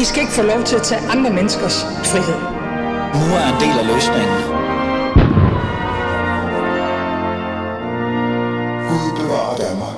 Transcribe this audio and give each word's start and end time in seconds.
I 0.00 0.04
skal 0.04 0.20
ikke 0.20 0.32
få 0.32 0.42
lov 0.42 0.64
til 0.64 0.76
at 0.76 0.82
tage 0.82 1.00
andre 1.00 1.30
menneskers 1.32 1.84
frihed. 1.84 2.40
Nu 3.20 3.26
er 3.40 3.46
en 3.52 3.58
del 3.64 3.76
af 3.82 3.86
løsningen. 3.94 4.36
Gud 8.88 9.10
bevarer 9.20 9.56
Danmark. 9.56 9.96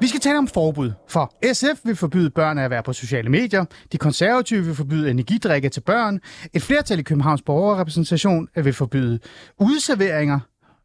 Vi 0.00 0.06
skal 0.06 0.20
tale 0.20 0.38
om 0.38 0.48
forbud, 0.48 0.92
for 1.08 1.32
SF 1.52 1.80
vil 1.84 1.96
forbyde 1.96 2.30
børn 2.30 2.58
at 2.58 2.70
være 2.70 2.82
på 2.82 2.92
sociale 2.92 3.30
medier, 3.30 3.64
de 3.92 3.98
konservative 3.98 4.64
vil 4.64 4.74
forbyde 4.74 5.10
energidrikke 5.10 5.68
til 5.68 5.80
børn, 5.80 6.20
et 6.54 6.62
flertal 6.62 6.98
i 6.98 7.02
Københavns 7.02 7.42
borgerrepræsentation 7.42 8.48
vil 8.54 8.72
forbyde 8.72 9.18
udserveringer, 9.60 10.40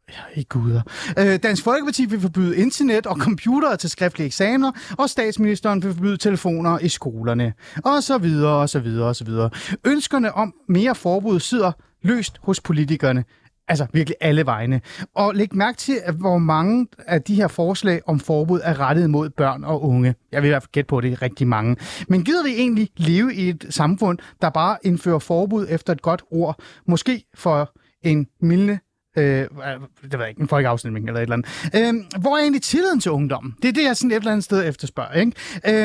Ja, 0.08 0.40
i 0.40 0.46
guder. 0.48 0.82
Øh, 1.18 1.38
Dansk 1.42 1.64
Folkeparti 1.64 2.04
vil 2.04 2.20
forbyde 2.20 2.56
internet 2.56 3.06
og 3.06 3.16
computere 3.16 3.76
til 3.76 3.90
skriftlige 3.90 4.26
eksamener, 4.26 4.72
og 4.98 5.10
statsministeren 5.10 5.82
vil 5.82 5.94
forbyde 5.94 6.16
telefoner 6.16 6.78
i 6.78 6.88
skolerne. 6.88 7.52
Og 7.84 8.02
så 8.02 8.18
videre, 8.18 8.56
og 8.56 8.68
så 8.68 8.80
videre, 8.80 9.08
og 9.08 9.16
så 9.16 9.24
videre. 9.24 9.50
Ønskerne 9.86 10.34
om 10.34 10.54
mere 10.68 10.94
forbud 10.94 11.40
sidder 11.40 11.72
løst 12.02 12.38
hos 12.42 12.60
politikerne. 12.60 13.24
Altså 13.68 13.86
virkelig 13.92 14.16
alle 14.20 14.46
vegne. 14.46 14.80
Og 15.14 15.34
læg 15.34 15.54
mærke 15.54 15.76
til, 15.76 16.00
at 16.04 16.14
hvor 16.14 16.38
mange 16.38 16.86
af 17.06 17.22
de 17.22 17.34
her 17.34 17.48
forslag 17.48 18.00
om 18.06 18.20
forbud 18.20 18.60
er 18.64 18.80
rettet 18.80 19.10
mod 19.10 19.30
børn 19.30 19.64
og 19.64 19.82
unge. 19.84 20.14
Jeg 20.32 20.42
vil 20.42 20.48
i 20.48 20.50
hvert 20.50 20.62
fald 20.62 20.72
gætte 20.72 20.88
på, 20.88 20.98
at 20.98 21.04
det 21.04 21.12
er 21.12 21.22
rigtig 21.22 21.46
mange. 21.48 21.76
Men 22.08 22.24
gider 22.24 22.44
vi 22.44 22.50
egentlig 22.50 22.88
leve 22.96 23.34
i 23.34 23.48
et 23.48 23.66
samfund, 23.70 24.18
der 24.42 24.50
bare 24.50 24.76
indfører 24.82 25.18
forbud 25.18 25.66
efter 25.70 25.92
et 25.92 26.02
godt 26.02 26.22
ord? 26.30 26.60
Måske 26.86 27.24
for 27.34 27.72
en 28.02 28.26
milde 28.40 28.78
Øh, 29.18 29.46
ah, 29.62 29.80
det 30.02 30.12
ved 30.12 30.20
jeg 30.20 30.28
ikke, 30.28 30.40
en 30.40 30.48
folkeafstemning 30.48 31.06
eller 31.06 31.20
et 31.20 31.22
eller 31.22 31.36
andet. 31.36 31.94
Øh, 31.96 32.20
hvor 32.20 32.36
er 32.36 32.40
egentlig 32.40 32.62
tilliden 32.62 33.00
til 33.00 33.10
ungdommen? 33.10 33.54
Det 33.62 33.68
er 33.68 33.72
det, 33.72 33.84
jeg 33.84 33.96
sådan 33.96 34.10
et 34.10 34.16
eller 34.16 34.30
andet 34.30 34.44
sted 34.44 34.68
efterspørger. 34.68 35.12
Ikke? 35.12 35.32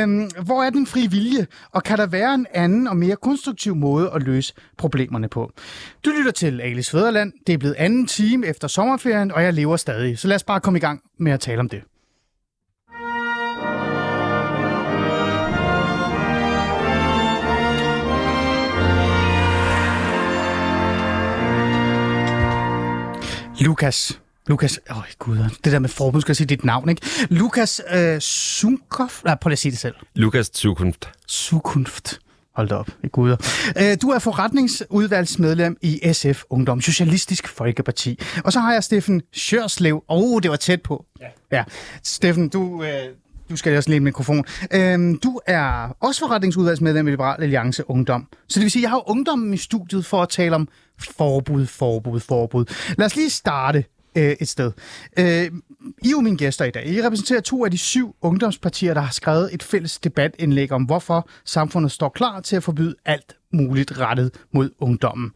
Øh, 0.01 0.29
hvor 0.45 0.63
er 0.63 0.69
den 0.69 0.87
frie 0.87 1.11
vilje? 1.11 1.47
Og 1.71 1.83
kan 1.83 1.97
der 1.97 2.05
være 2.05 2.33
en 2.33 2.47
anden 2.53 2.87
og 2.87 2.97
mere 2.97 3.15
konstruktiv 3.15 3.75
måde 3.75 4.11
at 4.15 4.23
løse 4.23 4.53
problemerne 4.77 5.27
på? 5.27 5.51
Du 6.05 6.09
lytter 6.17 6.31
til 6.31 6.61
Alice 6.61 6.91
Fæderland. 6.91 7.33
Det 7.47 7.53
er 7.53 7.57
blevet 7.57 7.75
anden 7.77 8.07
time 8.07 8.47
efter 8.47 8.67
sommerferien, 8.67 9.31
og 9.31 9.43
jeg 9.43 9.53
lever 9.53 9.77
stadig. 9.77 10.19
Så 10.19 10.27
lad 10.27 10.35
os 10.35 10.43
bare 10.43 10.59
komme 10.59 10.77
i 10.77 10.81
gang 10.81 11.01
med 11.17 11.31
at 11.31 11.39
tale 11.39 11.59
om 11.59 11.69
det. 11.69 11.81
Lukas. 23.63 24.19
Lukas, 24.47 24.79
åh 24.91 24.97
oh, 24.97 25.03
gud, 25.19 25.37
det 25.63 25.71
der 25.71 25.79
med 25.79 25.89
forbud, 25.89 26.21
skal 26.21 26.31
jeg 26.31 26.35
sige 26.35 26.47
dit 26.47 26.65
navn, 26.65 26.89
ikke? 26.89 27.01
Lukas 27.29 27.81
øh, 27.93 28.19
Sunkov, 28.19 29.09
nej, 29.25 29.35
prøv 29.35 29.49
lige 29.49 29.53
at 29.53 29.59
sige 29.59 29.71
det 29.71 29.79
selv. 29.79 29.95
Lukas 30.15 30.51
Zukunft. 30.55 31.09
Sukunft. 31.27 32.19
Hold 32.55 32.69
da 32.69 32.75
op, 32.75 32.87
i 33.03 33.07
guder. 33.07 33.35
Øh, 33.77 33.97
du 34.01 34.09
er 34.09 34.19
forretningsudvalgsmedlem 34.19 35.77
i 35.81 36.13
SF 36.13 36.43
Ungdom, 36.49 36.81
Socialistisk 36.81 37.47
Folkeparti. 37.47 38.19
Og 38.43 38.53
så 38.53 38.59
har 38.59 38.73
jeg 38.73 38.83
Steffen 38.83 39.21
Sjørslev. 39.33 39.95
Åh, 40.09 40.23
oh, 40.23 40.41
det 40.41 40.51
var 40.51 40.57
tæt 40.57 40.81
på. 40.81 41.05
Ja. 41.21 41.27
ja. 41.51 41.63
Steffen, 42.03 42.49
du, 42.49 42.83
øh, 42.83 42.89
du 43.49 43.55
skal 43.55 43.77
også 43.77 43.89
lige 43.89 43.97
en 43.97 44.03
mikrofon. 44.03 44.45
Øhm, 44.71 45.19
du 45.19 45.39
er 45.45 45.95
også 45.99 46.19
forretningsudvalgsmedlem 46.19 47.07
i 47.07 47.11
Liberal 47.11 47.43
Alliance 47.43 47.89
Ungdom. 47.89 48.27
Så 48.47 48.59
det 48.59 48.63
vil 48.63 48.71
sige, 48.71 48.81
at 48.81 48.83
jeg 48.83 48.89
har 48.89 49.09
ungdommen 49.09 49.53
i 49.53 49.57
studiet 49.57 50.05
for 50.05 50.21
at 50.21 50.29
tale 50.29 50.55
om 50.55 50.67
forbud, 51.07 51.65
forbud, 51.65 52.19
forbud. 52.19 52.65
Lad 52.97 53.05
os 53.05 53.15
lige 53.15 53.29
starte 53.29 53.85
øh, 54.15 54.35
et 54.39 54.47
sted. 54.47 54.71
Øh, 55.19 55.25
I 55.25 56.07
er 56.07 56.11
jo 56.11 56.21
mine 56.21 56.37
gæster 56.37 56.65
i 56.65 56.71
dag. 56.71 56.87
I 56.87 57.01
repræsenterer 57.01 57.41
to 57.41 57.65
af 57.65 57.71
de 57.71 57.77
syv 57.77 58.15
ungdomspartier, 58.21 58.93
der 58.93 59.01
har 59.01 59.11
skrevet 59.11 59.53
et 59.53 59.63
fælles 59.63 59.99
debatindlæg 59.99 60.71
om, 60.71 60.83
hvorfor 60.83 61.29
samfundet 61.45 61.91
står 61.91 62.09
klar 62.09 62.41
til 62.41 62.55
at 62.55 62.63
forbyde 62.63 62.95
alt 63.05 63.35
muligt 63.53 63.99
rettet 63.99 64.31
mod 64.51 64.69
ungdommen. 64.79 65.31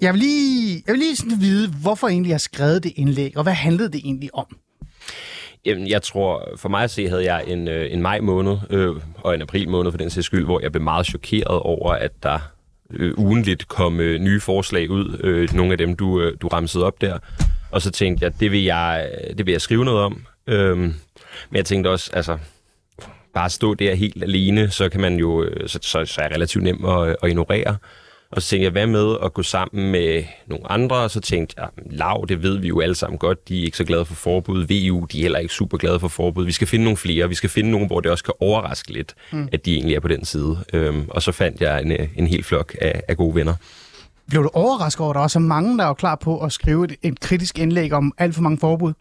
Jeg 0.00 0.12
vil 0.12 0.20
lige, 0.20 0.82
jeg 0.86 0.92
vil 0.92 0.98
lige 0.98 1.16
sådan 1.16 1.40
vide, 1.40 1.72
hvorfor 1.82 2.08
egentlig 2.08 2.28
jeg 2.28 2.34
har 2.34 2.38
skrevet 2.38 2.84
det 2.84 2.92
indlæg, 2.96 3.36
og 3.36 3.42
hvad 3.42 3.52
handlede 3.52 3.92
det 3.92 4.00
egentlig 4.04 4.34
om? 4.34 4.56
Jamen, 5.64 5.88
jeg 5.88 6.02
tror, 6.02 6.48
for 6.56 6.68
mig 6.68 6.82
at 6.82 6.90
se, 6.90 7.08
havde 7.08 7.32
jeg 7.32 7.44
en, 7.46 7.68
øh, 7.68 7.92
en 7.92 8.02
maj 8.02 8.20
måned 8.20 8.56
øh, 8.70 8.96
og 9.16 9.34
en 9.34 9.42
april 9.42 9.68
måned 9.68 9.90
for 9.90 9.98
den 9.98 10.10
sags 10.10 10.26
skyld, 10.26 10.44
hvor 10.44 10.60
jeg 10.60 10.72
blev 10.72 10.82
meget 10.82 11.06
chokeret 11.06 11.58
over, 11.60 11.92
at 11.92 12.22
der 12.22 12.38
øh, 12.90 13.18
ugenligt 13.18 13.68
komme 13.68 14.02
øh, 14.02 14.18
nye 14.18 14.40
forslag 14.40 14.90
ud. 14.90 15.20
Øh, 15.24 15.54
nogle 15.54 15.72
af 15.72 15.78
dem, 15.78 15.96
du, 15.96 16.20
øh, 16.20 16.36
du 16.40 16.48
ramsede 16.48 16.84
op 16.84 17.00
der. 17.00 17.18
Og 17.70 17.82
så 17.82 17.90
tænkte 17.90 18.24
jeg, 18.24 18.40
det 18.40 18.52
vil 18.52 18.64
jeg, 18.64 19.10
øh, 19.12 19.36
det 19.38 19.46
vil 19.46 19.52
jeg 19.52 19.60
skrive 19.60 19.84
noget 19.84 20.00
om. 20.00 20.26
Øhm, 20.46 20.80
men 21.50 21.56
jeg 21.56 21.64
tænkte 21.64 21.88
også, 21.88 22.10
altså, 22.14 22.38
bare 23.34 23.50
stå 23.50 23.74
der 23.74 23.94
helt 23.94 24.22
alene, 24.22 24.70
så 24.70 24.88
kan 24.88 25.00
man 25.00 25.16
jo, 25.16 25.42
øh, 25.42 25.68
så, 25.68 25.78
så, 25.82 26.04
så 26.04 26.20
er 26.20 26.28
det 26.28 26.36
relativt 26.36 26.64
nemt 26.64 26.88
at, 26.88 27.16
at 27.22 27.28
ignorere. 27.28 27.76
Og 28.30 28.42
så 28.42 28.48
tænkte 28.48 28.64
jeg, 28.64 28.70
hvad 28.70 28.86
med 28.86 29.16
at 29.24 29.34
gå 29.34 29.42
sammen 29.42 29.92
med 29.92 30.24
nogle 30.46 30.70
andre? 30.70 30.96
Og 30.96 31.10
så 31.10 31.20
tænkte 31.20 31.54
jeg, 31.58 31.68
lav, 31.90 32.24
det 32.28 32.42
ved 32.42 32.58
vi 32.58 32.68
jo 32.68 32.80
alle 32.80 32.94
sammen 32.94 33.18
godt, 33.18 33.48
de 33.48 33.60
er 33.60 33.64
ikke 33.64 33.76
så 33.76 33.84
glade 33.84 34.04
for 34.04 34.14
forbud. 34.14 34.58
VU, 34.58 35.06
de 35.12 35.18
er 35.18 35.22
heller 35.22 35.38
ikke 35.38 35.54
super 35.54 35.78
glade 35.78 36.00
for 36.00 36.08
forbud. 36.08 36.44
Vi 36.44 36.52
skal 36.52 36.66
finde 36.66 36.84
nogle 36.84 36.96
flere. 36.96 37.28
Vi 37.28 37.34
skal 37.34 37.50
finde 37.50 37.70
nogle, 37.70 37.86
hvor 37.86 38.00
det 38.00 38.10
også 38.10 38.24
kan 38.24 38.34
overraske 38.40 38.92
lidt, 38.92 39.14
mm. 39.32 39.48
at 39.52 39.66
de 39.66 39.74
egentlig 39.74 39.96
er 39.96 40.00
på 40.00 40.08
den 40.08 40.24
side. 40.24 40.58
Øhm, 40.72 41.04
og 41.08 41.22
så 41.22 41.32
fandt 41.32 41.60
jeg 41.60 41.82
en, 41.82 41.92
en 42.16 42.26
hel 42.26 42.44
flok 42.44 42.76
af, 42.80 43.02
af 43.08 43.16
gode 43.16 43.34
venner. 43.34 43.54
Blev 44.28 44.42
du 44.42 44.50
overrasket 44.52 45.00
over, 45.00 45.10
at 45.10 45.14
der 45.14 45.22
er 45.22 45.28
så 45.28 45.38
mange, 45.38 45.78
der 45.78 45.84
er 45.84 45.94
klar 45.94 46.14
på 46.14 46.40
at 46.40 46.52
skrive 46.52 46.84
et, 46.84 46.96
et 47.02 47.20
kritisk 47.20 47.58
indlæg 47.58 47.92
om 47.92 48.12
alt 48.18 48.34
for 48.34 48.42
mange 48.42 48.58
forbud? 48.58 48.92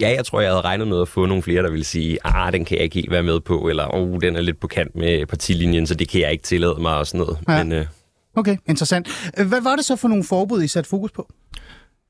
Ja, 0.00 0.08
jeg 0.16 0.24
tror, 0.24 0.40
jeg 0.40 0.50
havde 0.50 0.60
regnet 0.60 0.88
med 0.88 1.00
at 1.00 1.08
få 1.08 1.26
nogle 1.26 1.42
flere, 1.42 1.62
der 1.62 1.70
ville 1.70 1.84
sige, 1.84 2.18
ah, 2.24 2.52
den 2.52 2.64
kan 2.64 2.76
jeg 2.76 2.84
ikke 2.84 2.94
helt 2.94 3.10
være 3.10 3.22
med 3.22 3.40
på, 3.40 3.68
eller 3.68 3.94
oh, 3.94 4.20
den 4.20 4.36
er 4.36 4.40
lidt 4.40 4.60
på 4.60 4.66
kant 4.66 4.96
med 4.96 5.26
partilinjen, 5.26 5.86
så 5.86 5.94
det 5.94 6.08
kan 6.08 6.20
jeg 6.20 6.32
ikke 6.32 6.44
tillade 6.44 6.76
mig 6.80 6.96
og 6.96 7.06
sådan 7.06 7.20
noget. 7.20 7.38
Ja. 7.48 7.64
Men, 7.64 7.72
øh, 7.72 7.86
Okay, 8.36 8.56
interessant. 8.66 9.32
Hvad 9.48 9.62
var 9.62 9.76
det 9.76 9.84
så 9.84 9.96
for 9.96 10.08
nogle 10.08 10.24
forbud, 10.24 10.62
I 10.62 10.68
satte 10.68 10.90
fokus 10.90 11.10
på? 11.12 11.32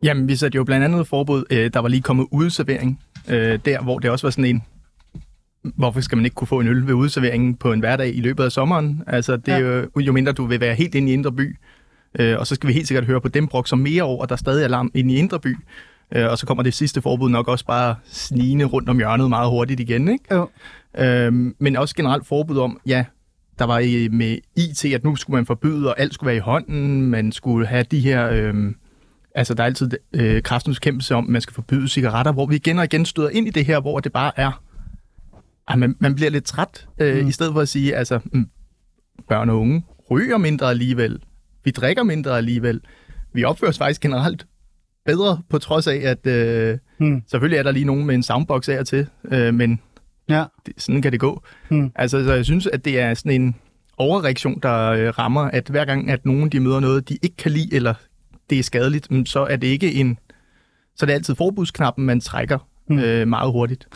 Jamen, 0.02 0.28
vi 0.28 0.36
satte 0.36 0.56
jo 0.56 0.64
blandt 0.64 0.84
andet 0.84 1.06
forbud, 1.06 1.44
øh, 1.50 1.70
der 1.74 1.80
var 1.80 1.88
lige 1.88 2.02
kommet 2.02 2.26
udservering, 2.30 3.00
øh, 3.28 3.58
der 3.64 3.82
hvor 3.82 3.98
det 3.98 4.10
også 4.10 4.26
var 4.26 4.30
sådan 4.30 4.44
en, 4.44 4.62
hvorfor 5.62 6.00
skal 6.00 6.16
man 6.16 6.24
ikke 6.24 6.34
kunne 6.34 6.48
få 6.48 6.60
en 6.60 6.68
øl 6.68 6.86
ved 6.86 6.94
udserveringen 6.94 7.54
på 7.54 7.72
en 7.72 7.80
hverdag 7.80 8.16
i 8.16 8.20
løbet 8.20 8.44
af 8.44 8.52
sommeren? 8.52 9.02
Altså, 9.06 9.36
det 9.36 9.54
er 9.54 9.58
ja. 9.58 9.82
jo, 9.96 10.00
jo 10.00 10.12
mindre 10.12 10.32
du 10.32 10.46
vil 10.46 10.60
være 10.60 10.74
helt 10.74 10.94
inde 10.94 11.10
i 11.10 11.14
Indre 11.14 11.32
By, 11.32 11.56
øh, 12.18 12.38
og 12.38 12.46
så 12.46 12.54
skal 12.54 12.68
vi 12.68 12.72
helt 12.72 12.88
sikkert 12.88 13.04
høre 13.04 13.20
på 13.20 13.28
dem 13.28 13.48
brok 13.48 13.68
som 13.68 13.78
mere 13.78 14.02
over, 14.02 14.26
der 14.26 14.36
stadig 14.36 14.60
er 14.60 14.64
alarm 14.64 14.90
inde 14.94 15.14
i 15.14 15.16
Indre 15.16 15.40
By. 15.40 15.56
Øh, 16.14 16.30
og 16.30 16.38
så 16.38 16.46
kommer 16.46 16.62
det 16.62 16.74
sidste 16.74 17.02
forbud 17.02 17.30
nok 17.30 17.48
også 17.48 17.64
bare 17.64 17.94
snigende 18.04 18.64
rundt 18.64 18.88
om 18.88 18.96
hjørnet 18.96 19.28
meget 19.28 19.50
hurtigt 19.50 19.80
igen, 19.80 20.08
ikke? 20.08 20.34
Jo. 20.34 20.48
Øh, 20.98 21.32
men 21.58 21.76
også 21.76 21.94
generelt 21.94 22.26
forbud 22.26 22.58
om, 22.58 22.80
ja, 22.86 23.04
der 23.58 23.64
var 23.64 23.78
i, 23.78 24.08
med 24.08 24.38
IT, 24.56 24.84
at 24.84 25.04
nu 25.04 25.16
skulle 25.16 25.34
man 25.34 25.46
forbyde, 25.46 25.88
og 25.88 26.00
alt 26.00 26.14
skulle 26.14 26.28
være 26.28 26.36
i 26.36 26.40
hånden. 26.40 27.02
Man 27.02 27.32
skulle 27.32 27.66
have 27.66 27.84
de 27.90 28.00
her... 28.00 28.30
Øh, 28.30 28.54
altså, 29.34 29.54
der 29.54 29.62
er 29.62 29.66
altid 29.66 29.90
øh, 30.12 30.42
kraftens 30.42 30.78
kæmpelse 30.78 31.14
om, 31.14 31.24
at 31.24 31.30
man 31.30 31.40
skal 31.40 31.54
forbyde 31.54 31.88
cigaretter, 31.88 32.32
hvor 32.32 32.46
vi 32.46 32.56
igen 32.56 32.78
og 32.78 32.84
igen 32.84 33.04
støder 33.04 33.28
ind 33.28 33.46
i 33.46 33.50
det 33.50 33.64
her, 33.64 33.80
hvor 33.80 34.00
det 34.00 34.12
bare 34.12 34.32
er... 34.36 34.62
At 35.68 35.78
man, 35.78 35.96
man 35.98 36.14
bliver 36.14 36.30
lidt 36.30 36.44
træt, 36.44 36.88
øh, 36.98 37.22
mm. 37.22 37.28
i 37.28 37.32
stedet 37.32 37.52
for 37.52 37.60
at 37.60 37.68
sige, 37.68 37.96
altså, 37.96 38.20
mm, 38.32 38.48
børn 39.28 39.50
og 39.50 39.60
unge 39.60 39.84
ryger 40.10 40.38
mindre 40.38 40.70
alligevel. 40.70 41.20
Vi 41.64 41.70
drikker 41.70 42.02
mindre 42.02 42.36
alligevel. 42.36 42.80
Vi 43.32 43.44
opfører 43.44 43.68
os 43.68 43.78
faktisk 43.78 44.00
generelt 44.00 44.46
bedre, 45.06 45.40
på 45.50 45.58
trods 45.58 45.86
af, 45.86 45.96
at 45.96 46.26
øh, 46.26 46.78
mm. 46.98 47.22
selvfølgelig 47.26 47.58
er 47.58 47.62
der 47.62 47.70
lige 47.70 47.84
nogen 47.84 48.06
med 48.06 48.14
en 48.14 48.22
soundbox 48.22 48.68
af 48.68 48.78
og 48.78 48.86
til, 48.86 49.06
øh, 49.24 49.54
men 49.54 49.80
Ja. 50.28 50.44
Det, 50.66 50.74
sådan 50.76 51.02
kan 51.02 51.12
det 51.12 51.20
gå. 51.20 51.42
Hmm. 51.68 51.92
Altså, 51.94 52.24
så 52.24 52.32
jeg 52.32 52.44
synes, 52.44 52.66
at 52.66 52.84
det 52.84 53.00
er 53.00 53.14
sådan 53.14 53.40
en 53.40 53.54
overreaktion, 53.96 54.60
der 54.62 54.90
øh, 54.90 55.08
rammer, 55.08 55.40
at 55.40 55.68
hver 55.68 55.84
gang, 55.84 56.10
at 56.10 56.26
nogen 56.26 56.48
de 56.48 56.60
møder 56.60 56.80
noget, 56.80 57.08
de 57.08 57.18
ikke 57.22 57.36
kan 57.36 57.52
lide, 57.52 57.74
eller 57.74 57.94
det 58.50 58.58
er 58.58 58.62
skadeligt, 58.62 59.08
så 59.24 59.46
er 59.50 59.56
det 59.56 59.66
ikke 59.66 59.92
en... 59.92 60.18
Så 60.96 61.04
er 61.04 61.06
det 61.06 61.14
altid 61.14 61.34
forbudsknappen, 61.34 62.06
man 62.06 62.20
trækker 62.20 62.58
hmm. 62.88 62.98
øh, 62.98 63.28
meget 63.28 63.52
hurtigt. 63.52 63.88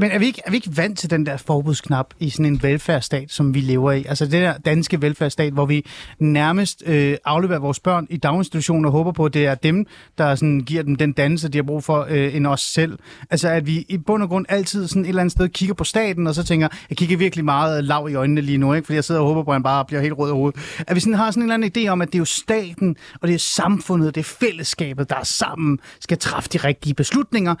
Men 0.00 0.10
er 0.10 0.18
vi, 0.18 0.26
ikke, 0.26 0.42
er 0.46 0.50
vi 0.50 0.56
ikke 0.56 0.76
vant 0.76 0.98
til 0.98 1.10
den 1.10 1.26
der 1.26 1.36
forbudsknap 1.36 2.14
i 2.18 2.30
sådan 2.30 2.46
en 2.46 2.62
velfærdsstat, 2.62 3.32
som 3.32 3.54
vi 3.54 3.60
lever 3.60 3.92
i? 3.92 4.04
Altså 4.08 4.24
det 4.24 4.32
der 4.32 4.58
danske 4.58 5.02
velfærdsstat, 5.02 5.52
hvor 5.52 5.66
vi 5.66 5.86
nærmest 6.18 6.82
øh, 6.86 7.16
afleverer 7.24 7.58
vores 7.58 7.80
børn 7.80 8.06
i 8.10 8.16
daginstitutioner 8.16 8.88
og 8.88 8.92
håber 8.92 9.12
på, 9.12 9.24
at 9.24 9.34
det 9.34 9.46
er 9.46 9.54
dem, 9.54 9.86
der 10.18 10.34
sådan, 10.34 10.60
giver 10.60 10.82
dem 10.82 10.96
den 10.96 11.12
dannelse, 11.12 11.48
de 11.48 11.58
har 11.58 11.62
brug 11.62 11.84
for, 11.84 12.06
øh, 12.10 12.36
end 12.36 12.46
os 12.46 12.60
selv. 12.60 12.98
Altså 13.30 13.48
at 13.48 13.66
vi 13.66 13.86
i 13.88 13.98
bund 13.98 14.22
og 14.22 14.28
grund 14.28 14.46
altid 14.48 14.88
sådan 14.88 15.02
et 15.02 15.08
eller 15.08 15.20
andet 15.20 15.32
sted 15.32 15.48
kigger 15.48 15.74
på 15.74 15.84
staten, 15.84 16.26
og 16.26 16.34
så 16.34 16.44
tænker, 16.44 16.68
jeg 16.90 16.96
kigger 16.98 17.16
virkelig 17.16 17.44
meget 17.44 17.84
lav 17.84 18.08
i 18.10 18.14
øjnene 18.14 18.40
lige 18.40 18.58
nu, 18.58 18.74
ikke? 18.74 18.86
fordi 18.86 18.94
jeg 18.94 19.04
sidder 19.04 19.20
og 19.20 19.26
håber 19.26 19.42
på, 19.42 19.50
at 19.50 19.54
han 19.54 19.62
bare 19.62 19.84
bliver 19.84 20.00
helt 20.00 20.18
rød 20.18 20.30
i 20.30 20.32
hovedet. 20.32 20.60
At 20.86 20.94
vi 20.94 21.00
sådan 21.00 21.14
har 21.14 21.30
sådan 21.30 21.42
en 21.42 21.52
eller 21.52 21.66
anden 21.66 21.86
idé 21.86 21.88
om, 21.88 22.02
at 22.02 22.08
det 22.08 22.14
er 22.14 22.18
jo 22.18 22.24
staten, 22.24 22.96
og 23.20 23.28
det 23.28 23.34
er 23.34 23.38
samfundet, 23.38 24.14
det 24.14 24.20
er 24.20 24.24
fællesskabet, 24.40 25.10
der 25.10 25.24
sammen 25.24 25.78
skal 26.00 26.18
træffe 26.18 26.48
de 26.52 26.58
rigtige 26.58 26.94
beslutninger, 26.94 27.54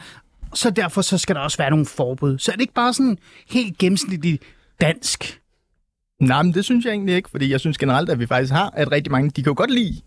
så 0.54 0.70
derfor 0.70 1.02
så 1.02 1.18
skal 1.18 1.36
der 1.36 1.40
også 1.40 1.58
være 1.58 1.70
nogle 1.70 1.86
forbud. 1.86 2.38
Så 2.38 2.52
er 2.52 2.56
det 2.56 2.60
ikke 2.60 2.74
bare 2.74 2.92
sådan 2.92 3.18
helt 3.50 3.78
gennemsnitligt 3.78 4.42
dansk? 4.80 5.40
Nej, 6.20 6.42
men 6.42 6.54
det 6.54 6.64
synes 6.64 6.84
jeg 6.84 6.92
egentlig 6.92 7.16
ikke, 7.16 7.30
fordi 7.30 7.50
jeg 7.50 7.60
synes 7.60 7.78
generelt, 7.78 8.10
at 8.10 8.18
vi 8.18 8.26
faktisk 8.26 8.52
har, 8.52 8.70
at 8.76 8.92
rigtig 8.92 9.10
mange, 9.10 9.30
de 9.30 9.42
kan 9.42 9.50
jo 9.50 9.54
godt 9.56 9.70
lide 9.70 10.00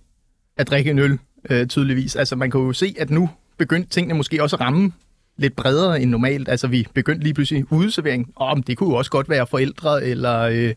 at 0.57 0.67
drikke 0.67 0.91
en 0.91 0.99
øl, 0.99 1.19
øh, 1.49 1.67
tydeligvis. 1.67 2.15
Altså 2.15 2.35
man 2.35 2.51
kan 2.51 2.61
jo 2.61 2.73
se, 2.73 2.95
at 2.99 3.09
nu 3.09 3.29
begyndte 3.57 3.89
tingene 3.89 4.13
måske 4.13 4.43
også 4.43 4.55
at 4.55 4.61
ramme 4.61 4.91
lidt 5.37 5.55
bredere 5.55 6.01
end 6.01 6.11
normalt. 6.11 6.49
Altså 6.49 6.67
vi 6.67 6.87
begyndte 6.93 7.23
lige 7.23 7.33
pludselig 7.33 7.71
udservering, 7.71 8.31
og 8.35 8.67
det 8.67 8.77
kunne 8.77 8.89
jo 8.89 8.95
også 8.95 9.11
godt 9.11 9.29
være 9.29 9.47
forældre 9.47 10.03
eller 10.03 10.39
øh, 10.39 10.73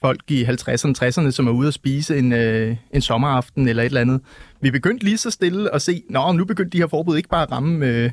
folk 0.00 0.20
i 0.30 0.44
50'erne, 0.44 0.94
60'erne, 1.02 1.30
som 1.30 1.46
er 1.46 1.52
ude 1.52 1.68
at 1.68 1.74
spise 1.74 2.18
en, 2.18 2.32
øh, 2.32 2.76
en 2.94 3.00
sommeraften 3.00 3.68
eller 3.68 3.82
et 3.82 3.86
eller 3.86 4.00
andet. 4.00 4.20
Vi 4.60 4.70
begyndte 4.70 5.04
lige 5.04 5.18
så 5.18 5.30
stille 5.30 5.74
at 5.74 5.82
se, 5.82 6.02
nå, 6.10 6.32
nu 6.32 6.44
begyndte 6.44 6.70
de 6.70 6.82
her 6.82 6.88
forbud 6.88 7.16
ikke 7.16 7.28
bare 7.28 7.42
at 7.42 7.52
ramme 7.52 7.86
øh, 7.86 8.10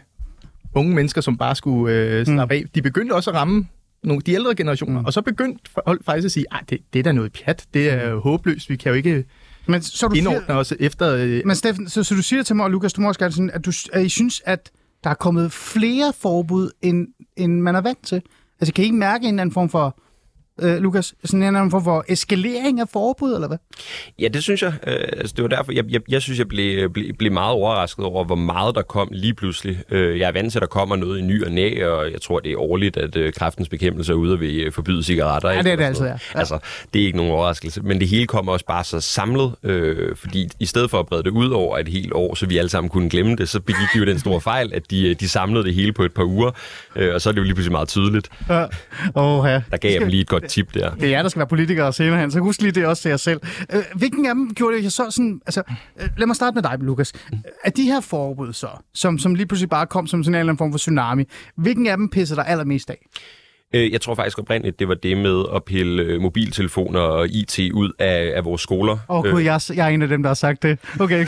unge 0.76 0.96
mennesker, 0.96 1.22
som 1.22 1.38
bare 1.38 1.56
skulle 1.56 1.96
øh, 1.96 2.26
slappe 2.26 2.56
af. 2.56 2.64
De 2.76 2.82
begyndte 2.82 3.14
også 3.14 3.30
at 3.30 3.36
ramme 3.36 3.68
nogle, 4.04 4.22
de 4.22 4.34
ældre 4.34 4.56
generationer, 4.56 5.00
mm. 5.00 5.06
og 5.06 5.14
så 5.14 5.22
begyndte 5.22 5.72
folk 5.74 6.06
faktisk 6.06 6.26
at 6.26 6.32
sige, 6.32 6.46
at 6.52 6.70
det, 6.70 6.80
det 6.94 7.00
er 7.00 7.04
da 7.04 7.12
noget 7.12 7.32
pjat, 7.32 7.66
det 7.74 7.90
er 7.90 8.10
jo 8.10 8.20
håbløst, 8.20 8.70
vi 8.70 8.76
kan 8.76 8.90
jo 8.90 8.96
ikke 8.96 9.26
Men 9.68 9.82
så 9.82 10.08
du 10.08 10.16
indordne 10.16 10.46
siger, 10.46 10.56
os 10.56 10.74
efter... 10.80 11.16
Øh, 11.16 11.42
men 11.46 11.56
Steffen, 11.56 11.90
så, 11.90 12.04
så 12.04 12.16
du 12.16 12.22
siger 12.22 12.44
til 12.44 12.56
mig, 12.56 12.64
og 12.64 12.72
Lukas, 12.72 12.94
du 12.94 13.02
må 13.02 13.08
også 13.08 13.20
gerne 13.20 13.32
sådan, 13.32 13.52
at, 13.54 13.66
du, 13.66 13.72
at 13.94 14.06
I 14.06 14.10
synes, 14.10 14.42
at 14.46 14.72
der 15.04 15.10
er 15.10 15.14
kommet 15.14 15.52
flere 15.52 16.14
forbud, 16.14 16.72
end, 16.82 17.08
end 17.36 17.62
man 17.62 17.76
er 17.76 17.82
vant 17.82 18.06
til. 18.06 18.22
Altså, 18.60 18.74
kan 18.74 18.84
I 18.84 18.86
ikke 18.86 18.98
mærke 18.98 19.24
en 19.24 19.34
eller 19.34 19.42
anden 19.42 19.54
form 19.54 19.70
for, 19.70 20.00
øh, 20.62 20.78
Lukas, 20.78 21.14
sådan 21.24 21.40
en 21.40 21.48
eller 21.48 21.60
anden 21.60 21.72
form 21.72 21.84
for 21.84 22.06
eskalering 22.08 22.80
af 22.80 22.90
forbud, 22.94 23.34
eller 23.34 23.48
hvad? 23.48 23.58
Ja, 24.20 24.28
det 24.28 24.44
synes 24.44 24.62
jeg. 24.62 24.74
Øh, 24.88 24.96
altså, 25.18 25.34
det 25.38 25.44
var 25.44 25.50
derfor, 25.50 25.72
jeg, 25.72 25.84
jeg, 25.90 26.02
jeg 26.10 26.22
synes, 26.22 26.40
jeg 26.40 26.48
blev, 26.48 26.90
blev, 26.90 27.14
blev 27.14 27.32
meget 27.32 27.52
overrasket 27.52 28.06
over, 28.06 28.24
hvor 28.24 28.36
meget 28.36 28.76
der 28.76 28.82
kom 28.82 29.10
lige 29.12 29.34
pludselig. 29.34 29.84
Øh, 29.92 30.20
jeg 30.20 30.28
er 30.28 30.32
vant 30.32 30.52
til, 30.52 30.60
at 30.60 30.62
der 30.62 30.68
kommer 30.68 30.96
noget 30.96 31.20
i 31.20 31.22
ny 31.22 31.46
og 31.46 31.52
næ, 31.52 31.86
og 31.86 32.12
jeg 32.12 32.22
tror, 32.22 32.40
det 32.40 32.52
er 32.52 32.58
årligt, 32.58 32.98
at 32.98 33.16
øh, 33.16 33.34
kraftens 33.34 33.70
bekæmpelse 33.70 34.12
er 34.14 34.16
ude 34.16 34.46
øh, 34.46 34.72
forbyde 34.72 35.04
cigaretter. 35.04 35.52
Ja, 35.52 35.62
det 35.62 35.72
er 35.72 35.76
det 35.76 35.98
sådan 35.98 36.12
ja. 36.12 36.20
Ja. 36.34 36.40
Altså, 36.40 36.60
det 36.94 37.02
er 37.02 37.06
ikke 37.06 37.18
nogen 37.18 37.32
overraskelse. 37.32 37.82
Men 37.82 38.00
det 38.00 38.08
hele 38.08 38.28
kommer 38.28 38.52
også 38.52 38.66
bare 38.66 38.84
så 38.84 39.00
samlet, 39.00 39.56
øh, 39.64 40.16
fordi 40.16 40.50
i 40.60 40.66
stedet 40.66 40.90
for 40.90 41.00
at 41.00 41.06
brede 41.06 41.24
det 41.24 41.30
ud 41.30 41.50
over 41.50 41.78
et 41.78 41.88
helt 41.88 42.14
år, 42.14 42.36
så 42.36 42.46
vi 42.46 42.58
alle 42.58 42.70
sammen 42.70 42.90
kunne 42.90 43.10
glemme 43.10 43.36
det, 43.36 43.50
så 43.50 43.60
begik 43.60 43.88
de 43.94 44.00
jo 44.00 44.06
den 44.06 44.20
store 44.20 44.42
fejl, 44.42 44.74
at 44.74 44.92
de, 44.92 45.14
de 45.14 45.30
samlede 45.30 45.64
det 45.64 45.74
hele 45.74 45.94
på 45.94 46.04
et 46.04 46.14
par 46.14 46.24
uger, 46.24 46.52
øh, 46.96 47.14
og 47.14 47.22
så 47.22 47.30
er 47.30 47.34
det 47.34 47.38
jo 47.38 47.44
lige 47.44 47.54
pludselig 47.54 47.72
meget 47.72 47.88
tydeligt. 47.88 48.30
Ja. 48.50 48.66
Oh, 49.16 49.50
ja. 49.50 49.62
Der 49.72 49.78
gav 49.78 49.92
jeg 49.92 50.02
dem 50.02 50.10
lige 50.10 50.22
et 50.22 50.28
godt 50.28 50.47
tip 50.48 50.74
der. 50.74 50.96
Det 50.96 51.04
er 51.04 51.10
jer, 51.10 51.22
der 51.22 51.30
skal 51.30 51.40
være 51.40 51.48
politikere 51.48 51.94
senere 51.94 52.20
hen, 52.20 52.32
så 52.32 52.40
husk 52.40 52.62
lige 52.62 52.72
det 52.72 52.86
også 52.86 53.02
til 53.02 53.10
jer 53.10 53.18
selv. 53.18 53.42
Øh, 53.74 53.84
hvilken 53.96 54.26
af 54.26 54.36
dem 54.36 54.54
gjorde 54.54 54.78
det, 54.78 54.84
jeg 54.84 54.92
så 54.92 55.08
sådan... 55.10 55.42
Altså, 55.46 55.64
øh, 56.02 56.10
lad 56.18 56.28
mig 56.28 56.36
starte 56.36 56.56
med 56.56 56.64
dig, 56.64 56.78
Lukas. 56.80 57.14
Af 57.64 57.72
de 57.72 57.84
her 57.84 58.02
forbud 58.02 58.54
så, 58.54 58.68
som, 58.94 59.20
som 59.20 59.36
lige 59.36 59.46
pludselig 59.46 59.70
bare 59.70 59.88
kom 59.88 60.08
som 60.08 60.24
sådan 60.24 60.36
en 60.36 60.40
eller 60.40 60.50
anden 60.52 60.58
form 60.58 60.72
for 60.72 60.78
tsunami, 60.78 61.24
hvilken 61.56 61.88
af 61.88 61.98
dem 61.98 62.10
pisser 62.10 62.36
dig 62.36 62.48
allermest 62.48 62.90
af? 62.90 62.98
Øh, 63.74 63.92
Jeg 63.92 64.02
tror 64.02 64.16
faktisk 64.16 64.40
oprindeligt, 64.40 64.80
det 64.80 64.88
var 64.88 64.94
det 64.94 65.18
med 65.18 65.44
at 65.56 65.64
pille 65.64 66.04
øh, 66.04 66.22
mobiltelefoner 66.22 67.00
og 67.00 67.28
IT 67.28 67.60
ud 67.74 67.92
af, 68.00 68.32
af 68.36 68.46
vores 68.46 68.62
skoler. 68.62 68.92
Åh, 69.10 69.18
oh, 69.26 69.32
gud, 69.32 69.42
jeg, 69.42 69.56
er- 69.56 69.74
jeg 69.76 69.86
er 69.86 69.90
en 69.90 70.02
af 70.02 70.08
dem, 70.08 70.24
der 70.24 70.30
har 70.30 70.34
sagt 70.34 70.64
det. 70.64 70.80
Okay. 71.00 71.26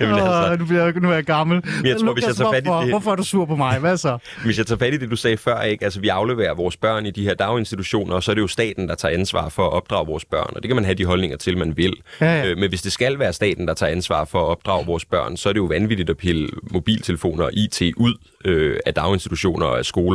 Jamen, 0.00 0.14
altså, 0.14 0.56
nu, 0.58 0.64
bliver 0.66 1.00
nu 1.00 1.10
er 1.10 1.14
jeg 1.14 1.24
gammel. 1.24 1.62
jeg 1.84 1.96
tror, 2.00 2.12
hvis 2.12 2.26
jeg 2.26 2.34
tager 2.36 2.52
fat 2.52 2.62
i 2.62 2.66
hvorfor, 2.66 2.80
det- 2.80 2.90
hvorfor 2.90 3.12
er 3.12 3.16
du 3.16 3.22
sur 3.24 3.44
på 3.44 3.56
mig? 3.56 3.78
Hvad 3.78 3.96
så? 3.96 4.18
hvis 4.44 4.58
jeg 4.58 4.66
tager 4.66 4.78
fat 4.78 4.94
i 4.94 4.96
det, 4.96 5.10
du 5.10 5.16
sagde 5.16 5.36
før, 5.36 5.60
ikke? 5.62 5.84
Altså, 5.84 6.00
vi 6.00 6.08
afleverer 6.08 6.54
vores 6.54 6.76
børn 6.76 7.06
i 7.06 7.10
de 7.10 7.22
her 7.24 7.34
daginstitutioner, 7.34 8.14
og 8.14 8.22
så 8.22 8.30
er 8.30 8.34
det 8.34 8.42
jo 8.42 8.46
staten, 8.46 8.88
der 8.88 8.94
tager 8.94 9.14
ansvar 9.18 9.48
for 9.48 9.66
at 9.66 9.72
opdrage 9.72 10.06
vores 10.06 10.24
børn. 10.24 10.52
Og 10.56 10.62
det 10.62 10.68
kan 10.68 10.74
man 10.76 10.84
have 10.84 10.94
de 10.94 11.04
holdninger 11.04 11.36
til, 11.36 11.58
man 11.58 11.76
vil. 11.76 11.94
Ja, 12.20 12.42
ja. 12.48 12.54
Men 12.54 12.68
hvis 12.68 12.82
det 12.82 12.92
skal 12.92 13.18
være 13.18 13.32
staten, 13.32 13.68
der 13.68 13.74
tager 13.74 13.92
ansvar 13.92 14.24
for 14.24 14.40
at 14.40 14.46
opdrage 14.48 14.86
vores 14.86 15.04
børn, 15.04 15.36
så 15.36 15.48
er 15.48 15.52
det 15.52 15.60
jo 15.60 15.64
vanvittigt 15.64 16.10
at 16.10 16.16
pille 16.16 16.48
mobiltelefoner 16.70 17.44
og 17.44 17.50
IT 17.52 17.82
ud 17.96 18.14
øh, 18.44 18.76
af 18.86 18.94
daginstitutioner 18.94 19.66
og 19.66 19.78
af 19.78 19.84
skoler, 19.84 20.09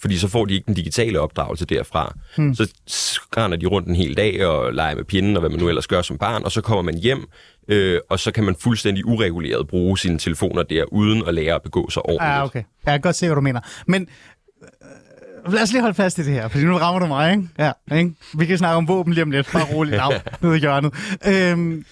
fordi 0.00 0.18
så 0.18 0.28
får 0.28 0.44
de 0.44 0.54
ikke 0.54 0.66
den 0.66 0.74
digitale 0.74 1.20
opdragelse 1.20 1.64
derfra. 1.64 2.14
Hmm. 2.36 2.54
Så 2.54 2.72
skrænder 2.86 3.56
de 3.56 3.66
rundt 3.66 3.88
en 3.88 3.96
hel 3.96 4.16
dag 4.16 4.46
og 4.46 4.72
leger 4.72 4.94
med 4.94 5.04
pinden 5.04 5.36
og 5.36 5.40
hvad 5.40 5.50
man 5.50 5.58
nu 5.58 5.68
ellers 5.68 5.86
gør 5.86 6.02
som 6.02 6.18
barn, 6.18 6.44
og 6.44 6.52
så 6.52 6.60
kommer 6.60 6.82
man 6.82 6.98
hjem, 6.98 7.28
øh, 7.68 8.00
og 8.10 8.18
så 8.18 8.32
kan 8.32 8.44
man 8.44 8.56
fuldstændig 8.60 9.06
ureguleret 9.06 9.68
bruge 9.68 9.98
sine 9.98 10.18
telefoner 10.18 10.62
der, 10.62 10.84
uden 10.84 11.22
at 11.26 11.34
lære 11.34 11.54
at 11.54 11.62
begå 11.62 11.90
sig 11.90 12.02
ordentligt. 12.02 12.30
Ja, 12.30 12.44
okay. 12.44 12.62
Jeg 12.86 12.92
kan 12.92 13.00
godt 13.00 13.16
se, 13.16 13.26
hvad 13.26 13.34
du 13.34 13.40
mener. 13.40 13.60
Men 13.86 14.08
øh, 15.46 15.52
lad 15.52 15.62
os 15.62 15.72
lige 15.72 15.80
holde 15.82 15.94
fast 15.94 16.18
i 16.18 16.24
det 16.24 16.32
her, 16.32 16.48
fordi 16.48 16.64
nu 16.64 16.76
rammer 16.76 16.98
du 17.00 17.06
mig, 17.06 17.30
ikke? 17.30 17.48
Ja, 17.58 17.72
ikke? 17.96 18.14
Vi 18.34 18.46
kan 18.46 18.58
snakke 18.58 18.76
om 18.76 18.88
våben 18.88 19.12
lige 19.12 19.22
om 19.22 19.30
lidt. 19.30 19.48
Bare 19.52 19.74
roligt 19.74 19.96
af 19.96 20.22
nede 20.42 20.56
i 20.56 20.60
hjørnet. 20.60 20.94
Øhm, 21.26 21.84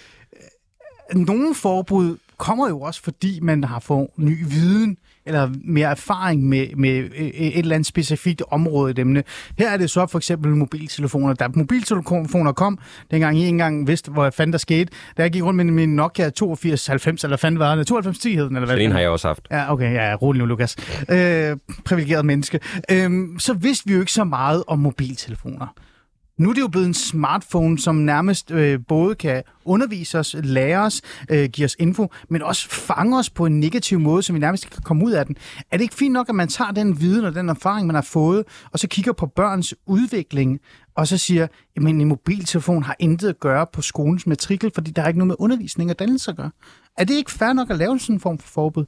nogle 1.15 1.55
forbud 1.55 2.17
kommer 2.37 2.69
jo 2.69 2.81
også, 2.81 3.03
fordi 3.03 3.41
man 3.41 3.65
har 3.65 3.81
fået 3.81 4.09
ny 4.17 4.45
viden 4.49 4.97
eller 5.27 5.51
mere 5.65 5.91
erfaring 5.91 6.43
med, 6.49 6.67
med 6.77 6.91
øh, 6.99 7.27
et 7.27 7.59
eller 7.59 7.75
andet 7.75 7.87
specifikt 7.87 8.43
område 8.51 8.91
i 8.91 8.95
demne. 8.95 9.23
Her 9.59 9.71
er 9.71 9.77
det 9.77 9.91
så 9.91 10.07
for 10.07 10.19
eksempel 10.19 10.51
mobiltelefoner. 10.57 11.35
Da 11.35 11.49
mobiltelefoner 11.55 12.53
kom, 12.53 12.79
dengang 13.11 13.37
I 13.37 13.41
ikke 13.41 13.49
engang 13.49 13.87
vidste, 13.87 14.11
hvor 14.11 14.31
fanden 14.31 14.53
der 14.53 14.59
skete, 14.59 14.93
da 15.17 15.23
jeg 15.23 15.31
gik 15.31 15.43
rundt 15.43 15.57
med 15.57 15.65
min 15.65 15.97
Nokia 15.97 16.27
8290, 16.27 17.25
eller 17.25 17.37
fanden 17.37 17.59
var 17.59 17.75
det? 17.75 17.77
9210 17.77 18.35
hed 18.35 18.45
den, 18.45 18.57
eller 18.57 18.67
hvad? 18.67 18.77
Så 18.77 18.81
en 18.81 18.93
har 18.93 19.01
jeg 19.01 19.11
også 19.11 19.29
haft. 19.29 19.49
Ja, 19.51 19.73
okay, 19.73 19.95
ja, 19.95 20.15
rolig 20.15 20.39
nu, 20.41 20.47
Lukas. 20.47 20.77
Øh, 21.11 21.57
privilegeret 21.85 22.25
menneske. 22.25 22.61
Øh, 22.91 23.11
så 23.39 23.55
vidste 23.55 23.87
vi 23.87 23.95
jo 23.95 24.01
ikke 24.01 24.13
så 24.13 24.25
meget 24.25 24.63
om 24.67 24.79
mobiltelefoner. 24.79 25.67
Nu 26.39 26.49
er 26.51 26.55
det 26.55 26.61
jo 26.61 26.69
blevet 26.69 26.87
en 26.87 26.95
smartphone, 26.95 27.79
som 27.79 27.95
nærmest 27.95 28.51
øh, 28.51 28.81
både 28.89 29.15
kan 29.15 29.43
undervise 29.65 30.19
os, 30.19 30.37
lære 30.43 30.79
os, 30.81 31.03
øh, 31.31 31.49
give 31.49 31.65
os 31.65 31.77
info, 31.79 32.09
men 32.29 32.43
også 32.43 32.69
fange 32.71 33.19
os 33.19 33.31
på 33.31 33.47
en 33.47 33.61
negativ 33.61 34.01
måde, 34.01 34.23
så 34.23 34.33
vi 34.33 34.39
nærmest 34.39 34.65
ikke 34.65 34.75
kan 34.75 34.83
komme 34.83 35.05
ud 35.05 35.13
af 35.13 35.27
den. 35.27 35.37
Er 35.71 35.77
det 35.77 35.83
ikke 35.83 35.95
fint 35.95 36.13
nok, 36.13 36.29
at 36.29 36.35
man 36.35 36.49
tager 36.49 36.71
den 36.71 37.01
viden 37.01 37.25
og 37.25 37.35
den 37.35 37.49
erfaring, 37.49 37.87
man 37.87 37.95
har 37.95 38.03
fået, 38.03 38.45
og 38.73 38.79
så 38.79 38.89
kigger 38.89 39.13
på 39.13 39.27
børns 39.27 39.75
udvikling, 39.87 40.61
og 40.95 41.07
så 41.07 41.19
siger, 41.19 41.45
at 41.77 41.83
en 41.83 42.09
mobiltelefon 42.09 42.83
har 42.83 42.97
intet 42.99 43.29
at 43.29 43.41
gøre 43.41 43.67
på 43.73 43.83
skolens 43.83 44.27
matrikel, 44.27 44.71
fordi 44.75 44.91
der 44.91 45.03
er 45.03 45.09
ikke 45.09 45.19
noget 45.19 45.29
med 45.29 45.37
undervisning 45.39 45.91
og 45.91 45.99
dannelse 45.99 46.31
at 46.31 46.37
gøre. 46.37 46.51
Er 46.99 47.05
det 47.05 47.15
ikke 47.15 47.33
fair 47.33 47.53
nok 47.53 47.71
at 47.71 47.77
lave 47.77 47.99
sådan 47.99 48.17
en 48.17 48.21
form 48.21 48.39
for 48.39 48.49
forbud? 48.49 48.85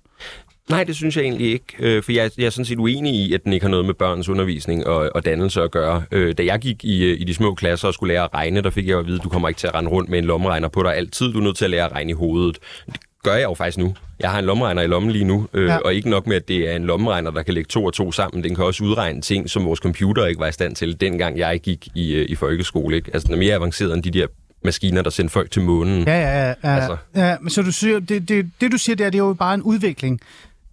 Nej, 0.71 0.85
det 0.85 0.97
synes 0.97 1.17
jeg 1.17 1.23
egentlig 1.23 1.53
ikke, 1.53 1.65
øh, 1.79 2.03
for 2.03 2.13
jeg, 2.13 2.31
jeg 2.39 2.47
er 2.47 2.51
sådan 2.51 2.65
set 2.65 2.79
uenig 2.79 3.15
i, 3.15 3.35
at 3.35 3.45
den 3.45 3.53
ikke 3.53 3.65
har 3.65 3.71
noget 3.71 3.87
med 3.87 3.95
børns 3.95 4.29
undervisning 4.29 4.87
og, 4.87 5.11
og 5.15 5.25
dannelse 5.25 5.63
at 5.63 5.71
gøre. 5.71 6.03
Øh, 6.13 6.35
da 6.39 6.45
jeg 6.45 6.59
gik 6.59 6.85
i, 6.85 7.05
øh, 7.05 7.21
i 7.21 7.25
de 7.25 7.35
små 7.35 7.55
klasser 7.55 7.89
og 7.89 7.95
skulle 7.95 8.15
lære 8.15 8.25
at 8.25 8.35
regne, 8.35 8.61
der 8.63 8.71
fik 8.71 8.89
jeg 8.89 8.99
at 8.99 9.07
vide, 9.07 9.17
at 9.17 9.25
du 9.25 9.29
kommer 9.29 9.49
ikke 9.49 9.59
til 9.59 9.67
at 9.67 9.75
rende 9.75 9.91
rundt 9.91 10.11
med 10.11 10.19
en 10.19 10.25
lommeregner 10.25 10.69
på 10.69 10.83
dig 10.83 10.97
altid. 10.97 11.33
Du 11.33 11.39
er 11.39 11.43
nødt 11.43 11.57
til 11.57 11.65
at 11.65 11.71
lære 11.71 11.85
at 11.85 11.93
regne 11.93 12.11
i 12.11 12.15
hovedet. 12.15 12.59
Det 12.87 12.97
gør 13.23 13.35
jeg 13.35 13.45
jo 13.45 13.55
faktisk 13.55 13.79
nu. 13.79 13.95
Jeg 14.21 14.31
har 14.31 14.39
en 14.39 14.45
lommeregner 14.45 14.83
i 14.83 14.87
lommen 14.87 15.13
lige 15.13 15.25
nu, 15.25 15.47
øh, 15.53 15.67
Ja. 15.67 15.77
og 15.77 15.95
ikke 15.95 16.11
nok 16.11 16.27
med, 16.27 16.37
at 16.37 16.49
det 16.49 16.71
er 16.73 16.77
en 16.77 16.85
lommeregner, 16.85 17.31
der 17.31 17.43
kan 17.43 17.55
lægge 17.55 17.69
to 17.69 17.85
og 17.85 17.93
to 17.93 18.13
sammen. 18.13 18.45
Den 18.45 18.55
kan 18.55 18.65
også 18.65 18.85
udregne 18.85 19.21
ting, 19.21 19.51
som 19.51 19.65
vores 19.65 19.81
computer 19.81 20.27
ikke 20.27 20.41
var 20.41 20.49
i 20.49 20.53
stand 20.53 20.75
til, 20.77 21.01
dengang 21.01 21.39
jeg 21.39 21.61
gik 21.61 21.89
i, 21.95 22.13
øh, 22.15 22.27
i 22.29 22.35
folkeskole. 22.35 22.97
Ikke? 22.97 23.11
Altså, 23.13 23.27
den 23.27 23.35
er 23.35 23.39
mere 23.39 23.55
avanceret 23.55 23.95
end 23.95 24.03
de 24.03 24.11
der 24.11 24.27
maskiner, 24.65 25.03
der 25.03 25.11
sender 25.11 25.31
folk 25.31 25.51
til 25.51 25.63
månen. 25.63 26.05
Ja, 26.07 26.21
ja, 26.21 26.47
ja. 26.49 26.55
Altså. 26.63 26.63
Altså. 26.93 26.97
ja 27.17 27.37
men 27.41 27.51
så 27.51 27.63
du 27.63 27.73
siger, 27.73 27.99
det, 28.01 28.29
det, 28.29 28.51
det 28.61 28.73
du 28.73 28.79
siger 28.79 28.97
der, 28.97 29.05
det 29.11 29.15
er 29.21 29.25
jo 29.25 29.33
bare 29.35 29.55
en 29.55 29.63
udvikling. 29.63 30.21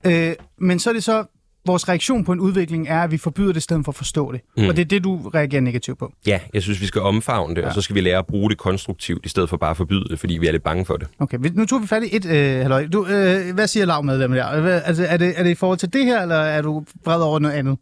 Øh, 0.06 0.34
men 0.58 0.80
så 0.80 0.90
er 0.90 0.94
det 0.94 1.04
så, 1.04 1.26
vores 1.66 1.90
reaktion 1.90 2.24
på 2.24 2.32
en 2.32 2.40
udvikling 2.40 2.88
er, 2.88 3.02
at 3.02 3.12
vi 3.12 3.18
forbyder 3.18 3.48
det 3.48 3.58
i 3.58 3.62
stedet 3.62 3.86
for 3.86 3.92
at 3.92 3.96
forstå 3.96 4.32
det. 4.32 4.42
Mm. 4.58 4.68
Og 4.68 4.76
det 4.76 4.82
er 4.82 4.86
det, 4.86 5.04
du 5.04 5.30
reagerer 5.30 5.62
negativt 5.62 6.00
på. 6.00 6.14
Ja, 6.28 6.40
jeg 6.54 6.62
synes, 6.62 6.82
vi 6.82 6.86
skal 6.86 7.02
omfavne 7.02 7.56
det, 7.56 7.62
ja. 7.62 7.68
og 7.68 7.74
så 7.74 7.82
skal 7.82 7.96
vi 7.96 8.02
lære 8.02 8.18
at 8.18 8.26
bruge 8.26 8.50
det 8.50 8.58
konstruktivt, 8.58 9.26
i 9.26 9.30
stedet 9.30 9.50
for 9.50 9.58
bare 9.58 9.70
at 9.70 9.78
forbyde 9.78 10.04
det, 10.10 10.20
fordi 10.20 10.38
vi 10.38 10.48
er 10.48 10.52
lidt 10.52 10.64
bange 10.64 10.86
for 10.86 10.98
det. 10.98 11.08
Okay, 11.20 11.38
nu 11.38 11.66
tog 11.66 11.82
vi 11.82 11.88
fat 11.88 12.04
i 12.04 12.16
et... 12.16 12.26
Øh, 12.26 12.62
halløj. 12.62 12.88
Du, 12.88 13.06
øh, 13.06 13.54
hvad 13.54 13.68
siger 13.68 13.86
lavmedlem 13.86 14.32
der? 14.32 14.62
Hvad, 14.62 14.82
altså, 14.86 15.06
er, 15.06 15.18
det, 15.18 15.34
er 15.38 15.44
det 15.44 15.50
i 15.50 15.56
forhold 15.56 15.78
til 15.78 15.94
det 15.94 16.06
her, 16.06 16.22
eller 16.22 16.36
er 16.36 16.62
du 16.62 16.86
vred 17.06 17.22
over 17.22 17.40
noget 17.40 17.56
andet? 17.56 17.78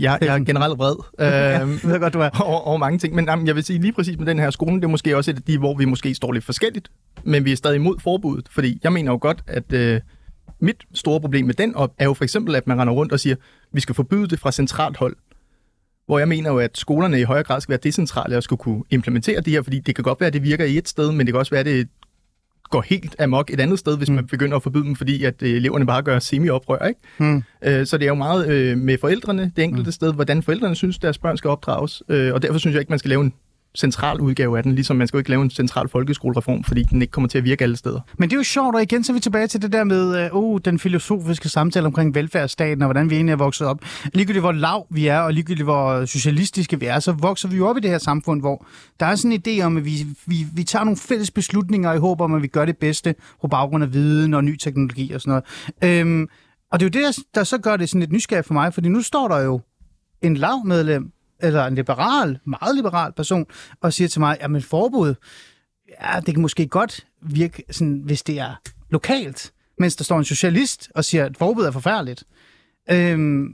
Jeg, 0.00 0.18
jeg 0.20 0.34
er 0.34 0.38
generelt 0.38 0.78
vred 0.78 0.94
øh, 1.20 1.26
Jeg 1.26 1.90
ved 1.92 2.00
godt, 2.00 2.14
du 2.14 2.20
er. 2.20 2.30
over, 2.40 2.58
over 2.58 2.78
mange 2.78 2.98
ting, 2.98 3.14
men 3.14 3.24
jamen, 3.24 3.46
jeg 3.46 3.54
vil 3.54 3.64
sige 3.64 3.78
lige 3.78 3.92
præcis 3.92 4.18
med 4.18 4.26
den 4.26 4.38
her 4.38 4.50
skole, 4.50 4.76
det 4.76 4.84
er 4.84 4.88
måske 4.88 5.16
også 5.16 5.30
et 5.30 5.36
af 5.36 5.42
de, 5.42 5.58
hvor 5.58 5.74
vi 5.76 5.84
måske 5.84 6.14
står 6.14 6.32
lidt 6.32 6.44
forskelligt, 6.44 6.88
men 7.24 7.44
vi 7.44 7.52
er 7.52 7.56
stadig 7.56 7.76
imod 7.76 7.98
forbuddet, 8.00 8.46
fordi 8.50 8.80
jeg 8.84 8.92
mener 8.92 9.12
jo 9.12 9.18
godt, 9.20 9.42
at 9.46 9.72
øh, 9.72 10.00
mit 10.60 10.84
store 10.94 11.20
problem 11.20 11.46
med 11.46 11.54
den 11.54 11.74
op, 11.74 11.94
er 11.98 12.04
jo 12.04 12.14
for 12.14 12.24
eksempel, 12.24 12.54
at 12.54 12.66
man 12.66 12.80
render 12.80 12.94
rundt 12.94 13.12
og 13.12 13.20
siger, 13.20 13.36
vi 13.72 13.80
skal 13.80 13.94
forbyde 13.94 14.26
det 14.26 14.40
fra 14.40 14.52
centralt 14.52 14.96
hold. 14.96 15.16
Hvor 16.06 16.18
jeg 16.18 16.28
mener 16.28 16.50
jo, 16.50 16.58
at 16.58 16.78
skolerne 16.78 17.20
i 17.20 17.22
højere 17.22 17.44
grad 17.44 17.60
skal 17.60 17.70
være 17.70 17.80
decentrale 17.82 18.36
og 18.36 18.42
skulle 18.42 18.58
kunne 18.58 18.82
implementere 18.90 19.40
det 19.40 19.52
her, 19.52 19.62
fordi 19.62 19.78
det 19.78 19.94
kan 19.94 20.04
godt 20.04 20.20
være, 20.20 20.26
at 20.26 20.32
det 20.32 20.42
virker 20.42 20.64
i 20.64 20.78
et 20.78 20.88
sted, 20.88 21.12
men 21.12 21.26
det 21.26 21.32
kan 21.32 21.38
også 21.38 21.50
være, 21.50 21.60
at 21.60 21.66
det 21.66 21.88
går 22.70 22.80
helt 22.80 23.16
amok 23.20 23.50
et 23.50 23.60
andet 23.60 23.78
sted, 23.78 23.96
hvis 23.96 24.08
mm. 24.08 24.14
man 24.14 24.26
begynder 24.26 24.56
at 24.56 24.62
forbyde 24.62 24.84
dem, 24.84 24.96
fordi 24.96 25.24
at 25.24 25.42
øh, 25.42 25.50
eleverne 25.50 25.86
bare 25.86 26.02
gør 26.02 26.18
semi-oprør. 26.18 26.88
Ikke? 26.88 27.00
Mm. 27.18 27.42
Øh, 27.64 27.86
så 27.86 27.98
det 27.98 28.04
er 28.04 28.08
jo 28.08 28.14
meget 28.14 28.48
øh, 28.48 28.78
med 28.78 28.98
forældrene, 28.98 29.52
det 29.56 29.64
enkelte 29.64 29.88
mm. 29.88 29.92
sted, 29.92 30.14
hvordan 30.14 30.42
forældrene 30.42 30.74
synes, 30.74 30.98
deres 30.98 31.18
børn 31.18 31.36
skal 31.36 31.50
opdrages. 31.50 32.02
Øh, 32.08 32.34
og 32.34 32.42
derfor 32.42 32.58
synes 32.58 32.74
jeg 32.74 32.80
ikke, 32.80 32.92
man 32.92 32.98
skal 32.98 33.08
lave 33.08 33.20
en 33.20 33.32
central 33.78 34.20
udgave 34.20 34.56
af 34.56 34.62
den, 34.62 34.74
ligesom 34.74 34.96
man 34.96 35.08
skal 35.08 35.16
jo 35.16 35.18
ikke 35.18 35.30
lave 35.30 35.42
en 35.42 35.50
central 35.50 35.88
folkeskolereform, 35.88 36.64
fordi 36.64 36.82
den 36.82 37.02
ikke 37.02 37.10
kommer 37.10 37.28
til 37.28 37.38
at 37.38 37.44
virke 37.44 37.64
alle 37.64 37.76
steder. 37.76 38.00
Men 38.18 38.30
det 38.30 38.36
er 38.36 38.38
jo 38.38 38.44
sjovt, 38.44 38.74
og 38.74 38.82
igen 38.82 39.04
så 39.04 39.12
er 39.12 39.14
vi 39.14 39.20
tilbage 39.20 39.46
til 39.46 39.62
det 39.62 39.72
der 39.72 39.84
med 39.84 40.24
øh, 40.24 40.30
oh, 40.32 40.60
den 40.64 40.78
filosofiske 40.78 41.48
samtale 41.48 41.86
omkring 41.86 42.14
velfærdsstaten, 42.14 42.82
og 42.82 42.86
hvordan 42.86 43.10
vi 43.10 43.14
egentlig 43.14 43.32
er 43.32 43.36
vokset 43.36 43.66
op. 43.66 43.80
Ligegyldigt 44.14 44.42
hvor 44.42 44.52
lav 44.52 44.86
vi 44.90 45.06
er, 45.06 45.18
og 45.18 45.32
ligegyldigt 45.32 45.66
hvor 45.66 46.04
socialistiske 46.04 46.80
vi 46.80 46.86
er, 46.86 46.98
så 46.98 47.12
vokser 47.12 47.48
vi 47.48 47.56
jo 47.56 47.68
op 47.68 47.76
i 47.76 47.80
det 47.80 47.90
her 47.90 47.98
samfund, 47.98 48.40
hvor 48.40 48.66
der 49.00 49.06
er 49.06 49.14
sådan 49.14 49.32
en 49.32 49.42
idé 49.46 49.64
om, 49.64 49.76
at 49.76 49.84
vi, 49.84 50.06
vi, 50.26 50.46
vi 50.54 50.64
tager 50.64 50.84
nogle 50.84 50.96
fælles 50.96 51.30
beslutninger 51.30 51.92
i 51.92 51.98
håb 51.98 52.20
om, 52.20 52.34
at 52.34 52.42
vi 52.42 52.46
gør 52.46 52.64
det 52.64 52.76
bedste 52.76 53.14
på 53.40 53.48
baggrund 53.48 53.84
af 53.84 53.92
viden 53.92 54.34
og 54.34 54.44
ny 54.44 54.56
teknologi 54.56 55.12
og 55.12 55.20
sådan 55.20 55.42
noget. 55.82 56.00
Øhm, 56.00 56.28
og 56.72 56.80
det 56.80 56.96
er 56.96 57.00
jo 57.00 57.06
det, 57.06 57.16
der, 57.34 57.44
så 57.44 57.58
gør 57.58 57.76
det 57.76 57.88
sådan 57.88 58.00
lidt 58.00 58.12
nysgerrigt 58.12 58.46
for 58.46 58.54
mig, 58.54 58.74
fordi 58.74 58.88
nu 58.88 59.02
står 59.02 59.28
der 59.28 59.38
jo 59.38 59.60
en 60.22 60.36
lavmedlem, 60.36 61.12
eller 61.40 61.66
en 61.66 61.74
liberal, 61.74 62.38
meget 62.44 62.76
liberal 62.76 63.12
person, 63.12 63.46
og 63.80 63.92
siger 63.92 64.08
til 64.08 64.20
mig, 64.20 64.36
jamen 64.40 64.62
forbud, 64.62 65.14
ja, 66.02 66.20
det 66.20 66.34
kan 66.34 66.42
måske 66.42 66.66
godt 66.66 67.06
virke, 67.22 67.62
sådan, 67.70 68.02
hvis 68.04 68.22
det 68.22 68.38
er 68.38 68.60
lokalt, 68.90 69.52
mens 69.78 69.96
der 69.96 70.04
står 70.04 70.18
en 70.18 70.24
socialist 70.24 70.90
og 70.94 71.04
siger, 71.04 71.24
at 71.24 71.36
forbud 71.36 71.64
er 71.64 71.70
forfærdeligt. 71.70 72.24
Øhm, 72.90 73.48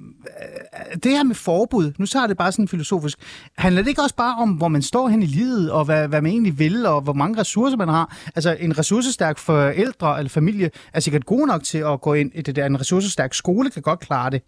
det 1.05 1.13
her 1.13 1.23
med 1.23 1.35
forbud, 1.35 1.93
nu 1.99 2.07
så 2.07 2.19
er 2.19 2.27
det 2.27 2.37
bare 2.37 2.53
sådan 2.53 2.69
filosofisk, 2.69 3.19
handler 3.59 3.83
det 3.83 3.89
ikke 3.89 4.03
også 4.03 4.15
bare 4.15 4.37
om, 4.37 4.51
hvor 4.51 4.69
man 4.69 4.83
står 4.83 5.09
hen 5.09 5.23
i 5.23 5.27
livet, 5.27 5.71
og 5.71 5.85
hvad, 5.85 6.09
hvad 6.09 6.23
man 6.23 6.33
egentlig 6.33 6.59
vil, 6.59 6.87
og 6.87 7.01
hvor 7.01 7.13
mange 7.13 7.41
ressourcer 7.41 7.77
man 7.77 7.89
har? 7.89 8.17
Altså 8.35 8.57
en 8.61 8.79
ressourcestærk 8.79 9.39
forældre 9.39 10.19
eller 10.19 10.29
familie 10.29 10.71
er 10.93 11.01
sikkert 11.01 11.27
god 11.27 11.47
nok 11.47 11.63
til 11.65 11.79
at 11.79 12.01
gå 12.01 12.15
ind 12.15 12.33
i 12.35 12.43
det 12.43 12.57
der. 12.57 12.67
En 12.67 12.81
ressourcestærk 12.81 13.35
skole 13.35 13.71
kan 13.71 13.83
godt 13.83 14.01
klare 14.01 14.31
det. 14.31 14.43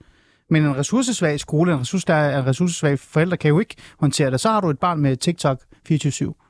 Men 0.51 0.65
en 0.65 0.77
ressourcesvag 0.77 1.41
skole, 1.41 1.73
en 1.73 1.81
ressourcestærk, 1.81 2.35
en 2.39 2.47
ressourcesvag 2.47 2.99
forældre 2.99 3.37
kan 3.37 3.49
jo 3.49 3.61
ikke 3.61 3.75
håndtere 4.01 4.31
det. 4.31 4.41
Så 4.41 4.49
har 4.49 4.61
du 4.61 4.71
et 4.71 4.79
barn 4.79 5.01
med 5.01 5.17
TikTok 5.17 5.61
24-7. 5.93 6.43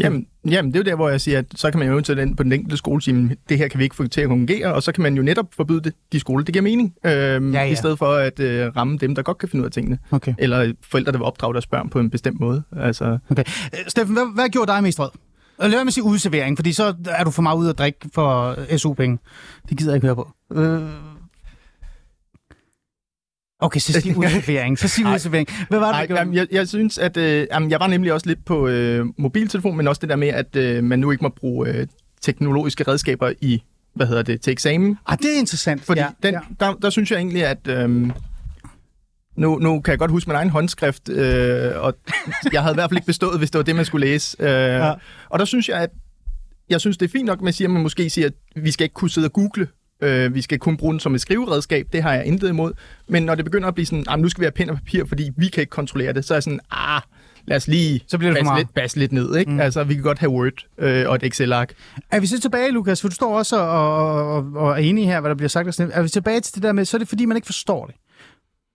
Jamen, 0.00 0.26
jamen, 0.50 0.72
det 0.72 0.78
er 0.78 0.84
jo 0.84 0.90
der, 0.90 0.96
hvor 0.96 1.08
jeg 1.08 1.20
siger, 1.20 1.38
at 1.38 1.44
så 1.54 1.70
kan 1.70 1.78
man 1.78 1.88
jo 1.88 1.92
eventuelt 1.94 2.20
ind 2.20 2.36
på 2.36 2.42
den 2.42 2.52
enkelte 2.52 2.76
skole 2.76 3.02
sige, 3.02 3.36
det 3.48 3.58
her 3.58 3.68
kan 3.68 3.78
vi 3.78 3.84
ikke 3.84 3.96
få 3.96 4.06
til 4.06 4.20
at 4.20 4.28
fungere, 4.28 4.74
og 4.74 4.82
så 4.82 4.92
kan 4.92 5.02
man 5.02 5.14
jo 5.16 5.22
netop 5.22 5.46
forbyde 5.56 5.80
det, 5.80 5.92
de 6.12 6.20
skoler. 6.20 6.44
Det 6.44 6.52
giver 6.52 6.62
mening, 6.62 6.94
øhm, 7.06 7.52
Ja, 7.52 7.62
ja, 7.62 7.70
i 7.70 7.74
stedet 7.74 7.98
for 7.98 8.12
at 8.12 8.40
øh, 8.40 8.76
ramme 8.76 8.98
dem, 8.98 9.14
der 9.14 9.22
godt 9.22 9.38
kan 9.38 9.48
finde 9.48 9.62
ud 9.62 9.66
af 9.66 9.72
tingene. 9.72 9.98
Okay. 10.10 10.34
Eller 10.38 10.72
forældre, 10.90 11.12
der 11.12 11.18
vil 11.18 11.24
opdrage 11.24 11.54
deres 11.54 11.66
børn 11.66 11.90
på 11.90 12.00
en 12.00 12.10
bestemt 12.10 12.40
måde. 12.40 12.62
Altså, 12.76 13.18
okay. 13.30 13.44
Øh, 13.74 13.78
Steffen, 13.88 14.14
hvad, 14.14 14.34
hvad 14.34 14.48
gjorde 14.48 14.72
dig 14.72 14.82
mest 14.82 15.00
rød? 15.00 15.10
Øh, 15.14 15.62
Lad 15.62 15.70
være 15.70 15.84
med 15.84 15.90
at 15.90 15.94
sige 15.94 16.04
udservering, 16.04 16.58
fordi 16.58 16.72
så 16.72 16.94
er 17.08 17.24
du 17.24 17.30
for 17.30 17.42
meget 17.42 17.56
ude 17.58 17.70
at 17.70 17.78
drikke 17.78 17.98
for 18.14 18.56
SU-penge. 18.76 19.18
Det 19.68 19.78
gider 19.78 19.92
jeg 19.92 19.96
ikke 19.96 20.06
høre 20.06 20.16
på. 20.16 20.30
Øh... 20.52 20.80
Okay, 23.60 23.80
så 23.80 23.92
sig 23.92 24.16
udservering. 24.16 24.78
Så 24.78 24.88
sig 24.88 25.06
udservering. 25.06 25.48
Hvad 25.68 25.78
var 25.78 26.00
det, 26.00 26.08
gjorde? 26.08 26.20
jamen, 26.20 26.34
jeg, 26.34 26.46
jeg 26.50 26.68
synes, 26.68 26.98
at 26.98 27.16
øh, 27.16 27.46
jamen, 27.52 27.70
jeg 27.70 27.80
var 27.80 27.86
nemlig 27.86 28.12
også 28.12 28.26
lidt 28.26 28.44
på 28.44 28.68
øh, 28.68 29.06
mobiltelefon, 29.18 29.76
men 29.76 29.88
også 29.88 30.00
det 30.00 30.08
der 30.08 30.16
med, 30.16 30.28
at 30.28 30.56
øh, 30.56 30.84
man 30.84 30.98
nu 30.98 31.10
ikke 31.10 31.24
må 31.24 31.28
bruge 31.28 31.68
øh, 31.68 31.86
teknologiske 32.20 32.84
redskaber 32.88 33.32
i, 33.40 33.62
hvad 33.94 34.06
hedder 34.06 34.22
det, 34.22 34.40
til 34.40 34.50
eksamen. 34.50 34.98
Ah, 35.06 35.18
det 35.18 35.34
er 35.34 35.38
interessant. 35.38 35.84
Fordi 35.84 36.00
ja, 36.00 36.08
den, 36.22 36.34
ja. 36.34 36.40
Der, 36.60 36.74
der 36.74 36.90
synes 36.90 37.10
jeg 37.10 37.16
egentlig, 37.16 37.44
at... 37.44 37.68
Øh, 37.68 38.10
nu, 39.36 39.58
nu 39.58 39.80
kan 39.80 39.90
jeg 39.90 39.98
godt 39.98 40.10
huske 40.10 40.30
min 40.30 40.36
egen 40.36 40.50
håndskrift, 40.50 41.08
øh, 41.08 41.72
og 41.76 41.94
jeg 42.52 42.62
havde 42.62 42.74
i 42.74 42.76
hvert 42.76 42.90
fald 42.90 42.96
ikke 42.96 43.06
bestået, 43.06 43.38
hvis 43.38 43.50
det 43.50 43.58
var 43.58 43.64
det, 43.64 43.76
man 43.76 43.84
skulle 43.84 44.06
læse. 44.06 44.36
Øh, 44.40 44.48
ja. 44.48 44.92
Og 45.28 45.38
der 45.38 45.44
synes 45.44 45.68
jeg, 45.68 45.78
at 45.78 45.90
jeg 46.70 46.80
synes, 46.80 46.96
det 46.96 47.06
er 47.06 47.10
fint 47.12 47.26
nok, 47.26 47.38
at 47.38 47.42
man 47.42 47.52
siger, 47.52 47.68
at 47.68 47.72
man 47.72 47.82
måske 47.82 48.10
siger, 48.10 48.26
at 48.26 48.62
vi 48.62 48.70
skal 48.70 48.84
ikke 48.84 48.94
kunne 48.94 49.10
sidde 49.10 49.26
og 49.26 49.32
google. 49.32 49.68
Øh, 50.00 50.34
vi 50.34 50.42
skal 50.42 50.58
kun 50.58 50.76
bruge 50.76 50.92
den 50.92 51.00
som 51.00 51.14
et 51.14 51.20
skriveredskab. 51.20 51.86
Det 51.92 52.02
har 52.02 52.12
jeg 52.12 52.24
intet 52.24 52.48
imod. 52.48 52.72
Men 53.08 53.22
når 53.22 53.34
det 53.34 53.44
begynder 53.44 53.68
at 53.68 53.74
blive 53.74 53.86
sådan, 53.86 54.04
"Ah, 54.08 54.18
nu 54.18 54.28
skal 54.28 54.40
vi 54.40 54.44
have 54.44 54.52
pen 54.52 54.70
og 54.70 54.76
papir, 54.76 55.04
fordi 55.04 55.30
vi 55.36 55.48
kan 55.48 55.60
ikke 55.60 55.70
kontrollere 55.70 56.12
det, 56.12 56.24
så 56.24 56.34
er 56.34 56.36
jeg 56.36 56.42
sådan, 56.42 56.60
ah, 56.70 57.02
lad 57.46 57.56
os 57.56 57.68
lige 57.68 58.00
Så 58.08 58.18
bliver 58.18 58.32
det 58.32 58.40
basse 58.44 58.58
lidt, 58.58 58.74
basse 58.74 58.98
lidt 58.98 59.12
ned. 59.12 59.36
Ikke? 59.36 59.50
Mm. 59.50 59.60
Altså, 59.60 59.84
vi 59.84 59.94
kan 59.94 60.02
godt 60.02 60.18
have 60.18 60.30
Word 60.30 60.66
øh, 60.78 61.08
og 61.08 61.14
et 61.14 61.22
Excel-ark. 61.22 61.72
Er 62.10 62.20
vi 62.20 62.26
så 62.26 62.40
tilbage, 62.40 62.70
Lukas, 62.70 63.00
for 63.00 63.08
du 63.08 63.14
står 63.14 63.38
også 63.38 63.56
og, 63.60 64.34
og, 64.36 64.44
og 64.54 64.70
er 64.70 64.76
enig 64.76 65.06
her, 65.06 65.20
hvad 65.20 65.28
der 65.28 65.34
bliver 65.36 65.48
sagt. 65.48 65.80
Er 65.80 66.02
vi 66.02 66.08
tilbage 66.08 66.40
til 66.40 66.54
det 66.54 66.62
der 66.62 66.72
med, 66.72 66.84
så 66.84 66.96
er 66.96 66.98
det 66.98 67.08
fordi, 67.08 67.24
man 67.24 67.36
ikke 67.36 67.46
forstår 67.46 67.86
det. 67.86 67.94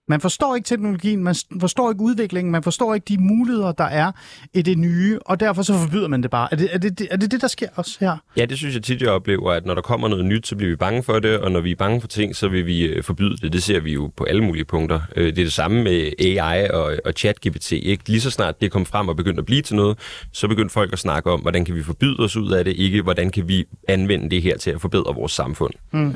Man 0.08 0.20
forstår 0.20 0.54
ikke 0.54 0.66
teknologien, 0.66 1.24
man 1.24 1.34
forstår 1.60 1.90
ikke 1.90 2.02
udviklingen, 2.02 2.52
man 2.52 2.62
forstår 2.62 2.94
ikke 2.94 3.04
de 3.08 3.18
muligheder, 3.18 3.72
der 3.72 3.84
er 3.84 4.12
i 4.54 4.62
det 4.62 4.78
nye, 4.78 5.18
og 5.26 5.40
derfor 5.40 5.62
så 5.62 5.78
forbyder 5.78 6.08
man 6.08 6.22
det 6.22 6.30
bare. 6.30 6.48
Er 6.52 6.56
det 6.56 6.68
er 6.72 6.78
det, 6.78 7.08
er 7.10 7.16
det, 7.16 7.30
det 7.30 7.40
der 7.40 7.48
sker 7.48 7.68
også 7.74 7.96
her? 8.00 8.16
Ja, 8.36 8.44
det 8.44 8.58
synes 8.58 8.74
jeg 8.74 8.82
tit, 8.82 9.02
jeg 9.02 9.10
oplever, 9.10 9.52
at 9.52 9.66
når 9.66 9.74
der 9.74 9.82
kommer 9.82 10.08
noget 10.08 10.24
nyt, 10.24 10.46
så 10.46 10.56
bliver 10.56 10.70
vi 10.70 10.76
bange 10.76 11.02
for 11.02 11.18
det, 11.18 11.38
og 11.38 11.52
når 11.52 11.60
vi 11.60 11.70
er 11.70 11.76
bange 11.76 12.00
for 12.00 12.08
ting, 12.08 12.36
så 12.36 12.48
vil 12.48 12.66
vi 12.66 12.82
øh, 12.82 13.02
forbyde 13.02 13.36
det. 13.36 13.52
Det 13.52 13.62
ser 13.62 13.80
vi 13.80 13.92
jo 13.92 14.12
på 14.16 14.24
alle 14.24 14.44
mulige 14.44 14.64
punkter. 14.64 15.00
Øh, 15.16 15.24
Det 15.24 15.38
er 15.38 15.44
det 15.44 15.52
samme 15.52 15.82
med 15.84 16.12
AI 16.18 16.68
og, 16.70 16.96
og 17.04 17.12
ChatGPT. 17.16 17.72
Ikke? 17.72 18.08
Lige 18.08 18.20
så 18.20 18.30
snart 18.30 18.60
det 18.60 18.70
kom 18.70 18.86
frem 18.86 19.08
og 19.08 19.16
begyndte 19.16 19.40
at 19.40 19.46
blive 19.46 19.62
til 19.62 19.76
noget, 19.76 19.98
så 20.32 20.48
begyndte 20.48 20.72
folk 20.72 20.92
at 20.92 20.98
snakke 20.98 21.30
om, 21.30 21.40
hvordan 21.40 21.64
kan 21.64 21.74
vi 21.74 21.82
forbyde 21.82 22.16
os 22.18 22.36
ud 22.36 22.50
af 22.52 22.64
det, 22.64 22.76
ikke 22.76 23.02
hvordan 23.02 23.30
kan 23.30 23.48
vi 23.48 23.64
anvende 23.88 24.30
det 24.30 24.42
her 24.42 24.56
til 24.56 24.70
at 24.70 24.80
forbedre 24.80 25.14
vores 25.14 25.32
samfund. 25.32 25.72
Mm. 25.92 26.14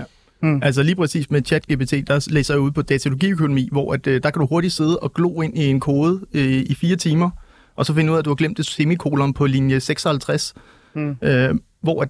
Altså 0.62 0.82
lige 0.82 0.96
præcis 0.96 1.30
med 1.30 1.42
ChatGPT, 1.44 1.90
der 1.90 2.28
læser 2.30 2.54
jeg 2.54 2.60
ud 2.60 2.70
på 2.70 2.82
datalogiøkonomi, 2.82 3.68
hvor 3.72 3.94
at, 3.94 4.06
øh, 4.06 4.22
der 4.22 4.30
kan 4.30 4.40
du 4.40 4.46
hurtigt 4.46 4.72
sidde 4.72 4.98
og 4.98 5.14
glo 5.14 5.40
ind 5.42 5.58
i 5.58 5.66
en 5.66 5.80
kode 5.80 6.20
øh, 6.34 6.44
i 6.44 6.74
fire 6.74 6.96
timer, 6.96 7.30
og 7.76 7.86
så 7.86 7.94
finde 7.94 8.12
ud 8.12 8.16
af, 8.16 8.18
at 8.18 8.24
du 8.24 8.30
har 8.30 8.34
glemt 8.34 8.58
et 8.58 8.66
semikolon 8.66 9.32
på 9.32 9.46
linje 9.46 9.80
56. 9.80 10.54
Mm. 10.94 11.16
Øh, 11.22 11.54
hvor 11.80 12.02
at, 12.02 12.08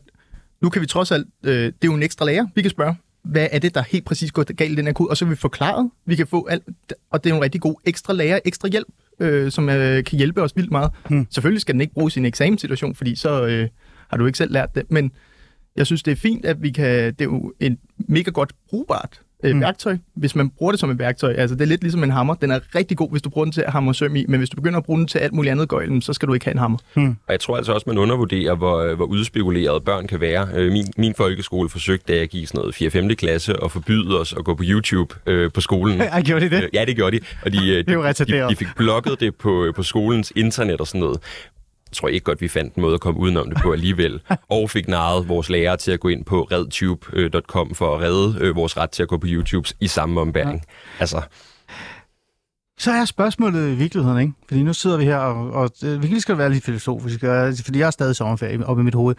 nu 0.63 0.69
kan 0.69 0.83
vi 0.83 0.87
trods 0.87 1.11
alt, 1.11 1.27
øh, 1.45 1.53
det 1.53 1.67
er 1.67 1.73
jo 1.85 1.95
en 1.95 2.03
ekstra 2.03 2.25
lærer, 2.25 2.47
vi 2.55 2.63
kan 2.63 2.71
spørge, 2.71 2.95
hvad 3.25 3.49
er 3.53 3.59
det, 3.59 3.75
der 3.75 3.83
helt 3.83 4.05
præcis 4.05 4.33
går 4.33 4.53
galt 4.53 4.73
i 4.73 4.75
den 4.75 4.87
her 4.87 4.93
kode, 4.93 5.11
og 5.11 5.17
så 5.17 5.25
vil 5.25 5.31
vi 5.31 5.37
forklare, 5.37 5.91
vi 6.07 6.17
kan 6.17 6.27
få 6.27 6.47
alt, 6.51 6.63
og 7.11 7.25
det 7.25 7.31
er 7.31 7.35
en 7.35 7.43
rigtig 7.43 7.61
god 7.61 7.75
ekstra 7.85 8.13
lærer, 8.13 8.39
ekstra 8.45 8.69
hjælp, 8.69 8.89
øh, 9.21 9.51
som 9.51 9.69
øh, 9.69 10.05
kan 10.05 10.19
hjælpe 10.19 10.43
os 10.43 10.57
vildt 10.57 10.71
meget. 10.71 10.91
Mm. 11.11 11.27
Selvfølgelig 11.31 11.61
skal 11.61 11.73
den 11.73 11.81
ikke 11.81 11.95
bruges 11.95 12.17
i 12.17 12.19
en 12.19 12.27
eksamenssituation, 12.27 12.95
fordi 12.95 13.17
så 13.17 13.47
øh, 13.47 13.69
har 14.09 14.17
du 14.17 14.27
ikke 14.27 14.39
selv 14.39 14.53
lært 14.53 14.75
det, 14.75 14.83
men 14.91 15.13
jeg 15.77 15.87
synes, 15.87 16.03
det 16.03 16.13
er 16.13 16.17
fint, 16.17 16.45
at 16.45 16.63
vi 16.63 16.71
kan... 16.71 16.87
Det 17.07 17.21
er 17.21 17.25
jo 17.25 17.53
et 17.61 17.77
mega 17.99 18.31
godt 18.31 18.53
brugbart 18.71 19.21
øh, 19.45 19.55
mm. 19.55 19.61
værktøj, 19.61 19.97
hvis 20.15 20.37
man 20.37 20.51
bruger 20.51 20.73
det 20.73 20.81
som 20.81 20.91
et 20.91 20.99
værktøj. 20.99 21.33
Altså, 21.33 21.57
det 21.57 21.63
er 21.63 21.67
lidt 21.67 21.83
ligesom 21.83 22.05
en 22.05 22.11
hammer. 22.11 22.35
Den 22.35 22.51
er 22.51 22.61
rigtig 22.75 22.97
god, 22.97 23.11
hvis 23.11 23.23
du 23.23 23.31
bruger 23.31 23.45
den 23.45 23.53
til 23.53 23.61
at 23.61 23.73
hamre 23.73 23.95
søm 23.95 24.17
i, 24.17 24.25
men 24.29 24.41
hvis 24.41 24.51
du 24.51 24.57
begynder 24.57 24.79
at 24.79 24.85
bruge 24.85 24.99
den 24.99 25.07
til 25.07 25.19
alt 25.19 25.33
muligt 25.33 25.53
andet 25.53 25.69
gøjl, 25.69 26.03
så 26.03 26.13
skal 26.13 26.29
du 26.29 26.35
ikke 26.35 26.47
have 26.47 26.53
en 26.53 26.59
hammer. 26.59 26.79
Og 27.27 27.33
jeg 27.33 27.41
tror 27.41 27.57
altså 27.57 27.73
også, 27.73 27.85
man 27.87 27.99
undervurderer, 27.99 28.55
hvor, 28.55 28.77
øh, 28.77 28.97
hvor 28.97 29.05
udspekuleret 29.05 29.85
børn 29.85 30.07
kan 30.07 30.21
være. 30.21 30.49
Øh, 30.55 30.73
Min, 30.73 30.87
min 30.97 31.15
folkeskole 31.15 31.69
forsøgte, 31.69 32.13
da 32.13 32.19
jeg 32.19 32.29
gik 32.29 32.43
i 32.43 32.47
sådan 32.47 32.59
noget 32.59 32.75
4. 32.75 32.91
5. 32.91 33.09
klasse, 33.09 33.55
at 33.65 33.73
forbyde 33.73 34.21
os 34.21 34.33
at 34.39 34.45
gå 34.45 34.55
på 34.55 34.63
YouTube 34.67 35.15
øh, 35.27 35.53
på 35.53 35.61
skolen. 35.61 36.01
Ej, 36.01 36.23
gjorde 36.23 36.51
de 36.51 36.57
det? 36.57 36.63
Øh, 36.63 36.69
Ja, 36.75 36.85
det 36.85 36.97
gjorde 36.97 37.19
de. 37.19 37.25
Og 37.43 37.53
de, 37.53 37.59
øh, 37.71 37.87
de, 37.87 37.93
de, 37.93 38.03
retarderet. 38.03 38.51
de 38.51 38.57
fik 38.57 38.69
blokket 38.77 39.21
det 39.21 39.35
på, 39.35 39.65
øh, 39.65 39.75
på 39.75 39.83
skolens 39.83 40.33
internet 40.37 40.81
og 40.81 40.87
sådan 40.87 41.01
noget. 41.01 41.21
Jeg 41.97 42.01
tror 42.01 42.09
ikke 42.09 42.25
godt, 42.25 42.41
vi 42.41 42.49
fandt 42.49 42.75
en 42.75 42.83
måde 42.83 42.95
at 42.95 43.01
komme 43.01 43.21
udenom 43.21 43.51
det 43.51 43.59
på 43.63 43.73
alligevel. 43.73 44.21
Og 44.51 44.71
fik 44.71 44.89
narret 44.89 45.29
vores 45.29 45.51
lærere 45.51 45.77
til 45.77 45.93
at 45.93 46.01
gå 46.01 46.09
ind 46.09 46.25
på 46.25 46.43
redtube.com 46.43 47.75
for 47.75 47.95
at 47.95 48.01
redde 48.01 48.39
øh, 48.41 48.57
vores 48.57 48.77
ret 48.77 48.91
til 48.91 49.03
at 49.03 49.09
gå 49.09 49.19
på 49.19 49.27
YouTube 49.31 49.69
i 49.81 49.87
samme 49.87 50.21
ombæring. 50.21 50.63
Ja. 50.67 51.01
Altså, 51.01 51.23
Så 52.79 52.91
er 52.91 53.05
spørgsmålet 53.05 53.71
i 53.71 53.75
virkeligheden, 53.75 54.21
ikke? 54.21 54.33
Fordi 54.49 54.63
nu 54.63 54.73
sidder 54.73 54.97
vi 54.97 55.05
her, 55.05 55.17
og, 55.17 55.51
og 55.51 55.71
øh, 55.85 56.03
virkelig 56.03 56.23
skal 56.23 56.33
det 56.33 56.39
være 56.39 56.51
lidt 56.51 56.65
filosofisk, 56.65 57.21
fordi 57.65 57.79
jeg 57.79 57.87
er 57.87 57.91
stadig 57.91 58.11
i 58.11 58.15
sommerferie 58.15 58.67
oppe 58.67 58.81
i 58.81 58.85
mit 58.85 58.95
hoved. 58.95 59.15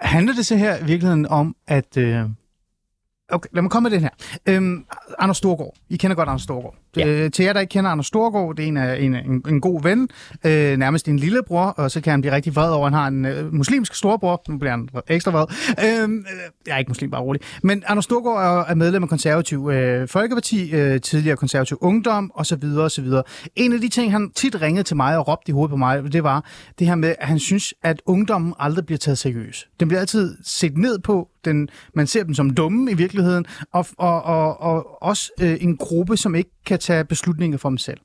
Handler 0.00 0.34
det 0.34 0.46
så 0.46 0.56
her 0.56 0.76
i 0.76 0.84
virkeligheden 0.84 1.26
om, 1.26 1.56
at... 1.66 1.96
Øh... 1.96 2.24
Okay, 3.28 3.48
lad 3.52 3.62
mig 3.62 3.70
komme 3.70 3.90
med 3.90 3.98
den 3.98 4.02
her. 4.02 4.10
Øhm, 4.46 4.84
Anders 5.18 5.36
Storgård. 5.36 5.74
I 5.88 5.96
kender 5.96 6.14
godt 6.14 6.28
Anders 6.28 6.42
Storgård. 6.42 6.74
Ja. 6.96 7.06
Øh, 7.06 7.30
til 7.30 7.44
jer, 7.44 7.52
der 7.52 7.60
ikke 7.60 7.70
kender 7.70 7.90
Anders 7.90 8.06
Storgård, 8.06 8.56
det 8.56 8.64
er 8.64 8.68
en, 8.68 8.76
en, 8.76 9.14
en, 9.14 9.42
en 9.48 9.60
god 9.60 9.82
ven, 9.82 10.08
øh, 10.44 10.76
nærmest 10.76 11.08
en 11.08 11.18
lillebror, 11.18 11.66
og 11.66 11.90
så 11.90 12.00
kan 12.00 12.10
han 12.10 12.20
blive 12.20 12.34
rigtig 12.34 12.56
vred 12.56 12.70
over, 12.70 12.86
at 12.86 12.92
han 12.92 13.00
har 13.00 13.08
en 13.08 13.24
øh, 13.24 13.54
muslimsk 13.54 13.94
storbror. 13.94 14.42
Nu 14.48 14.58
bliver 14.58 14.70
han 14.70 14.88
ekstra 15.08 15.30
vred. 15.30 15.46
Øhm, 16.02 16.18
øh, 16.18 16.24
jeg 16.66 16.74
er 16.74 16.78
ikke 16.78 16.88
muslim, 16.88 17.10
bare 17.10 17.20
rolig. 17.20 17.42
Men 17.62 17.82
Anders 17.86 18.04
Storgård 18.04 18.42
er, 18.42 18.64
er 18.64 18.74
medlem 18.74 19.02
af 19.02 19.08
konservativ 19.08 19.70
øh, 19.72 20.08
Folkeparti, 20.08 20.70
øh, 20.74 21.00
tidligere 21.00 21.36
konservativ 21.36 21.78
ungdom, 21.80 22.32
osv. 22.34 22.64
osv. 22.78 23.06
En 23.56 23.72
af 23.72 23.80
de 23.80 23.88
ting, 23.88 24.12
han 24.12 24.30
tit 24.30 24.62
ringede 24.62 24.82
til 24.82 24.96
mig 24.96 25.18
og 25.18 25.28
råbte 25.28 25.48
i 25.48 25.52
hovedet 25.52 25.70
på 25.70 25.76
mig, 25.76 26.12
det 26.12 26.24
var 26.24 26.44
det 26.78 26.86
her 26.86 26.94
med, 26.94 27.14
at 27.18 27.28
han 27.28 27.38
synes, 27.38 27.74
at 27.82 28.02
ungdommen 28.06 28.54
aldrig 28.58 28.86
bliver 28.86 28.98
taget 28.98 29.18
seriøst. 29.18 29.66
Den 29.80 29.88
bliver 29.88 30.00
altid 30.00 30.36
set 30.44 30.78
ned 30.78 30.98
på. 30.98 31.28
Den, 31.44 31.68
man 31.94 32.06
ser 32.06 32.24
dem 32.24 32.34
som 32.34 32.50
dumme 32.50 32.90
i 32.90 32.94
virkeligheden, 32.94 33.46
og, 33.72 33.86
og, 33.98 34.22
og, 34.22 34.60
og 34.60 35.02
også 35.02 35.30
øh, 35.40 35.56
en 35.60 35.76
gruppe, 35.76 36.16
som 36.16 36.34
ikke 36.34 36.50
kan 36.66 36.78
tage 36.78 37.04
beslutninger 37.04 37.58
for 37.58 37.68
dem 37.68 37.78
selv. 37.78 38.00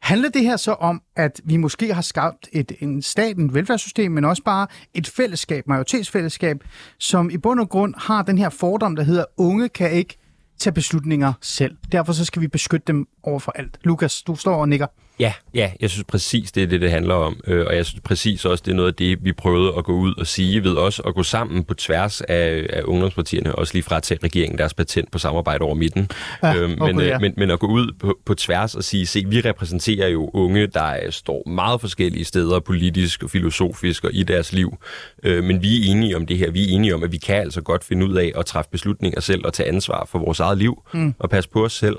Handler 0.00 0.28
det 0.30 0.42
her 0.42 0.56
så 0.56 0.72
om, 0.72 1.02
at 1.16 1.40
vi 1.44 1.56
måske 1.56 1.94
har 1.94 2.02
skabt 2.02 2.48
et, 2.52 2.72
en 2.80 3.02
stat, 3.02 3.36
en 3.36 3.54
velfærdssystem, 3.54 4.12
men 4.12 4.24
også 4.24 4.42
bare 4.42 4.66
et 4.94 5.08
fællesskab, 5.08 5.68
majoritetsfællesskab, 5.68 6.64
som 6.98 7.30
i 7.30 7.38
bund 7.38 7.60
og 7.60 7.68
grund 7.68 7.94
har 7.98 8.22
den 8.22 8.38
her 8.38 8.48
fordom, 8.48 8.96
der 8.96 9.02
hedder, 9.02 9.24
unge 9.36 9.68
kan 9.68 9.90
ikke 9.90 10.18
tage 10.58 10.74
beslutninger 10.74 11.32
selv. 11.40 11.76
Derfor 11.92 12.12
så 12.12 12.24
skal 12.24 12.42
vi 12.42 12.48
beskytte 12.48 12.84
dem 12.86 13.08
over 13.22 13.38
for 13.38 13.52
alt. 13.52 13.78
Lukas, 13.84 14.22
du 14.22 14.36
står 14.36 14.56
og 14.56 14.68
nikker. 14.68 14.86
Ja, 15.20 15.32
ja, 15.54 15.70
jeg 15.80 15.90
synes 15.90 16.04
præcis, 16.04 16.52
det 16.52 16.62
er 16.62 16.66
det, 16.66 16.80
det 16.80 16.90
handler 16.90 17.14
om. 17.14 17.40
Øh, 17.46 17.66
Og 17.66 17.76
jeg 17.76 17.86
synes 17.86 18.00
præcis 18.04 18.44
også, 18.44 18.62
det 18.66 18.72
er 18.72 18.76
noget 18.76 18.88
af 18.88 18.94
det, 18.94 19.24
vi 19.24 19.32
prøvede 19.32 19.72
at 19.78 19.84
gå 19.84 19.92
ud 19.92 20.14
og 20.18 20.26
sige 20.26 20.64
ved 20.64 20.76
os 20.76 21.00
at 21.06 21.14
gå 21.14 21.22
sammen 21.22 21.64
på 21.64 21.74
tværs 21.74 22.20
af, 22.20 22.66
af 22.70 22.82
ungdomspartierne, 22.84 23.54
også 23.54 23.74
lige 23.74 23.82
fra 23.82 24.00
til 24.00 24.18
regeringen 24.22 24.58
deres 24.58 24.74
patent 24.74 25.10
på 25.10 25.18
samarbejde 25.18 25.62
over 25.62 25.74
midten. 25.74 26.10
Ja, 26.42 26.50
okay, 26.50 26.92
men, 26.92 27.00
ja. 27.00 27.14
øh, 27.14 27.20
men, 27.20 27.34
men 27.36 27.50
at 27.50 27.58
gå 27.58 27.66
ud 27.66 27.92
på, 28.00 28.18
på 28.26 28.34
tværs 28.34 28.74
og 28.74 28.84
sige, 28.84 29.06
se, 29.06 29.24
vi 29.26 29.40
repræsenterer 29.40 30.08
jo 30.08 30.30
unge, 30.34 30.66
der 30.66 30.96
øh, 31.04 31.12
står 31.12 31.48
meget 31.48 31.80
forskellige 31.80 32.24
steder 32.24 32.60
politisk 32.60 33.22
og 33.22 33.30
filosofisk 33.30 34.04
og 34.04 34.10
i 34.14 34.22
deres 34.22 34.52
liv. 34.52 34.76
Øh, 35.22 35.44
Men 35.44 35.62
vi 35.62 35.76
er 35.76 35.90
enige 35.90 36.16
om 36.16 36.26
det 36.26 36.38
her. 36.38 36.50
Vi 36.50 36.62
er 36.64 36.68
enige 36.68 36.94
om, 36.94 37.02
at 37.02 37.12
vi 37.12 37.16
kan 37.16 37.36
altså 37.36 37.60
godt 37.60 37.84
finde 37.84 38.06
ud 38.06 38.14
af 38.14 38.32
at 38.36 38.46
træffe 38.46 38.70
beslutninger 38.70 39.20
selv 39.20 39.46
og 39.46 39.52
tage 39.52 39.68
ansvar 39.68 40.06
for 40.10 40.18
vores 40.18 40.40
eget 40.40 40.58
liv 40.58 40.82
mm. 40.94 41.14
og 41.18 41.30
passe 41.30 41.50
på 41.50 41.64
os 41.64 41.72
selv. 41.72 41.96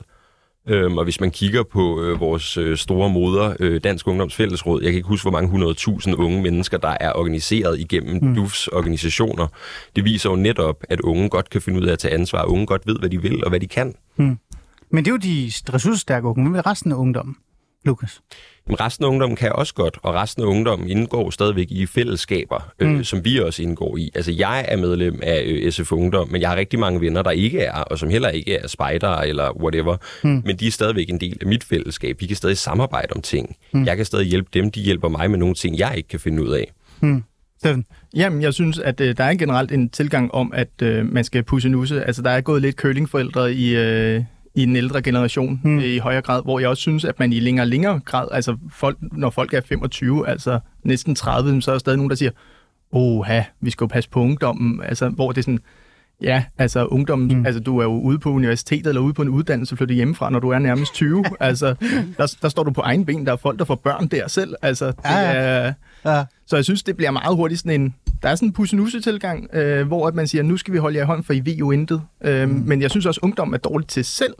Øhm, 0.68 0.98
og 0.98 1.04
hvis 1.04 1.20
man 1.20 1.32
kigger 1.32 1.64
på 1.64 2.02
øh, 2.02 2.20
vores 2.20 2.58
øh, 2.58 2.78
store 2.78 3.10
moder, 3.10 3.56
øh, 3.60 3.82
Dansk 3.84 4.08
Ungdoms 4.08 4.36
Fællesråd, 4.36 4.82
jeg 4.82 4.92
kan 4.92 4.98
ikke 4.98 5.08
huske, 5.08 5.30
hvor 5.30 5.42
mange 5.42 5.74
100.000 6.10 6.16
unge 6.16 6.42
mennesker, 6.42 6.78
der 6.78 6.98
er 7.00 7.14
organiseret 7.14 7.80
igennem 7.80 8.20
mm. 8.22 8.36
DUFs 8.36 8.68
organisationer. 8.68 9.48
Det 9.96 10.04
viser 10.06 10.30
jo 10.30 10.36
netop, 10.36 10.84
at 10.90 11.02
unge 11.02 11.30
godt 11.30 11.50
kan 11.50 11.62
finde 11.62 11.82
ud 11.82 11.86
af 11.86 11.92
at 11.92 12.00
tage 12.00 12.14
ansvar. 12.14 12.44
Unge 12.44 12.66
godt 12.66 12.88
ved, 12.88 13.00
hvad 13.00 13.10
de 13.10 13.22
vil 13.22 13.44
og 13.44 13.50
hvad 13.50 13.60
de 13.60 13.68
kan. 13.68 13.96
Men 14.92 15.06
det 15.06 15.08
er 15.08 15.12
jo 15.12 15.18
de 15.18 15.52
ressourcestærke 15.74 16.28
unge. 16.28 16.42
Hvad 16.44 16.52
med 16.52 16.66
resten 16.66 16.92
af 16.92 16.96
ungdommen? 16.96 17.36
Lukas? 17.86 18.22
Men 18.68 18.80
resten 18.80 19.06
af 19.06 19.10
ungdommen 19.10 19.36
kan 19.36 19.52
også 19.52 19.74
godt, 19.74 19.98
og 20.04 20.14
resten 20.14 20.44
af 20.44 20.48
ungdommen 20.48 20.90
indgår 20.90 21.30
stadigvæk 21.30 21.68
i 21.72 21.86
fællesskaber, 21.86 22.72
øh, 22.80 22.90
mm. 22.90 23.04
som 23.04 23.26
vi 23.26 23.40
også 23.40 23.64
indgår 23.64 23.98
i. 23.98 24.12
Altså, 24.16 24.32
jeg 24.32 24.66
er 24.68 24.78
medlem 24.78 25.20
af 25.24 25.44
øh, 25.46 25.72
SF 25.72 25.92
Ungdom, 25.92 26.30
men 26.32 26.42
jeg 26.42 26.50
har 26.50 26.56
rigtig 26.56 26.80
mange 26.80 27.02
venner, 27.02 27.22
der 27.22 27.32
ikke 27.32 27.60
er, 27.60 27.74
og 27.74 28.00
som 28.00 28.10
heller 28.10 28.30
ikke 28.30 28.56
er 28.56 28.68
spejdere 28.68 29.28
eller 29.28 29.58
whatever. 29.62 29.98
Mm. 30.24 30.42
Men 30.46 30.58
de 30.58 30.68
er 30.68 30.72
stadigvæk 30.72 31.10
en 31.10 31.20
del 31.20 31.38
af 31.42 31.48
mit 31.48 31.64
fællesskab. 31.64 32.22
Vi 32.22 32.26
kan 32.26 32.36
stadig 32.36 32.58
samarbejde 32.58 33.14
om 33.16 33.22
ting. 33.22 33.56
Mm. 33.74 33.86
Jeg 33.86 33.98
kan 33.98 34.06
stadig 34.06 34.28
hjælpe 34.28 34.50
dem, 34.54 34.72
de 34.72 34.82
hjælper 34.82 35.10
mig 35.10 35.32
med 35.32 35.40
nogle 35.40 35.56
ting, 35.56 35.78
jeg 35.78 35.94
ikke 35.98 36.10
kan 36.10 36.20
finde 36.20 36.44
ud 36.44 36.50
af. 36.50 36.72
Mm. 37.00 37.24
Steffen? 37.60 37.86
Jamen, 38.16 38.42
jeg 38.42 38.54
synes, 38.54 38.80
at 38.80 39.02
øh, 39.02 39.18
der 39.18 39.24
er 39.24 39.34
generelt 39.34 39.72
en 39.72 39.90
tilgang 39.90 40.34
om, 40.34 40.52
at 40.56 40.70
øh, 40.82 41.06
man 41.06 41.24
skal 41.24 41.44
pusse 41.44 41.70
nusse. 41.70 42.04
Altså, 42.04 42.22
der 42.22 42.30
er 42.30 42.42
gået 42.42 42.62
lidt 42.62 42.76
curlingforældre 42.76 43.54
i, 43.54 43.76
øh, 43.76 44.24
i 44.56 44.66
den 44.66 44.76
ældre 44.76 45.02
generation 45.02 45.60
hmm. 45.64 45.78
øh, 45.78 45.84
i 45.84 45.98
højere 45.98 46.22
grad, 46.22 46.44
hvor 46.44 46.60
jeg 46.60 46.70
også 46.70 46.82
synes, 46.82 47.06
at 47.06 47.20
man 47.20 47.34
i 47.34 47.40
længere 47.40 47.66
længere 47.66 48.00
grad, 48.06 48.28
altså 48.32 48.58
folk, 48.72 48.98
når 49.02 49.30
folk 49.30 49.54
er 49.54 49.62
25, 49.62 50.28
altså 50.28 50.60
næsten 50.84 51.16
30, 51.16 51.62
så 51.62 51.72
er 51.72 51.74
der 51.74 51.80
stadig 51.80 51.98
nogen, 51.98 52.10
der 52.10 52.16
siger, 52.16 52.32
oha, 52.92 53.42
vi 53.62 53.70
skal 53.70 53.86
jo 53.86 53.88
passe 53.88 54.10
på 54.10 54.20
ungdommen, 54.20 54.84
altså 54.84 55.10
hvor 55.10 55.32
det 55.32 55.38
er 55.38 55.44
sådan, 55.44 55.60
Ja, 56.22 56.44
altså 56.58 56.86
ungdommen, 56.86 57.38
mm. 57.38 57.46
altså 57.46 57.62
du 57.62 57.78
er 57.78 57.84
jo 57.84 58.00
ude 58.00 58.20
på 58.20 58.32
universitetet 58.32 58.88
eller 58.88 59.02
ude 59.02 59.14
på 59.14 59.22
en 59.22 59.30
uddannelse, 59.30 59.78
flytter 59.78 59.96
hjemmefra, 59.96 60.30
når 60.30 60.40
du 60.40 60.50
er 60.50 60.60
nærmest 60.60 60.94
20. 60.94 61.24
altså, 61.40 61.76
der, 62.18 62.36
der 62.42 62.50
står 62.50 62.64
du 62.64 62.72
på 62.72 62.82
egen 62.82 63.06
ben, 63.06 63.26
der 63.26 63.32
er 63.32 63.36
folk, 63.36 63.60
der 63.60 63.66
får 63.66 63.76
børn 63.76 64.08
der 64.08 64.28
selv. 64.28 64.56
Altså, 64.62 64.88
det 64.88 64.96
ja, 65.06 65.20
ja. 65.20 65.32
Er, 65.32 65.74
ja. 66.06 66.26
Så 66.48 66.56
jeg 66.56 66.66
synes, 66.66 66.84
det 66.84 66.98
bliver 66.98 67.12
meget 67.12 67.36
hurtigt 67.36 67.60
sådan 67.60 67.82
en, 67.82 67.96
der 68.22 68.30
er 68.30 68.36
sådan 68.36 68.48
en 68.48 68.54
pussenusse-tilgang, 68.54 69.56
øh, 69.56 69.88
hvor 69.88 70.08
at 70.08 70.16
man 70.16 70.28
siger, 70.28 70.44
nu 70.44 70.58
skal 70.58 70.74
vi 70.74 70.78
holde 70.78 70.98
jer 70.98 71.04
i 71.04 71.06
hånd, 71.06 71.24
for 71.24 71.34
I 71.34 71.42
ved 71.46 71.54
jo 71.54 71.72
intet. 71.72 72.02
Øh, 72.24 72.50
mm. 72.50 72.64
Men 72.66 72.82
jeg 72.82 72.92
synes 72.92 73.06
også, 73.06 73.20
at 73.20 73.24
ungdom 73.24 73.54
er 73.54 73.58
dårligt 73.58 73.90
til 73.90 74.06
selv 74.06 74.34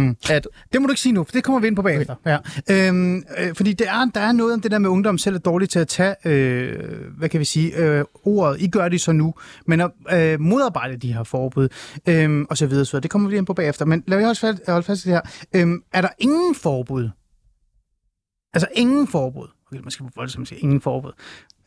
Mm. 0.00 0.16
At, 0.30 0.48
det 0.72 0.80
må 0.80 0.86
du 0.86 0.92
ikke 0.92 1.00
sige 1.00 1.12
nu, 1.12 1.24
for 1.24 1.32
det 1.32 1.44
kommer 1.44 1.60
vi 1.60 1.66
ind 1.66 1.76
på 1.76 1.82
bagefter. 1.82 2.14
Okay. 2.14 2.38
Ja. 2.68 2.88
Øhm, 2.88 3.24
øh, 3.38 3.54
fordi 3.54 3.72
det 3.72 3.88
er, 3.88 4.10
der 4.14 4.20
er 4.20 4.32
noget 4.32 4.54
om 4.54 4.60
det 4.60 4.70
der 4.70 4.78
med 4.78 4.90
ungdom 4.90 5.18
selv 5.18 5.34
er 5.34 5.38
dårligt 5.38 5.70
til 5.70 5.78
at 5.78 5.88
tage, 5.88 6.14
øh, 6.24 6.78
hvad 7.18 7.28
kan 7.28 7.40
vi 7.40 7.44
sige, 7.44 7.76
øh, 7.76 8.04
ordet. 8.24 8.60
I 8.60 8.68
gør 8.68 8.88
det 8.88 9.00
så 9.00 9.12
nu, 9.12 9.34
men 9.66 9.80
at 9.80 9.90
øh, 10.12 10.40
modarbejde 10.40 10.96
de 10.96 11.12
her 11.12 11.24
forbud, 11.24 11.68
øh, 12.08 12.46
og 12.50 12.56
så 12.56 12.66
videre, 12.66 12.84
så 12.84 13.00
det 13.00 13.10
kommer 13.10 13.28
vi 13.28 13.36
ind 13.36 13.46
på 13.46 13.54
bagefter. 13.54 13.84
Men 13.84 14.04
lad 14.06 14.24
os 14.24 14.40
holde 14.40 14.56
fast, 14.56 14.70
holde 14.70 14.82
fast 14.82 15.04
i 15.04 15.08
det 15.08 15.14
her. 15.14 15.66
Øh, 15.66 15.78
er 15.92 16.00
der 16.00 16.08
ingen 16.18 16.54
forbud? 16.54 17.08
Altså 18.54 18.68
ingen 18.74 19.06
forbud. 19.08 19.48
Okay, 19.72 19.82
man 19.82 19.90
skal 19.90 20.06
voldsomt 20.16 20.48
sige 20.48 20.60
ingen 20.60 20.80
forbud. 20.80 21.12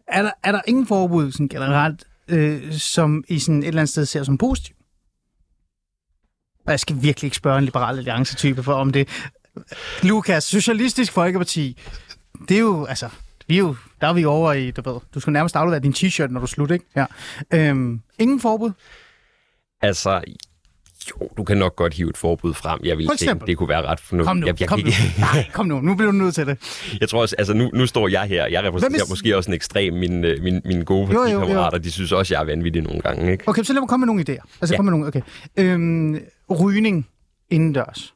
Er 0.08 0.22
der, 0.22 0.32
er 0.44 0.52
der 0.52 0.62
ingen 0.68 0.88
forbud 0.88 1.32
sådan 1.32 1.48
generelt, 1.48 2.04
øh, 2.28 2.74
som 2.74 3.24
i 3.28 3.40
sådan 3.40 3.64
et 3.64 3.68
eller 3.68 3.82
andet 3.82 3.90
sted 3.90 4.06
ser 4.06 4.24
som 4.24 4.38
positivt? 4.38 4.78
Jeg 6.68 6.80
skal 6.80 7.02
virkelig 7.02 7.28
ikke 7.28 7.38
spørge 7.38 7.58
en 7.58 7.64
liberal 7.64 7.98
alliance-type 7.98 8.64
for 8.64 8.74
om 8.74 8.92
det. 8.92 9.10
Lukas, 10.04 10.44
Socialistisk 10.44 11.12
Folkeparti, 11.12 11.78
det 12.50 12.56
er 12.56 12.62
jo, 12.62 12.86
altså, 12.86 13.10
vi 13.48 13.56
er 13.56 13.60
jo, 13.60 13.76
der 14.02 14.08
er 14.08 14.14
vi 14.14 14.26
over 14.26 14.54
i, 14.54 14.72
du 14.72 14.92
ved, 14.92 15.00
du 15.14 15.20
skal 15.20 15.34
nærmest 15.34 15.56
aflevere 15.56 15.80
din 15.80 15.94
t-shirt, 15.94 16.28
når 16.28 16.40
du 16.40 16.48
slutter, 16.48 16.74
ikke? 16.74 16.86
Ja. 16.96 17.06
Øhm, 17.54 18.02
ingen 18.20 18.40
forbud? 18.40 18.72
Altså, 19.82 20.22
jo, 21.12 21.30
du 21.38 21.44
kan 21.44 21.58
nok 21.58 21.76
godt 21.76 21.94
hive 21.94 22.10
et 22.10 22.18
forbud 22.18 22.54
frem. 22.54 22.80
Jeg 22.84 22.98
vil 22.98 23.10
tænke, 23.18 23.46
det 23.48 23.58
kunne 23.58 23.70
være 23.70 23.82
ret 23.82 24.00
fornuftigt. 24.00 24.28
Kom 24.28 24.38
nu, 24.38 24.48
jeg, 24.48 24.60
jeg 24.60 24.68
kom, 24.68 24.80
kan 24.80 24.88
nu. 24.88 24.92
Nej, 25.34 25.46
kom 25.54 25.66
nu, 25.66 25.82
nu 25.82 25.96
bliver 25.96 26.12
du 26.12 26.18
nødt 26.18 26.36
til 26.36 26.48
det. 26.48 26.58
Jeg 27.02 27.10
tror 27.10 27.22
også, 27.22 27.36
altså 27.38 27.54
nu, 27.54 27.70
nu 27.74 27.86
står 27.86 28.08
jeg 28.08 28.24
her. 28.24 28.46
Jeg 28.48 28.64
repræsenterer 28.64 29.06
måske 29.10 29.38
også 29.38 29.50
en 29.50 29.54
ekstrem. 29.54 29.94
Mine, 29.94 30.28
øh, 30.28 30.44
mine, 30.44 30.62
mine 30.66 30.86
gode 30.86 31.08
partikammerater, 31.08 31.78
de 31.78 31.92
synes 31.92 32.12
også, 32.12 32.34
jeg 32.34 32.42
er 32.42 32.46
vanvittig 32.46 32.82
nogle 32.82 33.02
gange. 33.02 33.32
Ikke? 33.32 33.48
Okay, 33.48 33.64
så 33.64 33.74
lad 33.74 33.82
mig 33.82 33.90
komme 33.90 34.06
med 34.06 34.08
nogle 34.14 34.22
idéer. 34.30 34.58
Altså, 34.62 34.74
ja. 34.74 34.78
komme 34.78 34.92
med 34.92 35.00
nogle, 35.00 35.08
okay. 35.08 35.22
Øhm, 35.58 36.20
rygning 36.50 37.08
indendørs 37.50 38.14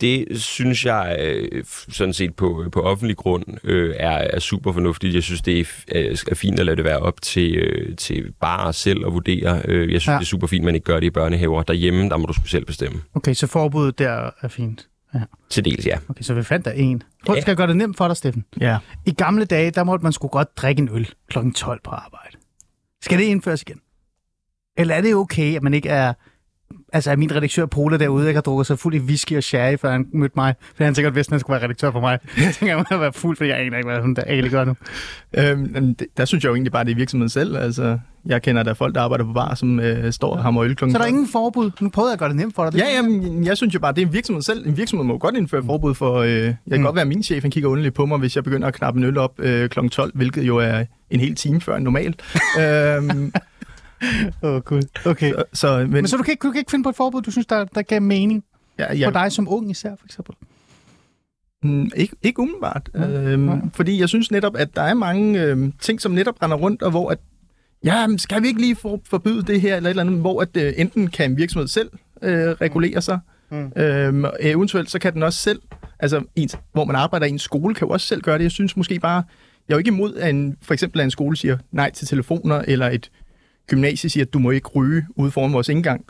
det 0.00 0.40
synes 0.40 0.84
jeg 0.84 1.16
øh, 1.20 1.64
sådan 1.88 2.14
set 2.14 2.34
på, 2.34 2.64
på 2.72 2.80
offentlig 2.80 3.16
grund 3.16 3.44
øh, 3.64 3.94
er, 3.98 4.10
er 4.10 4.38
super 4.38 4.72
fornuftigt. 4.72 5.14
Jeg 5.14 5.22
synes, 5.22 5.42
det 5.42 5.68
er, 5.88 6.22
er 6.30 6.34
fint 6.34 6.60
at 6.60 6.66
lade 6.66 6.76
det 6.76 6.84
være 6.84 6.98
op 6.98 7.22
til, 7.22 7.54
øh, 7.54 7.96
til 7.96 8.32
bare 8.40 8.72
selv 8.72 9.06
at 9.06 9.12
vurdere. 9.12 9.62
Øh, 9.64 9.92
jeg 9.92 10.00
synes, 10.00 10.12
ja. 10.12 10.18
det 10.18 10.20
er 10.20 10.26
super 10.26 10.46
fint, 10.46 10.62
at 10.62 10.64
man 10.64 10.74
ikke 10.74 10.84
gør 10.84 11.00
det 11.00 11.06
i 11.06 11.10
børnehaver. 11.10 11.62
Derhjemme, 11.62 12.08
der 12.08 12.16
må 12.16 12.26
du 12.26 12.34
selv 12.46 12.64
bestemme. 12.64 13.00
Okay, 13.14 13.34
så 13.34 13.46
forbuddet 13.46 13.98
der 13.98 14.30
er 14.40 14.48
fint. 14.48 14.88
Ja. 15.14 15.20
Til 15.50 15.64
dels, 15.64 15.86
ja. 15.86 15.98
Okay, 16.08 16.22
så 16.22 16.34
vi 16.34 16.42
fandt 16.42 16.64
der 16.64 16.72
en. 16.72 17.02
Prøv, 17.26 17.34
ja. 17.34 17.40
skal 17.40 17.50
jeg 17.50 17.56
gøre 17.56 17.66
det 17.66 17.76
nemt 17.76 17.96
for 17.96 18.06
dig, 18.06 18.16
Steffen? 18.16 18.44
Ja. 18.60 18.78
I 19.06 19.12
gamle 19.12 19.44
dage, 19.44 19.70
der 19.70 19.84
måtte 19.84 20.02
man 20.02 20.12
sgu 20.12 20.28
godt 20.28 20.56
drikke 20.56 20.82
en 20.82 20.88
øl 20.92 21.10
kl. 21.30 21.38
12 21.54 21.80
på 21.84 21.90
arbejde. 21.90 22.36
Skal 23.02 23.18
det 23.18 23.24
indføres 23.24 23.62
igen? 23.62 23.80
Eller 24.76 24.94
er 24.94 25.00
det 25.00 25.14
okay, 25.14 25.56
at 25.56 25.62
man 25.62 25.74
ikke 25.74 25.88
er 25.88 26.12
altså 26.92 27.16
min 27.16 27.36
redaktør 27.36 27.66
Pola 27.66 27.96
derude, 27.96 28.28
ikke 28.28 28.36
har 28.36 28.42
drukket 28.42 28.66
sig 28.66 28.78
fuld 28.78 28.94
i 28.94 28.98
whisky 28.98 29.36
og 29.36 29.42
sherry, 29.42 29.76
før 29.76 29.90
han 29.90 30.06
mødte 30.12 30.32
mig. 30.36 30.54
For 30.76 30.84
han 30.84 30.94
sikkert 30.94 31.14
vidste, 31.14 31.30
at 31.30 31.32
han 31.32 31.40
skulle 31.40 31.54
være 31.54 31.64
redaktør 31.64 31.90
for 31.90 32.00
mig. 32.00 32.18
Jeg 32.44 32.54
tænker, 32.54 32.76
at 32.76 32.86
han 32.88 33.00
være 33.00 33.12
fuld, 33.12 33.36
fordi 33.36 33.50
jeg 33.50 33.58
aner 33.58 33.76
ikke, 33.76 33.90
hvad 33.90 34.00
hun 34.00 34.14
der 34.14 34.22
egentlig 34.28 34.50
gør 34.50 34.64
nu. 34.64 34.74
Øhm, 35.38 35.96
der 36.16 36.24
synes 36.24 36.44
jeg 36.44 36.48
jo 36.48 36.54
egentlig 36.54 36.72
bare, 36.72 36.84
det 36.84 36.90
er 36.90 36.96
virksomheden 36.96 37.28
selv. 37.28 37.56
Altså, 37.56 37.98
jeg 38.26 38.42
kender 38.42 38.62
der 38.62 38.74
folk, 38.74 38.94
der 38.94 39.00
arbejder 39.00 39.24
på 39.24 39.32
bar, 39.32 39.54
som 39.54 39.80
øh, 39.80 40.12
står 40.12 40.30
og 40.36 40.42
hammer 40.42 40.64
øl 40.64 40.76
klokken. 40.76 40.92
Så 40.92 40.98
der 40.98 41.04
er 41.04 41.08
ingen 41.08 41.28
forbud? 41.28 41.70
Nu 41.80 41.88
prøvede 41.88 42.10
jeg 42.10 42.12
at 42.12 42.18
gøre 42.18 42.28
det 42.28 42.36
nemt 42.36 42.54
for 42.54 42.64
dig. 42.64 42.72
Det 42.72 42.78
ja, 42.78 42.94
jamen, 42.94 43.44
jeg 43.44 43.56
synes 43.56 43.74
jo 43.74 43.80
bare, 43.80 43.92
det 43.92 44.02
er 44.02 44.06
en 44.06 44.12
virksomhed 44.12 44.42
selv. 44.42 44.66
En 44.66 44.76
virksomhed 44.76 45.06
må 45.06 45.18
godt 45.18 45.36
indføre 45.36 45.62
forbud 45.64 45.94
for... 45.94 46.18
Øh, 46.18 46.30
jeg 46.30 46.56
kan 46.70 46.80
mm. 46.80 46.84
godt 46.84 46.94
være, 46.94 47.02
at 47.02 47.08
min 47.08 47.22
chef 47.22 47.42
han 47.42 47.50
kigger 47.50 47.70
underligt 47.70 47.94
på 47.94 48.06
mig, 48.06 48.18
hvis 48.18 48.36
jeg 48.36 48.44
begynder 48.44 48.68
at 48.68 48.74
knappe 48.74 48.98
en 48.98 49.04
øl 49.04 49.18
op 49.18 49.32
øh, 49.38 49.68
kl. 49.68 49.88
12, 49.88 50.12
hvilket 50.14 50.42
jo 50.42 50.56
er 50.56 50.84
en 51.10 51.20
hel 51.20 51.34
time 51.34 51.60
før 51.60 51.78
normalt. 51.78 52.22
øhm, 52.60 53.32
Åh, 54.42 54.54
oh, 54.54 54.60
gud. 54.60 54.82
Okay. 55.06 55.32
Så, 55.32 55.44
så, 55.52 55.78
men, 55.78 55.90
men 55.90 56.06
så 56.08 56.16
du 56.16 56.22
kan, 56.22 56.32
ikke, 56.32 56.42
du 56.42 56.52
kan 56.52 56.58
ikke 56.58 56.70
finde 56.70 56.82
på 56.82 56.88
et 56.88 56.96
forbud, 56.96 57.22
du 57.22 57.30
synes, 57.30 57.46
der, 57.46 57.64
der 57.64 57.82
gav 57.82 58.02
mening? 58.02 58.44
Ja, 58.78 58.94
ja. 58.94 59.06
For 59.06 59.12
dig 59.12 59.32
som 59.32 59.48
ung 59.48 59.70
især, 59.70 59.96
for 59.98 60.06
eksempel? 60.06 60.34
Mm, 61.62 61.90
ikke, 61.96 62.16
ikke 62.22 62.40
umiddelbart. 62.40 62.90
Ja, 62.94 63.08
øhm, 63.08 63.48
ja. 63.48 63.56
Fordi 63.72 64.00
jeg 64.00 64.08
synes 64.08 64.30
netop, 64.30 64.56
at 64.56 64.76
der 64.76 64.82
er 64.82 64.94
mange 64.94 65.42
øhm, 65.42 65.72
ting, 65.80 66.00
som 66.00 66.12
netop 66.12 66.42
render 66.42 66.56
rundt, 66.56 66.82
og 66.82 66.90
hvor 66.90 67.10
at, 67.10 67.18
ja, 67.84 68.06
skal 68.16 68.42
vi 68.42 68.48
ikke 68.48 68.60
lige 68.60 68.76
for, 68.76 69.00
forbyde 69.04 69.42
det 69.42 69.60
her, 69.60 69.76
eller 69.76 69.88
et 69.88 69.90
eller 69.90 70.02
andet, 70.02 70.20
hvor 70.20 70.42
at, 70.42 70.56
øh, 70.56 70.72
enten 70.76 71.06
kan 71.06 71.30
en 71.30 71.36
virksomhed 71.36 71.68
selv 71.68 71.90
øh, 72.22 72.48
regulere 72.48 73.02
sig, 73.02 73.18
mm. 73.50 73.72
øhm, 73.76 74.24
eventuelt 74.40 74.90
så 74.90 74.98
kan 74.98 75.14
den 75.14 75.22
også 75.22 75.38
selv, 75.38 75.60
altså 75.98 76.22
ens, 76.36 76.58
hvor 76.72 76.84
man 76.84 76.96
arbejder 76.96 77.26
i 77.26 77.30
en 77.30 77.38
skole, 77.38 77.74
kan 77.74 77.88
jo 77.88 77.92
også 77.92 78.06
selv 78.06 78.22
gøre 78.22 78.38
det. 78.38 78.44
Jeg 78.44 78.50
synes 78.50 78.76
måske 78.76 79.00
bare, 79.00 79.22
jeg 79.68 79.74
er 79.74 79.76
jo 79.76 79.78
ikke 79.78 79.88
imod, 79.88 80.14
at 80.14 80.30
en, 80.30 80.56
for 80.62 80.74
eksempel 80.74 81.00
at 81.00 81.04
en 81.04 81.10
skole 81.10 81.36
siger 81.36 81.58
nej 81.72 81.90
til 81.90 82.06
telefoner, 82.06 82.62
eller 82.68 82.90
et 82.90 83.10
gymnasiet 83.70 84.12
siger, 84.12 84.24
at 84.24 84.32
du 84.32 84.38
må 84.38 84.50
ikke 84.50 84.68
ryge 84.68 85.06
ude 85.16 85.30
foran 85.30 85.52
vores 85.52 85.68
indgang. 85.68 86.04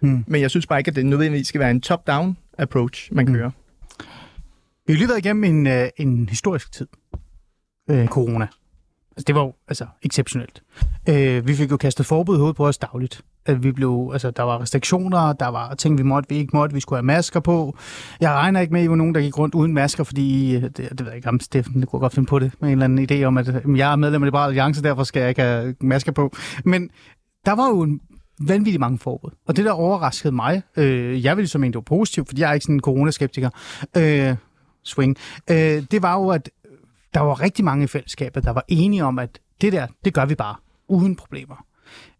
Mm. 0.00 0.24
Men 0.26 0.40
jeg 0.40 0.50
synes 0.50 0.66
bare 0.66 0.80
ikke, 0.80 0.88
at 0.88 0.96
det 0.96 1.06
nødvendigvis 1.06 1.46
skal 1.46 1.58
være 1.58 1.70
en 1.70 1.80
top-down 1.80 2.36
approach, 2.58 3.14
man 3.14 3.26
kører. 3.26 3.48
Mm. 3.48 4.06
Vi 4.86 4.92
har 4.92 4.98
lige 4.98 5.08
været 5.08 5.18
igennem 5.18 5.44
en, 5.44 5.66
uh, 5.66 5.88
en 5.96 6.28
historisk 6.28 6.72
tid. 6.72 6.86
Uh, 7.90 8.06
corona. 8.06 8.46
Altså, 9.16 9.24
det 9.26 9.34
var 9.34 9.42
jo 9.42 9.54
altså, 9.68 9.86
exceptionelt. 10.02 10.62
Øh, 11.08 11.46
vi 11.46 11.54
fik 11.54 11.70
jo 11.70 11.76
kastet 11.76 12.06
forbud 12.06 12.36
i 12.36 12.38
hovedet 12.38 12.56
på 12.56 12.66
os 12.66 12.78
dagligt. 12.78 13.22
At 13.46 13.62
vi 13.62 13.72
blev, 13.72 14.10
altså, 14.12 14.30
der 14.30 14.42
var 14.42 14.60
restriktioner, 14.60 15.32
der 15.32 15.48
var 15.48 15.74
ting, 15.74 15.98
vi 15.98 16.02
måtte, 16.02 16.28
vi 16.28 16.36
ikke 16.36 16.56
måtte, 16.56 16.74
vi 16.74 16.80
skulle 16.80 16.96
have 16.96 17.06
masker 17.06 17.40
på. 17.40 17.76
Jeg 18.20 18.32
regner 18.32 18.60
ikke 18.60 18.72
med, 18.72 18.80
at 18.80 18.84
I 18.84 18.88
var 18.88 18.96
nogen, 18.96 19.14
der 19.14 19.20
gik 19.20 19.38
rundt 19.38 19.54
uden 19.54 19.74
masker, 19.74 20.04
fordi, 20.04 20.56
øh, 20.56 20.62
det, 20.62 20.76
det 20.76 21.00
ved 21.00 21.06
jeg 21.06 21.16
ikke 21.16 21.28
om 21.28 21.40
Steffen 21.40 21.80
det 21.80 21.88
kunne 21.88 22.00
godt 22.00 22.14
finde 22.14 22.26
på 22.26 22.38
det, 22.38 22.52
med 22.60 22.68
en 22.68 22.72
eller 22.72 22.84
anden 22.84 23.10
idé 23.10 23.24
om, 23.24 23.38
at 23.38 23.48
øh, 23.48 23.78
jeg 23.78 23.92
er 23.92 23.96
medlem 23.96 24.22
af 24.22 24.26
Liberale 24.26 24.48
Alliance, 24.48 24.82
derfor 24.82 25.04
skal 25.04 25.20
jeg 25.20 25.28
ikke 25.28 25.42
have 25.42 25.74
masker 25.80 26.12
på. 26.12 26.36
Men 26.64 26.90
der 27.46 27.52
var 27.52 27.68
jo 27.68 27.80
en 27.80 28.00
vanvittigt 28.40 28.80
mange 28.80 28.98
forbud. 28.98 29.30
Og 29.46 29.56
det, 29.56 29.64
der 29.64 29.72
overraskede 29.72 30.34
mig, 30.34 30.62
øh, 30.76 31.24
jeg 31.24 31.36
ville 31.36 31.48
som 31.48 31.64
en, 31.64 31.70
det 31.72 31.76
var 31.76 31.80
positivt, 31.80 32.28
fordi 32.28 32.40
jeg 32.40 32.50
er 32.50 32.54
ikke 32.54 32.64
sådan 32.64 32.74
en 32.74 32.80
coronaskeptiker, 32.80 33.50
øh, 33.96 34.36
swing, 34.84 35.16
øh, 35.50 35.82
det 35.90 36.02
var 36.02 36.14
jo, 36.14 36.28
at 36.28 36.50
der 37.14 37.20
var 37.20 37.40
rigtig 37.40 37.64
mange 37.64 37.84
i 37.84 37.86
fællesskabet, 37.86 38.44
der 38.44 38.50
var 38.50 38.64
enige 38.68 39.04
om, 39.04 39.18
at 39.18 39.40
det 39.60 39.72
der, 39.72 39.86
det 40.04 40.14
gør 40.14 40.26
vi 40.26 40.34
bare, 40.34 40.56
uden 40.88 41.16
problemer. 41.16 41.66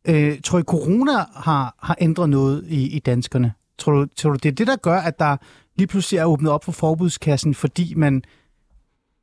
Øh, 0.08 0.40
tror 0.44 0.58
I, 0.58 0.62
corona 0.62 1.12
har, 1.34 1.74
har 1.82 1.96
ændret 2.00 2.30
noget 2.30 2.64
i, 2.68 2.96
i 2.96 2.98
danskerne? 2.98 3.52
Tror 3.78 3.92
du, 3.92 4.06
tror 4.16 4.30
du, 4.30 4.36
det 4.42 4.48
er 4.48 4.52
det, 4.52 4.66
der 4.66 4.76
gør, 4.76 4.96
at 4.96 5.18
der 5.18 5.36
lige 5.76 5.86
pludselig 5.86 6.18
er 6.18 6.24
åbnet 6.24 6.52
op 6.52 6.64
for 6.64 6.72
forbudskassen, 6.72 7.54
fordi 7.54 7.94
man 7.94 8.22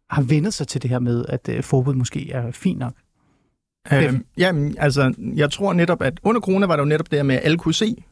har 0.09 0.21
vendet 0.21 0.53
sig 0.53 0.67
til 0.67 0.81
det 0.81 0.89
her 0.89 0.99
med, 0.99 1.25
at 1.29 1.49
øh, 1.49 1.63
forbud 1.63 1.93
måske 1.93 2.31
er 2.31 2.51
fint 2.51 2.79
nok? 2.79 2.93
Øhm, 3.93 4.25
jamen, 4.37 4.75
altså, 4.77 5.13
jeg 5.35 5.51
tror 5.51 5.73
netop, 5.73 6.01
at 6.01 6.19
under 6.23 6.41
corona 6.41 6.65
var 6.65 6.75
der 6.75 6.83
jo 6.83 6.89
netop 6.89 7.11
det 7.11 7.25
med, 7.25 7.35
at 7.35 7.41
alle 7.43 7.57
kunne 7.57 7.73
se 7.73 8.03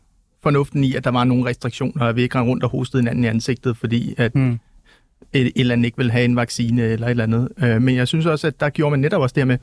fornuften 0.43 0.83
i, 0.83 0.95
at 0.95 1.03
der 1.03 1.11
var 1.11 1.23
nogle 1.23 1.45
restriktioner, 1.45 2.05
og 2.05 2.15
vi 2.15 2.21
ikke 2.21 2.39
rundt 2.39 2.63
og 2.63 2.69
hostede 2.69 3.03
hinanden 3.03 3.23
i 3.23 3.27
ansigtet, 3.27 3.77
fordi 3.77 4.15
at 4.17 4.35
mm. 4.35 4.59
Et, 5.33 5.51
eller 5.55 5.73
andet 5.73 5.85
ikke 5.85 5.97
vil 5.97 6.11
have 6.11 6.25
en 6.25 6.35
vaccine 6.35 6.81
eller 6.81 7.07
et 7.07 7.11
eller 7.11 7.23
andet. 7.23 7.49
Øh, 7.63 7.81
men 7.81 7.95
jeg 7.95 8.07
synes 8.07 8.25
også, 8.25 8.47
at 8.47 8.59
der 8.59 8.69
gjorde 8.69 8.91
man 8.91 8.99
netop 8.99 9.21
også 9.21 9.33
det 9.33 9.41
her 9.41 9.45
med, 9.45 9.57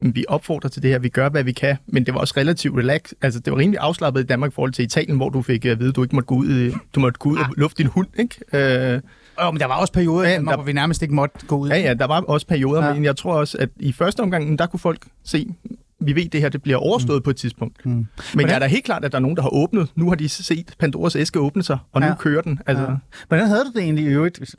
vi 0.00 0.24
opfordrer 0.28 0.70
til 0.70 0.82
det 0.82 0.90
her, 0.90 0.98
vi 0.98 1.08
gør, 1.08 1.28
hvad 1.28 1.44
vi 1.44 1.52
kan, 1.52 1.76
men 1.86 2.06
det 2.06 2.14
var 2.14 2.20
også 2.20 2.34
relativt 2.36 2.78
relax. 2.78 3.12
Altså, 3.22 3.40
det 3.40 3.52
var 3.52 3.58
rimelig 3.58 3.78
afslappet 3.80 4.20
i 4.20 4.26
Danmark 4.26 4.50
i 4.50 4.54
forhold 4.54 4.72
til 4.72 4.84
Italien, 4.84 5.16
hvor 5.16 5.28
du 5.28 5.42
fik 5.42 5.64
at 5.64 5.78
vide, 5.78 5.88
at 5.88 5.96
du 5.96 6.02
ikke 6.02 6.14
måtte 6.14 6.26
gå 6.26 6.34
ud, 6.34 6.72
du 6.94 7.00
måtte 7.00 7.18
gå 7.18 7.28
ud 7.28 7.36
og 7.36 7.46
lufte 7.56 7.82
din 7.82 7.90
hund, 7.90 8.08
ikke? 8.18 8.94
Øh, 8.94 9.00
Jo, 9.42 9.50
men 9.50 9.60
der 9.60 9.66
var 9.66 9.80
også 9.80 9.92
perioder, 9.92 10.28
ja, 10.28 10.34
der, 10.34 10.54
hvor 10.54 10.62
vi 10.62 10.72
nærmest 10.72 11.02
ikke 11.02 11.14
måtte 11.14 11.46
gå 11.46 11.56
ud. 11.56 11.68
Ja, 11.68 11.76
ja, 11.76 11.94
der 11.94 12.06
var 12.06 12.20
også 12.20 12.46
perioder, 12.46 12.86
ja. 12.86 12.94
men 12.94 13.04
jeg 13.04 13.16
tror 13.16 13.34
også, 13.34 13.58
at 13.58 13.68
i 13.76 13.92
første 13.92 14.20
omgang, 14.20 14.58
der 14.58 14.66
kunne 14.66 14.80
folk 14.80 15.06
se, 15.24 15.54
vi 16.00 16.14
ved, 16.14 16.28
det 16.28 16.40
her 16.40 16.48
det 16.48 16.62
bliver 16.62 16.78
overstået 16.78 17.18
mm. 17.18 17.22
på 17.22 17.30
et 17.30 17.36
tidspunkt. 17.36 17.86
Mm. 17.86 17.92
Men 17.92 18.06
Hvordan? 18.32 18.48
jeg 18.48 18.54
er 18.54 18.58
da 18.58 18.66
helt 18.66 18.84
klart, 18.84 19.04
at 19.04 19.12
der 19.12 19.18
er 19.18 19.22
nogen, 19.22 19.36
der 19.36 19.42
har 19.42 19.54
åbnet. 19.54 19.88
Nu 19.94 20.08
har 20.08 20.14
de 20.14 20.28
set 20.28 20.74
Pandoras 20.78 21.16
æske 21.16 21.40
åbne 21.40 21.62
sig, 21.62 21.78
og 21.92 22.02
ja. 22.02 22.08
nu 22.08 22.14
kører 22.14 22.42
den. 22.42 22.60
Altså. 22.66 22.84
Ja. 22.84 22.96
Hvordan 23.28 23.46
havde 23.46 23.64
du 23.64 23.70
det 23.74 23.82
egentlig 23.82 24.04
i 24.04 24.08
øvrigt? 24.08 24.54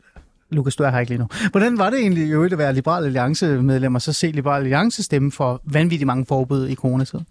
Lukas, 0.52 0.76
du 0.76 0.84
er 0.84 0.90
her 0.90 1.00
ikke 1.00 1.12
lige 1.12 1.20
nu. 1.20 1.28
Hvordan 1.52 1.78
var 1.78 1.90
det 1.90 2.00
egentlig 2.00 2.32
jo 2.32 2.44
at 2.44 2.58
være 2.58 2.74
Liberal 2.74 3.06
Alliance-medlem, 3.06 3.96
og 3.96 4.02
så 4.02 4.14
se 4.14 4.28
Liberal 4.28 4.62
Alliance 4.62 5.04
stemme 5.04 5.32
for 5.32 5.62
vanvittigt 5.64 6.08
mange 6.08 6.26
forbud 6.26 6.68
i 6.68 6.76
coronatiden? 6.76 7.26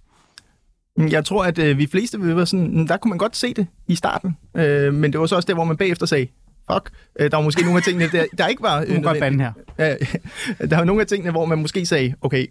Mm, 0.97 1.09
Jeg 1.09 1.25
tror, 1.25 1.45
at 1.45 1.59
øh, 1.59 1.79
vi 1.79 1.87
fleste 1.87 2.21
vil 2.21 2.37
være 2.37 2.47
sådan, 2.47 2.79
mm, 2.79 2.87
der 2.87 2.97
kunne 2.97 3.09
man 3.09 3.19
godt 3.19 3.37
se 3.37 3.55
det 3.55 3.67
i 3.87 3.95
starten. 3.95 4.37
Øh, 4.57 4.95
men 4.95 5.13
det 5.13 5.21
var 5.21 5.27
så 5.27 5.37
også 5.37 5.47
der, 5.47 5.55
hvor 5.55 5.65
man 5.65 5.77
bagefter 5.77 6.07
sagde, 6.07 6.27
fuck, 6.73 6.91
øh, 7.21 7.31
der 7.31 7.37
var 7.37 7.45
måske 7.45 7.63
nogle 7.63 7.77
af 7.77 7.83
tingene, 7.83 8.09
der, 8.13 8.25
der 8.39 8.47
ikke 8.47 8.63
var... 8.63 8.85
Må 8.97 9.01
godt 9.03 9.19
bande 9.19 9.45
her. 9.45 9.53
Ja, 9.79 9.97
der 10.71 10.77
var 10.77 10.85
nogle 10.85 11.01
af 11.01 11.07
tingene, 11.07 11.31
hvor 11.31 11.45
man 11.45 11.59
måske 11.59 11.87
sagde, 11.87 12.15
okay, 12.21 12.47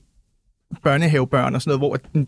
børnehavebørn 0.84 1.56
og 1.56 1.62
sådan 1.62 1.80
noget, 1.80 1.80
hvor 1.80 1.94
at, 1.94 2.26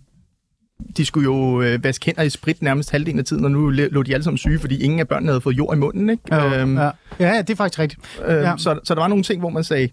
de 0.98 1.06
skulle 1.06 1.24
jo 1.24 1.62
øh, 1.62 1.84
vaske 1.84 2.06
hænder 2.06 2.22
i 2.24 2.30
sprit 2.30 2.62
nærmest 2.62 2.92
halvdelen 2.92 3.20
af 3.20 3.26
tiden, 3.26 3.46
og 3.46 3.52
nu 3.52 3.70
lå 3.70 4.04
de 4.04 4.14
alle 4.14 4.24
sammen 4.24 4.38
syge, 4.38 4.60
fordi 4.60 4.84
ingen 4.84 5.00
af 5.00 5.08
børnene 5.08 5.32
havde 5.32 5.42
fået 5.42 5.58
jord 5.58 5.76
i 5.76 5.80
munden. 5.80 6.10
Ikke? 6.10 6.24
Ja, 6.36 6.62
Øhm, 6.62 6.78
ja. 6.78 6.90
ja, 7.20 7.38
det 7.42 7.50
er 7.50 7.56
faktisk 7.56 7.80
rigtigt. 7.80 8.02
Øh, 8.28 8.34
Ja. 8.36 8.50
ja. 8.50 8.54
så, 8.58 8.80
så 8.84 8.96
der 8.96 9.02
var 9.02 9.08
nogle 9.08 9.24
ting, 9.24 9.40
hvor 9.40 9.50
man 9.50 9.64
sagde, 9.64 9.90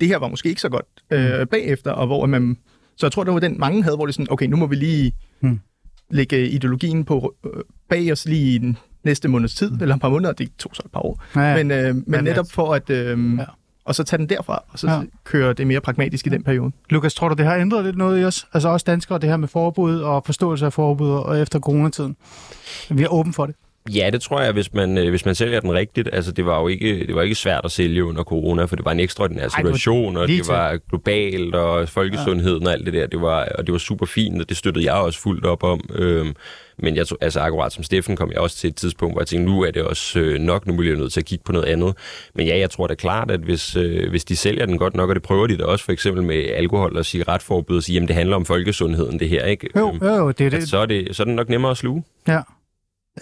det 0.00 0.08
her 0.08 0.18
var 0.18 0.28
måske 0.28 0.48
ikke 0.48 0.60
så 0.60 0.68
godt 0.68 0.86
øh, 1.10 1.46
bagefter, 1.46 1.90
og 1.90 2.06
hvor 2.06 2.26
man... 2.26 2.56
Så 2.96 3.06
jeg 3.06 3.12
tror, 3.12 3.24
det 3.24 3.34
var 3.34 3.40
den, 3.40 3.56
mange 3.60 3.82
havde, 3.82 3.96
hvor 3.96 4.06
det 4.06 4.14
sådan, 4.14 4.26
okay, 4.32 4.46
nu 4.46 4.56
må 4.56 4.66
vi 4.66 4.76
lige 4.76 5.12
Mm. 5.40 5.48
mm. 5.48 5.60
lægge 6.10 6.48
ideologien 6.48 7.04
på 7.04 7.34
øh, 7.46 7.50
bag 7.88 8.12
os 8.12 8.26
lige 8.26 8.54
i 8.54 8.58
den 8.58 8.76
næste 9.04 9.28
måneds 9.28 9.54
tid, 9.54 9.72
eller 9.80 9.94
et 9.94 10.00
par 10.00 10.08
måneder, 10.08 10.32
det 10.32 10.50
tog 10.58 10.70
så 10.76 10.82
et 10.84 10.92
par 10.92 11.00
år. 11.06 11.24
Ja, 11.36 11.40
Ja, 11.40 11.48
ja. 11.50 11.56
men, 11.64 11.70
øh, 11.70 11.94
men 11.94 12.04
Men 12.06 12.24
netop 12.24 12.46
for 12.52 12.74
at... 12.74 12.90
Øh, 12.90 13.36
Ja. 13.38 13.44
Og 13.84 13.94
så 13.94 14.04
tage 14.04 14.18
den 14.18 14.28
derfra, 14.28 14.64
og 14.68 14.78
så 14.78 14.90
ja. 14.90 15.02
køre 15.24 15.52
det 15.52 15.66
mere 15.66 15.80
pragmatisk 15.80 16.26
i 16.26 16.30
den 16.30 16.42
periode. 16.42 16.72
Lukas, 16.90 17.14
tror 17.14 17.28
du, 17.28 17.34
det 17.34 17.46
har 17.46 17.56
ændret 17.56 17.84
lidt 17.84 17.96
noget 17.96 18.20
i 18.20 18.24
os? 18.24 18.46
Altså 18.52 18.68
også 18.68 18.84
danskere, 18.84 19.18
det 19.18 19.28
her 19.28 19.36
med 19.36 19.48
forbud 19.48 20.00
og 20.00 20.22
forståelse 20.26 20.66
af 20.66 20.72
forbud 20.72 21.10
og 21.10 21.40
efter 21.40 21.60
coronatiden. 21.60 22.16
Vi 22.90 23.02
er 23.02 23.08
åben 23.08 23.32
for 23.32 23.46
det. 23.46 23.54
Ja, 23.90 24.10
det 24.12 24.22
tror 24.22 24.40
jeg, 24.40 24.52
hvis 24.52 24.74
man, 24.74 24.98
øh, 24.98 25.10
hvis 25.10 25.24
man 25.24 25.34
sælger 25.34 25.60
den 25.60 25.72
rigtigt. 25.72 26.08
Altså, 26.12 26.32
det 26.32 26.46
var 26.46 26.60
jo 26.60 26.68
ikke, 26.68 27.06
det 27.06 27.14
var 27.14 27.22
ikke 27.22 27.34
svært 27.34 27.60
at 27.64 27.72
sælge 27.72 28.04
under 28.04 28.22
corona, 28.22 28.64
for 28.64 28.76
det 28.76 28.84
var 28.84 28.92
en 28.92 29.00
ekstraordinær 29.00 29.42
det 29.42 29.52
var 29.52 29.58
situation, 29.58 30.16
og 30.16 30.28
det 30.28 30.48
var 30.48 30.78
globalt, 30.88 31.54
og 31.54 31.88
folkesundheden 31.88 32.66
og 32.66 32.72
alt 32.72 32.86
det 32.86 32.94
der. 32.94 33.06
Det 33.06 33.20
var, 33.20 33.48
og 33.58 33.66
det 33.66 33.72
var 33.72 33.78
super 33.78 34.06
fint, 34.06 34.40
og 34.42 34.48
det 34.48 34.56
støttede 34.56 34.84
jeg 34.84 34.94
også 34.94 35.20
fuldt 35.20 35.46
op 35.46 35.62
om. 35.62 35.80
Øhm, 35.94 36.34
men 36.78 36.96
jeg 36.96 37.06
tror, 37.08 37.16
altså 37.20 37.40
akkurat 37.40 37.72
som 37.72 37.84
Steffen 37.84 38.16
kom 38.16 38.30
jeg 38.32 38.38
også 38.40 38.56
til 38.56 38.68
et 38.68 38.76
tidspunkt, 38.76 39.14
hvor 39.14 39.20
jeg 39.20 39.26
tænkte, 39.26 39.52
nu 39.52 39.62
er 39.62 39.70
det 39.70 39.82
også 39.82 40.18
øh, 40.20 40.38
nok, 40.40 40.66
nu 40.66 40.76
bliver 40.76 40.92
jeg 40.92 41.00
nødt 41.00 41.12
til 41.12 41.20
at 41.20 41.26
kigge 41.26 41.44
på 41.44 41.52
noget 41.52 41.66
andet. 41.66 41.94
Men 42.34 42.46
ja, 42.46 42.58
jeg 42.58 42.70
tror 42.70 42.86
da 42.86 42.94
klart, 42.94 43.30
at 43.30 43.40
hvis, 43.40 43.76
øh, 43.76 44.10
hvis 44.10 44.24
de 44.24 44.36
sælger 44.36 44.66
den 44.66 44.78
godt 44.78 44.94
nok, 44.96 45.08
og 45.08 45.14
det 45.14 45.22
prøver 45.22 45.46
de 45.46 45.58
da 45.58 45.64
også 45.64 45.84
for 45.84 45.92
eksempel 45.92 46.22
med 46.22 46.44
alkohol 46.54 46.96
og 46.96 47.04
cigaretforbud, 47.06 47.76
og 47.76 47.82
sige, 47.82 47.94
jamen 47.94 48.08
det 48.08 48.16
handler 48.16 48.36
om 48.36 48.44
folkesundheden, 48.44 49.18
det 49.18 49.28
her, 49.28 49.44
ikke? 49.44 49.68
Jo, 49.76 49.88
Øhm, 49.88 50.04
jo, 50.06 50.30
det 50.30 50.46
er 50.46 50.50
det. 50.50 50.68
så, 50.68 50.78
er 50.78 50.86
det, 50.86 51.16
så 51.16 51.22
er 51.22 51.24
det 51.24 51.34
nok 51.34 51.48
nemmere 51.48 51.70
at 51.70 51.76
sluge. 51.76 52.04
Ja. 52.28 52.40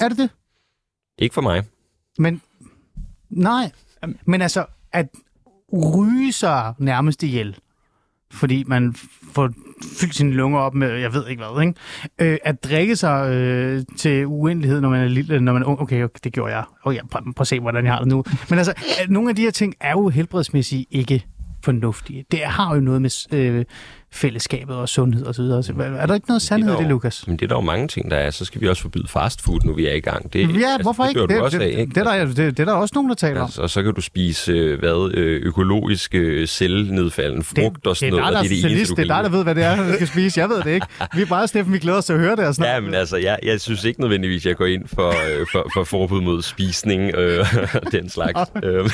Er 0.00 0.08
det 0.08 0.18
det? 0.18 0.30
Ikke 1.20 1.34
for 1.34 1.40
mig. 1.40 1.62
Men 2.18 2.42
nej. 3.30 3.70
Men 4.24 4.42
altså, 4.42 4.64
at 4.92 5.08
ryge 5.72 6.32
sig 6.32 6.74
nærmest 6.78 7.22
ihjel, 7.22 7.56
fordi 8.32 8.64
man 8.66 8.94
får 9.32 9.50
fyldt 10.00 10.14
sine 10.14 10.32
lunger 10.32 10.58
op 10.58 10.74
med, 10.74 10.92
jeg 10.92 11.14
ved 11.14 11.28
ikke 11.28 11.42
hvad, 11.42 11.62
ikke? 11.62 11.74
Øh, 12.18 12.38
at 12.44 12.64
drikke 12.64 12.96
sig 12.96 13.34
øh, 13.34 13.82
til 13.96 14.26
uendelighed, 14.26 14.80
når 14.80 14.88
man 14.88 15.00
er 15.00 15.08
lille, 15.08 15.40
når 15.40 15.52
man 15.52 15.62
er 15.62 15.66
ung. 15.66 15.80
Okay, 15.80 16.02
okay 16.04 16.20
det 16.24 16.32
gjorde 16.32 16.54
jeg. 16.54 16.64
Okay, 16.84 17.00
prøv, 17.10 17.22
prøv 17.22 17.40
at 17.40 17.46
se, 17.46 17.60
hvordan 17.60 17.84
jeg 17.84 17.92
har 17.92 17.98
det 17.98 18.08
nu. 18.08 18.24
Men 18.50 18.58
altså, 18.58 18.74
nogle 19.08 19.30
af 19.30 19.36
de 19.36 19.42
her 19.42 19.50
ting 19.50 19.74
er 19.80 19.90
jo 19.90 20.08
helbredsmæssigt 20.08 20.86
ikke 20.90 21.26
fornuftige. 21.64 22.24
Det 22.30 22.40
har 22.40 22.74
jo 22.74 22.80
noget 22.80 23.02
med 23.02 23.10
øh, 23.32 23.64
fællesskabet 24.12 24.76
og 24.76 24.88
sundhed 24.88 25.26
og 25.26 25.34
så 25.34 25.42
videre. 25.42 25.62
Så 25.62 25.72
Er 25.98 26.06
der 26.06 26.14
ikke 26.14 26.28
noget 26.28 26.42
sandhed 26.42 26.74
i 26.74 26.78
det, 26.78 26.86
Lukas? 26.86 27.26
Men 27.26 27.36
det 27.36 27.44
er 27.44 27.48
der 27.48 27.54
jo 27.54 27.60
mange 27.60 27.88
ting, 27.88 28.10
der 28.10 28.16
er. 28.16 28.30
Så 28.30 28.44
skal 28.44 28.60
vi 28.60 28.68
også 28.68 28.82
forbyde 28.82 29.08
fast 29.08 29.42
food, 29.42 29.60
nu 29.64 29.74
vi 29.74 29.86
er 29.86 29.94
i 29.94 30.00
gang. 30.00 30.32
Det, 30.32 30.40
Ja, 30.40 30.76
hvorfor 30.82 31.02
det 31.02 31.10
ikke? 31.10 31.26
Det, 31.26 31.40
også 31.40 31.58
det, 31.58 31.64
af, 31.64 31.68
ikke? 31.68 31.80
det, 31.80 31.94
det, 31.94 32.00
er 32.06 32.24
der, 32.24 32.24
det, 32.24 32.36
det 32.36 32.60
er 32.60 32.64
der 32.64 32.72
også 32.72 32.92
nogen, 32.94 33.08
der 33.08 33.14
taler 33.14 33.40
om. 33.40 33.44
Altså, 33.44 33.62
og 33.62 33.70
så 33.70 33.82
kan 33.82 33.94
du 33.94 34.00
spise 34.00 34.52
øh, 34.52 34.78
hvad, 34.78 35.10
øh, 35.14 35.42
økologisk 35.42 36.14
øh, 36.14 36.46
cellenedfaldende 36.46 37.44
frugt 37.44 37.86
og 37.86 37.96
sådan 37.96 38.12
det 38.12 38.20
noget, 38.20 38.36
og 38.36 38.42
der 38.42 38.48
det 38.48 38.52
er 38.52 38.64
er 38.64 38.68
det 38.68 38.76
eneste, 38.76 38.96
Det 38.96 39.10
er 39.10 39.14
dig, 39.14 39.24
der 39.24 39.30
ved, 39.30 39.42
hvad 39.42 39.54
det 39.54 39.64
er, 39.64 39.76
du 39.76 39.92
skal 39.94 40.06
spise. 40.06 40.40
Jeg 40.40 40.48
ved 40.48 40.62
det 40.62 40.70
ikke. 40.74 40.86
Vi 41.14 41.22
er 41.22 41.26
bare, 41.26 41.48
Steffen, 41.48 41.72
vi 41.72 41.78
glæder 41.78 41.98
os 41.98 42.04
til 42.04 42.12
at 42.12 42.18
høre 42.18 42.36
det. 42.36 42.46
Og 42.46 42.54
sådan 42.54 42.74
Ja, 42.74 42.80
men 42.80 42.94
altså, 42.94 43.16
jeg, 43.16 43.38
jeg 43.42 43.60
synes 43.60 43.84
ikke 43.84 44.00
nødvendigvis, 44.00 44.46
jeg 44.46 44.56
går 44.56 44.66
ind 44.66 44.88
for, 44.88 45.08
øh, 45.08 45.46
for, 45.52 45.70
for 45.74 45.84
forbud 45.84 46.20
mod 46.20 46.42
spisning 46.42 47.14
øh, 47.14 47.46
og 47.74 47.92
den 47.92 48.08
slags. 48.08 48.38
Øh, 48.64 48.90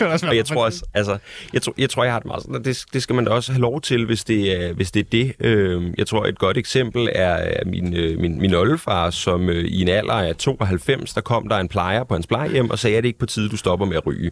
og 0.00 0.36
jeg 0.36 0.44
tror 0.46 0.64
også, 0.64 0.84
altså, 0.94 1.18
jeg 1.52 1.62
tror, 1.62 1.74
jeg, 1.78 1.90
tror, 1.90 2.04
jeg 2.04 2.12
har 2.12 2.18
det 2.18 2.26
meget 2.26 2.42
sådan, 2.42 2.64
det, 2.64 2.84
det 2.92 3.02
skal 3.02 3.14
man 3.14 3.24
da 3.24 3.30
også 3.30 3.52
have 3.52 3.60
lov 3.60 3.80
til, 3.80 4.06
hvis 4.06 4.24
det 4.24 4.47
er, 4.56 4.72
hvis 4.72 4.90
det, 4.90 5.00
er 5.00 5.10
det. 5.12 5.32
Øh, 5.40 5.82
jeg 5.98 6.06
tror, 6.06 6.26
et 6.26 6.38
godt 6.38 6.56
eksempel 6.56 7.08
er 7.14 7.28
er 7.28 7.64
min, 7.64 7.96
øh, 7.96 8.18
min, 8.20 8.40
min 8.40 8.54
oldefar, 8.54 9.10
som 9.10 9.48
øh, 9.48 9.64
i 9.64 9.82
en 9.82 9.88
alder 9.88 10.12
af 10.12 10.36
92, 10.36 11.14
der 11.14 11.20
kom 11.20 11.48
der 11.48 11.56
en 11.56 11.68
plejer 11.68 12.04
på 12.04 12.14
hans 12.14 12.26
plejehjem 12.26 12.70
og 12.70 12.78
sagde, 12.78 12.96
at 12.96 13.02
det 13.02 13.08
ikke 13.08 13.18
på 13.18 13.26
tide, 13.26 13.48
du 13.48 13.56
stopper 13.56 13.86
med 13.86 13.96
at 13.96 14.06
ryge. 14.06 14.30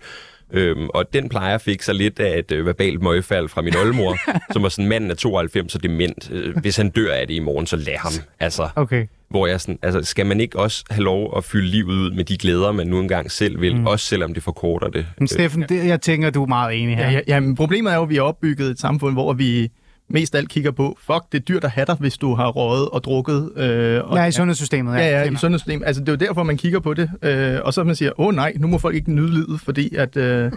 Øhm, 0.53 0.89
og 0.89 1.13
den 1.13 1.29
plejer 1.29 1.59
fik 1.59 1.83
så 1.83 1.93
lidt 1.93 2.21
af 2.21 2.39
et 2.39 2.53
øh, 2.53 2.67
verbalt 2.67 3.03
møgfald 3.03 3.49
fra 3.49 3.63
min 3.63 3.77
oldemor, 3.77 4.17
som 4.53 4.63
var 4.63 4.69
sådan, 4.69 4.89
manden 4.89 5.11
er 5.11 5.15
92 5.15 5.75
og 5.75 5.83
dement. 5.83 6.31
Øh, 6.33 6.57
hvis 6.57 6.77
han 6.77 6.91
dør 6.91 7.13
af 7.13 7.27
det 7.27 7.35
i 7.35 7.39
morgen, 7.39 7.67
så 7.67 7.77
lad 7.77 7.97
ham. 7.97 8.13
Altså, 8.41 8.69
Okay. 8.77 9.07
hvor 9.29 9.47
jeg 9.47 9.61
sådan, 9.61 9.79
altså, 9.83 10.03
skal 10.03 10.27
man 10.27 10.41
ikke 10.41 10.59
også 10.59 10.85
have 10.91 11.03
lov 11.05 11.35
at 11.37 11.45
fylde 11.45 11.67
livet 11.69 11.95
ud 11.95 12.11
med 12.11 12.25
de 12.25 12.39
glæder, 12.39 12.73
man 12.73 12.87
nu 12.87 13.01
engang 13.01 13.31
selv 13.31 13.61
vil, 13.61 13.77
mm. 13.77 13.87
også 13.87 14.07
selvom 14.07 14.35
det 14.35 14.43
forkorter 14.43 14.89
det? 14.89 15.07
Men 15.19 15.29
Steffen, 15.29 15.65
det, 15.69 15.87
jeg 15.87 16.01
tænker, 16.01 16.31
du 16.31 16.43
er 16.43 16.47
meget 16.47 16.83
enig 16.83 16.97
her. 16.97 17.05
Ja, 17.07 17.13
ja, 17.13 17.21
ja, 17.29 17.41
men 17.41 17.55
problemet 17.55 17.93
er 17.93 17.97
jo, 17.97 18.03
at 18.03 18.09
vi 18.09 18.15
har 18.15 18.23
opbygget 18.23 18.71
et 18.71 18.81
samfund, 18.81 19.15
hvor 19.15 19.33
vi 19.33 19.71
mest 20.09 20.35
alt 20.35 20.49
kigger 20.49 20.71
på, 20.71 20.99
fuck, 21.01 21.33
det 21.33 21.39
er 21.39 21.43
dyrt 21.43 21.65
at 21.65 21.71
have 21.71 21.85
dig, 21.87 21.97
hvis 22.01 22.19
du 22.19 22.35
har 22.35 22.49
røget 22.49 22.89
og 22.89 23.05
drukket. 23.05 23.53
Øh, 23.57 24.05
og, 24.05 24.17
Ja, 24.17 24.25
i 24.25 24.33
sundhedssystemet. 24.33 24.95
Ja, 24.95 25.07
ja, 25.07 25.21
i 25.23 25.25
Kender. 25.25 25.39
sundhedssystemet. 25.41 25.87
Altså, 25.87 26.01
det 26.03 26.09
er 26.09 26.13
jo 26.13 26.17
derfor, 26.17 26.43
man 26.43 26.57
kigger 26.57 26.81
på 26.81 26.95
det. 26.95 27.11
Øh, 27.23 27.59
og 27.65 27.75
så 27.75 27.85
man 27.85 27.97
siger, 27.97 28.21
åh 28.21 28.35
nej, 28.35 28.53
nu 28.57 28.67
må 28.67 28.79
folk 28.79 28.95
ikke 28.95 29.13
nyde 29.13 29.31
livet, 29.35 29.61
fordi 29.61 29.95
at, 29.95 30.17
øh, 30.17 30.53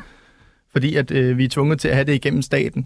fordi 0.72 0.96
at 0.96 1.12
øh, 1.12 1.38
vi 1.38 1.46
er 1.46 1.50
tvunget 1.50 1.80
til 1.80 1.88
at 1.88 1.94
have 1.96 2.06
det 2.06 2.14
igennem 2.14 2.42
staten. 2.42 2.86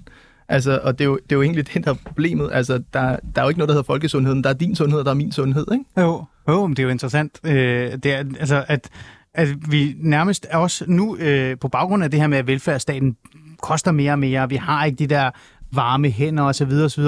Altså, 0.49 0.79
og 0.83 0.99
det 0.99 1.03
er, 1.05 1.09
jo, 1.09 1.15
det 1.23 1.31
er 1.31 1.35
jo 1.35 1.41
egentlig 1.41 1.73
det, 1.73 1.85
der 1.85 1.91
er 1.91 1.95
problemet. 2.05 2.49
Altså, 2.53 2.73
der, 2.93 3.01
der 3.35 3.41
er 3.41 3.43
jo 3.43 3.47
ikke 3.49 3.59
noget, 3.59 3.67
der 3.69 3.73
hedder 3.73 3.85
folkesundheden. 3.85 4.43
Der 4.43 4.49
er 4.49 4.53
din 4.53 4.75
sundhed, 4.75 4.99
og 4.99 5.05
der 5.05 5.11
er 5.11 5.15
min 5.15 5.31
sundhed, 5.31 5.65
ikke? 5.71 5.85
Jo, 5.97 6.23
jo, 6.49 6.67
men 6.67 6.75
det 6.75 6.79
er 6.79 6.83
jo 6.83 6.89
interessant. 6.89 7.39
Øh, 7.43 7.91
det 7.91 8.05
er, 8.05 8.17
altså, 8.39 8.65
at, 8.67 8.89
at 9.33 9.47
vi 9.71 9.95
nærmest 9.99 10.45
også 10.45 10.85
nu, 10.87 11.17
øh, 11.17 11.57
på 11.57 11.67
baggrund 11.67 12.03
af 12.03 12.11
det 12.11 12.19
her 12.19 12.27
med, 12.27 12.37
at 12.37 12.47
velfærdsstaten 12.47 13.17
koster 13.61 13.91
mere 13.91 14.11
og 14.11 14.19
mere, 14.19 14.49
vi 14.49 14.55
har 14.55 14.85
ikke 14.85 14.95
de 14.95 15.07
der 15.07 15.31
varme 15.75 16.09
hænder 16.09 16.43
osv. 16.43 16.71
osv. 16.71 17.03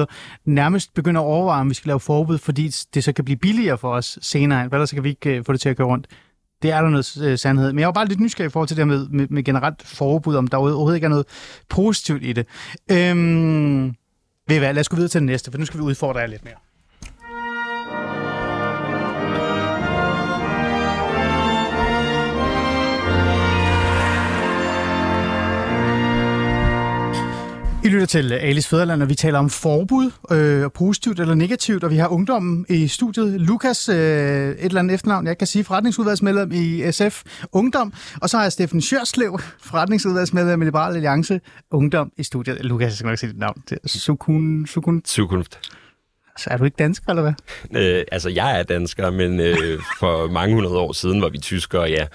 Nærmest 0.45 0.93
begynder 0.93 1.21
at 1.21 1.25
overveje, 1.25 1.61
om 1.61 1.69
vi 1.69 1.73
skal 1.73 1.89
lave 1.89 1.99
forbud, 1.99 2.37
fordi 2.37 2.67
det 2.93 3.03
så 3.03 3.13
kan 3.13 3.25
blive 3.25 3.37
billigere 3.37 3.77
for 3.77 3.91
os 3.91 4.19
senere 4.21 4.59
hen. 4.59 4.69
Hvad 4.69 4.79
der 4.79 4.85
så 4.85 4.95
kan 4.95 5.03
vi 5.03 5.09
ikke 5.09 5.37
øh, 5.37 5.45
få 5.45 5.51
det 5.51 5.61
til 5.61 5.69
at 5.69 5.77
køre 5.77 5.87
rundt. 5.87 6.07
Det 6.61 6.71
er 6.71 6.81
der 6.81 6.89
noget 6.89 7.17
øh, 7.23 7.37
sandhed. 7.37 7.73
Men 7.73 7.79
jeg 7.79 7.85
var 7.85 7.91
bare 7.91 8.07
lidt 8.07 8.19
nysgerrig 8.19 8.47
i 8.47 8.51
forhold 8.51 8.67
til 8.67 8.77
det 8.77 8.85
her 8.85 8.97
med, 8.97 9.07
med, 9.07 9.27
med 9.29 9.43
generelt 9.43 9.83
forbud, 9.83 10.35
om 10.35 10.47
der 10.47 10.57
overhovedet 10.57 10.95
ikke 10.97 11.05
er 11.05 11.09
noget 11.09 11.25
positivt 11.69 12.23
i 12.23 12.33
det. 12.33 12.47
Øhm, 12.91 13.95
ved 14.47 14.55
I 14.55 14.59
hvad, 14.59 14.73
lad 14.73 14.79
os 14.79 14.89
gå 14.89 14.95
videre 14.95 15.09
til 15.09 15.21
det 15.21 15.25
næste, 15.25 15.51
for 15.51 15.57
nu 15.57 15.65
skal 15.65 15.79
vi 15.79 15.83
udfordre 15.83 16.19
jer 16.19 16.27
lidt 16.27 16.43
mere. 16.43 16.64
Lytter 27.95 28.07
til 28.07 28.33
Alice 28.33 28.69
Fæderland, 28.69 29.03
og 29.03 29.09
vi 29.09 29.15
taler 29.15 29.39
om 29.39 29.49
forbud, 29.49 30.11
øh, 30.31 30.71
positivt 30.73 31.19
eller 31.19 31.35
negativt, 31.35 31.83
og 31.83 31.91
vi 31.91 31.95
har 31.95 32.07
ungdommen 32.07 32.65
i 32.69 32.87
studiet. 32.87 33.41
Lukas, 33.41 33.89
øh, 33.89 33.95
et 33.95 34.55
eller 34.59 34.79
andet 34.79 34.93
efternavn, 34.93 35.27
jeg 35.27 35.37
kan 35.37 35.47
sige, 35.47 35.63
forretningsudvalgsmedlem 35.63 36.51
i 36.51 36.91
SF 36.91 37.23
Ungdom, 37.51 37.93
og 38.21 38.29
så 38.29 38.37
har 38.37 38.43
jeg 38.43 38.51
Steffen 38.51 38.81
Sjørslev, 38.81 39.39
forretningsudvalgsmedlem 39.61 40.61
i 40.61 40.65
Liberal 40.65 40.95
Alliance 40.95 41.39
Ungdom 41.71 42.11
i 42.17 42.23
studiet. 42.23 42.65
Lukas, 42.65 42.85
jeg 42.85 42.93
skal 42.93 43.07
nok 43.07 43.17
sige 43.17 43.29
dit 43.29 43.39
navn. 43.39 43.63
Det 43.69 43.79
er 43.83 43.87
Sukun, 43.87 44.67
Sukun. 44.67 45.01
Zukunft. 45.07 45.59
Så 46.37 46.49
er 46.49 46.57
du 46.57 46.63
ikke 46.63 46.77
dansker, 46.79 47.09
eller 47.09 47.21
hvad? 47.21 47.33
Øh, 47.81 48.03
altså, 48.11 48.29
jeg 48.29 48.59
er 48.59 48.63
dansker, 48.63 49.11
men 49.11 49.39
øh, 49.39 49.79
for 49.99 50.27
mange 50.27 50.55
hundrede 50.55 50.77
år 50.77 50.91
siden 50.91 51.21
var 51.21 51.29
vi 51.29 51.37
tyskere, 51.37 51.83
ja. 51.83 52.05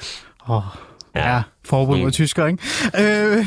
Oh, 0.49 0.63
ja. 1.15 1.35
ja, 1.37 1.43
forbud 1.65 1.97
mod 1.99 2.07
Mm. 2.07 2.13
tysker, 2.13 2.47
ikke? 2.47 3.39
Øh, 3.39 3.47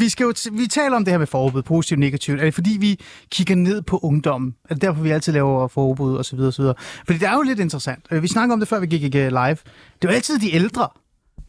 vi, 0.00 0.08
skal 0.08 0.24
jo 0.24 0.32
t- 0.38 0.56
vi 0.58 0.66
taler 0.66 0.96
om 0.96 1.04
det 1.04 1.12
her 1.12 1.18
med 1.18 1.26
forbud, 1.26 1.62
positivt 1.62 1.96
og 1.96 2.00
negativt. 2.00 2.40
Er 2.40 2.44
det 2.44 2.54
fordi, 2.54 2.76
vi 2.80 3.00
kigger 3.30 3.54
ned 3.54 3.82
på 3.82 3.98
ungdommen? 4.02 4.54
Er 4.70 4.74
det 4.74 4.82
derfor, 4.82 5.02
vi 5.02 5.10
altid 5.10 5.32
laver 5.32 5.68
forbud 5.68 6.16
og 6.16 6.24
så 6.24 6.36
videre 6.36 6.48
og 6.48 6.54
så 6.54 6.62
videre? 6.62 6.74
Fordi 7.06 7.18
det 7.18 7.28
er 7.28 7.34
jo 7.34 7.42
lidt 7.42 7.60
interessant. 7.60 8.04
Øh, 8.10 8.22
Vi 8.22 8.28
snakker 8.28 8.52
om 8.52 8.58
det, 8.60 8.68
før 8.68 8.80
vi 8.80 8.86
gik 8.86 9.14
øh, 9.14 9.28
live. 9.28 9.56
Det 10.02 10.04
er 10.04 10.08
jo 10.08 10.10
altid 10.10 10.38
de 10.38 10.54
ældre, 10.54 10.88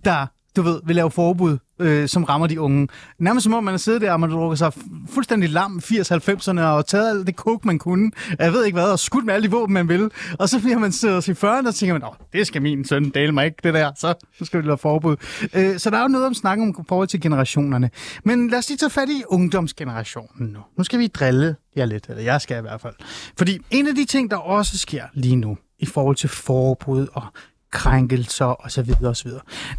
der 0.06 0.26
du 0.56 0.62
ved, 0.62 0.82
vil 0.86 0.96
lave 0.96 1.12
forbud, 1.12 1.58
øh, 1.80 2.08
som 2.08 2.24
rammer 2.24 2.48
de 2.48 2.62
unge. 2.62 2.88
Nærmest 3.20 3.44
som 3.44 3.54
om 3.54 3.64
man 3.64 3.72
har 3.72 3.78
siddet 3.78 4.02
der, 4.02 4.12
og 4.12 4.20
man 4.20 4.30
drukker 4.30 4.56
sig 4.56 4.74
fuldstændig 5.10 5.50
lam 5.50 5.82
80-90'erne, 5.84 6.62
og 6.62 6.86
taget 6.86 7.10
alt 7.10 7.28
det 7.28 7.36
coke, 7.36 7.68
man 7.68 7.80
kunne, 7.80 8.12
jeg 8.40 8.54
ved 8.54 8.66
ikke 8.66 8.76
hvad, 8.76 8.92
og 8.92 9.00
skudt 9.00 9.26
med 9.26 9.34
alle 9.34 9.48
de 9.48 9.52
våben, 9.52 9.74
man 9.74 9.90
vil. 9.90 10.12
Og 10.40 10.50
så 10.50 10.60
bliver 10.60 10.78
man 10.78 10.92
siddet 10.92 11.28
i 11.28 11.32
40'erne, 11.32 11.68
og 11.68 11.74
så 11.74 11.80
tænker 11.80 11.94
man, 11.94 12.04
Åh, 12.04 12.14
det 12.34 12.48
skal 12.48 12.62
min 12.62 12.86
søn 12.86 13.10
dele 13.10 13.32
mig 13.32 13.46
ikke, 13.46 13.58
det 13.64 13.74
der, 13.74 13.92
så, 13.98 14.14
så 14.38 14.46
skal 14.46 14.62
vi 14.62 14.68
lave 14.68 14.78
forbud. 14.78 15.16
Øh, 15.54 15.80
så 15.80 15.90
der 15.90 15.98
er 15.98 16.02
jo 16.02 16.08
noget 16.08 16.28
om 16.28 16.34
snakken 16.34 16.76
om 16.78 16.86
forhold 16.86 17.08
til 17.08 17.22
generationerne. 17.22 17.90
Men 18.24 18.50
lad 18.50 18.60
os 18.60 18.70
lige 18.70 18.78
tage 18.78 18.90
fat 18.90 19.10
i 19.10 19.24
ungdomsgenerationen 19.28 20.48
nu. 20.48 20.60
Nu 20.78 20.84
skal 20.84 21.00
vi 21.00 21.08
drille 21.08 21.56
jer 21.78 21.86
lidt, 21.86 22.06
eller 22.10 22.24
jeg 22.24 22.42
skal 22.42 22.58
i 22.58 22.62
hvert 22.62 22.82
fald. 22.82 22.94
Fordi 23.38 23.60
en 23.72 23.88
af 23.88 23.96
de 23.96 24.06
ting, 24.06 24.32
der 24.32 24.38
også 24.38 24.78
sker 24.78 25.04
lige 25.14 25.36
nu, 25.36 25.58
i 25.80 25.86
forhold 25.86 26.16
til 26.16 26.30
forbud 26.30 27.08
og 27.14 27.24
krænkelser 27.72 28.66
osv. 28.66 28.92
osv. 29.06 29.32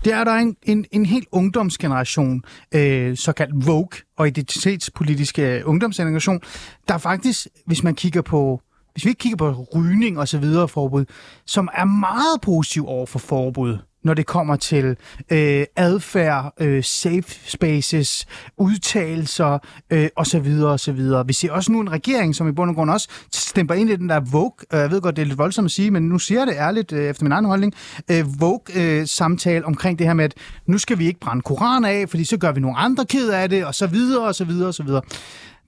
Det 0.05 0.13
er 0.13 0.25
der 0.25 0.33
en, 0.33 0.57
en, 0.63 0.85
en 0.93 1.07
helt 1.07 1.29
ungdomsgeneration, 1.33 2.43
øh, 2.75 3.17
såkaldt 3.17 3.67
Vogue 3.67 3.99
og 4.19 4.27
identitetspolitiske 4.27 5.59
øh, 5.59 5.63
ungdomsgeneration, 5.65 6.41
der 6.89 6.99
faktisk, 6.99 7.47
hvis 7.67 7.83
man 7.83 7.95
kigger 7.95 8.23
på 8.23 8.61
hvis 8.93 9.05
vi 9.05 9.09
ikke 9.09 9.19
kigger 9.19 9.37
på 9.37 9.67
rygning 9.75 10.19
og 10.19 10.29
så 10.29 10.39
videre 10.39 10.69
forbud, 10.69 11.05
som 11.47 11.69
er 11.75 11.85
meget 11.85 12.41
positiv 12.43 12.87
over 12.87 13.07
for 13.07 13.19
forbud, 13.19 13.79
når 14.05 14.15
det 14.15 14.27
kommer 14.27 14.57
til 14.57 14.97
øh, 15.31 15.65
adfærd, 15.77 16.55
øh, 16.61 16.85
safe 16.85 17.25
spaces, 17.47 18.27
udtalelser 18.57 19.59
øh, 19.91 20.09
osv. 20.17 20.63
osv. 20.65 21.01
Vi 21.27 21.33
ser 21.33 21.53
også 21.53 21.73
nu 21.73 21.81
en 21.81 21.93
regering, 21.93 22.35
som 22.35 22.49
i 22.49 22.53
bund 22.53 22.71
og 22.71 22.77
grund 22.77 22.91
også 22.91 23.09
stemper 23.33 23.75
ind 23.75 23.91
i 23.91 23.97
den 23.97 24.09
der 24.09 24.21
Vogue, 24.21 24.53
øh, 24.73 24.79
jeg 24.79 24.91
ved 24.91 25.01
godt, 25.01 25.17
det 25.17 25.23
er 25.23 25.27
lidt 25.27 25.39
voldsomt 25.39 25.65
at 25.65 25.71
sige, 25.71 25.91
men 25.91 26.03
nu 26.03 26.19
siger 26.19 26.41
jeg 26.41 26.47
det 26.47 26.55
ærligt 26.55 26.93
øh, 26.93 27.05
efter 27.05 27.25
min 27.25 27.33
egen 27.33 27.45
holdning, 27.45 27.75
øh, 28.11 28.41
Vogue-samtale 28.41 29.59
øh, 29.59 29.67
omkring 29.67 29.99
det 29.99 30.07
her 30.07 30.15
med, 30.15 30.25
at 30.25 30.35
nu 30.67 30.79
skal 30.79 30.99
vi 30.99 31.07
ikke 31.07 31.21
brænde 31.21 31.43
koran 31.43 31.85
af, 31.85 32.09
fordi 32.09 32.25
så 32.25 32.37
gør 32.37 32.53
vi 32.53 32.61
nogle 32.61 32.77
andre 32.77 33.05
ked 33.05 33.31
af 33.31 33.49
det, 33.49 33.65
og 33.65 33.75
så 33.75 33.87
videre, 33.87 34.27
og 34.27 34.35
så 34.35 34.45
videre, 34.45 34.69
og 34.69 34.75
så 34.75 34.83
videre. 34.83 35.03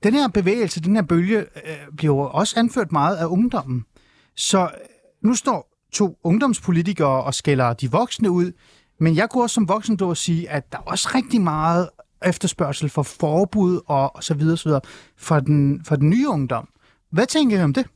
Den 0.02 0.14
her 0.14 0.28
bevægelse, 0.28 0.80
den 0.80 0.94
her 0.94 1.02
bølge, 1.02 1.38
øh, 1.38 1.96
bliver 1.96 2.26
også 2.26 2.58
anført 2.58 2.92
meget 2.92 3.16
af 3.16 3.26
ungdommen. 3.26 3.84
Så 4.36 4.68
nu 5.22 5.34
står 5.34 5.73
to 5.94 6.18
ungdomspolitikere 6.24 7.24
og 7.24 7.34
skælder 7.34 7.72
de 7.72 7.90
voksne 7.90 8.30
ud, 8.30 8.52
men 9.00 9.16
jeg 9.16 9.30
kunne 9.30 9.42
også 9.42 9.54
som 9.54 9.68
voksen 9.68 9.96
dog 9.96 10.16
sige, 10.16 10.50
at 10.50 10.72
der 10.72 10.78
er 10.78 10.82
også 10.82 11.08
rigtig 11.14 11.40
meget 11.40 11.88
efterspørgsel 12.24 12.88
for 12.88 13.02
forbud 13.02 13.80
og, 13.86 14.16
og 14.16 14.24
så 14.24 14.34
videre, 14.34 14.56
så 14.56 14.68
videre 14.68 14.80
for, 15.16 15.40
den, 15.40 15.84
for 15.84 15.96
den 15.96 16.10
nye 16.10 16.28
ungdom. 16.28 16.68
Hvad 17.10 17.26
tænker 17.26 17.60
I 17.60 17.62
om 17.62 17.74
det? 17.74 17.86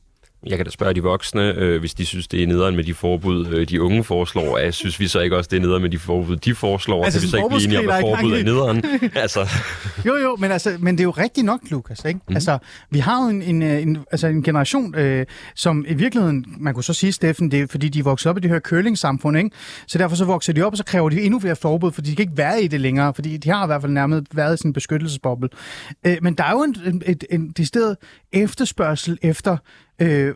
Jeg 0.45 0.57
kan 0.57 0.65
da 0.65 0.71
spørge 0.71 0.93
de 0.93 1.03
voksne, 1.03 1.41
øh, 1.41 1.79
hvis 1.79 1.93
de 1.93 2.05
synes, 2.05 2.27
det 2.27 2.43
er 2.43 2.47
nederen 2.47 2.75
med 2.75 2.83
de 2.83 2.93
forbud, 2.93 3.47
øh, 3.47 3.69
de 3.69 3.81
unge 3.81 4.03
foreslår. 4.03 4.57
Jeg 4.57 4.73
synes 4.73 4.99
vi 4.99 5.07
så 5.07 5.19
ikke 5.19 5.37
også, 5.37 5.47
det 5.51 5.57
er 5.57 5.61
nederen 5.61 5.81
med 5.81 5.89
de 5.89 5.99
forbud, 5.99 6.35
de 6.35 6.55
foreslår? 6.55 7.05
Altså, 7.05 7.19
kan 7.19 7.25
vi 7.25 7.29
så 7.29 7.37
ikke 7.37 7.49
blive 7.49 7.63
enige 7.63 7.79
om, 7.79 7.89
at 7.89 8.01
forbud 8.01 8.33
er 8.33 8.43
nederen? 8.43 8.83
altså. 9.15 9.47
Jo, 10.05 10.15
jo, 10.15 10.35
men, 10.39 10.51
altså, 10.51 10.77
men 10.79 10.97
det 10.97 11.01
er 11.01 11.03
jo 11.03 11.11
rigtigt 11.11 11.45
nok, 11.45 11.59
Lukas. 11.69 12.05
Ikke? 12.05 12.19
Mm. 12.29 12.35
Altså, 12.35 12.57
vi 12.89 12.99
har 12.99 13.23
jo 13.23 13.29
en, 13.29 13.41
en, 13.41 13.61
en, 13.61 13.97
altså 14.11 14.27
en 14.27 14.43
generation, 14.43 14.95
øh, 14.95 15.25
som 15.55 15.85
i 15.87 15.93
virkeligheden, 15.93 16.45
man 16.59 16.73
kunne 16.73 16.83
så 16.83 16.93
sige, 16.93 17.11
Steffen, 17.11 17.51
det 17.51 17.61
er 17.61 17.67
fordi, 17.67 17.89
de 17.89 18.03
vokser 18.03 18.29
op 18.29 18.37
i 18.37 18.39
det 18.39 18.49
her 18.49 18.59
curling-samfund, 18.59 19.37
ikke? 19.37 19.49
så 19.87 19.97
derfor 19.97 20.15
så 20.15 20.25
vokser 20.25 20.53
de 20.53 20.61
op, 20.61 20.73
og 20.73 20.77
så 20.77 20.85
kræver 20.85 21.09
de 21.09 21.21
endnu 21.21 21.39
flere 21.39 21.55
forbud, 21.55 21.91
fordi 21.91 22.09
de 22.09 22.15
kan 22.15 22.23
ikke 22.23 22.37
være 22.37 22.63
i 22.63 22.67
det 22.67 22.81
længere, 22.81 23.13
fordi 23.13 23.37
de 23.37 23.49
har 23.49 23.63
i 23.63 23.67
hvert 23.67 23.81
fald 23.81 23.91
nærmest 23.91 24.35
været 24.35 24.53
i 24.53 24.57
sådan 24.57 24.69
en 24.69 24.73
beskyttelsesboble. 24.73 25.49
Øh, 26.05 26.17
men 26.21 26.33
der 26.33 26.43
er 26.43 26.51
jo 26.51 26.63
en, 26.63 26.75
en, 26.85 27.03
en, 27.05 27.19
en 27.29 27.51
decideret 27.51 27.97
efterspørgsel 28.33 29.17
efter 29.21 29.57
øh, 29.99 30.33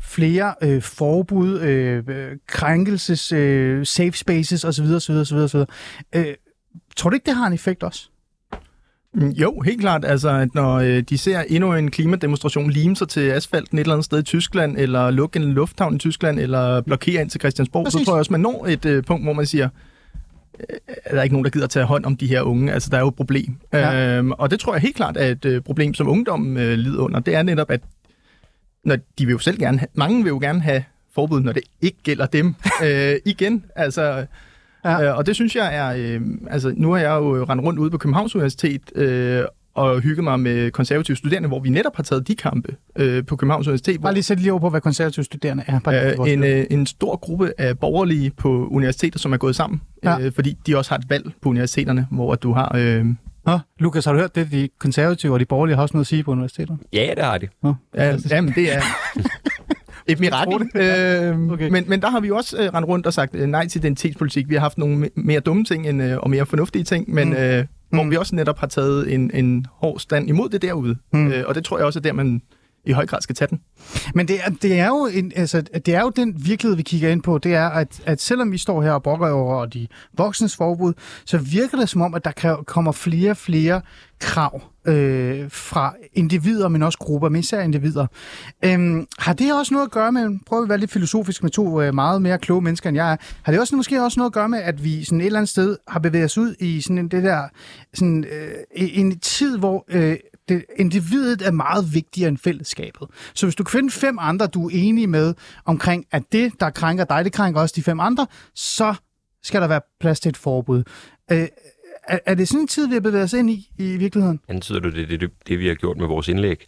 flere 0.00 0.54
øh, 0.62 0.82
forbud, 0.82 1.60
øh, 1.60 2.04
krænkelses, 2.46 3.32
øh, 3.32 3.86
safe 3.86 4.12
spaces 4.12 4.64
osv. 4.64 4.84
osv., 4.84 5.14
osv., 5.14 5.36
osv. 5.36 5.60
Øh, 6.14 6.24
tror 6.96 7.10
du 7.10 7.14
ikke, 7.14 7.26
det 7.26 7.36
har 7.36 7.46
en 7.46 7.52
effekt 7.52 7.82
også? 7.82 8.08
Mm, 9.14 9.28
jo, 9.28 9.60
helt 9.60 9.80
klart. 9.80 10.04
Altså, 10.04 10.30
at 10.30 10.54
når 10.54 10.74
øh, 10.74 11.00
de 11.00 11.18
ser 11.18 11.40
endnu 11.48 11.74
en 11.74 11.90
klimademonstration 11.90 12.70
lime 12.70 12.96
sig 12.96 13.08
til 13.08 13.30
asfalten 13.30 13.78
et 13.78 13.80
eller 13.80 13.94
andet 13.94 14.04
sted 14.04 14.18
i 14.18 14.22
Tyskland, 14.22 14.78
eller 14.78 15.10
lukke 15.10 15.38
en 15.38 15.44
lufthavn 15.44 15.94
i 15.94 15.98
Tyskland, 15.98 16.40
eller 16.40 16.80
blokere 16.80 17.20
ind 17.20 17.30
til 17.30 17.40
Christiansborg, 17.40 17.84
Præcis. 17.84 18.00
så 18.00 18.04
tror 18.04 18.14
jeg 18.14 18.18
også, 18.18 18.32
man 18.32 18.40
når 18.40 18.66
et 18.66 18.84
øh, 18.84 19.04
punkt, 19.04 19.26
hvor 19.26 19.32
man 19.32 19.46
siger, 19.46 19.68
øh, 20.60 20.76
er 21.04 21.14
der 21.14 21.22
ikke 21.22 21.34
nogen, 21.34 21.44
der 21.44 21.50
gider 21.50 21.66
tage 21.66 21.84
hånd 21.84 22.04
om 22.04 22.16
de 22.16 22.26
her 22.26 22.42
unge. 22.42 22.72
Altså, 22.72 22.90
der 22.90 22.96
er 22.96 23.00
jo 23.00 23.08
et 23.08 23.14
problem. 23.14 23.56
Ja. 23.72 24.16
Øhm, 24.18 24.32
og 24.32 24.50
det 24.50 24.60
tror 24.60 24.74
jeg 24.74 24.82
helt 24.82 24.96
klart 24.96 25.16
er 25.16 25.26
et 25.26 25.44
øh, 25.44 25.62
problem, 25.62 25.94
som 25.94 26.08
ungdommen 26.08 26.56
øh, 26.56 26.78
lider 26.78 27.02
under. 27.02 27.20
Det 27.20 27.34
er 27.34 27.42
netop, 27.42 27.70
at 27.70 27.80
når 28.84 28.96
de 29.18 29.26
vil 29.26 29.32
jo 29.32 29.38
selv 29.38 29.58
gerne 29.58 29.78
have, 29.78 29.88
mange 29.94 30.22
vil 30.22 30.30
jo 30.30 30.38
gerne 30.38 30.60
have 30.60 30.84
forbud, 31.14 31.40
når 31.40 31.52
det 31.52 31.62
ikke 31.80 31.98
gælder 32.02 32.26
dem 32.26 32.54
øh, 32.84 33.16
igen. 33.24 33.64
Altså, 33.76 34.26
ja. 34.84 35.04
øh, 35.04 35.18
og 35.18 35.26
det 35.26 35.34
synes 35.34 35.56
jeg 35.56 35.76
er, 35.76 35.94
øh, 35.96 36.20
altså 36.50 36.74
nu 36.76 36.92
har 36.92 36.98
jeg 36.98 37.10
jo 37.10 37.44
rendt 37.44 37.64
rundt 37.64 37.78
ude 37.78 37.90
på 37.90 37.98
Københavns 37.98 38.34
Universitet 38.34 38.96
øh, 38.96 39.44
og 39.74 40.00
hygget 40.00 40.24
mig 40.24 40.40
med 40.40 40.70
konservative 40.70 41.16
studerende, 41.16 41.48
hvor 41.48 41.60
vi 41.60 41.68
netop 41.68 41.96
har 41.96 42.02
taget 42.02 42.28
de 42.28 42.34
kampe 42.34 42.76
øh, 42.96 43.26
på 43.26 43.36
Københavns 43.36 43.66
Universitet. 43.66 44.00
Bare 44.00 44.12
lige 44.12 44.22
sætte 44.22 44.42
lige 44.42 44.52
over 44.52 44.60
på, 44.60 44.70
hvad 44.70 44.80
konservative 44.80 45.24
studerende 45.24 45.64
er. 45.66 45.80
Bare 45.80 46.12
øh, 46.12 46.32
en, 46.32 46.44
øh, 46.44 46.66
en 46.70 46.86
stor 46.86 47.16
gruppe 47.16 47.52
af 47.58 47.78
borgerlige 47.78 48.30
på 48.30 48.68
universiteter, 48.70 49.18
som 49.18 49.32
er 49.32 49.36
gået 49.36 49.56
sammen, 49.56 49.80
ja. 50.04 50.20
øh, 50.20 50.32
fordi 50.32 50.56
de 50.66 50.76
også 50.76 50.90
har 50.90 50.98
et 50.98 51.10
valg 51.10 51.30
på 51.42 51.48
universiteterne, 51.48 52.06
hvor 52.10 52.34
du 52.34 52.52
har... 52.52 52.72
Øh, 52.78 53.06
Nå, 53.46 53.58
Lukas, 53.78 54.04
har 54.04 54.12
du 54.12 54.18
hørt 54.18 54.34
det? 54.34 54.52
De 54.52 54.68
konservative 54.78 55.32
og 55.32 55.40
de 55.40 55.44
borgerlige 55.44 55.74
har 55.76 55.82
også 55.82 55.96
noget 55.96 56.04
at 56.04 56.08
sige 56.08 56.24
på 56.24 56.30
universitetet? 56.30 56.78
Ja, 56.92 57.12
det 57.16 57.24
har 57.24 57.38
de. 57.38 57.48
Nå, 57.62 57.74
ja, 57.94 58.16
jamen, 58.30 58.54
det 58.54 58.74
er 58.74 58.80
et 60.06 60.20
mirakel. 60.20 60.70
Øh, 60.74 61.40
okay. 61.52 61.68
men, 61.68 61.84
men 61.88 62.02
der 62.02 62.10
har 62.10 62.20
vi 62.20 62.30
også 62.30 62.56
øh, 62.62 62.74
rendt 62.74 62.88
rundt 62.88 63.06
og 63.06 63.12
sagt 63.12 63.34
øh, 63.34 63.46
nej 63.46 63.68
til 63.68 63.78
identitetspolitik. 63.78 64.48
Vi 64.48 64.54
har 64.54 64.60
haft 64.60 64.78
nogle 64.78 65.10
mere 65.14 65.40
dumme 65.40 65.64
ting 65.64 65.88
end, 65.88 66.02
øh, 66.02 66.18
og 66.18 66.30
mere 66.30 66.46
fornuftige 66.46 66.84
ting, 66.84 67.10
men 67.10 67.28
mm. 67.28 67.36
øh, 67.36 67.64
hvor 67.90 68.02
mm. 68.02 68.10
vi 68.10 68.16
også 68.16 68.34
netop 68.34 68.58
har 68.58 68.66
taget 68.66 69.14
en, 69.14 69.30
en 69.34 69.66
hård 69.72 69.98
stand 69.98 70.28
imod 70.28 70.48
det 70.48 70.62
derude. 70.62 70.96
Mm. 71.12 71.32
Øh, 71.32 71.44
og 71.46 71.54
det 71.54 71.64
tror 71.64 71.78
jeg 71.78 71.86
også 71.86 71.98
er 71.98 72.02
der, 72.02 72.12
man 72.12 72.42
i 72.86 72.92
høj 72.92 73.06
grad 73.06 73.20
skal 73.20 73.34
tage 73.34 73.48
den. 73.48 73.60
Men 74.14 74.28
det 74.28 74.36
er, 74.44 74.50
det 74.62 74.78
er, 74.78 74.86
jo, 74.86 75.08
en, 75.12 75.32
altså, 75.36 75.60
det 75.60 75.94
er 75.94 76.00
jo 76.00 76.10
den 76.10 76.34
virkelighed, 76.46 76.76
vi 76.76 76.82
kigger 76.82 77.10
ind 77.10 77.22
på. 77.22 77.38
Det 77.38 77.54
er, 77.54 77.68
at, 77.68 78.02
at 78.06 78.20
selvom 78.20 78.52
vi 78.52 78.58
står 78.58 78.82
her 78.82 78.90
og 78.90 79.02
brokker 79.02 79.30
over 79.30 79.66
de 79.66 79.86
voksnes 80.16 80.56
forbud, 80.56 80.92
så 81.24 81.38
virker 81.38 81.78
det 81.78 81.88
som 81.88 82.00
om, 82.00 82.14
at 82.14 82.24
der 82.24 82.62
kommer 82.66 82.92
flere 82.92 83.30
og 83.30 83.36
flere 83.36 83.80
krav 84.20 84.62
øh, 84.86 85.50
fra 85.50 85.94
individer, 86.12 86.68
men 86.68 86.82
også 86.82 86.98
grupper, 86.98 87.28
men 87.28 87.40
især 87.40 87.60
individer. 87.60 88.06
Øhm, 88.64 89.06
har 89.18 89.32
det 89.32 89.58
også 89.58 89.74
noget 89.74 89.86
at 89.86 89.92
gøre 89.92 90.12
med, 90.12 90.38
prøv 90.46 90.62
at 90.62 90.68
være 90.68 90.78
lidt 90.78 90.90
filosofisk 90.90 91.42
med 91.42 91.50
to 91.50 91.80
øh, 91.82 91.94
meget 91.94 92.22
mere 92.22 92.38
kloge 92.38 92.62
mennesker, 92.62 92.88
end 92.88 92.96
jeg 92.96 93.12
er, 93.12 93.16
har 93.42 93.52
det 93.52 93.60
også 93.60 93.76
måske 93.76 94.02
også 94.02 94.20
noget 94.20 94.30
at 94.30 94.34
gøre 94.34 94.48
med, 94.48 94.58
at 94.58 94.84
vi 94.84 95.04
sådan 95.04 95.20
et 95.20 95.26
eller 95.26 95.38
andet 95.38 95.48
sted 95.48 95.76
har 95.88 96.00
bevæget 96.00 96.24
os 96.24 96.38
ud 96.38 96.54
i 96.60 96.80
sådan 96.80 97.08
det 97.08 97.22
der, 97.22 97.48
sådan, 97.94 98.24
øh, 98.24 98.54
en 98.76 99.18
tid, 99.18 99.58
hvor 99.58 99.84
øh, 99.88 100.16
det, 100.48 100.64
individet 100.78 101.42
er 101.42 101.50
meget 101.50 101.94
vigtigere 101.94 102.28
end 102.28 102.38
fællesskabet. 102.38 103.08
Så 103.34 103.46
hvis 103.46 103.54
du 103.54 103.64
kan 103.64 103.78
finde 103.78 103.90
fem 103.90 104.18
andre, 104.20 104.46
du 104.46 104.66
er 104.66 104.70
enige 104.74 105.06
med 105.06 105.34
omkring, 105.64 106.06
at 106.10 106.22
det, 106.32 106.52
der 106.60 106.70
krænker 106.70 107.04
dig, 107.04 107.24
det 107.24 107.32
krænker 107.32 107.60
også 107.60 107.72
de 107.76 107.82
fem 107.82 108.00
andre, 108.00 108.26
så 108.54 108.94
skal 109.42 109.60
der 109.60 109.68
være 109.68 109.80
plads 110.00 110.20
til 110.20 110.28
et 110.28 110.36
forbud. 110.36 110.82
Øh, 111.32 111.48
er, 112.08 112.18
er 112.26 112.34
det 112.34 112.48
sådan 112.48 112.60
en 112.60 112.68
tid, 112.68 112.88
vi 112.88 112.94
har 112.94 113.00
bevæget 113.00 113.24
os 113.24 113.32
ind 113.32 113.50
i, 113.50 113.70
i 113.78 113.96
virkeligheden? 113.96 114.40
Antyder 114.48 114.80
du 114.80 114.90
det, 114.90 115.20
det, 115.20 115.30
det, 115.48 115.58
vi 115.58 115.66
har 115.66 115.74
gjort 115.74 115.96
med 115.96 116.06
vores 116.06 116.28
indlæg? 116.28 116.66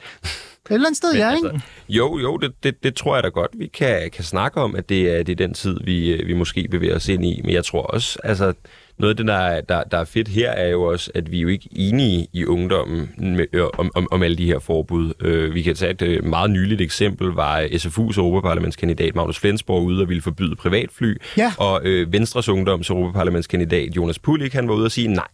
Et 0.70 0.74
eller 0.74 0.86
andet 0.86 0.96
sted, 0.96 1.12
Men, 1.12 1.18
ja, 1.18 1.34
ikke? 1.34 1.48
Altså, 1.48 1.66
jo, 1.88 2.18
jo, 2.18 2.36
det, 2.36 2.52
det, 2.62 2.82
det 2.82 2.94
tror 2.94 3.16
jeg 3.16 3.24
da 3.24 3.28
godt, 3.28 3.50
vi 3.58 3.66
kan, 3.66 4.10
kan 4.10 4.24
snakke 4.24 4.60
om, 4.60 4.76
at 4.76 4.88
det 4.88 5.18
er, 5.18 5.22
det 5.22 5.32
er 5.32 5.46
den 5.46 5.54
tid, 5.54 5.76
vi, 5.84 6.22
vi 6.26 6.34
måske 6.34 6.68
bevæger 6.70 6.96
os 6.96 7.08
ind 7.08 7.24
i. 7.24 7.40
Men 7.44 7.52
jeg 7.52 7.64
tror 7.64 7.82
også, 7.82 8.18
altså, 8.24 8.52
noget 8.98 9.10
af 9.10 9.16
det, 9.16 9.26
der, 9.26 9.60
der, 9.60 9.84
der 9.84 9.98
er 9.98 10.04
fedt 10.04 10.28
her, 10.28 10.50
er 10.50 10.68
jo 10.68 10.82
også, 10.82 11.10
at 11.14 11.30
vi 11.30 11.38
er 11.38 11.42
jo 11.42 11.48
ikke 11.48 11.68
enige 11.72 12.28
i 12.32 12.44
ungdommen 12.44 13.10
med, 13.18 13.70
om, 13.78 13.90
om, 13.94 14.08
om 14.10 14.22
alle 14.22 14.36
de 14.36 14.46
her 14.46 14.58
forbud. 14.58 15.12
Øh, 15.20 15.54
vi 15.54 15.62
kan 15.62 15.74
tage 15.74 15.90
et 15.90 16.02
øh, 16.02 16.24
meget 16.24 16.50
nyligt 16.50 16.80
eksempel, 16.80 17.28
var 17.28 17.60
SFU's 17.60 18.18
europaparlamentskandidat 18.18 19.14
Magnus 19.14 19.38
Flensborg 19.38 19.82
ude 19.82 20.02
og 20.02 20.08
ville 20.08 20.22
forbyde 20.22 20.56
privatfly, 20.56 21.16
ja. 21.36 21.52
og 21.58 21.80
øh, 21.84 22.12
Venstres 22.12 22.48
ungdoms 22.48 22.90
europaparlamentskandidat 22.90 23.96
Jonas 23.96 24.18
Pulik, 24.18 24.52
han 24.52 24.68
var 24.68 24.74
ude 24.74 24.84
og 24.84 24.92
sige, 24.92 25.08
nej, 25.08 25.28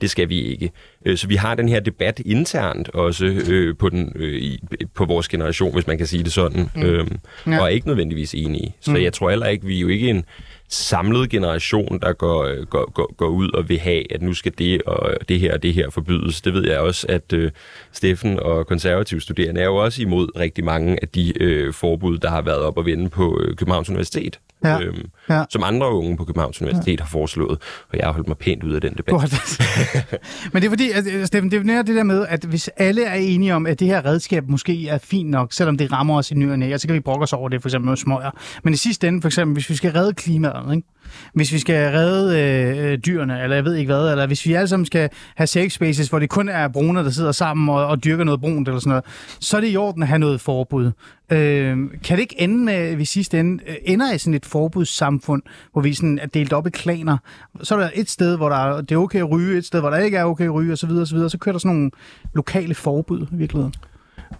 det 0.00 0.10
skal 0.10 0.28
vi 0.28 0.40
ikke. 0.40 0.70
Øh, 1.04 1.16
så 1.16 1.28
vi 1.28 1.34
har 1.34 1.54
den 1.54 1.68
her 1.68 1.80
debat 1.80 2.20
internt 2.26 2.88
også 2.88 3.26
øh, 3.26 3.76
på, 3.76 3.88
den, 3.88 4.12
øh, 4.14 4.42
i, 4.42 4.60
på 4.94 5.04
vores 5.04 5.28
generation, 5.28 5.74
hvis 5.74 5.86
man 5.86 5.98
kan 5.98 6.06
sige 6.06 6.22
det 6.22 6.32
sådan, 6.32 6.70
mm. 6.74 6.82
øh, 6.82 7.06
ja. 7.46 7.58
og 7.58 7.64
er 7.64 7.68
ikke 7.68 7.86
nødvendigvis 7.86 8.34
enige. 8.34 8.74
Så 8.80 8.90
mm. 8.90 8.96
jeg 8.96 9.12
tror 9.12 9.30
heller 9.30 9.46
ikke, 9.46 9.66
vi 9.66 9.76
er 9.76 9.80
jo 9.80 9.88
ikke 9.88 10.10
en 10.10 10.24
samlet 10.68 11.30
generation, 11.30 12.00
der 12.00 12.12
går, 12.12 12.44
øh, 12.44 12.66
går, 12.66 12.90
går, 12.92 13.14
går 13.16 13.28
ud 13.28 13.50
og 13.50 13.68
vil 13.68 13.78
have, 13.78 14.12
at 14.12 14.22
nu 14.22 14.34
skal 14.34 14.52
det 14.58 14.82
og 14.82 15.10
øh, 15.10 15.16
det 15.28 15.40
her 15.40 15.54
og 15.54 15.62
det 15.62 15.74
her 15.74 15.90
forbydes. 15.90 16.40
Det 16.40 16.54
ved 16.54 16.68
jeg 16.68 16.78
også, 16.78 17.06
at 17.08 17.32
øh, 17.32 17.50
Steffen 17.92 18.40
og 18.40 18.66
konservative 18.66 19.20
studerende 19.20 19.60
er 19.60 19.64
jo 19.64 19.76
også 19.76 20.02
imod 20.02 20.28
rigtig 20.36 20.64
mange 20.64 20.98
af 21.02 21.08
de 21.08 21.42
øh, 21.42 21.72
forbud, 21.72 22.18
der 22.18 22.30
har 22.30 22.42
været 22.42 22.58
op 22.58 22.78
og 22.78 22.86
vende 22.86 23.10
på 23.10 23.40
øh, 23.40 23.56
Københavns 23.56 23.88
Universitet 23.88 24.38
ja. 24.64 24.80
Øhm, 24.80 25.10
ja. 25.28 25.44
som 25.50 25.62
andre 25.64 25.94
unge 25.94 26.16
på 26.16 26.24
Københavns 26.24 26.62
Universitet 26.62 27.00
ja. 27.00 27.04
har 27.04 27.10
foreslået, 27.10 27.58
og 27.88 27.98
jeg 27.98 28.06
har 28.06 28.12
holdt 28.12 28.28
mig 28.28 28.36
pænt 28.36 28.64
ud 28.64 28.72
af 28.72 28.80
den 28.80 28.94
debat. 28.96 29.14
Men 30.52 30.62
det 30.62 30.64
er 30.64 30.70
fordi, 30.70 30.90
at, 30.90 31.26
Steffen, 31.26 31.50
det 31.50 31.70
er 31.70 31.82
det 31.82 31.96
der 31.96 32.02
med, 32.02 32.26
at 32.28 32.44
hvis 32.44 32.68
alle 32.68 33.04
er 33.04 33.14
enige 33.14 33.54
om, 33.54 33.66
at 33.66 33.80
det 33.80 33.86
her 33.86 34.04
redskab 34.04 34.48
måske 34.48 34.88
er 34.88 34.98
fint 34.98 35.30
nok, 35.30 35.52
selvom 35.52 35.78
det 35.78 35.92
rammer 35.92 36.18
os 36.18 36.30
i 36.30 36.34
nyerne, 36.34 36.78
så 36.78 36.86
kan 36.86 36.94
vi 36.94 37.00
brokke 37.00 37.22
os 37.22 37.32
over 37.32 37.48
det, 37.48 37.62
for 37.62 37.68
eksempel 37.68 37.88
med 37.88 37.96
smøger. 37.96 38.30
Men 38.62 38.74
i 38.74 38.76
sidste 38.76 39.08
ende, 39.08 39.20
for 39.20 39.28
eksempel, 39.28 39.52
hvis 39.52 39.70
vi 39.70 39.74
skal 39.74 39.92
redde 39.92 40.14
klimaet, 40.14 40.74
ikke? 40.74 40.88
Hvis 41.34 41.52
vi 41.52 41.58
skal 41.58 41.92
redde 41.92 42.40
øh, 42.40 42.98
dyrene, 42.98 43.42
eller 43.42 43.56
jeg 43.56 43.64
ved 43.64 43.74
ikke 43.74 43.92
hvad, 43.92 44.10
eller 44.10 44.26
hvis 44.26 44.46
vi 44.46 44.52
alle 44.52 44.68
sammen 44.68 44.86
skal 44.86 45.10
have 45.36 45.46
safe 45.46 45.70
spaces, 45.70 46.08
hvor 46.08 46.18
det 46.18 46.30
kun 46.30 46.48
er 46.48 46.68
brune, 46.68 47.04
der 47.04 47.10
sidder 47.10 47.32
sammen 47.32 47.68
og, 47.68 47.86
og 47.86 48.04
dyrker 48.04 48.24
noget 48.24 48.40
brunt 48.40 48.68
eller 48.68 48.80
sådan 48.80 48.90
noget, 48.90 49.04
så 49.40 49.56
er 49.56 49.60
det 49.60 49.72
i 49.72 49.76
orden 49.76 50.02
at 50.02 50.08
have 50.08 50.18
noget 50.18 50.40
forbud. 50.40 50.92
Øh, 51.32 51.76
kan 52.04 52.16
det 52.16 52.18
ikke 52.18 52.40
ende 52.40 52.64
med, 52.64 52.74
at 52.74 52.98
vi 52.98 53.04
sidste 53.04 53.40
ende 53.40 53.64
øh, 53.66 53.76
ender 53.84 54.12
i 54.12 54.18
sådan 54.18 54.34
et 54.34 54.46
forbudssamfund, 54.46 55.42
hvor 55.72 55.82
vi 55.82 55.94
sådan 55.94 56.18
er 56.18 56.26
delt 56.26 56.52
op 56.52 56.66
i 56.66 56.70
klaner? 56.70 57.18
Så 57.62 57.74
er 57.74 57.78
der 57.78 57.90
et 57.94 58.10
sted, 58.10 58.36
hvor 58.36 58.48
der 58.48 58.56
er, 58.56 58.80
det 58.80 58.92
er 58.92 58.98
okay 58.98 59.18
at 59.18 59.30
ryge, 59.30 59.58
et 59.58 59.64
sted, 59.64 59.80
hvor 59.80 59.90
der 59.90 59.96
ikke 59.96 60.16
er 60.16 60.24
okay 60.24 60.44
at 60.44 60.54
ryge, 60.54 60.72
osv. 60.72 60.90
osv. 60.90 61.18
Så 61.28 61.38
kører 61.40 61.52
der 61.52 61.58
sådan 61.58 61.76
nogle 61.76 61.90
lokale 62.34 62.74
forbud 62.74 63.26
i 63.32 63.36
virkeligheden. 63.36 63.74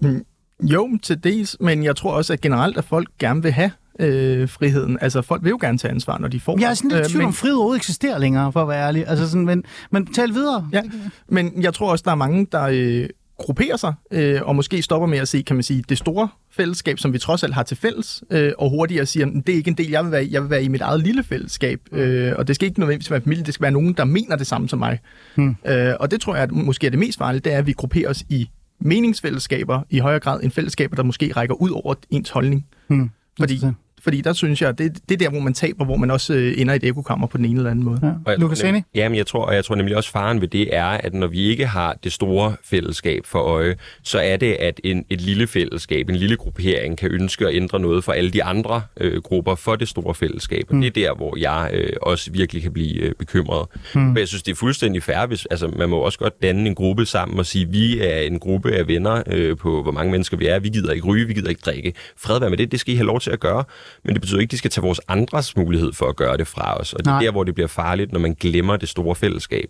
Mm, 0.01 0.25
jo, 0.63 0.99
til 1.03 1.25
dels, 1.25 1.57
men 1.61 1.85
jeg 1.85 1.97
tror 1.97 2.13
også, 2.13 2.33
at 2.33 2.41
generelt, 2.41 2.79
at 2.79 2.85
folk 2.85 3.09
gerne 3.19 3.43
vil 3.43 3.53
have 3.53 3.71
øh, 3.99 4.49
friheden. 4.49 4.99
Altså, 5.01 5.23
folk 5.23 5.43
vil 5.45 5.51
jo 5.51 5.59
gerne 5.61 5.79
tage 5.79 5.91
ansvar, 5.91 6.19
når 6.19 6.29
de 6.29 6.41
får 6.41 6.59
Jeg 6.61 6.71
er 6.71 6.75
sådan 6.75 6.91
lidt 6.91 7.01
Øh, 7.01 7.07
tvivl 7.07 7.25
om, 7.25 7.33
frihed 7.33 7.57
overhovedet 7.57 7.79
eksisterer 7.81 8.19
længere, 8.19 8.53
for 8.53 8.63
at 8.63 8.69
være 8.69 8.87
ærlig. 8.87 9.05
Altså 9.09 9.31
sådan, 9.31 9.47
men, 9.47 9.65
men 9.91 10.07
tal 10.15 10.35
videre. 10.35 10.69
Ja, 10.73 10.83
men 11.29 11.63
jeg 11.63 11.75
tror 11.75 11.91
også, 11.91 12.03
der 12.05 12.11
er 12.11 12.15
mange, 12.15 12.47
der 12.53 12.69
øh, 12.73 13.09
grupperer 13.39 13.77
sig, 13.77 13.95
øh, 14.11 14.41
og 14.43 14.57
måske 14.57 14.83
stopper 14.83 15.07
med 15.09 15.19
at 15.19 15.29
se, 15.29 15.43
kan 15.43 15.57
man 15.57 15.63
sige, 15.63 15.85
det 15.89 15.99
store 15.99 16.29
fællesskab, 16.51 16.99
som 16.99 17.13
vi 17.13 17.19
trods 17.19 17.43
alt 17.43 17.55
har 17.55 17.63
til 17.63 17.77
fælles, 17.77 18.23
øh, 18.31 18.53
og 18.59 18.71
hurtigere 18.71 19.07
siger, 19.07 19.27
"Men 19.27 19.41
det 19.41 19.53
er 19.53 19.57
ikke 19.57 19.69
en 19.69 19.75
del, 19.77 19.91
jeg 19.91 20.05
vil 20.05 20.13
være 20.13 20.25
i. 20.25 20.33
Jeg 20.33 20.43
vil 20.43 20.51
være 20.51 20.63
i 20.63 20.69
mit 20.69 20.81
eget 20.81 21.01
lille 21.03 21.23
fællesskab, 21.25 21.81
øh, 21.93 22.33
og 22.39 22.49
det 22.49 22.55
skal 22.55 22.69
ikke 22.69 22.81
nødvendigvis 22.81 23.11
være 23.11 23.21
familie, 23.21 23.45
det 23.45 23.55
skal 23.55 23.63
være 23.63 23.73
nogen, 23.73 23.93
der 23.93 24.05
mener 24.05 24.37
det 24.37 24.47
samme 24.47 24.69
som 24.69 24.79
mig. 24.79 24.99
Hmm. 25.35 25.57
Øh, 25.67 25.95
og 26.01 26.11
det 26.11 26.21
tror 26.21 26.35
jeg, 26.35 26.43
at 26.43 26.53
måske 26.53 26.87
er 26.87 26.91
det 26.91 26.99
mest 26.99 27.19
farlige, 27.19 27.41
det 27.41 27.53
er, 27.53 27.59
at 27.59 27.67
vi 27.67 27.73
grupperer 27.73 28.09
os 28.11 28.25
i 28.29 28.49
meningsfællesskaber 28.81 29.81
i 29.91 29.99
højere 29.99 30.21
grad 30.21 30.41
end 30.43 30.51
fællesskaber, 30.51 30.97
der 30.97 31.03
måske 31.03 31.33
rækker 31.37 31.55
ud 31.55 31.71
over 31.71 31.95
ens 32.11 32.31
holdning. 32.31 32.67
Hmm. 32.89 33.11
Fordi. 33.39 33.61
Fordi 34.03 34.21
der 34.21 34.33
synes 34.33 34.63
jeg, 34.63 34.79
det, 34.79 34.99
det 35.09 35.15
er 35.15 35.19
der, 35.19 35.31
hvor 35.31 35.41
man 35.41 35.55
taber, 35.55 35.85
hvor 35.85 35.97
man 35.97 36.11
også 36.11 36.35
øh, 36.35 36.55
ender 36.61 36.75
i 36.75 36.77
et 36.77 36.85
ekokammer 36.85 37.27
på 37.27 37.37
den 37.37 37.45
ene 37.45 37.57
eller 37.57 37.71
anden 37.71 37.85
måde. 37.85 38.17
Ja. 38.27 38.35
Lukas 38.35 38.63
Enig? 38.63 38.85
Jamen, 38.95 39.19
jeg 39.19 39.27
tror, 39.27 39.45
og 39.45 39.55
jeg 39.55 39.65
tror 39.65 39.75
nemlig 39.75 39.97
også, 39.97 40.11
faren 40.11 40.41
ved 40.41 40.49
det 40.49 40.77
er, 40.77 40.85
at 40.85 41.15
når 41.15 41.27
vi 41.27 41.41
ikke 41.41 41.67
har 41.67 41.99
det 42.05 42.13
store 42.13 42.57
fællesskab 42.65 43.27
for 43.27 43.39
øje, 43.39 43.77
så 44.03 44.19
er 44.19 44.37
det, 44.37 44.53
at 44.53 44.81
en, 44.85 45.05
et 45.11 45.21
lille 45.21 45.47
fællesskab, 45.47 46.09
en 46.09 46.17
lille 46.17 46.37
gruppering, 46.37 46.99
kan 46.99 47.11
ønske 47.13 47.47
at 47.47 47.55
ændre 47.55 47.81
noget 47.81 48.05
for 48.05 48.13
alle 48.13 48.31
de 48.31 48.45
andre 48.45 48.83
øh, 49.01 49.23
grupper 49.23 49.55
for 49.55 49.77
det 49.77 49.89
store 49.89 50.15
fællesskab. 50.15 50.65
Og 50.69 50.75
mm. 50.75 50.81
det 50.81 50.89
er 50.89 51.07
der, 51.07 51.15
hvor 51.15 51.39
jeg 51.39 51.71
øh, 51.75 51.93
også 52.03 52.31
virkelig 52.33 52.63
kan 52.63 52.73
blive 52.73 52.95
øh, 52.95 53.15
bekymret. 53.19 53.67
Mm. 53.95 54.01
Men 54.01 54.17
jeg 54.19 54.29
synes, 54.29 54.43
det 54.43 54.53
er 54.53 54.57
fuldstændig 54.57 55.03
fair, 55.03 55.27
hvis 55.27 55.47
altså, 55.47 55.69
man 55.77 55.89
må 55.89 55.97
også 55.97 56.19
godt 56.19 56.43
danne 56.43 56.67
en 56.69 56.75
gruppe 56.75 57.07
sammen 57.07 57.39
og 57.39 57.47
sige, 57.47 57.69
vi 57.69 58.01
er 58.01 58.19
en 58.19 58.39
gruppe 58.39 58.73
af 58.73 58.89
venner 58.89 59.23
øh, 59.27 59.57
på, 59.57 59.83
hvor 59.83 59.93
mange 59.93 60.13
mennesker 60.13 60.37
vi 60.37 60.47
er. 60.47 60.59
Vi 60.59 60.69
gider 60.69 60.93
ikke 60.93 61.07
ryge, 61.07 61.27
vi 61.27 61.35
gider 61.35 61.49
ikke 61.49 61.63
drikke. 61.65 61.93
Fred 62.17 62.41
være 62.41 62.51
med 62.51 62.59
det, 62.59 62.73
det 62.73 62.81
skal 62.81 62.95
I 62.95 62.97
have 62.97 63.07
lov 63.07 63.21
til 63.21 63.31
at 63.31 63.41
gøre. 63.41 63.65
Men 64.05 64.15
det 64.15 64.21
betyder 64.21 64.41
ikke, 64.41 64.49
at 64.49 64.53
de 64.53 64.59
skal 64.59 64.71
tage 64.71 64.83
vores 64.83 65.01
andres 65.09 65.57
mulighed 65.57 65.93
for 65.93 66.07
at 66.07 66.17
gøre 66.17 66.37
det 66.37 66.47
fra 66.47 66.81
os. 66.81 66.93
Og 66.93 66.99
det 66.99 67.07
er 67.07 67.11
Nej. 67.11 67.23
der, 67.23 67.31
hvor 67.33 67.45
det 67.45 67.55
bliver 67.55 67.69
farligt, 67.69 68.13
når 68.13 68.21
man 68.21 68.35
glemmer 68.41 68.77
det 68.77 68.89
store 68.89 69.15
fællesskab. 69.15 69.69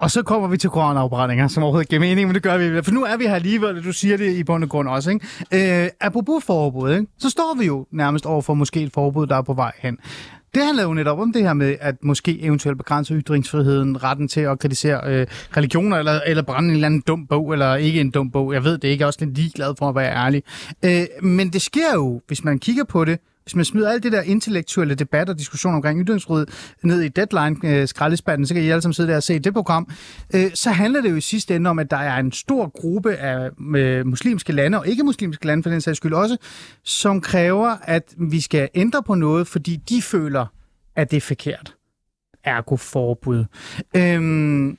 Og 0.00 0.10
så 0.10 0.22
kommer 0.22 0.48
vi 0.48 0.56
til 0.56 0.70
koranafbrændinger, 0.70 1.48
som 1.48 1.62
overhovedet 1.62 1.88
giver 1.88 2.00
mening, 2.00 2.28
men 2.28 2.34
det 2.34 2.42
gør 2.42 2.56
vi. 2.58 2.82
For 2.82 2.90
nu 2.90 3.04
er 3.04 3.16
vi 3.16 3.24
her 3.26 3.34
alligevel, 3.34 3.84
du 3.84 3.92
siger 3.92 4.16
det 4.16 4.32
i 4.32 4.44
bund 4.44 4.64
og 4.64 4.70
grund 4.70 4.88
også. 4.88 5.10
Ikke? 5.10 5.84
Øh, 5.84 5.88
apropos 6.00 6.44
forbud, 6.44 6.92
ikke? 6.92 7.06
så 7.18 7.30
står 7.30 7.56
vi 7.58 7.66
jo 7.66 7.86
nærmest 7.92 8.26
over 8.26 8.42
for 8.42 8.54
måske 8.54 8.82
et 8.82 8.92
forbud, 8.92 9.26
der 9.26 9.36
er 9.36 9.42
på 9.42 9.54
vej 9.54 9.72
hen. 9.78 9.98
Det 10.54 10.64
handler 10.64 10.82
jo 10.82 10.94
netop 10.94 11.18
om 11.18 11.32
det 11.32 11.42
her 11.42 11.52
med, 11.52 11.76
at 11.80 12.04
måske 12.04 12.40
eventuelt 12.40 12.78
begrænse 12.78 13.14
ytringsfriheden, 13.14 14.02
retten 14.04 14.28
til 14.28 14.40
at 14.40 14.58
kritisere 14.58 15.00
øh, 15.06 15.26
religioner, 15.56 15.96
eller, 15.96 16.20
eller 16.26 16.42
brænde 16.42 16.68
en 16.68 16.74
eller 16.74 16.86
anden 16.86 17.00
dum 17.06 17.26
bog, 17.26 17.52
eller 17.52 17.74
ikke 17.74 18.00
en 18.00 18.10
dum 18.10 18.30
bog. 18.30 18.52
Jeg 18.52 18.64
ved 18.64 18.78
det 18.78 18.88
ikke, 18.88 19.02
jeg 19.02 19.04
er 19.04 19.06
også 19.06 19.24
lidt 19.24 19.36
ligeglad 19.36 19.74
for 19.78 19.88
at 19.88 19.94
være 19.94 20.14
ærlig. 20.14 20.42
Øh, 20.84 21.06
men 21.22 21.48
det 21.48 21.62
sker 21.62 21.94
jo, 21.94 22.20
hvis 22.26 22.44
man 22.44 22.58
kigger 22.58 22.84
på 22.84 23.04
det, 23.04 23.18
hvis 23.42 23.56
man 23.56 23.64
smider 23.64 23.90
alt 23.90 24.02
det 24.02 24.12
der 24.12 24.22
intellektuelle 24.22 24.94
debat 24.94 25.28
og 25.28 25.38
diskussion 25.38 25.74
omkring 25.74 26.06
ytringsfrihed 26.06 26.46
ned 26.82 27.00
i 27.00 27.08
deadline-skraldespanden, 27.08 28.42
øh, 28.42 28.46
så 28.46 28.54
kan 28.54 28.62
I 28.62 28.68
alle 28.68 28.82
sammen 28.82 28.94
sidde 28.94 29.08
der 29.08 29.16
og 29.16 29.22
se 29.22 29.38
det 29.38 29.52
program, 29.52 29.88
øh, 30.34 30.50
så 30.54 30.70
handler 30.70 31.00
det 31.00 31.10
jo 31.10 31.16
i 31.16 31.20
sidste 31.20 31.56
ende 31.56 31.70
om, 31.70 31.78
at 31.78 31.90
der 31.90 31.96
er 31.96 32.16
en 32.16 32.32
stor 32.32 32.68
gruppe 32.68 33.16
af 33.16 33.50
øh, 33.76 34.06
muslimske 34.06 34.52
lande, 34.52 34.78
og 34.78 34.88
ikke 34.88 35.02
muslimske 35.02 35.46
lande 35.46 35.62
for 35.62 35.70
den 35.70 35.80
sags 35.80 35.96
skyld 35.96 36.12
også, 36.12 36.36
som 36.84 37.20
kræver, 37.20 37.76
at 37.82 38.14
vi 38.30 38.40
skal 38.40 38.68
ændre 38.74 39.02
på 39.02 39.14
noget, 39.14 39.46
fordi 39.46 39.76
de 39.76 40.02
føler, 40.02 40.46
at 40.96 41.10
det 41.10 41.16
er 41.16 41.20
forkert. 41.20 41.74
Ergo 42.44 42.76
forbud. 42.76 43.44
Øhm, 43.96 44.78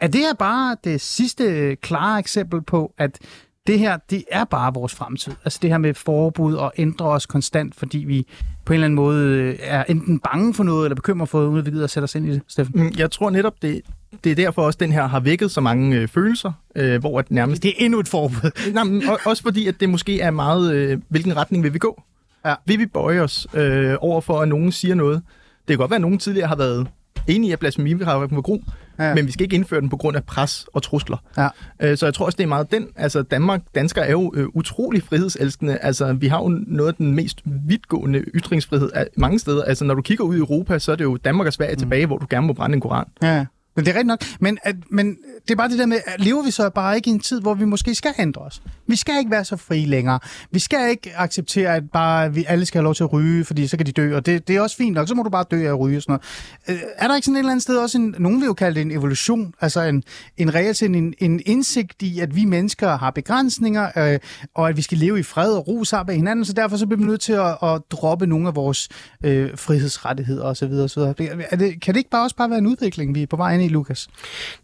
er 0.00 0.06
det 0.06 0.20
her 0.20 0.34
bare 0.34 0.76
det 0.84 1.00
sidste 1.00 1.76
klare 1.76 2.18
eksempel 2.18 2.62
på, 2.62 2.94
at 2.98 3.18
det 3.66 3.78
her, 3.78 3.96
det 4.10 4.24
er 4.32 4.44
bare 4.44 4.74
vores 4.74 4.94
fremtid. 4.94 5.32
Altså 5.44 5.58
det 5.62 5.70
her 5.70 5.78
med 5.78 5.94
forbud 5.94 6.54
og 6.54 6.72
ændre 6.78 7.06
os 7.06 7.26
konstant, 7.26 7.74
fordi 7.74 7.98
vi 7.98 8.26
på 8.64 8.72
en 8.72 8.74
eller 8.74 8.84
anden 8.84 8.94
måde 8.94 9.26
øh, 9.28 9.58
er 9.62 9.84
enten 9.88 10.18
bange 10.18 10.54
for 10.54 10.64
noget, 10.64 10.84
eller 10.84 10.94
bekymret 10.94 11.28
for 11.28 11.38
noget, 11.38 11.48
uden 11.50 11.58
at 11.58 11.66
vi 11.66 11.70
gider 11.70 11.84
at 11.84 11.90
sætte 11.90 12.04
os 12.04 12.14
ind 12.14 12.26
i 12.26 12.30
det, 12.30 12.42
Steffen. 12.48 12.80
Mm, 12.82 12.92
Jeg 12.98 13.10
tror 13.10 13.30
netop, 13.30 13.54
det, 13.62 13.80
det 14.24 14.32
er 14.32 14.36
derfor 14.36 14.62
også, 14.62 14.76
den 14.80 14.92
her 14.92 15.06
har 15.06 15.20
vækket 15.20 15.50
så 15.50 15.60
mange 15.60 15.96
øh, 15.96 16.08
følelser, 16.08 16.52
øh, 16.76 17.00
hvor 17.00 17.18
at 17.18 17.30
nærmest... 17.30 17.62
Det 17.62 17.68
er 17.68 17.84
endnu 17.84 18.00
et 18.00 18.08
forbud. 18.08 18.50
Nej, 18.74 18.84
men 18.84 19.02
også 19.26 19.42
fordi, 19.42 19.66
at 19.66 19.80
det 19.80 19.88
måske 19.88 20.20
er 20.20 20.30
meget, 20.30 20.74
øh, 20.74 20.98
hvilken 21.08 21.36
retning 21.36 21.62
vil 21.64 21.74
vi 21.74 21.78
gå? 21.78 22.02
Ja. 22.44 22.54
Vil 22.66 22.78
vi 22.78 22.86
bøje 22.86 23.20
os 23.20 23.46
øh, 23.54 23.94
over 24.00 24.20
for, 24.20 24.40
at 24.40 24.48
nogen 24.48 24.72
siger 24.72 24.94
noget? 24.94 25.22
Det 25.58 25.74
kan 25.74 25.78
godt 25.78 25.90
være, 25.90 25.96
at 25.96 26.02
nogen 26.02 26.18
tidligere 26.18 26.48
har 26.48 26.56
været 26.56 26.86
enige 27.28 27.48
i, 27.48 27.52
at 27.52 27.58
blasfemiparagrafen 27.58 28.36
var 28.36 28.42
god, 28.42 28.58
Ja. 28.98 29.14
men 29.14 29.26
vi 29.26 29.32
skal 29.32 29.44
ikke 29.44 29.56
indføre 29.56 29.80
den 29.80 29.88
på 29.88 29.96
grund 29.96 30.16
af 30.16 30.24
pres 30.24 30.66
og 30.72 30.82
trusler. 30.82 31.16
Ja. 31.36 31.48
Øh, 31.80 31.96
så 31.96 32.06
jeg 32.06 32.14
tror 32.14 32.26
også, 32.26 32.36
det 32.36 32.42
er 32.42 32.48
meget 32.48 32.70
den. 32.70 32.88
Altså, 32.96 33.22
Danmark, 33.22 33.60
danskere 33.74 34.06
er 34.06 34.10
jo 34.10 34.32
øh, 34.34 34.46
utrolig 34.54 35.02
frihedselskende. 35.02 35.78
Altså, 35.78 36.12
vi 36.12 36.26
har 36.26 36.38
jo 36.38 36.48
noget 36.66 36.88
af 36.88 36.94
den 36.94 37.14
mest 37.14 37.42
vidtgående 37.44 38.18
ytringsfrihed 38.18 38.90
af 38.94 39.06
mange 39.16 39.38
steder. 39.38 39.64
Altså, 39.64 39.84
når 39.84 39.94
du 39.94 40.02
kigger 40.02 40.24
ud 40.24 40.36
i 40.36 40.38
Europa, 40.38 40.78
så 40.78 40.92
er 40.92 40.96
det 40.96 41.04
jo 41.04 41.16
Danmark 41.16 41.46
og 41.46 41.52
Sverige 41.52 41.74
mm. 41.74 41.78
tilbage, 41.78 42.06
hvor 42.06 42.18
du 42.18 42.26
gerne 42.30 42.46
må 42.46 42.52
brænde 42.52 42.74
en 42.74 42.80
koran. 42.80 43.04
Ja, 43.22 43.46
men 43.76 43.84
det 43.84 43.90
er 43.90 43.94
rigtigt 43.94 44.06
nok. 44.06 44.24
Men, 44.40 44.58
at, 44.62 44.76
men 44.90 45.16
det 45.42 45.50
er 45.50 45.56
bare 45.56 45.68
det 45.68 45.78
der 45.78 45.86
med, 45.86 45.98
at 46.06 46.20
lever 46.20 46.42
vi 46.42 46.50
så 46.50 46.70
bare 46.70 46.96
ikke 46.96 47.10
i 47.10 47.12
en 47.12 47.20
tid, 47.20 47.40
hvor 47.40 47.54
vi 47.54 47.64
måske 47.64 47.94
skal 47.94 48.14
ændre 48.18 48.42
os? 48.42 48.62
Vi 48.86 48.96
skal 48.96 49.14
ikke 49.18 49.30
være 49.30 49.44
så 49.44 49.56
fri 49.56 49.84
længere. 49.84 50.18
Vi 50.50 50.58
skal 50.58 50.90
ikke 50.90 51.12
acceptere, 51.16 51.74
at 51.74 51.90
bare 51.90 52.34
vi 52.34 52.44
alle 52.48 52.66
skal 52.66 52.78
have 52.78 52.84
lov 52.84 52.94
til 52.94 53.04
at 53.04 53.12
ryge, 53.12 53.44
fordi 53.44 53.66
så 53.66 53.76
kan 53.76 53.86
de 53.86 53.92
dø, 53.92 54.16
og 54.16 54.26
det, 54.26 54.48
det 54.48 54.56
er 54.56 54.60
også 54.60 54.76
fint 54.76 54.94
nok. 54.94 55.08
Så 55.08 55.14
må 55.14 55.22
du 55.22 55.30
bare 55.30 55.44
dø 55.50 55.64
af 55.64 55.68
at 55.68 55.80
ryge 55.80 55.96
og 55.96 56.02
sådan 56.02 56.18
noget. 56.66 56.82
Øh, 56.82 56.88
er 56.96 57.08
der 57.08 57.14
ikke 57.14 57.24
sådan 57.24 57.36
et 57.36 57.38
eller 57.38 57.50
andet 57.50 57.62
sted 57.62 57.76
også 57.76 57.98
en, 57.98 58.14
nogen 58.18 58.40
vil 58.40 58.46
jo 58.46 58.54
kalde 58.54 58.74
det 58.74 58.82
en 58.82 58.90
evolution, 58.90 59.54
altså 59.60 59.80
en, 59.80 60.02
en 60.36 60.54
reelt 60.54 60.82
en, 60.82 61.14
en 61.18 61.40
indsigt 61.46 62.02
i, 62.02 62.20
at 62.20 62.36
vi 62.36 62.44
mennesker 62.44 62.98
har 62.98 63.10
begrænsninger, 63.10 63.90
øh, 63.96 64.18
og 64.54 64.68
at 64.68 64.76
vi 64.76 64.82
skal 64.82 64.98
leve 64.98 65.18
i 65.18 65.22
fred 65.22 65.52
og 65.52 65.68
ro 65.68 65.84
sammen 65.84 66.12
med 66.12 66.16
hinanden, 66.16 66.44
så 66.44 66.52
derfor 66.52 66.76
så 66.76 66.86
bliver 66.86 66.98
vi 66.98 67.06
nødt 67.06 67.20
til 67.20 67.32
at, 67.32 67.56
at 67.62 67.82
droppe 67.90 68.26
nogle 68.26 68.48
af 68.48 68.56
vores 68.56 68.88
øh, 69.24 69.50
frihedsrettigheder 69.58 70.44
osv. 70.44 70.72
osv. 70.72 71.00
Er 71.50 71.56
det, 71.58 71.82
kan 71.82 71.94
det 71.94 71.98
ikke 71.98 72.10
bare 72.10 72.22
også 72.22 72.36
bare 72.36 72.50
være 72.50 72.58
en 72.58 72.66
udvikling, 72.66 73.14
vi 73.14 73.22
er 73.22 73.26
på 73.26 73.36
vej 73.36 73.54
ind 73.54 73.62
i, 73.62 73.65
Lukas? 73.68 74.08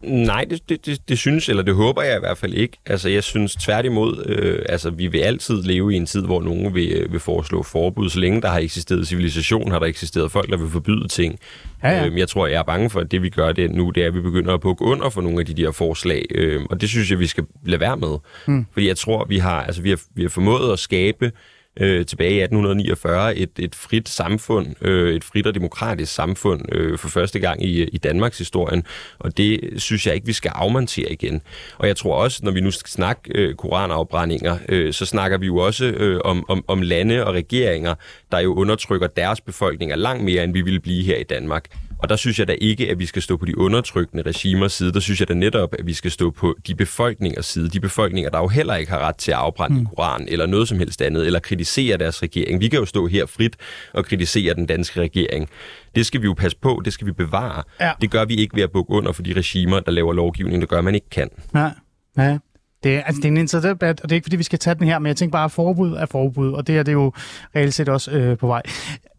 Nej, 0.02 0.44
det, 0.50 0.68
det, 0.68 0.86
det, 0.86 1.08
det 1.08 1.18
synes, 1.18 1.48
eller 1.48 1.62
det 1.62 1.74
håber 1.74 2.02
jeg 2.02 2.16
i 2.16 2.20
hvert 2.20 2.38
fald 2.38 2.54
ikke. 2.54 2.78
Altså, 2.86 3.08
jeg 3.08 3.24
synes 3.24 3.54
tværtimod, 3.54 4.24
øh, 4.26 4.58
altså, 4.68 4.90
vi 4.90 5.06
vil 5.06 5.18
altid 5.18 5.62
leve 5.62 5.94
i 5.94 5.96
en 5.96 6.06
tid, 6.06 6.24
hvor 6.24 6.42
nogen 6.42 6.74
vil, 6.74 6.92
øh, 6.92 7.12
vil 7.12 7.20
foreslå 7.20 7.62
forbud. 7.62 8.10
Så 8.10 8.20
længe 8.20 8.42
der 8.42 8.48
har 8.48 8.58
eksisteret 8.58 9.08
civilisation, 9.08 9.70
har 9.70 9.78
der 9.78 9.86
eksisteret 9.86 10.32
folk, 10.32 10.50
der 10.50 10.56
vil 10.56 10.70
forbyde 10.70 11.08
ting. 11.08 11.38
Ja, 11.82 11.90
ja. 11.90 12.06
Øhm, 12.06 12.18
jeg 12.18 12.28
tror, 12.28 12.46
jeg 12.46 12.58
er 12.58 12.62
bange 12.62 12.90
for, 12.90 13.00
at 13.00 13.10
det 13.10 13.22
vi 13.22 13.28
gør 13.30 13.52
det 13.52 13.70
nu, 13.70 13.90
det 13.90 14.02
er, 14.02 14.06
at 14.06 14.14
vi 14.14 14.20
begynder 14.20 14.54
at 14.54 14.60
bukke 14.60 14.84
under 14.84 15.10
for 15.10 15.20
nogle 15.20 15.40
af 15.40 15.46
de 15.46 15.54
der 15.54 15.70
forslag. 15.70 16.26
Øhm, 16.34 16.66
og 16.70 16.80
det 16.80 16.88
synes 16.88 17.10
jeg, 17.10 17.18
vi 17.18 17.26
skal 17.26 17.44
lade 17.66 17.80
være 17.80 17.96
med. 17.96 18.18
Mm. 18.46 18.66
Fordi 18.72 18.88
jeg 18.88 18.96
tror, 18.96 19.24
vi 19.24 19.38
har, 19.38 19.62
altså, 19.62 19.82
vi 19.82 19.90
har, 19.90 20.00
vi 20.14 20.22
har 20.22 20.28
formået 20.28 20.72
at 20.72 20.78
skabe 20.78 21.32
øh, 21.76 22.06
tilbage 22.06 22.34
i 22.34 22.42
1849 22.42 23.36
et, 23.36 23.50
et 23.58 23.74
frit 23.74 24.08
samfund, 24.08 24.66
øh, 24.80 25.14
et 25.14 25.24
frit 25.24 25.46
og 25.46 25.54
demokratisk 25.54 26.14
samfund 26.14 26.74
øh, 26.74 26.98
for 26.98 27.08
første 27.08 27.38
gang 27.38 27.64
i, 27.64 27.84
i 27.84 27.98
Danmarks 27.98 28.38
historien, 28.38 28.84
og 29.18 29.36
det 29.36 29.60
synes 29.76 30.06
jeg 30.06 30.14
ikke, 30.14 30.26
vi 30.26 30.32
skal 30.32 30.52
afmontere 30.54 31.12
igen. 31.12 31.42
Og 31.78 31.86
jeg 31.86 31.96
tror 31.96 32.14
også, 32.14 32.40
når 32.42 32.52
vi 32.52 32.60
nu 32.60 32.70
skal 32.70 32.90
snakke 32.90 33.30
øh, 33.34 33.54
koranafbrændinger, 33.54 34.58
øh, 34.68 34.92
så 34.92 35.06
snakker 35.06 35.38
vi 35.38 35.46
jo 35.46 35.56
også 35.56 35.84
øh, 35.84 36.20
om, 36.24 36.44
om, 36.48 36.64
om 36.68 36.82
lande 36.82 37.26
og 37.26 37.34
regeringer, 37.34 37.94
der 38.32 38.38
jo 38.38 38.54
undertrykker 38.54 39.06
deres 39.06 39.40
befolkninger 39.40 39.96
langt 39.96 40.24
mere, 40.24 40.44
end 40.44 40.52
vi 40.52 40.62
ville 40.62 40.80
blive 40.80 41.04
her 41.04 41.16
i 41.16 41.24
Danmark. 41.24 41.68
Og 42.02 42.08
der 42.08 42.16
synes 42.16 42.38
jeg 42.38 42.48
da 42.48 42.52
ikke, 42.60 42.90
at 42.90 42.98
vi 42.98 43.06
skal 43.06 43.22
stå 43.22 43.36
på 43.36 43.44
de 43.46 43.58
undertrykkende 43.58 44.22
regimers 44.22 44.72
side. 44.72 44.92
Der 44.92 45.00
synes 45.00 45.20
jeg 45.20 45.28
da 45.28 45.34
netop, 45.34 45.74
at 45.78 45.86
vi 45.86 45.92
skal 45.92 46.10
stå 46.10 46.30
på 46.30 46.54
de 46.66 46.74
befolkningers 46.74 47.46
side. 47.46 47.68
De 47.68 47.80
befolkninger, 47.80 48.30
der 48.30 48.38
jo 48.38 48.48
heller 48.48 48.74
ikke 48.74 48.92
har 48.92 48.98
ret 48.98 49.16
til 49.16 49.30
at 49.30 49.36
afbrænde 49.38 49.78
mm. 49.78 49.86
Koran 49.86 50.24
eller 50.28 50.46
noget 50.46 50.68
som 50.68 50.78
helst 50.78 51.02
andet, 51.02 51.26
eller 51.26 51.38
kritisere 51.40 51.96
deres 51.96 52.22
regering. 52.22 52.60
Vi 52.60 52.68
kan 52.68 52.78
jo 52.78 52.84
stå 52.84 53.06
her 53.06 53.26
frit 53.26 53.56
og 53.94 54.04
kritisere 54.04 54.54
den 54.54 54.66
danske 54.66 55.00
regering. 55.00 55.48
Det 55.94 56.06
skal 56.06 56.20
vi 56.20 56.26
jo 56.26 56.34
passe 56.34 56.58
på, 56.62 56.82
det 56.84 56.92
skal 56.92 57.06
vi 57.06 57.12
bevare. 57.12 57.62
Ja. 57.80 57.92
Det 58.00 58.10
gør 58.10 58.24
vi 58.24 58.34
ikke 58.34 58.56
ved 58.56 58.62
at 58.62 58.70
bukke 58.72 58.90
under 58.92 59.12
for 59.12 59.22
de 59.22 59.32
regimer, 59.32 59.80
der 59.80 59.90
laver 59.92 60.12
lovgivning, 60.12 60.60
der 60.62 60.66
gør, 60.66 60.80
man 60.80 60.94
ikke 60.94 61.10
kan. 61.10 61.28
Nej. 61.52 61.70
Ja. 62.18 62.38
Det, 62.84 62.94
er- 62.96 63.02
altså, 63.02 63.16
det 63.20 63.24
er 63.24 63.28
en 63.32 63.36
interessant 63.36 63.74
debat, 63.74 64.00
og 64.00 64.08
det 64.08 64.14
er 64.14 64.16
ikke, 64.16 64.24
fordi 64.24 64.36
vi 64.36 64.42
skal 64.42 64.58
tage 64.58 64.74
den 64.74 64.86
her, 64.86 64.98
men 64.98 65.06
jeg 65.06 65.16
tænker 65.16 65.32
bare, 65.32 65.44
at 65.44 65.52
forbud 65.52 65.92
er 65.92 66.06
forbud, 66.06 66.52
og 66.52 66.66
det 66.66 66.74
her 66.74 66.82
det 66.82 66.92
er 66.92 66.96
jo 66.96 67.12
reelt 67.56 67.74
set 67.74 67.88
også 67.88 68.10
øh, 68.10 68.38
på 68.38 68.46
vej. 68.46 68.62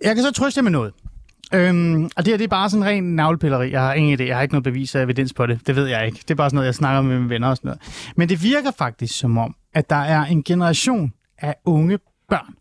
Jeg 0.04 0.16
kan 0.16 0.24
så 0.24 0.32
trøste 0.32 0.58
jer 0.58 0.64
med 0.64 0.72
noget. 0.72 0.94
Øhm, 1.54 2.04
og 2.04 2.12
det 2.18 2.28
her 2.28 2.38
det 2.38 2.44
er 2.44 2.48
bare 2.48 2.70
sådan 2.70 2.86
ren 2.86 3.16
navlepilleri. 3.16 3.72
Jeg 3.72 3.82
har 3.82 3.94
ingen 3.94 4.20
idé. 4.20 4.24
Jeg 4.24 4.36
har 4.36 4.42
ikke 4.42 4.54
noget 4.54 4.64
bevis 4.64 4.96
af 4.96 5.02
evidens 5.04 5.34
på 5.34 5.46
det. 5.46 5.68
Det 5.68 5.76
ved 5.76 5.88
jeg 5.88 6.06
ikke. 6.06 6.18
Det 6.18 6.32
er 6.32 6.36
bare 6.36 6.50
sådan 6.50 6.56
noget, 6.56 6.66
jeg 6.66 6.76
snakker 6.76 7.02
med 7.02 7.18
mine 7.18 7.30
venner 7.30 7.48
og 7.50 7.58
sådan 7.58 7.68
noget. 7.68 8.12
Men 8.16 8.30
det 8.30 8.44
virker 8.44 8.72
faktisk 8.78 9.20
som 9.20 9.38
om, 9.38 9.56
at 9.74 9.90
der 9.90 9.96
er 9.96 10.26
en 10.26 10.44
generation 10.44 11.14
af 11.38 11.56
unge 11.66 12.00
børn, 12.30 12.54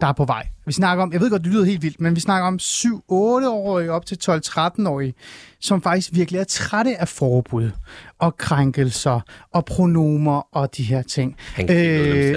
der 0.00 0.06
er 0.06 0.12
på 0.12 0.24
vej. 0.24 0.46
Vi 0.66 0.72
snakker 0.72 1.02
om, 1.02 1.12
jeg 1.12 1.20
ved 1.20 1.30
godt, 1.30 1.44
det 1.44 1.52
lyder 1.52 1.64
helt 1.64 1.82
vildt, 1.82 2.00
men 2.00 2.16
vi 2.16 2.20
snakker 2.20 2.46
om 2.48 2.58
7-8-årige 2.62 3.92
op 3.92 4.06
til 4.06 4.18
12-13-årige, 4.30 5.14
som 5.60 5.82
faktisk 5.82 6.10
virkelig 6.12 6.38
er 6.40 6.44
trætte 6.44 7.00
af 7.00 7.08
forbud 7.08 7.70
og 8.18 8.36
krænkelser 8.36 9.20
og 9.52 9.64
pronomer 9.64 10.48
og 10.56 10.76
de 10.76 10.82
her 10.82 11.02
ting. 11.02 11.36
Han 11.54 11.66
kan 11.66 11.76
øh. 11.76 12.34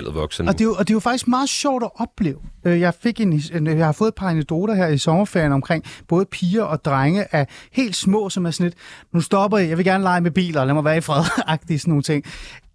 Og 0.47 0.53
det, 0.53 0.61
er 0.61 0.65
jo, 0.65 0.73
og 0.73 0.87
det 0.87 0.93
er 0.93 0.95
jo 0.95 0.99
faktisk 0.99 1.27
meget 1.27 1.49
sjovt 1.49 1.83
at 1.83 1.89
opleve. 1.95 2.37
Øh, 2.65 2.79
Jeg, 2.79 2.93
fik 3.01 3.21
en, 3.21 3.41
jeg 3.65 3.85
har 3.85 3.91
fået 3.91 4.07
et 4.07 4.15
par 4.15 4.29
anekdoter 4.29 4.73
her 4.73 4.87
i 4.87 4.97
sommerferien 4.97 5.51
omkring 5.51 5.83
både 6.07 6.25
piger 6.25 6.63
og 6.63 6.85
drenge 6.85 7.35
af 7.35 7.47
helt 7.71 7.95
små, 7.95 8.29
som 8.29 8.45
er 8.45 8.51
sådan 8.51 8.63
lidt, 8.65 8.75
nu 9.13 9.21
stopper 9.21 9.57
jeg, 9.57 9.69
jeg 9.69 9.77
vil 9.77 9.85
gerne 9.85 10.03
lege 10.03 10.21
med 10.21 10.31
biler, 10.31 10.65
lad 10.65 10.73
mig 10.73 10.83
være 10.83 10.97
i 10.97 11.01
fred, 11.01 11.23
agtige 11.47 11.79
sådan 11.79 11.91
nogle 11.91 12.03
ting. 12.03 12.23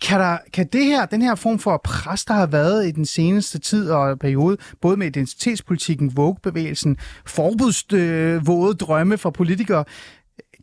Kan, 0.02 0.20
der, 0.20 0.38
kan 0.52 0.68
det 0.72 0.84
her, 0.84 1.06
den 1.06 1.22
her 1.22 1.34
form 1.34 1.58
for 1.58 1.80
pres, 1.84 2.24
der 2.24 2.34
har 2.34 2.46
været 2.46 2.86
i 2.86 2.90
den 2.90 3.06
seneste 3.06 3.58
tid 3.58 3.90
og 3.90 4.18
periode, 4.18 4.56
både 4.82 4.96
med 4.96 5.06
identitetspolitikken, 5.46 6.16
Vogue-bevægelsen, 6.16 6.96
forbudsvåde 7.26 8.74
drømme 8.74 9.18
for 9.18 9.30
politikere, 9.30 9.84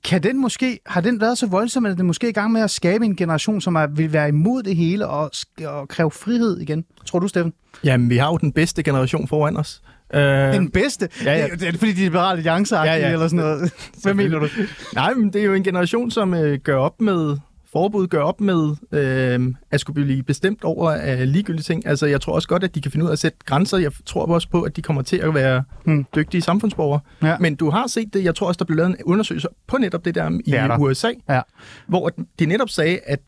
kan 0.03 0.23
den 0.23 0.41
måske, 0.41 0.79
har 0.85 1.01
den 1.01 1.21
været 1.21 1.37
så 1.37 1.47
voldsom, 1.47 1.85
at 1.85 1.97
den 1.97 2.05
måske 2.07 2.27
er 2.27 2.29
i 2.29 2.33
gang 2.33 2.51
med 2.51 2.61
at 2.61 2.71
skabe 2.71 3.05
en 3.05 3.15
generation, 3.15 3.61
som 3.61 3.75
er, 3.75 3.87
vil 3.87 4.13
være 4.13 4.27
imod 4.27 4.63
det 4.63 4.75
hele 4.75 5.07
og, 5.07 5.31
og 5.65 5.87
kræve 5.87 6.11
frihed 6.11 6.59
igen? 6.59 6.85
Tror 7.05 7.19
du, 7.19 7.27
Steffen? 7.27 7.53
Jamen, 7.83 8.09
vi 8.09 8.17
har 8.17 8.27
jo 8.27 8.37
den 8.37 8.51
bedste 8.51 8.83
generation 8.83 9.27
foran 9.27 9.57
os. 9.57 9.81
Øh, 10.13 10.21
Den 10.53 10.71
bedste? 10.71 11.09
Ja, 11.25 11.31
ja. 11.37 11.43
Det, 11.43 11.51
er- 11.51 11.55
det 11.57 11.67
er 11.67 11.77
fordi, 11.77 11.91
de 11.93 12.01
er 12.01 12.03
liberale 12.05 12.37
alliancer 12.37 12.77
Ja, 12.83 12.93
ja. 12.95 13.11
eller 13.11 13.27
sådan 13.27 13.45
noget. 13.45 13.73
Hvad 14.03 14.13
mener 14.13 14.39
du? 14.39 14.47
Nej, 14.95 15.13
men 15.13 15.33
det 15.33 15.41
er 15.41 15.45
jo 15.45 15.53
en 15.53 15.63
generation, 15.63 16.11
som 16.11 16.33
øh, 16.33 16.59
gør 16.59 16.77
op 16.77 17.01
med 17.01 17.37
forbud, 17.71 18.07
gør 18.07 18.21
op 18.21 18.41
med 18.41 18.75
øh, 18.91 19.53
at 19.71 19.79
skulle 19.79 20.05
blive 20.05 20.23
bestemt 20.23 20.63
over 20.63 20.91
af 20.91 21.31
ligegyldige 21.33 21.63
ting. 21.63 21.87
Altså, 21.87 22.05
jeg 22.05 22.21
tror 22.21 22.33
også 22.33 22.47
godt, 22.47 22.63
at 22.63 22.75
de 22.75 22.81
kan 22.81 22.91
finde 22.91 23.03
ud 23.05 23.09
af 23.09 23.13
at 23.13 23.19
sætte 23.19 23.37
grænser. 23.45 23.77
Jeg 23.77 23.91
tror 24.05 24.25
også 24.25 24.49
på, 24.49 24.61
at 24.61 24.75
de 24.75 24.81
kommer 24.81 25.01
til 25.01 25.17
at 25.17 25.33
være 25.33 25.63
Hmm. 25.85 26.05
dygtige 26.15 26.41
samfundsborgere. 26.41 26.99
Ja. 27.23 27.37
Men 27.37 27.55
du 27.55 27.69
har 27.69 27.87
set 27.87 28.13
det, 28.13 28.23
jeg 28.23 28.35
tror 28.35 28.47
også, 28.47 28.57
der 28.59 28.65
blev 28.65 28.77
lavet 28.77 28.89
en 28.89 28.95
undersøgelse 29.05 29.47
på 29.67 29.77
netop 29.77 30.05
det 30.05 30.15
der 30.15 30.29
i 30.45 30.51
Det. 30.51 30.79
USA, 30.79 31.11
Ja. 31.29 31.41
hvor 31.87 32.11
de 32.39 32.45
netop 32.45 32.69
sagde, 32.69 32.99
at 33.05 33.19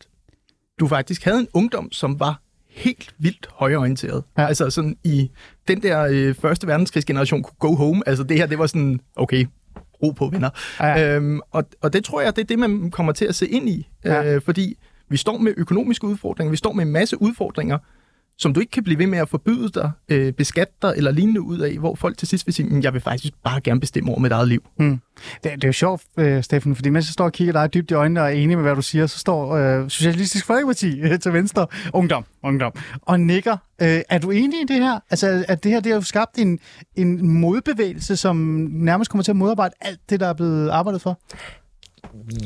du 0.80 0.88
faktisk 0.88 1.24
havde 1.24 1.38
en 1.38 1.48
ungdom, 1.54 1.92
som 1.92 2.20
var 2.20 2.40
helt 2.70 3.14
vildt 3.18 3.48
højorienteret. 3.52 4.22
Ja. 4.38 4.46
Altså 4.46 4.70
sådan 4.70 4.96
i 5.04 5.30
den 5.68 5.82
der 5.82 6.06
øh, 6.10 6.34
første 6.34 6.66
verdenskrigsgeneration 6.66 7.42
kunne 7.42 7.56
go 7.58 7.74
home. 7.74 8.02
Altså 8.08 8.24
det 8.24 8.36
her, 8.36 8.46
det 8.46 8.58
var 8.58 8.66
sådan, 8.66 9.00
okay, 9.16 9.46
ro 10.04 10.10
på 10.10 10.28
venner. 10.28 10.50
Ja. 10.80 11.16
Øhm, 11.16 11.40
og, 11.50 11.64
og 11.82 11.92
det 11.92 12.04
tror 12.04 12.20
jeg, 12.20 12.36
det 12.36 12.42
er 12.42 12.46
det, 12.46 12.58
man 12.58 12.90
kommer 12.90 13.12
til 13.12 13.24
at 13.24 13.34
se 13.34 13.48
ind 13.48 13.68
i. 13.68 13.88
Ja. 14.04 14.34
Øh, 14.34 14.42
fordi 14.42 14.78
vi 15.08 15.16
står 15.16 15.38
med 15.38 15.54
økonomiske 15.56 16.06
udfordringer, 16.06 16.50
vi 16.50 16.56
står 16.56 16.72
med 16.72 16.84
en 16.84 16.92
masse 16.92 17.22
udfordringer, 17.22 17.78
som 18.38 18.54
du 18.54 18.60
ikke 18.60 18.70
kan 18.70 18.84
blive 18.84 18.98
ved 18.98 19.06
med 19.06 19.18
at 19.18 19.28
forbyde 19.28 19.68
dig, 19.68 19.90
øh, 20.08 20.32
beskatte 20.32 20.74
dig 20.82 20.94
eller 20.96 21.10
lignende 21.10 21.40
ud 21.40 21.58
af, 21.58 21.78
hvor 21.78 21.94
folk 21.94 22.18
til 22.18 22.28
sidst 22.28 22.46
vil 22.46 22.54
sige, 22.54 22.68
mm, 22.68 22.82
jeg 22.82 22.92
vil 22.92 23.00
faktisk 23.00 23.32
bare 23.44 23.60
gerne 23.60 23.80
bestemme 23.80 24.10
over 24.10 24.20
mit 24.20 24.32
eget 24.32 24.48
liv. 24.48 24.62
Hmm. 24.76 25.00
Det, 25.44 25.52
det 25.54 25.64
er 25.64 25.68
jo 25.68 25.72
sjovt, 25.72 26.02
øh, 26.18 26.42
Steffen, 26.42 26.76
fordi 26.76 26.90
mens 26.90 27.06
jeg 27.06 27.12
står 27.12 27.24
og 27.24 27.32
kigger 27.32 27.52
dig 27.52 27.74
dybt 27.74 27.90
i 27.90 27.94
øjnene 27.94 28.20
og 28.20 28.26
er 28.26 28.30
enig 28.30 28.56
med, 28.56 28.64
hvad 28.64 28.74
du 28.74 28.82
siger, 28.82 29.06
så 29.06 29.18
står 29.18 29.54
øh, 29.54 29.90
Socialistisk 29.90 30.46
Folkeparti 30.46 31.00
øh, 31.00 31.18
til 31.18 31.32
venstre, 31.32 31.66
ungdom, 31.92 32.24
ungdom, 32.42 32.72
og 33.02 33.20
nikker. 33.20 33.56
Øh, 33.82 34.00
er 34.08 34.18
du 34.18 34.30
enig 34.30 34.60
i 34.60 34.64
det 34.64 34.76
her? 34.76 35.00
Altså, 35.10 35.44
at 35.48 35.64
det 35.64 35.72
her 35.72 35.80
det 35.80 35.92
har 35.92 35.98
jo 35.98 36.02
skabt 36.02 36.38
en, 36.38 36.58
en 36.96 37.28
modbevægelse, 37.28 38.16
som 38.16 38.36
nærmest 38.70 39.10
kommer 39.10 39.22
til 39.22 39.32
at 39.32 39.36
modarbejde 39.36 39.74
alt 39.80 40.00
det, 40.10 40.20
der 40.20 40.26
er 40.26 40.34
blevet 40.34 40.70
arbejdet 40.70 41.00
for? 41.02 41.20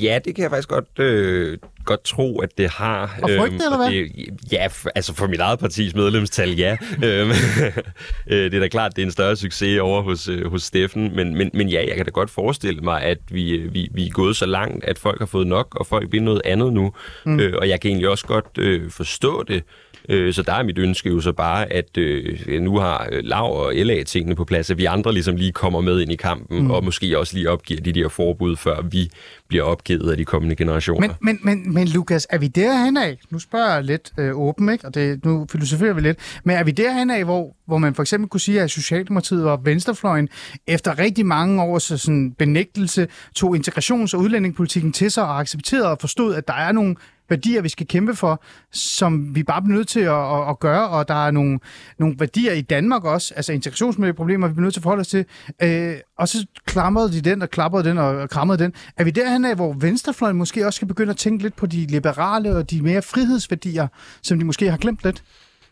Ja, 0.00 0.18
det 0.24 0.34
kan 0.34 0.42
jeg 0.42 0.50
faktisk 0.50 0.68
godt, 0.68 0.98
øh, 0.98 1.58
godt 1.84 2.04
tro, 2.04 2.38
at 2.38 2.58
det 2.58 2.70
har. 2.70 3.18
Og 3.22 3.30
frygte, 3.38 3.64
eller 3.64 3.76
hvad? 3.76 3.90
Det, 3.90 4.52
ja, 4.52 4.68
altså 4.94 5.14
for 5.14 5.26
mit 5.26 5.40
eget 5.40 5.58
partis 5.58 5.94
medlemstal, 5.94 6.56
ja. 6.56 6.76
Øhm, 7.04 7.30
øh, 8.30 8.44
det 8.50 8.54
er 8.54 8.60
da 8.60 8.68
klart, 8.68 8.96
det 8.96 9.02
er 9.02 9.06
en 9.06 9.12
større 9.12 9.36
succes 9.36 9.80
over 9.80 10.02
hos, 10.02 10.28
øh, 10.28 10.50
hos 10.50 10.62
Steffen, 10.62 11.16
men, 11.16 11.34
men, 11.34 11.50
men 11.54 11.68
ja, 11.68 11.84
jeg 11.88 11.96
kan 11.96 12.04
da 12.04 12.10
godt 12.10 12.30
forestille 12.30 12.80
mig, 12.80 13.02
at 13.02 13.18
vi, 13.30 13.50
øh, 13.50 13.74
vi, 13.74 13.88
vi 13.94 14.06
er 14.06 14.10
gået 14.10 14.36
så 14.36 14.46
langt, 14.46 14.84
at 14.84 14.98
folk 14.98 15.18
har 15.18 15.26
fået 15.26 15.46
nok, 15.46 15.74
og 15.74 15.86
folk 15.86 16.12
vil 16.12 16.22
noget 16.22 16.42
andet 16.44 16.72
nu. 16.72 16.92
Mm. 17.24 17.40
Øh, 17.40 17.54
og 17.58 17.68
jeg 17.68 17.80
kan 17.80 17.88
egentlig 17.88 18.08
også 18.08 18.26
godt 18.26 18.58
øh, 18.58 18.90
forstå 18.90 19.42
det. 19.42 19.64
Øh, 20.08 20.32
så 20.32 20.42
der 20.42 20.52
er 20.52 20.62
mit 20.62 20.78
ønske 20.78 21.08
jo 21.08 21.20
så 21.20 21.32
bare, 21.32 21.72
at 21.72 21.98
øh, 21.98 22.60
nu 22.62 22.78
har 22.78 23.08
øh, 23.12 23.24
Lav 23.24 23.52
og 23.52 23.74
LA 23.74 24.02
tingene 24.02 24.34
på 24.34 24.44
plads, 24.44 24.70
at 24.70 24.78
vi 24.78 24.84
andre 24.84 25.12
ligesom 25.12 25.36
lige 25.36 25.52
kommer 25.52 25.80
med 25.80 26.00
ind 26.00 26.12
i 26.12 26.16
kampen, 26.16 26.62
mm. 26.62 26.70
og 26.70 26.84
måske 26.84 27.18
også 27.18 27.36
lige 27.36 27.50
opgiver 27.50 27.80
de 27.80 27.92
der 27.92 28.08
forbud, 28.08 28.56
før 28.56 28.82
vi 28.82 29.10
bliver 29.48 29.64
opgivet 29.64 30.10
af 30.10 30.16
de 30.16 30.24
kommende 30.24 30.56
generationer. 30.56 31.08
Men, 31.08 31.16
men, 31.20 31.38
men, 31.42 31.74
men 31.74 31.88
Lukas, 31.88 32.26
er 32.30 32.38
vi 32.38 32.48
derhen 32.48 32.96
af? 32.96 33.18
Nu 33.30 33.38
spørger 33.38 33.74
jeg 33.74 33.84
lidt 33.84 34.12
øh, 34.18 34.30
åben, 34.34 34.68
ikke? 34.68 34.86
og 34.86 34.94
det, 34.94 35.24
nu 35.24 35.46
filosoferer 35.52 35.92
vi 35.92 36.00
lidt. 36.00 36.18
Men 36.44 36.56
er 36.56 36.64
vi 36.64 36.70
derhen 36.70 37.10
af, 37.10 37.24
hvor, 37.24 37.56
hvor 37.66 37.78
man 37.78 37.94
for 37.94 38.02
eksempel 38.02 38.28
kunne 38.28 38.40
sige, 38.40 38.62
at 38.62 38.70
Socialdemokratiet 38.70 39.44
og 39.44 39.60
Venstrefløjen 39.64 40.28
efter 40.66 40.98
rigtig 40.98 41.26
mange 41.26 41.62
års 41.62 41.82
sådan, 41.82 42.32
benægtelse 42.32 43.08
tog 43.34 43.56
integrations- 43.56 44.14
og 44.14 44.20
udlændingepolitikken 44.20 44.92
til 44.92 45.10
sig 45.10 45.24
og 45.24 45.40
accepterede 45.40 45.90
og 45.90 45.98
forstod, 46.00 46.34
at 46.34 46.48
der 46.48 46.54
er 46.54 46.72
nogle 46.72 46.96
værdier, 47.28 47.62
vi 47.62 47.68
skal 47.68 47.86
kæmpe 47.86 48.14
for, 48.14 48.42
som 48.72 49.34
vi 49.34 49.42
bare 49.42 49.62
bliver 49.62 49.76
nødt 49.76 49.88
til 49.88 50.00
at, 50.00 50.34
at, 50.34 50.48
at 50.50 50.58
gøre, 50.58 50.88
og 50.88 51.08
der 51.08 51.26
er 51.26 51.30
nogle, 51.30 51.58
nogle 51.98 52.16
værdier 52.18 52.52
i 52.52 52.60
Danmark 52.60 53.04
også, 53.04 53.34
altså 53.36 53.52
integrationsmæssige 53.52 54.14
problemer, 54.14 54.48
vi 54.48 54.54
bliver 54.54 54.64
nødt 54.64 54.74
til 54.74 54.80
at 54.80 54.82
forholde 54.82 55.00
os 55.00 55.08
til. 55.08 55.24
Øh, 55.62 55.96
og 56.18 56.28
så 56.28 56.46
klamrede 56.66 57.12
de 57.12 57.20
den, 57.20 57.42
og 57.42 57.50
klappede 57.50 57.84
den, 57.84 57.98
og 57.98 58.30
krammede 58.30 58.58
den. 58.64 58.72
Er 58.96 59.04
vi 59.04 59.10
derhen 59.10 59.44
af, 59.44 59.54
hvor 59.54 59.72
venstrefløjen 59.72 60.36
måske 60.36 60.66
også 60.66 60.76
skal 60.76 60.88
begynde 60.88 61.10
at 61.10 61.16
tænke 61.16 61.42
lidt 61.42 61.56
på 61.56 61.66
de 61.66 61.86
liberale 61.86 62.56
og 62.56 62.70
de 62.70 62.82
mere 62.82 63.02
frihedsværdier, 63.02 63.88
som 64.22 64.38
de 64.38 64.44
måske 64.44 64.70
har 64.70 64.76
glemt 64.76 65.00
lidt? 65.04 65.22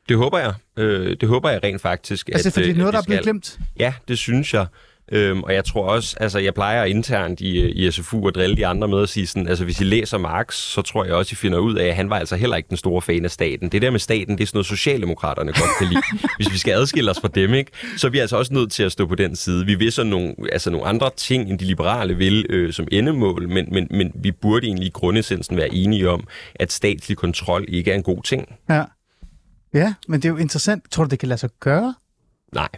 Det 0.08 0.16
håber 0.16 0.38
jeg. 0.38 0.54
Øh, 0.76 1.16
det 1.20 1.28
håber 1.28 1.50
jeg 1.50 1.60
rent 1.62 1.80
faktisk. 1.80 2.28
Altså, 2.28 2.50
fordi 2.50 2.64
det 2.64 2.70
er 2.70 2.74
øh, 2.74 2.78
noget, 2.78 2.88
at 2.88 2.92
der 2.92 3.00
er 3.00 3.04
blevet 3.04 3.22
glemt. 3.22 3.58
Ja, 3.78 3.94
det 4.08 4.18
synes 4.18 4.54
jeg. 4.54 4.66
Øhm, 5.12 5.42
og 5.42 5.54
jeg 5.54 5.64
tror 5.64 5.84
også, 5.88 6.16
altså 6.20 6.38
jeg 6.38 6.54
plejer 6.54 6.84
internt 6.84 7.40
i, 7.40 7.70
i 7.70 7.90
SFU 7.90 8.28
at 8.28 8.34
drille 8.34 8.56
de 8.56 8.66
andre 8.66 8.88
med 8.88 9.02
at 9.02 9.08
sige 9.08 9.26
sådan, 9.26 9.48
altså 9.48 9.64
hvis 9.64 9.80
I 9.80 9.84
læser 9.84 10.18
Marx, 10.18 10.54
så 10.54 10.82
tror 10.82 11.04
jeg 11.04 11.14
også, 11.14 11.32
I 11.32 11.36
finder 11.36 11.58
ud 11.58 11.74
af, 11.74 11.86
at 11.86 11.96
han 11.96 12.10
var 12.10 12.18
altså 12.18 12.36
heller 12.36 12.56
ikke 12.56 12.68
den 12.68 12.76
store 12.76 13.02
fan 13.02 13.24
af 13.24 13.30
staten. 13.30 13.68
Det 13.68 13.82
der 13.82 13.90
med 13.90 14.00
staten, 14.00 14.38
det 14.38 14.42
er 14.42 14.46
sådan 14.46 14.56
noget, 14.56 14.66
Socialdemokraterne 14.66 15.52
godt 15.52 15.70
kan 15.78 15.86
lide. 15.88 16.02
Hvis 16.36 16.52
vi 16.52 16.58
skal 16.58 16.72
adskille 16.72 17.10
os 17.10 17.20
fra 17.20 17.28
dem, 17.28 17.54
ikke, 17.54 17.70
så 17.96 18.06
er 18.06 18.10
vi 18.10 18.18
altså 18.18 18.36
også 18.36 18.54
nødt 18.54 18.72
til 18.72 18.82
at 18.82 18.92
stå 18.92 19.06
på 19.06 19.14
den 19.14 19.36
side. 19.36 19.66
Vi 19.66 19.74
vil 19.74 19.92
så 19.92 20.04
nogle, 20.04 20.34
altså 20.52 20.70
nogle 20.70 20.86
andre 20.86 21.10
ting, 21.16 21.50
end 21.50 21.58
de 21.58 21.64
liberale 21.64 22.16
vil 22.16 22.46
øh, 22.50 22.72
som 22.72 22.88
endemål, 22.92 23.48
men, 23.48 23.68
men, 23.72 23.86
men 23.90 24.12
vi 24.14 24.32
burde 24.32 24.66
egentlig 24.66 24.86
i 24.86 24.90
grundessensen 24.90 25.56
være 25.56 25.74
enige 25.74 26.10
om, 26.10 26.26
at 26.54 26.72
statslig 26.72 27.16
kontrol 27.16 27.64
ikke 27.68 27.90
er 27.90 27.94
en 27.94 28.02
god 28.02 28.22
ting. 28.22 28.48
Ja. 28.68 28.84
Ja, 29.74 29.94
men 30.08 30.22
det 30.22 30.28
er 30.28 30.32
jo 30.32 30.36
interessant. 30.36 30.90
Tror 30.90 31.04
du, 31.04 31.10
det 31.10 31.18
kan 31.18 31.28
lade 31.28 31.38
sig 31.40 31.50
gøre? 31.60 31.94
Nej. 32.52 32.68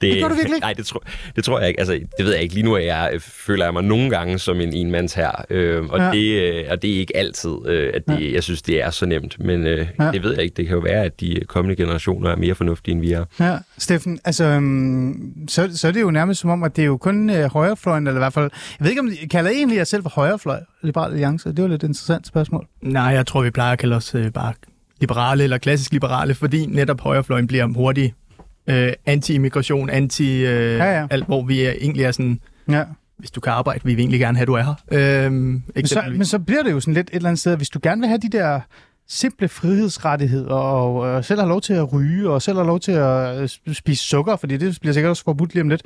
Det 0.00 0.22
gør 0.22 0.28
du 0.28 0.34
virkelig 0.34 0.54
ikke? 0.56 0.64
Nej, 0.64 0.72
det 0.72 0.86
tror, 0.86 1.02
det 1.36 1.44
tror 1.44 1.58
jeg 1.58 1.68
ikke. 1.68 1.80
Altså, 1.80 1.92
det 2.18 2.24
ved 2.26 2.32
jeg 2.32 2.42
ikke. 2.42 2.54
Lige 2.54 2.64
nu 2.64 2.72
er 2.74 2.78
jeg, 2.78 3.10
øh, 3.14 3.20
føler 3.20 3.64
jeg 3.64 3.72
mig 3.72 3.82
nogle 3.84 4.10
gange 4.10 4.38
som 4.38 4.60
en 4.60 4.72
enmands 4.72 5.14
her. 5.14 5.44
Øh, 5.50 5.84
og, 5.84 5.98
Ja. 5.98 6.04
ja. 6.04 6.10
det, 6.12 6.54
øh, 6.54 6.64
og 6.70 6.82
det 6.82 6.94
er 6.94 6.98
ikke 6.98 7.16
altid, 7.16 7.50
øh, 7.66 7.92
at 7.94 8.02
det, 8.08 8.32
jeg 8.32 8.42
synes, 8.42 8.62
det 8.62 8.82
er 8.82 8.90
så 8.90 9.06
nemt. 9.06 9.36
Men 9.44 9.66
øh, 9.66 9.86
Ja. 9.98 10.04
ja. 10.04 10.10
det 10.12 10.22
ved 10.22 10.32
jeg 10.34 10.42
ikke. 10.42 10.54
Det 10.54 10.66
kan 10.66 10.74
jo 10.74 10.80
være, 10.80 11.04
at 11.04 11.20
de 11.20 11.40
kommende 11.48 11.76
generationer 11.76 12.30
er 12.30 12.36
mere 12.36 12.54
fornuftige, 12.54 12.92
end 12.92 13.00
vi 13.00 13.12
er. 13.12 13.24
Ja, 13.40 13.56
Steffen, 13.78 14.18
altså, 14.24 14.44
øhm, 14.44 15.32
så, 15.48 15.68
så 15.74 15.88
er 15.88 15.92
det 15.92 16.00
jo 16.00 16.10
nærmest 16.10 16.40
som 16.40 16.50
om, 16.50 16.62
at 16.62 16.76
det 16.76 16.82
er 16.82 16.86
jo 16.86 16.96
kun 16.96 17.30
øh, 17.30 17.50
højrefløjen, 17.52 18.06
eller 18.06 18.18
i 18.18 18.22
hvert 18.22 18.32
fald, 18.32 18.50
jeg 18.78 18.84
ved 18.84 18.90
ikke, 18.90 19.00
om 19.00 19.08
I 19.22 19.26
kalder 19.26 19.50
egentlig 19.50 19.76
jer 19.76 19.84
selv 19.84 20.02
for 20.02 20.10
højrefløj, 20.10 20.60
Liberal 20.82 21.10
Alliance? 21.10 21.48
Det 21.52 21.62
var 21.62 21.68
lidt 21.68 21.84
et 21.84 21.88
interessant 21.88 22.26
spørgsmål. 22.26 22.66
Nej, 22.82 23.02
jeg 23.02 23.26
tror, 23.26 23.42
vi 23.42 23.50
plejer 23.50 23.72
at 23.72 23.78
kalde 23.78 23.96
os 23.96 24.14
øh, 24.14 24.30
bare 24.32 24.52
liberale 25.00 25.44
eller 25.44 25.58
klassisk 25.58 25.92
liberale, 25.92 26.34
fordi 26.34 26.66
netop 26.66 27.00
højrefløjen 27.00 27.46
bliver 27.46 27.66
hurtigt 27.66 28.14
øh, 28.70 28.92
anti-immigration, 29.06 29.90
anti 29.90 30.46
øh, 30.46 30.78
Ja, 30.78 30.98
ja, 31.00 31.06
alt, 31.10 31.26
hvor 31.26 31.42
vi 31.44 31.60
er, 31.64 31.72
egentlig 31.80 32.04
er 32.04 32.12
sådan, 32.12 32.40
Ja. 32.70 32.82
hvis 33.18 33.30
du 33.30 33.40
kan 33.40 33.52
arbejde, 33.52 33.80
vi 33.84 33.94
vil 33.94 34.02
egentlig 34.02 34.20
gerne 34.20 34.36
have, 34.38 34.42
at 34.42 34.48
du 34.48 34.54
er 34.54 34.62
her. 34.62 35.26
Øh, 35.26 35.32
Men 35.32 35.62
så, 35.84 36.02
men 36.12 36.24
så 36.24 36.38
bliver 36.38 36.62
det 36.62 36.70
jo 36.72 36.80
sådan 36.80 36.94
lidt 36.94 37.08
et 37.10 37.16
eller 37.16 37.28
andet 37.28 37.40
sted, 37.40 37.56
hvis 37.56 37.68
du 37.68 37.80
gerne 37.82 38.00
vil 38.00 38.08
have 38.08 38.18
de 38.18 38.28
der 38.28 38.60
simple 39.12 39.48
frihedsrettigheder, 39.48 40.54
og 40.54 41.08
øh, 41.08 41.24
selv 41.24 41.40
har 41.40 41.46
lov 41.48 41.60
til 41.60 41.72
at 41.72 41.92
ryge, 41.92 42.30
og 42.30 42.42
selv 42.42 42.56
har 42.56 42.64
lov 42.64 42.80
til 42.80 42.92
at 42.92 43.36
øh, 43.38 43.44
sp- 43.44 43.72
spise 43.74 44.04
sukker, 44.04 44.36
fordi 44.36 44.56
det 44.56 44.78
bliver 44.80 44.92
sikkert 44.92 45.10
også 45.10 45.24
forbudt 45.24 45.54
lige 45.54 45.62
om 45.62 45.68
lidt, 45.68 45.82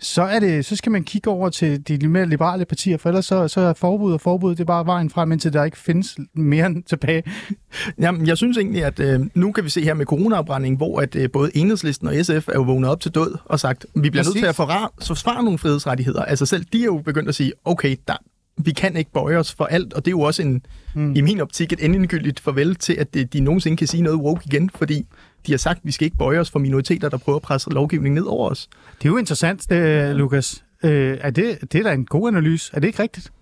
så, 0.00 0.22
er 0.22 0.40
det, 0.40 0.64
så 0.64 0.76
skal 0.76 0.92
man 0.92 1.04
kigge 1.04 1.30
over 1.30 1.48
til 1.48 1.88
de 1.88 2.08
mere 2.08 2.26
liberale 2.26 2.64
partier, 2.64 2.96
for 2.96 3.08
ellers 3.08 3.26
så, 3.26 3.48
så 3.48 3.60
er 3.60 3.72
forbud 3.72 4.12
og 4.12 4.20
forbud, 4.20 4.50
det 4.50 4.60
er 4.60 4.64
bare 4.64 4.86
vejen 4.86 5.10
frem, 5.10 5.32
indtil 5.32 5.52
der 5.52 5.64
ikke 5.64 5.78
findes 5.78 6.16
mere 6.34 6.66
end 6.66 6.82
tilbage. 6.92 7.22
Jamen, 8.00 8.26
jeg 8.26 8.36
synes 8.36 8.56
egentlig, 8.56 8.84
at 8.84 9.00
øh, 9.00 9.20
nu 9.34 9.52
kan 9.52 9.64
vi 9.64 9.70
se 9.70 9.80
her 9.80 9.94
med 9.94 10.06
coronaafbrænding, 10.06 10.76
hvor 10.76 11.00
at 11.00 11.16
øh, 11.16 11.30
både 11.30 11.50
Enhedslisten 11.56 12.08
og 12.08 12.14
SF 12.22 12.48
er 12.48 12.54
jo 12.54 12.62
vågnet 12.62 12.90
op 12.90 13.00
til 13.00 13.10
død 13.10 13.36
og 13.44 13.60
sagt, 13.60 13.86
vi 13.94 14.10
bliver 14.10 14.24
Præcis. 14.24 14.34
nødt 14.34 14.56
til 14.56 14.62
at 14.62 14.90
forsvare 15.06 15.44
nogle 15.44 15.58
frihedsrettigheder. 15.58 16.22
Altså 16.24 16.46
selv 16.46 16.64
de 16.72 16.80
er 16.80 16.84
jo 16.84 16.98
begyndt 16.98 17.28
at 17.28 17.34
sige, 17.34 17.52
okay, 17.64 17.96
der, 18.08 18.16
vi 18.56 18.72
kan 18.72 18.96
ikke 18.96 19.12
bøje 19.12 19.36
os 19.36 19.54
for 19.54 19.64
alt, 19.64 19.92
og 19.92 20.04
det 20.04 20.08
er 20.08 20.12
jo 20.12 20.20
også 20.20 20.42
en, 20.42 20.66
mm. 20.94 21.14
i 21.16 21.20
min 21.20 21.40
optik 21.40 21.72
et 21.72 21.84
endegyldigt 21.84 22.40
farvel 22.40 22.74
til, 22.74 22.92
at 22.92 23.14
det, 23.14 23.32
de 23.32 23.40
nogensinde 23.40 23.76
kan 23.76 23.86
sige 23.86 24.02
noget 24.02 24.18
woke 24.18 24.42
igen, 24.46 24.70
fordi 24.74 25.06
de 25.46 25.52
har 25.52 25.56
sagt, 25.58 25.76
at 25.78 25.84
vi 25.84 25.92
skal 25.92 26.04
ikke 26.04 26.16
bøje 26.16 26.38
os 26.38 26.50
for 26.50 26.58
minoriteter, 26.58 27.08
der 27.08 27.16
prøver 27.16 27.36
at 27.36 27.42
presse 27.42 27.70
lovgivningen 27.70 28.14
ned 28.14 28.24
over 28.26 28.50
os. 28.50 28.68
Det 28.98 29.04
er 29.04 29.10
jo 29.10 29.16
interessant, 29.16 29.72
øh, 29.72 30.10
Lukas. 30.10 30.64
Øh, 30.84 31.18
er 31.20 31.30
det, 31.30 31.58
det 31.72 31.78
er 31.78 31.82
da 31.82 31.92
en 31.92 32.04
god 32.04 32.28
analyse. 32.28 32.70
Er 32.74 32.80
det 32.80 32.86
ikke 32.86 33.02
rigtigt? 33.02 33.32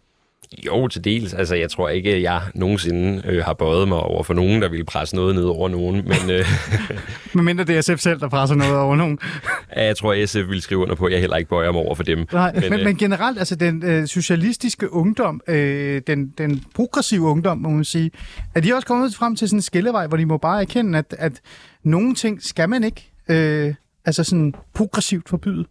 Jo, 0.67 0.89
til 0.89 1.05
dels. 1.05 1.35
Altså, 1.35 1.55
jeg 1.55 1.71
tror 1.71 1.89
ikke, 1.89 2.15
at 2.15 2.23
jeg 2.23 2.43
nogensinde 2.55 3.23
øh, 3.25 3.45
har 3.45 3.53
bøjet 3.53 3.89
mig 3.89 3.99
over 3.99 4.23
for 4.23 4.35
nogen, 4.35 4.63
der 4.63 4.69
ville 4.69 4.85
presse 4.85 5.17
noget 5.17 5.35
ned 5.35 5.45
over 5.45 5.69
nogen. 5.69 5.95
Men 5.95 6.31
øh, 6.31 6.47
Medmindre 7.35 7.65
det 7.65 7.77
er 7.77 7.81
SF 7.81 8.03
selv, 8.03 8.21
der 8.21 8.29
presser 8.29 8.57
noget 8.57 8.77
over 8.77 8.97
nogen. 8.97 9.19
jeg 9.77 9.97
tror, 9.97 10.27
SF 10.27 10.37
ville 10.37 10.63
skrive 10.63 10.81
under 10.81 10.95
på, 10.95 11.07
at 11.07 11.13
jeg 11.13 11.21
heller 11.21 11.37
ikke 11.37 11.49
bøjer 11.49 11.73
mig 11.73 11.81
over 11.81 11.95
for 11.95 12.03
dem. 12.03 12.27
Nej, 12.33 12.53
men, 12.53 12.71
men, 12.71 12.81
øh, 12.81 12.85
men 12.85 12.97
generelt, 12.97 13.39
altså 13.39 13.55
den 13.55 13.83
øh, 13.85 14.07
socialistiske 14.07 14.93
ungdom, 14.93 15.41
øh, 15.49 16.03
den, 16.07 16.33
den 16.39 16.65
progressive 16.75 17.23
ungdom, 17.23 17.59
må 17.59 17.69
man 17.71 17.85
sige, 17.85 18.11
er 18.55 18.61
de 18.61 18.75
også 18.75 18.87
kommet 18.87 19.15
frem 19.15 19.37
til 19.37 19.49
sådan 19.49 19.59
en 19.59 19.63
skillevej, 19.63 20.07
hvor 20.07 20.17
de 20.17 20.27
må 20.27 20.39
bare 20.39 20.61
erkende, 20.61 20.99
at, 20.99 21.15
at 21.19 21.33
nogle 21.85 22.15
ting 22.15 22.43
skal 22.43 22.69
man 22.69 22.85
ikke 22.85 23.13
øh, 23.29 23.75
altså 24.05 24.25
sådan 24.25 24.55
progressivt 24.75 25.29
forbyde. 25.29 25.65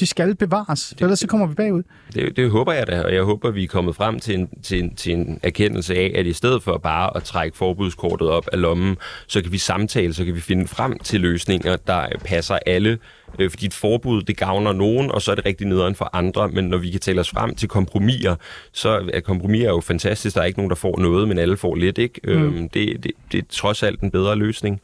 De 0.00 0.06
skal 0.06 0.34
bevares, 0.34 0.88
det, 0.88 1.00
ellers 1.02 1.18
så 1.18 1.26
kommer 1.26 1.46
vi 1.46 1.54
bagud. 1.54 1.82
Det, 2.14 2.36
det 2.36 2.50
håber 2.50 2.72
jeg 2.72 2.86
da, 2.86 3.02
og 3.02 3.14
jeg 3.14 3.22
håber, 3.22 3.50
vi 3.50 3.64
er 3.64 3.68
kommet 3.68 3.96
frem 3.96 4.20
til 4.20 4.34
en, 4.34 4.48
til, 4.62 4.78
en, 4.84 4.94
til 4.94 5.12
en 5.12 5.40
erkendelse 5.42 5.94
af, 5.94 6.12
at 6.14 6.26
i 6.26 6.32
stedet 6.32 6.62
for 6.62 6.78
bare 6.78 7.16
at 7.16 7.22
trække 7.22 7.56
forbudskortet 7.56 8.28
op 8.28 8.48
af 8.52 8.60
lommen, 8.60 8.96
så 9.26 9.42
kan 9.42 9.52
vi 9.52 9.58
samtale, 9.58 10.14
så 10.14 10.24
kan 10.24 10.34
vi 10.34 10.40
finde 10.40 10.68
frem 10.68 10.98
til 10.98 11.20
løsninger, 11.20 11.76
der 11.76 12.06
passer 12.24 12.58
alle. 12.66 12.98
Øh, 13.38 13.50
Fordi 13.50 13.66
et 13.66 13.74
forbud, 13.74 14.22
det 14.22 14.36
gavner 14.36 14.72
nogen, 14.72 15.10
og 15.10 15.22
så 15.22 15.30
er 15.30 15.34
det 15.34 15.46
rigtig 15.46 15.66
nederen 15.66 15.94
for 15.94 16.10
andre. 16.12 16.48
Men 16.48 16.64
når 16.64 16.78
vi 16.78 16.90
kan 16.90 17.00
tale 17.00 17.20
os 17.20 17.30
frem 17.30 17.54
til 17.54 17.68
kompromiser, 17.68 18.36
så 18.72 19.10
er 19.12 19.20
kompromiser 19.20 19.68
jo 19.68 19.80
fantastisk. 19.80 20.34
Der 20.36 20.42
er 20.42 20.46
ikke 20.46 20.58
nogen, 20.58 20.70
der 20.70 20.76
får 20.76 20.98
noget, 20.98 21.28
men 21.28 21.38
alle 21.38 21.56
får 21.56 21.74
lidt. 21.74 21.98
Ikke? 21.98 22.20
Mm. 22.24 22.68
Det, 22.68 23.04
det, 23.04 23.12
det 23.32 23.38
er 23.38 23.42
trods 23.50 23.82
alt 23.82 24.00
en 24.00 24.10
bedre 24.10 24.36
løsning. 24.36 24.80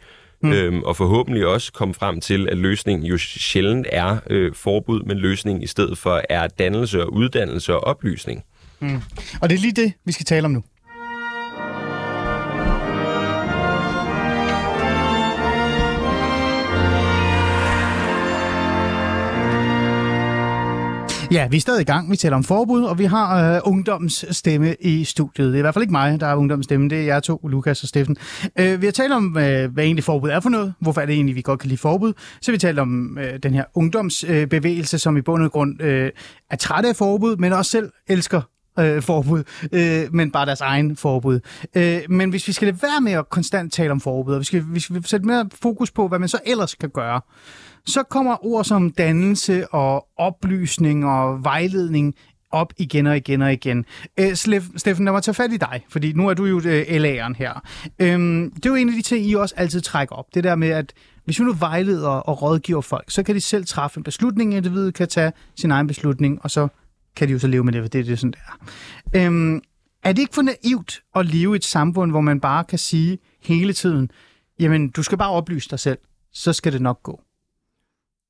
Mm. 0.47 0.53
Øhm, 0.53 0.83
og 0.83 0.97
forhåbentlig 0.97 1.47
også 1.47 1.73
komme 1.73 1.95
frem 1.95 2.21
til, 2.21 2.49
at 2.49 2.59
løsningen 2.59 3.07
jo 3.07 3.19
sjældent 3.19 3.87
er 3.93 4.17
øh, 4.31 4.55
forbud, 4.55 5.03
men 5.03 5.19
løsningen 5.19 5.63
i 5.63 5.67
stedet 5.67 5.99
for 5.99 6.23
er 6.29 6.47
dannelse 6.47 7.03
og 7.03 7.13
uddannelse 7.13 7.75
og 7.75 7.85
oplysning. 7.85 8.45
Og 9.41 9.51
det 9.51 9.57
er 9.57 9.61
lige 9.61 9.73
det, 9.73 9.93
vi 10.05 10.13
skal 10.13 10.27
tale 10.27 10.45
om 10.45 10.51
nu. 10.51 10.63
Ja, 21.37 21.49
vi 21.49 21.57
er 21.57 21.61
stadig 21.61 21.81
i 21.81 21.85
gang. 21.85 22.11
Vi 22.11 22.17
taler 22.17 22.37
om 22.37 22.45
forbud, 22.45 22.83
og 22.83 22.99
vi 22.99 23.05
har 23.05 23.55
øh, 23.55 23.61
ungdommens 23.65 24.25
stemme 24.31 24.77
i 24.81 25.05
studiet. 25.05 25.47
Det 25.47 25.55
er 25.55 25.59
i 25.59 25.61
hvert 25.61 25.75
fald 25.75 25.83
ikke 25.83 25.93
mig, 25.93 26.21
der 26.21 26.27
er 26.27 26.35
ungdommens 26.35 26.65
stemme. 26.65 26.89
Det 26.89 26.99
er 26.99 27.03
jer 27.03 27.21
to, 27.21 27.37
Lukas 27.49 27.83
og 27.83 27.89
Steffen. 27.89 28.17
Øh, 28.59 28.81
vi 28.81 28.87
har 28.87 28.93
talt 28.93 29.13
om, 29.13 29.37
øh, 29.39 29.73
hvad 29.73 29.85
egentlig 29.85 30.05
forbud 30.05 30.31
er 30.31 30.41
for 30.41 30.49
noget. 30.49 30.75
Hvorfor 30.81 31.01
er 31.01 31.07
det 31.07 31.15
egentlig, 31.15 31.37
vi 31.37 31.43
godt 31.43 31.61
kan 31.61 31.69
lide 31.69 31.81
forbud. 31.81 32.13
Så 32.43 32.53
vi 32.53 32.59
talt 32.59 32.79
om 32.79 33.19
øh, 33.19 33.39
den 33.43 33.55
her 33.55 33.65
ungdomsbevægelse, 33.75 34.97
øh, 34.97 35.01
som 35.01 35.17
i 35.17 35.23
bund 35.23 35.45
og 35.45 35.53
grund 35.53 35.83
øh, 35.83 36.11
er 36.51 36.57
træt 36.57 36.85
af 36.85 36.97
forbud, 36.97 37.37
men 37.37 37.53
også 37.53 37.71
selv 37.71 37.91
elsker 38.09 38.41
øh, 38.79 39.03
forbud, 39.03 39.45
øh, 39.73 40.15
men 40.15 40.31
bare 40.31 40.47
deres 40.47 40.61
egen 40.61 40.97
forbud. 40.97 41.41
Øh, 41.75 42.01
men 42.09 42.31
hvis 42.31 42.49
vi 42.49 42.53
skal 42.53 42.67
lade 42.67 42.83
være 42.83 43.01
med 43.01 43.13
at 43.13 43.31
konstant 43.31 43.73
tale 43.73 43.91
om 43.91 44.01
forbud, 44.01 44.35
og 44.35 44.41
vi 44.41 44.45
skal, 44.45 44.65
vi 44.69 44.81
skal 44.81 45.05
sætte 45.05 45.27
mere 45.27 45.49
fokus 45.63 45.91
på, 45.91 46.09
hvad 46.09 46.19
man 46.19 46.29
så 46.29 46.39
ellers 46.47 46.75
kan 46.75 46.91
gøre, 46.91 47.21
så 47.87 48.03
kommer 48.03 48.47
ord 48.47 48.65
som 48.65 48.91
dannelse 48.91 49.69
og 49.75 50.07
oplysning 50.17 51.07
og 51.07 51.45
vejledning 51.45 52.15
op 52.51 52.73
igen 52.77 53.07
og 53.07 53.17
igen 53.17 53.43
og 53.43 53.53
igen. 53.53 53.85
Øh, 54.21 54.35
Steffen, 54.77 55.05
lad 55.05 55.13
mig 55.13 55.23
tage 55.23 55.35
fat 55.35 55.53
i 55.53 55.57
dig, 55.57 55.85
fordi 55.89 56.13
nu 56.13 56.29
er 56.29 56.35
du 56.35 56.45
jo 56.45 56.61
øh, 56.65 56.83
LA'eren 56.89 57.33
her. 57.37 57.63
Øhm, 57.99 58.51
det 58.51 58.67
er 58.67 58.71
jo 58.71 58.75
en 58.75 58.89
af 58.89 58.95
de 58.95 59.03
ting, 59.03 59.27
I 59.27 59.35
også 59.35 59.55
altid 59.59 59.81
trækker 59.81 60.15
op. 60.15 60.27
Det 60.35 60.45
der 60.45 60.55
med, 60.55 60.69
at 60.69 60.93
hvis 61.25 61.39
vi 61.39 61.45
nu 61.45 61.53
vejleder 61.53 62.09
og 62.09 62.43
rådgiver 62.43 62.81
folk, 62.81 63.11
så 63.11 63.23
kan 63.23 63.35
de 63.35 63.41
selv 63.41 63.67
træffe 63.67 63.99
en 63.99 64.05
beslutning, 64.05 64.55
individet 64.55 64.95
kan 64.95 65.09
tage 65.09 65.33
sin 65.57 65.71
egen 65.71 65.87
beslutning, 65.87 66.39
og 66.43 66.51
så 66.51 66.69
kan 67.17 67.29
de 67.29 67.33
jo 67.33 67.39
så 67.39 67.47
leve 67.47 67.65
med 67.65 67.73
det, 67.73 67.83
for 67.83 67.89
det 67.89 68.01
er 68.01 68.05
det, 68.05 68.19
sådan 68.19 68.31
det 68.33 68.41
er. 68.47 69.27
Øhm, 69.27 69.61
er 70.05 70.13
det 70.13 70.19
ikke 70.19 70.35
for 70.35 70.43
naivt 70.43 71.03
at 71.15 71.27
leve 71.27 71.55
i 71.55 71.57
et 71.57 71.65
samfund, 71.65 72.11
hvor 72.11 72.21
man 72.21 72.41
bare 72.41 72.65
kan 72.65 72.79
sige 72.79 73.19
hele 73.43 73.73
tiden, 73.73 74.11
jamen, 74.61 74.89
du 74.89 75.03
skal 75.03 75.19
bare 75.19 75.31
oplyse 75.31 75.69
dig 75.71 75.81
selv, 75.81 75.99
så 76.33 76.53
skal 76.53 76.73
det 76.73 76.83
nok 76.83 77.03
gå? 77.03 77.21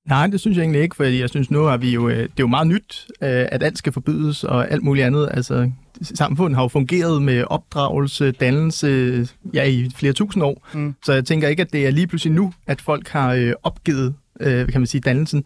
Nej, 0.08 0.26
det 0.26 0.40
synes 0.40 0.56
jeg 0.56 0.62
egentlig 0.62 0.82
ikke, 0.82 0.96
fordi 0.96 1.20
jeg 1.20 1.30
synes 1.30 1.50
nu 1.50 1.62
har 1.62 1.76
vi 1.76 1.90
jo, 1.90 2.08
øh, 2.08 2.16
det 2.16 2.24
er 2.24 2.28
jo 2.40 2.46
meget 2.46 2.66
nyt, 2.66 3.06
øh, 3.22 3.46
at 3.52 3.62
alt 3.62 3.78
skal 3.78 3.92
forbydes 3.92 4.44
og 4.44 4.70
alt 4.70 4.82
muligt 4.82 5.06
andet. 5.06 5.28
Altså, 5.32 5.70
samfundet 6.02 6.56
har 6.56 6.62
jo 6.64 6.68
fungeret 6.68 7.22
med 7.22 7.44
opdragelse, 7.46 8.32
dannelse, 8.32 9.28
ja, 9.54 9.64
i 9.64 9.90
flere 9.96 10.12
tusind 10.12 10.44
år. 10.44 10.68
Mm. 10.74 10.94
Så 11.04 11.12
jeg 11.12 11.24
tænker 11.24 11.48
ikke, 11.48 11.62
at 11.62 11.72
det 11.72 11.86
er 11.86 11.90
lige 11.90 12.06
pludselig 12.06 12.34
nu, 12.34 12.52
at 12.66 12.80
folk 12.80 13.08
har 13.08 13.32
øh, 13.34 13.52
opgivet, 13.62 14.14
kan 14.40 14.80
man 14.80 14.86
sige, 14.86 15.00
dannelsen. 15.00 15.44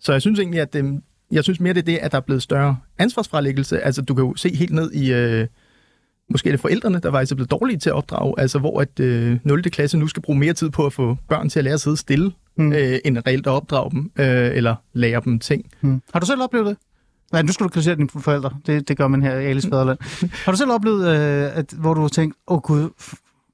Så 0.00 0.12
jeg 0.12 0.20
synes 0.20 0.38
egentlig, 0.38 0.60
at 0.60 0.72
det, 0.72 1.00
jeg 1.30 1.44
synes 1.44 1.60
mere, 1.60 1.72
det 1.74 1.80
er 1.80 1.84
det, 1.84 1.96
at 1.96 2.12
der 2.12 2.18
er 2.18 2.22
blevet 2.22 2.42
større 2.42 2.76
ansvarsfralæggelse. 2.98 3.80
Altså, 3.80 4.02
du 4.02 4.14
kan 4.14 4.24
jo 4.24 4.34
se 4.36 4.56
helt 4.56 4.72
ned 4.72 4.92
i... 4.92 5.12
Øh, 5.12 5.46
Måske 6.30 6.48
er 6.48 6.52
det 6.52 6.60
forældrene, 6.60 6.98
der 6.98 7.10
var 7.10 7.18
altså 7.18 7.34
blevet 7.34 7.50
dårlige 7.50 7.78
til 7.78 7.90
at 7.90 7.94
opdrage, 7.94 8.34
altså 8.38 8.58
hvor 8.58 8.80
at 8.80 9.00
øh, 9.00 9.38
0. 9.44 9.62
klasse 9.62 9.98
nu 9.98 10.06
skal 10.06 10.22
bruge 10.22 10.38
mere 10.38 10.52
tid 10.52 10.70
på 10.70 10.86
at 10.86 10.92
få 10.92 11.16
børn 11.28 11.48
til 11.48 11.58
at 11.60 11.64
lære 11.64 11.74
at 11.74 11.80
sidde 11.80 11.96
stille, 11.96 12.32
Mm. 12.56 12.64
mm. 12.64 12.72
øh, 12.72 12.98
end 13.04 13.18
reelt 13.26 13.46
at 13.46 13.50
opdrage 13.50 13.90
dem, 13.90 14.10
øh, 14.18 14.56
eller 14.56 14.74
lære 14.92 15.20
dem 15.24 15.38
ting. 15.38 15.64
Hmm. 15.80 16.02
Har 16.12 16.20
du 16.20 16.26
selv 16.26 16.42
oplevet 16.42 16.66
det? 16.66 16.76
Nej, 17.32 17.42
nu 17.42 17.52
skal 17.52 17.64
du 17.64 17.68
kritisere 17.68 17.94
dine 17.96 18.08
forældre. 18.08 18.50
Det, 18.66 18.88
det 18.88 18.96
gør 18.96 19.08
man 19.08 19.22
her 19.22 19.34
i 19.38 19.44
Alice 19.46 19.68
Fæderland. 19.68 19.98
har 20.44 20.52
du 20.52 20.58
selv 20.58 20.70
oplevet, 20.70 21.08
øh, 21.08 21.58
at, 21.58 21.74
hvor 21.78 21.94
du 21.94 22.00
har 22.00 22.08
tænkt, 22.08 22.36
åh 22.48 22.56
oh, 22.56 22.60
gud, 22.62 22.88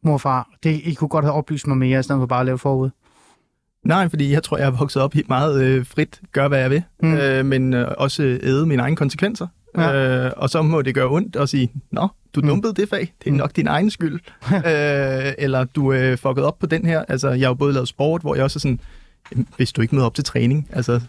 mor 0.04 0.12
og 0.12 0.20
far, 0.20 0.48
det, 0.62 0.80
I 0.84 0.94
kunne 0.94 1.08
godt 1.08 1.24
have 1.24 1.34
oplyst 1.34 1.66
mig 1.66 1.76
mere, 1.76 2.00
i 2.00 2.02
stedet 2.02 2.20
for 2.20 2.26
bare 2.26 2.40
at 2.40 2.46
lave 2.46 2.58
forud? 2.58 2.90
Nej, 3.85 4.09
fordi 4.09 4.33
jeg 4.33 4.43
tror, 4.43 4.59
jeg 4.59 4.66
er 4.66 4.70
vokset 4.70 5.03
op 5.03 5.14
helt 5.14 5.28
meget 5.28 5.62
øh, 5.64 5.87
frit, 5.87 6.20
gør 6.33 6.49
hvad 6.49 6.59
jeg 6.61 6.70
vil, 6.70 6.83
Mm. 7.03 7.09
mm. 7.09 7.16
øh, 7.16 7.47
men 7.47 7.74
øh, 7.74 7.89
også 7.99 8.22
æde 8.22 8.66
mine 8.66 8.83
egne 8.83 8.97
konsekvenser. 8.97 9.47
Ja. 9.78 10.24
Øh, 10.26 10.33
og 10.37 10.51
så 10.51 10.62
må 10.62 10.83
det 10.83 10.95
gøre 10.95 11.09
ondt 11.11 11.37
at 11.37 11.49
sige, 11.49 11.72
nå, 11.91 12.09
du 12.35 12.41
Mm. 12.41 12.49
dumpede 12.49 12.74
det 12.74 12.89
fag, 12.89 13.12
det 13.24 13.30
er 13.30 13.35
nok 13.35 13.57
din 13.57 13.66
egen 13.66 13.91
skyld. 13.91 14.20
øh, 14.53 15.33
eller 15.39 15.64
du 15.64 15.93
øh, 15.93 16.18
fuckede 16.18 16.47
op 16.47 16.59
på 16.59 16.66
den 16.66 16.87
her. 16.87 17.05
Altså, 17.09 17.28
jeg 17.30 17.41
har 17.41 17.51
jo 17.51 17.55
både 17.55 17.72
lavet 17.72 17.89
sport, 17.89 18.20
hvor 18.20 18.35
jeg 18.35 18.45
også 18.45 18.57
er 18.57 18.61
sådan, 18.61 18.80
"Jamen, 19.33 19.47
hvis 19.57 19.72
du 19.72 19.83
ikke 19.83 19.95
møder 19.95 20.07
op 20.07 20.14
til 20.14 20.24
træning, 20.24 20.68
altså, 20.72 21.01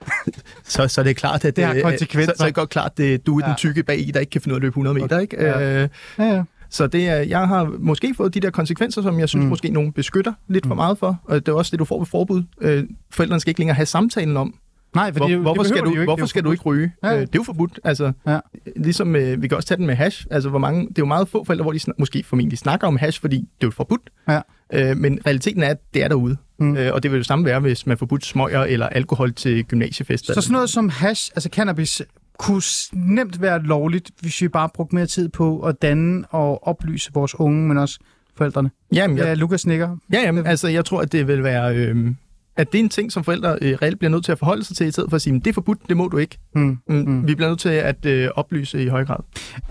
så, 0.64 0.88
så 0.88 1.00
er 1.00 1.02
det 1.02 1.16
klart, 1.16 1.44
at 1.44 1.56
Det 1.56 1.64
har 1.64 1.74
øh, 1.74 1.82
konsekvenser. 1.82 2.32
Så, 2.32 2.38
så 2.38 2.44
er 2.44 2.46
det 2.48 2.54
godt 2.54 2.70
klart, 2.70 3.00
at 3.00 3.26
du 3.26 3.38
er 3.38 3.42
Ja. 3.44 3.48
den 3.48 3.56
tykke 3.56 3.82
bag 3.82 4.08
i, 4.08 4.10
der 4.10 4.20
ikke 4.20 4.30
kan 4.30 4.40
finde 4.40 4.52
ud 4.54 4.56
af 4.56 4.58
at 4.58 4.62
løbe 4.62 4.70
100 4.72 4.94
meter. 4.98 5.18
Ikke? 5.18 5.36
Ja. 5.44 5.82
Øh, 5.82 5.88
Ja, 6.18 6.24
ja. 6.24 6.42
Så 6.70 6.86
det 6.86 7.08
er, 7.08 7.16
jeg 7.16 7.48
har 7.48 7.72
måske 7.78 8.14
fået 8.16 8.34
de 8.34 8.40
der 8.40 8.50
konsekvenser, 8.50 9.02
som 9.02 9.18
jeg 9.20 9.28
synes 9.28 9.40
Mm. 9.40 9.44
mm. 9.44 9.48
måske 9.48 9.68
nogen 9.70 9.92
beskytter 9.92 10.32
lidt 10.48 10.66
for 10.66 10.74
meget 10.74 10.98
for. 10.98 11.20
Og 11.24 11.46
det 11.46 11.52
er 11.52 11.56
også 11.56 11.70
det, 11.70 11.78
du 11.78 11.84
får 11.84 11.98
ved 11.98 12.06
forbud. 12.06 12.42
Øh, 12.60 12.84
forældrene 13.10 13.40
skal 13.40 13.50
ikke 13.50 13.60
længere 13.60 13.74
have 13.74 13.86
samtalen 13.86 14.36
om, 14.36 14.54
Nej, 14.94 15.12
for 15.12 15.18
hvor, 15.18 15.28
det, 15.28 15.38
hvorfor, 15.38 15.62
det 15.62 15.68
skal 15.68 15.82
du, 15.84 15.90
ikke. 15.90 16.04
hvorfor 16.04 16.26
skal 16.26 16.44
du 16.44 16.50
ikke 16.52 16.62
ryge? 16.64 16.92
Ja. 17.02 17.08
Ja. 17.08 17.14
Øh, 17.14 17.20
det 17.20 17.26
er 17.26 17.30
jo 17.36 17.42
forbudt. 17.42 17.80
Altså, 17.84 18.12
Ja. 18.26 18.38
Ligesom 18.76 19.16
øh, 19.16 19.42
vi 19.42 19.48
kan 19.48 19.56
også 19.56 19.68
tage 19.68 19.78
den 19.78 19.86
med 19.86 19.94
hash. 19.94 20.26
Altså, 20.30 20.48
hvor 20.50 20.58
mange, 20.58 20.80
det 20.82 20.88
er 20.88 20.92
jo 20.98 21.04
meget 21.06 21.28
få 21.28 21.44
forældre, 21.44 21.62
hvor 21.62 21.72
de 21.72 21.78
snak, 21.78 21.98
måske 21.98 22.24
formentlig 22.24 22.58
snakker 22.58 22.86
om 22.86 22.96
hash, 22.96 23.20
fordi 23.20 23.36
det 23.36 23.44
er 23.60 23.66
jo 23.66 23.70
forbudt. 23.70 24.00
Ja. 24.28 24.40
Øh, 24.72 24.96
men 24.96 25.18
realiteten 25.26 25.62
er, 25.62 25.68
at 25.68 25.76
det 25.94 26.04
er 26.04 26.08
derude. 26.08 26.36
Mm. 26.58 26.66
Mm. 26.66 26.76
Øh, 26.76 26.92
og 26.94 27.02
det 27.02 27.10
vil 27.12 27.18
jo 27.18 27.24
samme 27.24 27.44
være, 27.44 27.60
hvis 27.60 27.86
man 27.86 27.98
forbudt 27.98 28.24
smøger 28.26 28.60
eller 28.64 28.86
alkohol 28.86 29.32
til 29.32 29.64
gymnasiefester. 29.64 30.34
Så 30.34 30.40
sådan 30.40 30.52
noget 30.52 30.70
som 30.70 30.88
hash, 30.88 31.30
altså 31.34 31.48
cannabis, 31.52 32.02
kunne 32.40 32.62
nemt 32.92 33.40
være 33.40 33.62
lovligt, 33.62 34.10
hvis 34.20 34.42
vi 34.42 34.48
bare 34.48 34.68
brugte 34.74 34.94
mere 34.94 35.06
tid 35.06 35.28
på 35.28 35.60
at 35.60 35.82
danne 35.82 36.24
og 36.30 36.66
oplyse 36.66 37.10
vores 37.14 37.40
unge, 37.40 37.68
men 37.68 37.78
også 37.78 37.98
forældrene. 38.36 38.70
Jamen, 38.92 39.16
jeg, 39.16 39.24
Ja, 39.26 39.34
Lukas 39.34 39.66
nikker. 39.66 39.96
Ja, 40.12 40.20
jamen, 40.20 40.46
altså 40.46 40.68
jeg 40.68 40.84
tror, 40.84 41.00
at 41.00 41.12
det 41.12 41.26
vil 41.28 41.42
være... 41.44 41.76
Øh, 41.76 42.10
at 42.56 42.72
det 42.72 42.78
er 42.78 42.82
en 42.82 42.88
ting, 42.88 43.12
som 43.12 43.24
forældre 43.24 43.58
øh, 43.62 43.78
reelt 43.82 43.98
bliver 43.98 44.10
nødt 44.10 44.24
til 44.24 44.32
at 44.32 44.38
forholde 44.38 44.64
sig 44.64 44.76
til, 44.76 44.86
i 44.86 44.90
stedet 44.90 45.10
for 45.10 45.14
at 45.16 45.22
sige, 45.22 45.32
"Men 45.32 45.40
det 45.40 45.50
er 45.50 45.54
forbudt, 45.54 45.78
det 45.88 45.96
må 45.96 46.08
du 46.08 46.16
ikke. 46.18 46.38
Mm. 46.54 46.78
Mm, 46.88 46.94
Mm. 46.96 47.26
Vi 47.26 47.34
bliver 47.34 47.48
nødt 47.48 47.60
til 47.60 47.68
at 47.68 48.06
øh, 48.06 48.28
oplyse 48.34 48.82
i 48.84 48.88
høj 48.88 49.04
grad. 49.04 49.16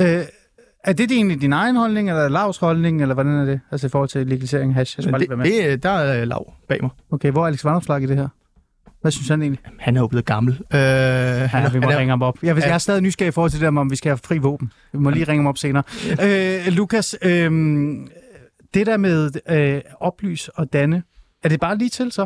Øh, 0.01 0.23
er 0.83 0.93
det 0.93 1.11
egentlig 1.11 1.41
din 1.41 1.53
egen 1.53 1.75
holdning, 1.75 2.09
eller 2.09 2.29
Lavs 2.29 2.57
holdning, 2.57 3.01
eller 3.01 3.13
hvordan 3.13 3.33
er 3.33 3.45
det? 3.45 3.59
Altså 3.71 3.87
i 3.87 3.89
forhold 3.89 4.09
til 4.09 4.27
legalisering 4.27 4.71
af 4.71 4.75
hash? 4.75 4.97
Jeg 4.97 5.03
skal 5.03 5.11
bare 5.11 5.19
lige 5.19 5.29
Det, 5.29 5.37
være 5.37 5.47
med. 5.47 5.63
det, 5.69 5.73
øh, 5.73 5.83
der 5.83 5.89
er 5.89 6.25
lav 6.25 6.53
bag 6.67 6.77
mig. 6.81 6.89
Okay, 7.11 7.31
hvor 7.31 7.41
er 7.41 7.45
Alex 7.47 7.65
Vanderslag 7.65 8.01
i 8.01 8.05
det 8.05 8.15
her? 8.17 8.27
Hvad 9.01 9.11
synes 9.11 9.27
han 9.27 9.41
egentlig? 9.41 9.59
Han 9.79 9.95
er 9.97 10.01
jo 10.01 10.07
blevet 10.07 10.25
gammel. 10.25 10.53
Øh, 10.53 10.79
han, 10.79 11.63
Ja, 11.63 11.69
vi 11.69 11.79
må 11.79 11.85
han 11.85 11.93
er, 11.95 11.99
ringe 11.99 12.09
ham 12.09 12.21
op. 12.21 12.37
Jeg, 12.43 12.55
vil, 12.55 12.61
Ja. 12.61 12.67
jeg 12.67 12.73
er 12.73 12.77
stadig 12.77 13.01
nysgerrig 13.01 13.27
i 13.27 13.31
forhold 13.31 13.51
til 13.51 13.59
det 13.59 13.65
der 13.65 13.71
med, 13.71 13.81
om 13.81 13.91
vi 13.91 13.95
skal 13.95 14.09
have 14.09 14.19
fri 14.23 14.37
våben. 14.37 14.71
Vi 14.93 14.99
må 14.99 15.09
lige 15.09 15.23
ringe 15.27 15.41
ham 15.43 15.47
op 15.47 15.57
senere. 15.57 15.83
Øh, 16.23 16.67
Lukas, 16.73 17.15
øh, 17.21 17.51
det 18.73 18.87
der 18.87 18.97
med 18.97 19.29
øh, 19.49 19.81
oplys 19.99 20.47
og 20.47 20.73
danne, 20.73 21.03
er 21.43 21.49
det 21.49 21.59
bare 21.59 21.77
lige 21.77 21.89
til 21.89 22.11
så? 22.11 22.25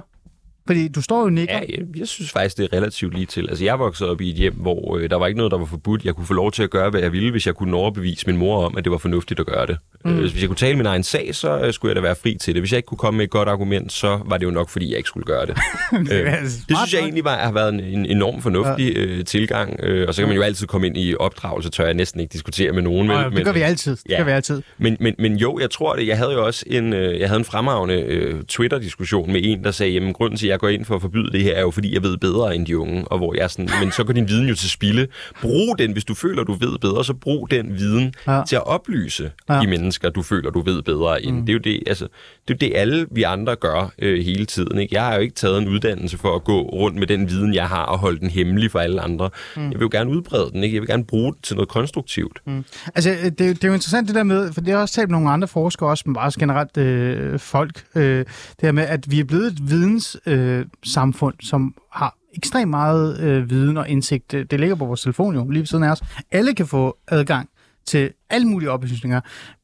Fordi 0.67 0.87
du 0.87 1.01
står 1.01 1.17
jo 1.19 1.23
og 1.25 1.33
nikker. 1.33 1.53
Ja, 1.55 1.61
jeg, 1.69 1.79
jeg 1.97 2.07
synes 2.07 2.31
faktisk, 2.31 2.57
det 2.57 2.69
er 2.71 2.77
relativt 2.77 3.13
lige 3.13 3.25
til. 3.25 3.49
Altså, 3.49 3.63
jeg 3.63 3.79
voksede 3.79 4.09
op 4.09 4.21
i 4.21 4.29
et 4.29 4.35
hjem, 4.35 4.53
hvor 4.55 4.97
øh, 4.97 5.09
der 5.09 5.15
var 5.15 5.27
ikke 5.27 5.37
noget, 5.37 5.51
der 5.51 5.57
var 5.57 5.65
forbudt. 5.65 6.05
Jeg 6.05 6.15
kunne 6.15 6.25
få 6.25 6.33
lov 6.33 6.51
til 6.51 6.63
at 6.63 6.69
gøre, 6.69 6.89
hvad 6.89 7.01
jeg 7.01 7.11
ville, 7.11 7.31
hvis 7.31 7.47
jeg 7.47 7.55
kunne 7.55 7.77
overbevise 7.77 8.27
min 8.27 8.37
mor 8.37 8.65
om, 8.65 8.77
at 8.77 8.83
det 8.83 8.91
var 8.91 8.97
fornuftigt 8.97 9.39
at 9.39 9.45
gøre 9.45 9.67
det. 9.67 9.77
Mm. 10.05 10.15
Hvis 10.15 10.39
jeg 10.41 10.47
kunne 10.47 10.55
tale 10.55 10.77
min 10.77 10.85
egen 10.85 11.03
sag, 11.03 11.35
så 11.35 11.59
øh, 11.59 11.73
skulle 11.73 11.89
jeg 11.89 11.95
da 11.95 12.01
være 12.01 12.15
fri 12.15 12.37
til 12.41 12.53
det. 12.53 12.61
Hvis 12.61 12.71
jeg 12.71 12.77
ikke 12.77 12.87
kunne 12.87 12.97
komme 12.97 13.17
med 13.17 13.23
et 13.25 13.31
godt 13.31 13.49
argument, 13.49 13.91
så 13.91 14.19
var 14.25 14.37
det 14.37 14.45
jo 14.45 14.51
nok, 14.51 14.69
fordi 14.69 14.89
jeg 14.89 14.97
ikke 14.97 15.07
skulle 15.07 15.25
gøre 15.25 15.45
det. 15.45 15.57
øh, 16.11 16.31
det 16.41 16.51
synes 16.77 16.93
jeg 16.93 16.99
egentlig 17.01 17.23
var, 17.23 17.37
har 17.37 17.51
været 17.51 17.73
en, 17.73 17.79
en 17.79 18.05
enorm 18.05 18.41
fornuftig 18.41 18.93
ja. 18.95 19.01
øh, 19.01 19.25
tilgang. 19.25 19.79
Øh, 19.83 20.07
og 20.07 20.13
så 20.13 20.21
kan 20.21 20.27
man 20.29 20.37
jo 20.37 20.43
altid 20.43 20.67
komme 20.67 20.87
ind 20.87 20.97
i 20.97 21.15
opdragelse, 21.15 21.69
tør 21.69 21.85
jeg 21.85 21.93
næsten 21.93 22.19
ikke 22.21 22.33
diskutere 22.33 22.71
med 22.71 22.81
nogen. 22.81 23.07
Men, 23.07 23.17
ja, 23.17 23.23
det 23.23 23.33
men, 23.33 23.43
gør 23.43 23.51
vi 23.51 23.61
altid. 23.61 23.91
Det 23.95 24.01
Ja. 24.09 24.17
gør 24.17 24.23
vi 24.25 24.31
altid. 24.31 24.61
Men, 24.77 24.97
men, 24.99 25.15
men 25.19 25.35
jo, 25.37 25.59
jeg 25.61 25.69
tror 25.71 25.95
det. 25.95 26.07
Jeg 26.07 26.17
havde 26.17 26.31
jo 26.31 26.45
også 26.45 26.63
en, 26.67 26.93
øh, 26.93 27.19
jeg 27.19 27.27
havde 27.29 27.39
en 27.39 27.45
fremragende 27.45 27.95
øh, 28.01 28.43
Twitter-diskussion 28.43 29.31
med 29.33 29.41
en, 29.43 29.63
der 29.63 29.71
sagde, 29.71 29.91
jamen 29.93 30.13
grunden 30.13 30.37
til, 30.37 30.47
at 30.47 30.51
jeg 30.51 30.59
går 30.59 30.69
ind 30.69 30.85
for 30.85 30.95
at 30.95 31.01
forbyde 31.01 31.31
det 31.31 31.41
her, 31.43 31.55
er 31.55 31.61
jo 31.61 31.71
fordi, 31.71 31.93
jeg 31.93 32.03
ved 32.03 32.17
bedre 32.17 32.55
end 32.55 32.65
de 32.65 32.77
unge. 32.77 33.05
Og 33.07 33.17
hvor 33.17 33.35
jeg 33.37 33.49
sådan, 33.51 33.69
men 33.81 33.91
så 33.91 34.03
går 34.03 34.13
din 34.13 34.27
viden 34.27 34.47
jo 34.49 34.55
til 34.55 34.69
spilde. 34.69 35.07
Brug 35.41 35.79
den, 35.79 35.91
hvis 35.91 36.03
du 36.05 36.13
føler, 36.13 36.43
du 36.43 36.53
ved 36.53 36.79
bedre, 36.79 37.05
så 37.05 37.13
brug 37.13 37.51
den 37.51 37.73
viden 37.77 38.13
Ja. 38.27 38.41
til 38.47 38.55
at 38.55 38.67
oplyse 38.67 39.31
Ja. 39.49 39.53
ja. 39.55 39.61
de 39.61 39.67
mennesker, 39.93 40.09
du 40.09 40.21
føler, 40.21 40.49
du 40.51 40.61
ved 40.61 40.81
bedre 40.81 41.23
end. 41.23 41.35
Mm. 41.35 41.41
Det 41.45 41.49
er 41.49 41.53
jo 41.53 41.59
det, 41.59 41.83
altså, 41.87 42.07
det, 42.47 42.53
er 42.53 42.67
jo 42.67 42.67
det 42.69 42.77
alle 42.79 43.05
vi 43.11 43.23
andre 43.23 43.55
gør 43.55 43.91
øh, 43.99 44.23
hele 44.25 44.45
tiden. 44.45 44.77
Ikke? 44.79 44.95
Jeg 44.95 45.03
har 45.05 45.13
jo 45.15 45.19
ikke 45.21 45.35
taget 45.35 45.61
en 45.61 45.67
uddannelse 45.67 46.17
for 46.17 46.35
at 46.35 46.43
gå 46.43 46.61
rundt 46.61 46.97
med 46.97 47.07
den 47.07 47.29
viden, 47.29 47.53
jeg 47.53 47.67
har, 47.67 47.83
og 47.83 47.99
holde 47.99 48.19
den 48.19 48.29
hemmelig 48.29 48.71
for 48.71 48.79
alle 48.79 49.01
andre. 49.01 49.29
Mm. 49.55 49.61
Jeg 49.63 49.71
vil 49.71 49.81
jo 49.81 49.89
gerne 49.91 50.09
udbrede 50.09 50.51
den. 50.51 50.63
Ikke? 50.63 50.75
Jeg 50.75 50.81
vil 50.81 50.89
gerne 50.89 51.05
bruge 51.05 51.33
den 51.33 51.41
til 51.43 51.55
noget 51.55 51.69
konstruktivt. 51.69 52.39
Mm. 52.47 52.63
Altså, 52.95 53.09
øh, 53.11 53.25
det, 53.25 53.41
er 53.41 53.47
jo- 53.47 53.53
det 53.53 53.63
er 53.63 53.67
jo 53.67 53.73
interessant 53.73 54.07
det 54.07 54.15
der 54.15 54.23
med, 54.23 54.53
for 54.53 54.61
det 54.61 54.73
har 54.73 54.81
også 54.81 54.95
talt 54.95 55.09
med 55.09 55.15
nogle 55.15 55.29
andre 55.29 55.47
forskere, 55.47 55.89
også, 55.89 56.03
men 56.05 56.13
bare 56.15 56.25
også 56.25 56.39
generelt 56.39 56.77
øh, 56.77 57.39
folk, 57.39 57.83
øh, 57.95 58.17
det 58.19 58.25
her 58.61 58.71
med, 58.71 58.83
at 58.83 59.11
vi 59.11 59.19
er 59.19 59.23
blevet 59.23 59.47
et 59.47 59.59
videnssamfund, 59.69 60.39
øh, 60.39 60.65
samfund, 60.85 61.35
som 61.41 61.73
har 61.91 62.15
ekstremt 62.37 62.69
meget 62.69 63.19
øh, 63.19 63.49
viden 63.49 63.77
og 63.77 63.89
indsigt. 63.89 64.31
Det, 64.31 64.51
det 64.51 64.59
ligger 64.59 64.75
på 64.75 64.85
vores 64.85 65.01
telefon 65.01 65.35
jo, 65.35 65.49
lige 65.49 65.59
ved 65.59 65.67
siden 65.67 65.83
af 65.83 65.91
os. 65.91 66.01
Alle 66.31 66.53
kan 66.55 66.67
få 66.67 66.97
adgang 67.07 67.49
til 67.85 68.09
alle 68.29 68.47
mulige 68.47 68.71
oplysninger, 68.71 69.21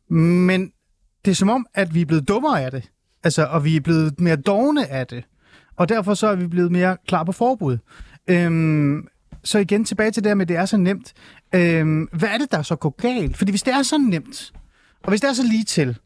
men 0.10 0.72
det 1.26 1.32
er 1.32 1.36
som 1.36 1.50
om, 1.50 1.66
at 1.74 1.94
vi 1.96 2.02
er 2.02 2.06
blevet 2.06 2.28
dummere 2.28 2.64
af 2.64 2.72
det. 2.72 2.90
Altså, 3.24 3.46
og 3.46 3.66
vi 3.66 3.76
er 3.76 3.82
blevet 3.82 4.20
mere 4.20 4.36
dogne 4.36 4.88
af 4.88 5.08
det. 5.08 5.24
Og 5.76 5.90
derfor 5.90 6.14
så 6.14 6.28
er 6.28 6.36
vi 6.36 6.48
blevet 6.48 6.72
mere 6.72 6.98
klar 7.08 7.24
på 7.24 7.32
forbud. 7.32 7.78
Øhm, 8.28 9.08
så 9.44 9.60
igen 9.60 9.86
tilbage 9.86 10.12
til 10.12 10.24
det 10.24 10.38
med, 10.38 10.46
at 10.46 10.50
det 10.50 10.58
er 10.58 10.66
så 10.66 10.78
nemt. 10.78 11.14
Øhm, 11.56 12.08
hvad 12.14 12.30
er 12.30 12.38
det, 12.38 12.52
der 12.52 12.62
så 12.62 12.76
går 12.76 12.90
galt? 12.90 13.38
Fordi 13.38 13.52
hvis 13.52 13.64
det 13.64 13.74
er 13.74 13.84
så 13.84 13.98
nemt, 13.98 14.54
og 15.04 15.10
hvis 15.10 15.22
det 15.22 15.30
er 15.30 15.34
så 15.34 15.44
lige 15.44 15.64
til, 15.64 15.98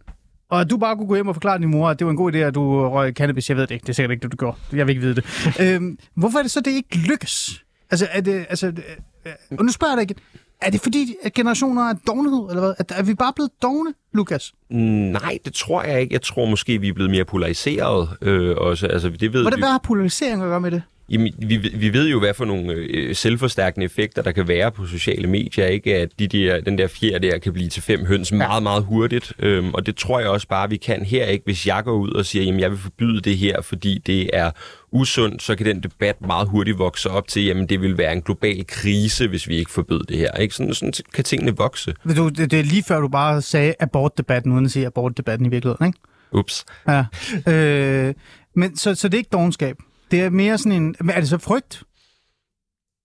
og 0.49 0.69
du 0.69 0.77
bare 0.77 0.95
kunne 0.95 1.07
gå 1.07 1.15
hjem 1.15 1.27
og 1.27 1.35
forklare 1.35 1.59
din 1.59 1.67
mor, 1.67 1.89
at 1.89 1.99
det 1.99 2.05
var 2.05 2.11
en 2.11 2.17
god 2.17 2.33
idé, 2.33 2.37
at 2.37 2.55
du 2.55 2.89
røg 2.89 3.13
cannabis, 3.13 3.49
jeg 3.49 3.57
ved 3.57 3.67
det 3.67 3.71
ikke, 3.71 3.83
det 3.83 3.89
er 3.89 3.93
sikkert 3.93 4.11
ikke 4.11 4.23
det, 4.23 4.31
du 4.31 4.37
gjorde. 4.37 4.57
Jeg 4.73 4.87
vil 4.87 4.95
ikke 4.95 5.01
vide 5.01 5.15
det. 5.15 5.25
øhm, 5.75 5.97
hvorfor 6.15 6.37
er 6.39 6.41
det 6.41 6.51
så, 6.51 6.61
det 6.61 6.71
ikke 6.71 6.97
lykkes? 6.97 7.63
Altså, 7.91 8.07
er 8.11 8.21
det, 8.21 8.45
altså, 8.49 8.67
øh, 8.67 9.33
og 9.57 9.65
nu 9.65 9.71
spørger 9.71 9.97
jeg 9.97 9.97
dig 9.97 10.15
igen, 10.15 10.23
er 10.61 10.69
det 10.69 10.81
fordi, 10.81 11.15
at 11.23 11.33
generationer 11.33 11.89
er 11.89 11.93
dognhed, 12.07 12.49
eller 12.49 12.59
hvad? 12.61 12.73
Er, 12.79 12.83
er 12.99 13.03
vi 13.03 13.13
bare 13.13 13.33
blevet 13.35 13.51
dogne, 13.61 13.93
Lukas? 14.13 14.53
Mm, 14.69 14.77
Nej, 14.77 15.37
det 15.45 15.53
tror 15.53 15.83
jeg 15.83 16.01
ikke. 16.01 16.13
Jeg 16.13 16.21
tror 16.21 16.45
måske, 16.45 16.81
vi 16.81 16.87
er 16.87 16.93
blevet 16.93 17.11
mere 17.11 17.25
polariseret 17.25 18.09
øh, 18.21 18.55
også. 18.57 18.87
Altså, 18.87 19.09
det 19.09 19.33
ved 19.33 19.41
Hvordan, 19.41 19.57
vi, 19.57 19.61
hvad 19.61 19.69
har 19.69 19.77
polarisering 19.83 20.41
at 20.41 20.47
gøre 20.47 20.61
med 20.61 20.71
det? 20.71 20.81
Jamen, 21.09 21.33
vi, 21.37 21.57
vi 21.57 21.93
ved 21.93 22.09
jo, 22.09 22.19
hvad 22.19 22.33
for 22.33 22.45
nogle 22.45 22.73
øh, 22.73 23.15
selvforstærkende 23.15 23.85
effekter, 23.85 24.21
der 24.21 24.31
kan 24.31 24.47
være 24.47 24.71
på 24.71 24.85
sociale 24.85 25.27
medier, 25.27 25.65
ikke? 25.65 25.95
At 25.95 26.09
de 26.19 26.27
der, 26.27 26.61
den 26.61 26.77
der 26.77 26.87
fjer 26.87 27.19
der 27.19 27.37
kan 27.37 27.53
blive 27.53 27.69
til 27.69 27.83
fem 27.83 28.05
høns 28.05 28.31
meget, 28.31 28.63
meget 28.63 28.83
hurtigt. 28.83 29.33
Øhm, 29.39 29.73
og 29.73 29.85
det 29.85 29.95
tror 29.95 30.19
jeg 30.19 30.29
også 30.29 30.47
bare, 30.47 30.69
vi 30.69 30.77
kan 30.77 31.05
her, 31.05 31.25
ikke? 31.25 31.45
Hvis 31.45 31.67
jeg 31.67 31.83
går 31.83 31.93
ud 31.93 32.11
og 32.11 32.25
siger, 32.25 32.43
jamen 32.43 32.59
jeg 32.59 32.71
vil 32.71 32.79
forbyde 32.79 33.21
det 33.21 33.37
her, 33.37 33.61
fordi 33.61 33.97
det 33.97 34.29
er 34.33 34.51
usundt, 34.91 35.43
så 35.43 35.55
kan 35.55 35.65
den 35.65 35.83
debat 35.83 36.21
meget 36.21 36.47
hurtigt 36.47 36.77
vokse 36.77 37.09
op 37.09 37.27
til, 37.27 37.45
jamen 37.45 37.69
det 37.69 37.81
vil 37.81 37.97
være 37.97 38.13
en 38.13 38.21
global 38.21 38.67
krise, 38.67 39.27
hvis 39.27 39.47
vi 39.47 39.55
ikke 39.55 39.71
forbød 39.71 40.03
det 40.03 40.17
her. 40.17 40.31
Ikke? 40.31 40.55
Sådan, 40.55 40.73
sådan 40.73 40.93
kan 41.13 41.23
tingene 41.23 41.57
vokse. 41.57 41.93
Du, 42.15 42.29
det, 42.29 42.51
det 42.51 42.59
er 42.59 42.63
lige 42.63 42.83
før, 42.83 42.99
du 42.99 43.07
bare 43.07 43.41
sagde 43.41 43.73
abortdebatten, 43.79 44.51
uden 44.51 44.65
at 44.65 44.71
sige 44.71 44.85
abortdebatten 44.85 45.45
i 45.45 45.49
virkeligheden, 45.49 45.87
ikke? 45.87 45.99
Ups. 46.31 46.65
Ja. 46.87 47.05
Øh, 47.51 48.13
men 48.55 48.77
så, 48.77 48.95
så 48.95 49.07
det 49.07 49.13
er 49.13 49.17
ikke 49.17 49.29
dogenskab. 49.33 49.75
Det 50.13 50.21
er 50.21 50.29
mere 50.29 50.57
sådan 50.57 50.83
en... 50.83 50.95
Er 51.09 51.19
det 51.19 51.29
så 51.29 51.37
frygt? 51.37 51.83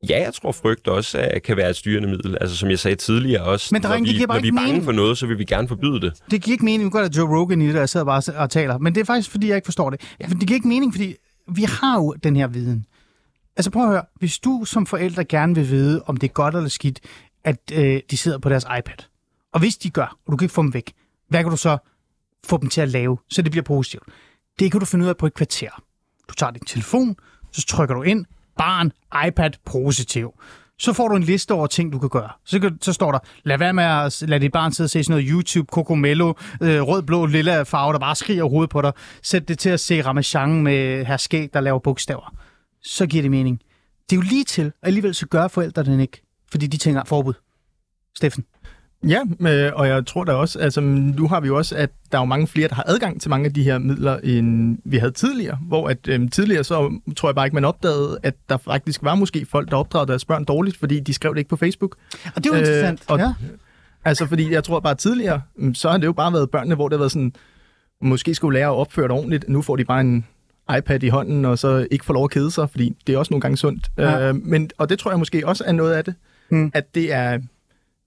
Ja, 0.09 0.22
jeg 0.22 0.34
tror 0.34 0.52
frygt 0.52 0.88
også 0.88 1.40
kan 1.44 1.56
være 1.56 1.70
et 1.70 1.76
styrende 1.76 2.09
middel. 2.09 2.38
Altså 2.40 2.56
som 2.56 2.70
jeg 2.70 2.78
sagde 2.78 2.96
tidligere 2.96 3.42
også, 3.42 3.68
Men 3.72 3.82
der 3.82 3.88
er 3.88 3.98
når, 3.98 4.06
det 4.06 4.20
vi, 4.20 4.26
bare 4.26 4.36
når 4.36 4.42
vi 4.42 4.48
er 4.48 4.52
bange 4.52 4.66
mening. 4.66 4.84
for 4.84 4.92
noget, 4.92 5.18
så 5.18 5.26
vil 5.26 5.38
vi 5.38 5.44
gerne 5.44 5.68
forbyde 5.68 6.00
det. 6.00 6.12
Det 6.30 6.42
giver 6.42 6.54
ikke 6.54 6.64
mening. 6.64 6.92
Kan 6.92 7.00
godt 7.00 7.14
have 7.16 7.26
Joe 7.26 7.38
Rogan 7.38 7.62
i 7.62 7.66
det, 7.66 7.74
der 7.74 7.80
jeg 7.80 7.88
sidder 7.88 8.06
bare 8.06 8.36
og 8.36 8.50
taler. 8.50 8.78
Men 8.78 8.94
det 8.94 9.00
er 9.00 9.04
faktisk, 9.04 9.30
fordi 9.30 9.48
jeg 9.48 9.56
ikke 9.56 9.66
forstår 9.66 9.90
det. 9.90 10.00
Ja. 10.20 10.26
Det 10.26 10.38
giver 10.40 10.54
ikke 10.54 10.68
mening, 10.68 10.94
fordi 10.94 11.14
vi 11.54 11.62
har 11.62 11.98
jo 11.98 12.12
den 12.22 12.36
her 12.36 12.46
viden. 12.46 12.86
Altså 13.56 13.70
prøv 13.70 13.82
at 13.82 13.88
høre. 13.88 14.04
Hvis 14.16 14.38
du 14.38 14.64
som 14.64 14.86
forældre 14.86 15.24
gerne 15.24 15.54
vil 15.54 15.68
vide, 15.68 16.02
om 16.06 16.16
det 16.16 16.28
er 16.28 16.32
godt 16.32 16.54
eller 16.54 16.68
skidt, 16.68 17.00
at 17.44 17.59
øh, 17.72 18.00
de 18.11 18.16
sidder 18.16 18.38
på 18.38 18.48
deres 18.48 18.64
iPad, 18.78 19.04
og 19.52 19.61
hvis 19.61 19.76
de 19.76 19.90
gør, 19.90 20.18
og 20.26 20.32
du 20.32 20.36
kan 20.36 20.44
ikke 20.44 20.54
få 20.54 20.62
dem 20.62 20.74
væk, 20.74 20.92
hvad 21.28 21.42
kan 21.42 21.50
du 21.50 21.56
så 21.56 21.78
få 22.46 22.56
dem 22.56 22.68
til 22.68 22.80
at 22.80 22.88
lave, 22.88 23.18
så 23.30 23.42
det 23.42 23.50
bliver 23.50 23.64
positivt? 23.64 24.04
Det 24.59 24.70
kan 24.70 24.80
du 24.80 24.86
finde 24.86 25.04
ud 25.04 25.09
af 25.09 25.16
på 25.16 25.26
et 25.26 25.34
kvarter. 25.34 25.82
Du 26.28 26.34
tager 26.34 26.50
din 26.50 26.64
telefon, 26.64 27.16
så 27.52 27.66
trykker 27.66 27.94
du 27.94 28.02
ind, 28.02 28.24
barn, 28.58 28.92
iPad, 29.28 29.50
positiv. 29.64 30.32
Så 30.78 30.92
får 30.92 31.08
du 31.08 31.16
en 31.16 31.22
liste 31.22 31.54
over 31.54 31.66
ting, 31.66 31.92
du 31.92 31.98
kan 31.98 32.08
gøre. 32.08 32.30
Så, 32.44 32.60
kan, 32.60 32.78
så 32.82 32.92
står 32.92 33.12
der, 33.12 33.18
lad 33.44 33.58
være 33.58 33.72
med 33.72 33.84
at 33.84 34.22
lade 34.28 34.40
dit 34.40 34.52
barn 34.52 34.72
sidde 34.72 34.86
og 34.86 34.90
se 34.90 35.04
sådan 35.04 35.12
noget 35.12 35.30
YouTube, 35.30 35.66
Cocomello, 35.72 36.32
øh, 36.62 36.82
rød, 36.82 37.02
blå, 37.02 37.26
lilla 37.26 37.62
farve, 37.62 37.92
der 37.92 37.98
bare 37.98 38.14
skriger 38.16 38.44
hovedet 38.44 38.70
på 38.70 38.82
dig. 38.82 38.92
Sæt 39.22 39.48
det 39.48 39.58
til 39.58 39.70
at 39.70 39.80
se 39.80 40.02
Ramachan 40.02 40.62
med 40.62 41.04
her 41.04 41.16
skæg, 41.16 41.50
der 41.52 41.60
laver 41.60 41.78
bogstaver. 41.78 42.34
Så 42.82 43.06
giver 43.06 43.22
det 43.22 43.30
mening. 43.30 43.60
Det 44.10 44.16
er 44.16 44.20
jo 44.20 44.28
lige 44.28 44.44
til, 44.44 44.66
og 44.66 44.86
alligevel 44.86 45.14
så 45.14 45.26
gør 45.26 45.48
forældrene 45.48 45.92
den 45.92 46.00
ikke, 46.00 46.22
fordi 46.50 46.66
de 46.66 46.76
tænker 46.76 47.04
forbud. 47.04 47.34
Steffen. 48.16 48.44
Ja, 49.09 49.20
øh, 49.40 49.72
og 49.74 49.88
jeg 49.88 50.07
tror 50.07 50.24
da 50.24 50.32
også, 50.32 50.59
altså 50.59 50.80
nu 50.80 51.28
har 51.28 51.40
vi 51.40 51.46
jo 51.46 51.57
også, 51.57 51.76
at 51.76 51.90
der 52.12 52.18
er 52.18 52.22
jo 52.22 52.26
mange 52.26 52.46
flere, 52.46 52.68
der 52.68 52.74
har 52.74 52.84
adgang 52.86 53.20
til 53.20 53.30
mange 53.30 53.46
af 53.46 53.55
de 53.55 53.62
her 53.62 53.78
midler, 53.78 54.16
end 54.16 54.78
vi 54.84 54.96
havde 54.96 55.12
tidligere. 55.12 55.59
Hvor 55.62 55.88
at 55.88 56.09
øh, 56.09 56.30
tidligere, 56.30 56.64
så 56.64 56.99
tror 57.16 57.28
jeg 57.28 57.34
bare 57.34 57.46
ikke, 57.46 57.55
man 57.55 57.64
opdagede, 57.64 58.18
at 58.22 58.34
der 58.49 58.57
faktisk 58.57 59.03
var 59.03 59.14
måske 59.14 59.46
folk, 59.51 59.70
der 59.70 59.76
opdragede 59.76 60.09
deres 60.09 60.24
børn 60.24 60.44
dårligt, 60.44 60.76
fordi 60.76 61.01
de 61.01 61.14
skrev 61.14 61.32
det 61.34 61.38
ikke 61.38 61.51
på 61.51 61.57
Facebook. 61.57 61.96
Og 62.36 62.44
det 62.44 62.46
er 62.46 62.51
jo 62.51 62.55
Øh, 62.55 62.59
interessant. 62.61 63.03
og- 63.11 63.18
ja. 63.18 63.34
Altså, 64.05 64.26
fordi 64.26 64.53
jeg 64.53 64.64
tror 64.64 64.80
bare 64.80 64.94
tidligere, 64.94 65.40
mm, 65.57 65.74
så 65.74 65.90
har 65.90 65.99
det 65.99 66.07
jo 66.07 66.12
bare 66.12 66.32
været 66.32 66.51
børnene, 66.51 66.74
hvor 66.74 66.88
det 66.88 66.96
har 66.96 66.99
været 66.99 67.12
sådan, 67.12 67.32
måske 68.03 68.34
skulle 68.34 68.59
lære 68.59 68.68
at 68.68 68.74
opføre 68.74 69.05
det 69.05 69.11
ordentligt. 69.11 69.49
Nu 69.49 69.62
får 69.62 69.76
de 69.76 69.84
bare 69.84 70.01
en 70.01 70.26
iPad 70.78 71.03
i 71.03 71.09
hånden, 71.09 71.44
og 71.44 71.59
så 71.59 71.86
ikke 71.90 72.05
får 72.05 72.14
lov 72.14 72.24
at 72.24 72.30
kede 72.30 72.51
sig, 72.51 72.70
fordi 72.70 72.96
det 73.07 73.14
er 73.14 73.18
også 73.18 73.32
nogle 73.32 73.40
gange 73.40 73.57
sundt. 73.57 73.86
Ja. 73.99 74.28
Øh, 74.28 74.34
men, 74.34 74.70
og 74.78 74.88
det 74.90 74.99
tror 74.99 75.11
jeg 75.11 75.18
måske 75.18 75.46
også 75.46 75.64
er 75.66 75.72
noget 75.72 75.92
af 75.92 76.05
det, 76.05 76.14
Mm. 76.51 76.70
at 76.74 76.94
det 76.94 77.12
er, 77.12 77.38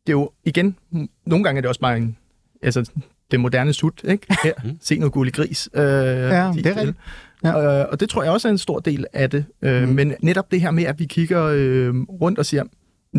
det 0.07 0.13
er 0.13 0.17
jo 0.17 0.31
igen, 0.45 0.75
mm, 0.91 1.09
nogle 1.25 1.43
gange 1.43 1.57
er 1.57 1.61
det 1.61 1.69
også 1.69 1.81
bare 1.81 1.97
en, 1.97 2.17
altså, 2.61 2.91
det 3.31 3.39
moderne 3.39 3.73
sut, 3.73 4.01
ikke? 4.07 4.25
Her, 4.43 4.53
se 4.81 4.97
noget 4.97 5.13
gullig 5.13 5.33
gris. 5.33 5.69
Øh, 5.73 5.81
ja, 5.83 5.87
det 5.87 6.65
er 6.65 6.75
rigtigt. 6.77 6.97
Ja. 7.43 7.79
Øh, 7.81 7.85
og 7.91 7.99
det 7.99 8.09
tror 8.09 8.23
jeg 8.23 8.31
også 8.31 8.47
er 8.47 8.51
en 8.51 8.57
stor 8.57 8.79
del 8.79 9.05
af 9.13 9.29
det. 9.29 9.45
Øh, 9.61 9.83
Mm. 9.87 9.95
Men 9.95 10.13
netop 10.21 10.51
det 10.51 10.61
her 10.61 10.71
med, 10.71 10.83
at 10.83 10.99
vi 10.99 11.05
kigger 11.05 11.43
øh, 11.43 11.95
rundt 12.01 12.39
og 12.39 12.45
siger, 12.45 12.63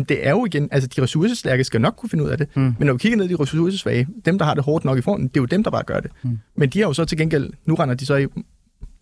det 0.09 0.27
er 0.27 0.29
jo 0.31 0.45
igen, 0.45 0.69
altså 0.71 0.89
de 0.95 1.01
ressourcestærke 1.01 1.63
skal 1.63 1.81
nok 1.81 1.93
kunne 1.97 2.09
finde 2.09 2.23
ud 2.23 2.29
af 2.29 2.37
det. 2.37 2.47
Mm. 2.55 2.61
Mm. 2.63 2.75
Men 2.79 2.85
når 2.85 2.93
vi 2.93 2.97
kigger 2.97 3.17
ned 3.17 3.25
i 3.25 3.27
de 3.27 3.35
ressourcesvage, 3.35 4.07
dem 4.25 4.37
der 4.37 4.45
har 4.45 4.53
det 4.53 4.63
hårdt 4.63 4.85
nok 4.85 4.97
i 4.97 5.01
formen, 5.01 5.27
det 5.27 5.37
er 5.37 5.41
jo 5.41 5.45
dem, 5.45 5.63
der 5.63 5.71
bare 5.71 5.83
gør 5.83 5.99
det. 5.99 6.11
Mm. 6.23 6.29
Mm. 6.29 6.39
Men 6.55 6.69
de 6.69 6.79
har 6.79 6.87
jo 6.87 6.93
så 6.93 7.05
til 7.05 7.17
gengæld, 7.17 7.49
nu 7.65 7.75
render 7.75 7.95
de 7.95 8.05
så 8.05 8.15
i, 8.15 8.27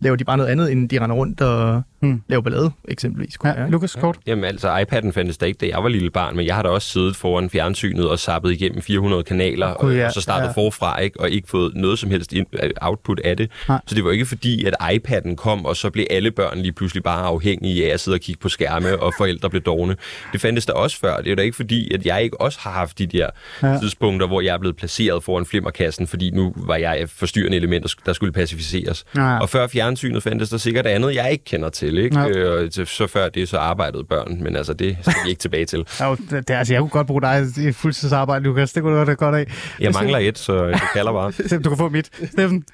laver 0.02 0.16
de 0.16 0.24
bare 0.24 0.36
noget 0.36 0.50
andet, 0.50 0.72
end 0.72 0.88
de 0.88 1.00
render 1.00 1.16
rundt 1.16 1.40
og 1.40 1.82
Mm. 2.04 2.08
mm. 2.08 2.22
laver 2.28 2.42
ballade, 2.42 2.70
eksempelvis. 2.88 3.36
kunne 3.36 3.52
ja. 3.52 3.60
jeg? 3.60 3.70
Lukas, 3.70 3.94
kort. 3.94 4.16
Jamen 4.26 4.44
altså, 4.44 4.76
iPad'en 4.80 5.10
fandtes 5.12 5.38
der 5.38 5.46
ikke, 5.46 5.58
da 5.58 5.66
jeg 5.66 5.82
var 5.82 5.88
lille 5.88 6.10
barn, 6.10 6.36
men 6.36 6.46
jeg 6.46 6.54
har 6.54 6.62
da 6.62 6.68
også 6.68 6.88
siddet 6.88 7.16
foran 7.16 7.50
fjernsynet 7.50 8.08
og 8.08 8.18
sappet 8.18 8.52
igennem 8.52 8.82
400 8.82 9.22
kanaler, 9.22 9.66
og, 9.66 9.94
ja. 9.96 10.06
og 10.06 10.12
så 10.12 10.20
startet 10.20 10.42
Ja. 10.44 10.48
ja. 10.60 10.64
forfra, 10.66 10.98
ikke? 11.00 11.20
og 11.20 11.30
ikke 11.30 11.48
fået 11.48 11.72
noget 11.74 11.98
som 11.98 12.10
helst 12.10 12.34
output 12.80 13.20
af 13.24 13.36
det. 13.36 13.50
Nej. 13.68 13.78
Så 13.86 13.94
det 13.94 14.04
var 14.04 14.10
ikke 14.10 14.26
fordi, 14.26 14.64
at 14.64 14.74
iPad'en 14.82 15.34
kom, 15.34 15.66
og 15.66 15.76
så 15.76 15.90
blev 15.90 16.06
alle 16.10 16.30
børn 16.30 16.58
lige 16.58 16.72
pludselig 16.72 17.02
bare 17.02 17.22
afhængige 17.26 17.90
af 17.90 17.94
at 17.94 18.00
sidde 18.00 18.14
og 18.14 18.20
kigge 18.20 18.40
på 18.40 18.48
skærme, 18.48 18.98
og 19.02 19.12
forældre 19.18 19.50
blev 19.50 19.62
dogne. 19.62 19.96
Det 20.32 20.40
fandtes 20.40 20.66
der 20.66 20.72
også 20.72 20.98
før. 20.98 21.16
Det 21.20 21.32
er 21.32 21.36
da 21.36 21.42
ikke 21.42 21.56
fordi, 21.56 21.94
at 21.94 22.06
jeg 22.06 22.22
ikke 22.22 22.40
også 22.40 22.58
har 22.62 22.70
haft 22.70 22.98
de 22.98 23.06
der 23.06 23.26
Ja. 23.62 23.66
ja. 23.68 23.78
tidspunkter, 23.78 24.26
hvor 24.26 24.40
jeg 24.40 24.54
er 24.54 24.58
blevet 24.58 24.76
placeret 24.76 25.24
foran 25.24 25.46
flimmerkassen, 25.46 26.06
fordi 26.06 26.30
nu 26.30 26.52
var 26.56 26.76
jeg 26.76 27.02
et 27.02 27.10
forstyrrende 27.10 27.56
element, 27.56 27.82
der 27.82 27.88
sk- 27.88 28.02
der 28.06 28.12
skulle 28.12 28.32
pacificeres. 28.32 29.04
Ja. 29.16 29.38
Og 29.38 29.48
før 29.48 29.66
fjernsynet 29.96 30.22
fandtes 30.22 30.50
der 30.50 30.56
sikkert 30.56 30.86
andet, 30.86 31.14
jeg 31.14 31.32
ikke 31.32 31.44
kender 31.44 31.68
til. 31.68 31.98
Ikke? 31.98 32.20
Ja. 32.20 32.28
Øh, 32.28 32.70
så- 32.70 32.84
så 32.84 33.06
før 33.06 33.28
det, 33.28 33.48
så 33.48 33.58
arbejdede 33.58 34.04
børn, 34.04 34.42
men 34.42 34.56
altså 34.56 34.72
det 34.74 34.96
skal 35.02 35.14
vi 35.24 35.30
ikke 35.30 35.40
tilbage 35.40 35.64
til. 35.64 35.86
Ja, 36.00 36.14
det, 36.30 36.50
altså, 36.50 36.74
jeg 36.74 36.80
kunne 36.80 36.90
godt 36.90 37.06
bruge 37.06 37.22
dig 37.22 37.44
i 37.68 37.72
fuldtidsarbejde, 37.72 38.44
Lukas. 38.44 38.72
Det 38.72 38.82
kunne 38.82 38.92
du 38.92 38.98
godt 38.98 39.08
have 39.08 39.16
godt 39.16 39.34
af. 39.34 39.46
Jeg 39.80 39.92
mangler 39.94 40.18
et, 40.18 40.38
så 40.38 40.66
det 40.66 40.80
kalder 40.94 41.12
bare. 41.12 41.32
Du 41.64 41.68
kan 41.68 41.78
få 41.78 41.88
mit. 41.88 42.10
Steffen. 42.32 42.64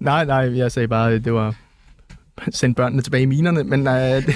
Nej, 0.00 0.24
nej, 0.24 0.56
jeg 0.58 0.72
sagde 0.72 0.88
bare, 0.88 1.12
at 1.12 1.24
det 1.24 1.32
var 1.32 1.54
sende 2.50 2.74
børnene 2.74 3.02
tilbage 3.02 3.22
i 3.22 3.26
minerne, 3.26 3.64
men 3.64 3.86
øh, 3.86 3.94
det, 4.26 4.34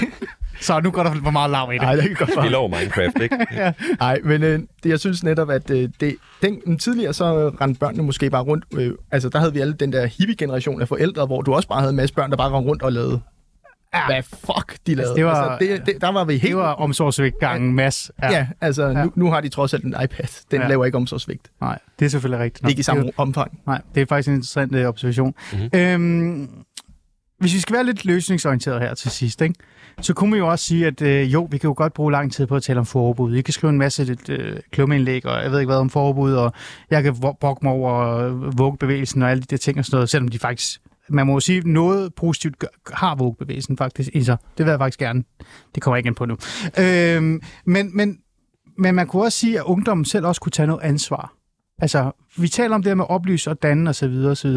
Så 0.60 0.80
nu 0.80 0.90
går 0.90 1.02
der 1.02 1.14
for 1.24 1.30
meget 1.30 1.50
lav 1.50 1.70
i 1.70 1.74
det. 1.74 1.82
nej, 1.82 1.94
det 1.96 2.04
kan 2.04 2.14
godt 2.14 2.30
være. 2.36 2.44
Spiller 2.44 2.58
over 2.58 2.68
Minecraft, 2.68 3.20
ikke? 3.22 3.36
Nej, 4.00 4.20
men 4.24 4.42
øh, 4.42 4.58
det, 4.82 4.90
jeg 4.90 5.00
synes 5.00 5.24
netop, 5.24 5.50
at 5.50 5.70
øh, 5.70 5.88
det, 6.00 6.16
den, 6.42 6.78
tidligere 6.78 7.12
så 7.14 7.48
rendte 7.60 7.80
børnene 7.80 8.02
måske 8.02 8.30
bare 8.30 8.42
rundt. 8.42 8.64
Øh, 8.76 8.92
altså, 9.10 9.28
der 9.28 9.38
havde 9.38 9.52
vi 9.52 9.60
alle 9.60 9.74
den 9.74 9.92
der 9.92 10.06
hippie-generation 10.06 10.80
af 10.80 10.88
forældre, 10.88 11.26
hvor 11.26 11.42
du 11.42 11.54
også 11.54 11.68
bare 11.68 11.80
havde 11.80 11.90
en 11.90 11.96
masse 11.96 12.14
børn, 12.14 12.30
der 12.30 12.36
bare 12.36 12.50
rendte 12.50 12.70
rundt 12.70 12.82
og 12.82 12.92
lavede 12.92 13.20
hvad 14.08 14.22
fuck 14.22 14.76
de 14.86 14.94
lavede. 14.94 15.14
det 15.16 15.24
var- 15.24 15.34
altså, 15.34 15.66
det, 15.66 15.86
det, 15.86 16.00
der 16.00 16.12
var 16.12 16.24
vi 16.24 16.32
helt... 16.32 16.42
Det 16.44 16.56
var 16.56 16.72
omsorgsvægt 16.72 17.38
gangen 17.40 17.74
mass. 17.74 18.12
Ja, 18.22 18.32
ja 18.32 18.46
altså 18.60 18.86
Ja. 18.86 19.04
Nu, 19.04 19.12
nu 19.14 19.30
har 19.30 19.40
de 19.40 19.48
trods 19.48 19.74
alt 19.74 19.84
en 19.84 19.94
iPad. 20.04 20.26
Den 20.50 20.58
Ja. 20.58 20.62
ja. 20.62 20.68
laver 20.68 20.84
ikke 20.84 20.96
omsorgsvigt. 20.98 21.48
Nej, 21.60 21.78
det 21.98 22.04
er 22.04 22.08
selvfølgelig 22.10 22.44
rigtigt. 22.44 22.62
nok. 22.62 22.70
Ikke 22.70 22.78
i 22.78 22.82
Det 22.82 22.88
er 22.88 22.92
samme 22.94 23.10
omfang. 23.16 23.58
Nej, 23.66 23.80
det 23.94 24.00
er 24.00 24.06
faktisk 24.06 24.28
en 24.28 24.34
interessant 24.34 24.74
øh, 24.74 24.86
observation. 24.88 25.34
Mhm. 25.52 25.60
Mm-hmm. 25.62 25.78
Øhm, 25.80 26.48
hvis 27.38 27.54
vi 27.54 27.60
skal 27.60 27.74
være 27.74 27.84
lidt 27.84 28.04
løsningsorienteret 28.04 28.80
her 28.80 28.94
til 28.94 29.10
sidst, 29.10 29.42
ikke? 29.42 29.54
så 30.00 30.14
kunne 30.14 30.30
man 30.30 30.38
jo 30.38 30.48
også 30.48 30.64
sige, 30.64 30.86
at 30.86 31.02
øh, 31.02 31.32
jo, 31.32 31.48
vi 31.50 31.58
kan 31.58 31.68
jo 31.68 31.74
godt 31.76 31.94
bruge 31.94 32.12
lang 32.12 32.32
tid 32.32 32.46
på 32.46 32.56
at 32.56 32.62
tale 32.62 32.78
om 32.78 32.86
forbud. 32.86 33.34
I 33.34 33.42
kan 33.42 33.54
skrive 33.54 33.70
en 33.70 33.78
masse 33.78 34.16
øh, 34.28 34.56
klumindlæg, 34.70 35.26
og 35.26 35.42
jeg 35.42 35.50
ved 35.50 35.60
ikke 35.60 35.68
hvad 35.68 35.76
om 35.76 35.90
forbud, 35.90 36.32
og 36.32 36.52
jeg 36.90 37.02
kan 37.02 37.12
vo- 37.12 37.36
brokke 37.40 37.60
mig 37.64 37.72
over 37.72 38.18
øh, 38.18 38.58
vuggebevægelsen 38.58 39.22
og 39.22 39.30
alle 39.30 39.40
de 39.40 39.46
der 39.50 39.56
ting 39.56 39.78
og 39.78 39.84
sådan 39.84 39.96
noget, 39.96 40.10
selvom 40.10 40.28
de 40.28 40.38
faktisk, 40.38 40.80
man 41.08 41.26
må 41.26 41.32
jo 41.32 41.40
sige, 41.40 41.72
noget 41.72 42.14
positivt 42.14 42.58
gør, 42.58 42.68
har 42.92 43.14
vuggebevægelsen 43.14 43.76
faktisk 43.76 44.10
i 44.12 44.22
sig. 44.22 44.36
Det 44.58 44.66
vil 44.66 44.70
jeg 44.70 44.78
faktisk 44.78 44.98
gerne. 44.98 45.24
Det 45.74 45.82
kommer 45.82 45.96
jeg 45.96 45.98
ikke 45.98 46.08
ind 46.08 46.16
på 46.16 46.26
nu. 46.26 46.36
Øh, 46.78 47.22
men, 47.66 47.96
men, 47.96 48.18
men 48.78 48.94
man 48.94 49.06
kunne 49.06 49.22
også 49.22 49.38
sige, 49.38 49.58
at 49.58 49.64
ungdommen 49.64 50.04
selv 50.04 50.26
også 50.26 50.40
kunne 50.40 50.52
tage 50.52 50.66
noget 50.66 50.82
ansvar. 50.82 51.32
Altså, 51.78 52.10
vi 52.38 52.48
taler 52.48 52.74
om 52.74 52.82
det 52.82 52.90
her 52.90 52.94
med 52.94 53.04
oplyse 53.08 53.50
og 53.50 53.62
danne 53.62 53.90
osv. 53.90 54.24
osv. 54.30 54.48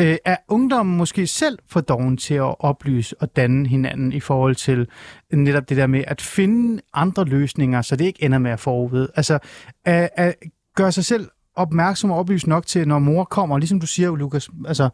Øh, 0.00 0.16
er 0.24 0.36
ungdommen 0.48 0.96
måske 0.96 1.26
selv 1.26 1.58
for 1.68 1.80
doven 1.80 2.16
til 2.16 2.34
at 2.34 2.54
oplyse 2.58 3.16
og 3.20 3.36
danne 3.36 3.68
hinanden 3.68 4.12
i 4.12 4.20
forhold 4.20 4.54
til 4.54 4.88
netop 5.32 5.68
det 5.68 5.76
der 5.76 5.86
med 5.86 6.04
at 6.06 6.20
finde 6.20 6.82
andre 6.94 7.24
løsninger, 7.24 7.82
så 7.82 7.96
det 7.96 8.04
ikke 8.04 8.24
ender 8.24 8.38
med 8.38 8.50
at 8.50 8.60
forudvide? 8.60 9.08
Altså, 9.16 9.38
at, 9.84 10.10
at 10.16 10.34
gøre 10.74 10.92
sig 10.92 11.04
selv 11.04 11.28
opmærksom 11.56 12.10
og 12.10 12.18
oplyse 12.18 12.48
nok 12.48 12.66
til, 12.66 12.88
når 12.88 12.98
mor 12.98 13.24
kommer, 13.24 13.58
ligesom 13.58 13.80
du 13.80 13.86
siger, 13.86 14.16
Lukas, 14.16 14.50
altså, 14.66 14.88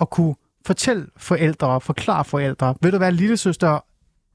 at 0.00 0.10
kunne 0.10 0.34
fortælle 0.66 1.06
forældre 1.16 1.66
og 1.66 1.82
forklare 1.82 2.24
forældre, 2.24 2.74
ved 2.82 2.92
du 2.92 2.98
hvad, 2.98 3.12
lille 3.12 3.36
søster, 3.36 3.84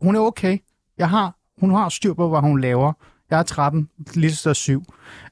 hun 0.05 0.15
er 0.15 0.19
okay. 0.19 0.57
Jeg 0.97 1.09
har, 1.09 1.35
hun 1.59 1.71
har 1.71 1.89
styr 1.89 2.13
på, 2.13 2.29
hvad 2.29 2.39
hun 2.39 2.61
laver. 2.61 2.93
Jeg 3.31 3.39
er 3.39 3.43
13, 3.43 3.89
lille 4.15 4.29
søster 4.29 4.49
er 4.49 4.53
7. 4.53 4.83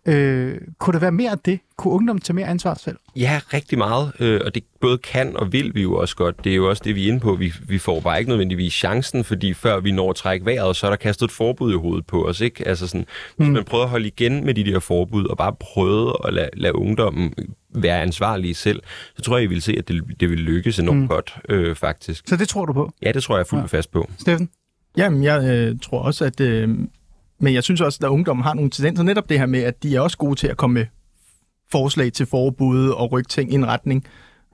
Øh, 0.06 0.58
kunne 0.80 0.93
der 0.93 1.00
være 1.00 1.12
mere 1.12 1.32
af 1.32 1.39
det? 1.39 1.60
Kunne 1.78 1.93
ungdommen 1.93 2.22
tage 2.22 2.36
mere 2.36 2.47
ansvar 2.47 2.74
selv? 2.74 2.97
Ja, 3.16 3.41
rigtig 3.54 3.78
meget, 3.78 4.12
øh, 4.20 4.41
og 4.45 4.56
det 4.56 4.64
både 4.82 4.97
kan 4.97 5.36
og 5.38 5.54
vil 5.54 5.76
vi 5.76 5.82
jo 5.82 5.95
også 5.95 6.16
godt. 6.16 6.43
Det 6.43 6.52
er 6.52 6.56
jo 6.56 6.70
også 6.70 6.82
det, 6.86 6.95
vi 6.95 7.04
er 7.04 7.08
inde 7.08 7.20
på. 7.20 7.36
Vi, 7.36 7.54
vi 7.68 7.78
får 7.78 8.00
bare 8.00 8.20
ikke 8.20 8.30
nødvendigvis 8.30 8.74
chancen, 8.74 9.24
fordi 9.24 9.54
før 9.54 9.80
vi 9.80 9.91
når 9.91 10.10
at 10.10 10.16
trække 10.16 10.45
vejret, 10.45 10.76
så 10.76 10.86
er 10.86 10.89
der 10.89 10.97
kastet 10.97 11.26
et 11.26 11.32
forbud 11.32 11.74
i 11.74 11.76
hovedet 11.76 12.06
på 12.06 12.24
os. 12.28 12.41
Ikke? 12.41 12.68
Altså 12.68 12.88
sådan, 12.88 13.06
hvis 13.38 13.47
Mm. 13.47 13.54
man 13.54 13.64
prøver 13.64 13.84
at 13.84 13.89
holde 13.89 14.08
igen 14.08 14.45
med 14.45 14.54
de 14.54 14.64
der 14.64 14.80
forbud, 14.80 15.26
og 15.26 15.38
bare 15.38 15.54
prøve 15.60 16.14
at 16.28 16.34
lade, 16.34 16.50
lade 16.54 16.76
ungdommen 16.76 17.34
være 17.76 18.02
ansvarlige 18.02 18.54
selv, 18.56 18.82
så 19.16 19.22
tror 19.22 19.38
jeg, 19.38 19.43
I 19.43 19.47
vil 19.47 19.62
se, 19.62 19.76
at 19.78 19.88
det, 19.88 20.04
det 20.20 20.30
vil 20.30 20.39
lykkes 20.39 20.80
enormt 20.80 21.00
Mm. 21.00 21.08
godt, 21.08 21.38
øh, 21.50 21.76
faktisk. 21.76 22.24
Så 22.28 22.36
det 22.36 22.47
tror 22.47 22.66
du 22.66 22.74
på, 22.74 22.91
Ja, 23.02 23.12
det 23.12 23.24
tror 23.24 23.38
jeg 23.38 23.47
fuldt 23.47 23.74
ja. 23.74 23.78
fast 23.78 23.91
på. 23.91 24.10
Steffen? 24.20 24.50
Jamen, 24.97 25.24
jeg 25.24 25.43
øh, 25.43 25.76
tror 25.82 26.00
også, 26.02 26.26
at... 26.26 26.39
Øh, 26.39 26.70
men 27.39 27.53
jeg 27.53 27.63
synes 27.63 27.81
også, 27.81 27.99
at 28.03 28.07
ungdommen 28.07 28.43
har 28.43 28.53
nogle 28.53 28.69
tendenser. 28.69 29.03
Netop 29.03 29.29
det 29.29 29.39
her 29.39 29.45
med, 29.45 29.59
at 29.63 29.83
de 29.83 29.95
er 29.95 29.99
også 29.99 30.17
gode 30.17 30.35
til 30.35 30.47
at 30.47 30.57
komme 30.57 30.73
med 30.73 30.85
forslag 31.71 32.13
til 32.13 32.25
forbud 32.25 32.89
og 32.89 33.11
rykke 33.11 33.27
ting 33.27 33.51
i 33.51 33.55
en 33.55 33.67
retning. 33.67 34.05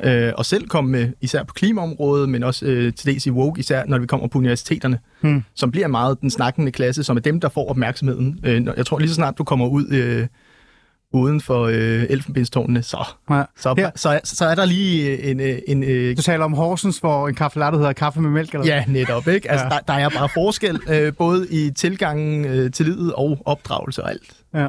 Øh, 0.04 0.34
og 0.38 0.46
selv 0.46 0.68
komme 0.68 0.92
med, 0.92 1.12
især 1.22 1.44
på 1.44 1.54
klimaområdet, 1.54 2.30
men 2.30 2.44
også 2.44 2.66
øh, 2.66 2.94
til 2.94 3.06
dels 3.08 3.26
i 3.26 3.32
woke, 3.32 3.60
især 3.60 3.86
når 3.86 4.00
vi 4.00 4.08
kommer 4.08 4.28
på 4.28 4.38
universiteterne, 4.38 5.00
Hmm. 5.22 5.44
som 5.56 5.72
bliver 5.72 5.88
meget 5.88 6.22
den 6.22 6.30
snakkende 6.30 6.72
klasse, 6.72 7.04
som 7.04 7.18
er 7.18 7.22
dem, 7.22 7.40
der 7.40 7.50
får 7.50 7.70
opmærksomheden. 7.70 8.40
Øh, 8.44 8.68
jeg 8.78 8.86
tror 8.86 9.00
lige 9.00 9.10
så 9.10 9.16
snart 9.16 9.38
du 9.38 9.44
kommer 9.44 9.68
ud 9.68 9.88
øh, 9.92 10.28
uden 11.20 11.42
for 11.42 11.64
øh, 11.64 12.04
elfenbenstårnene, 12.10 12.84
så, 12.84 13.08
Ja. 13.30 13.44
så, 13.58 13.74
Her. 13.78 13.92
så, 13.96 14.20
så, 14.24 14.46
er 14.46 14.56
der 14.56 14.66
lige 14.66 15.24
en... 15.24 15.40
øh, 15.40 15.60
en 15.68 15.84
øh, 15.84 16.18
Du 16.18 16.22
taler 16.22 16.46
om 16.46 16.54
Horsens, 16.54 16.98
hvor 16.98 17.28
en 17.28 17.36
kaffe 17.36 17.60
latte 17.60 17.78
hedder 17.78 17.94
kaffe 17.94 18.22
med 18.22 18.30
mælk, 18.30 18.54
eller 18.54 18.66
Ja, 18.66 18.84
netop. 18.88 19.28
Ikke? 19.28 19.52
Altså, 19.52 19.66
ja. 19.66 19.70
der, 19.70 19.80
der 19.88 19.94
er 19.94 20.10
bare 20.10 20.30
forskel, 20.34 20.80
øh, 20.90 21.14
både 21.14 21.48
i 21.52 21.72
tilgangen 21.72 22.46
øh, 22.46 22.72
til 22.72 22.86
livet 22.86 23.14
og 23.14 23.38
opdragelse 23.46 24.04
og 24.04 24.10
alt. 24.10 24.34
Ja. 24.54 24.68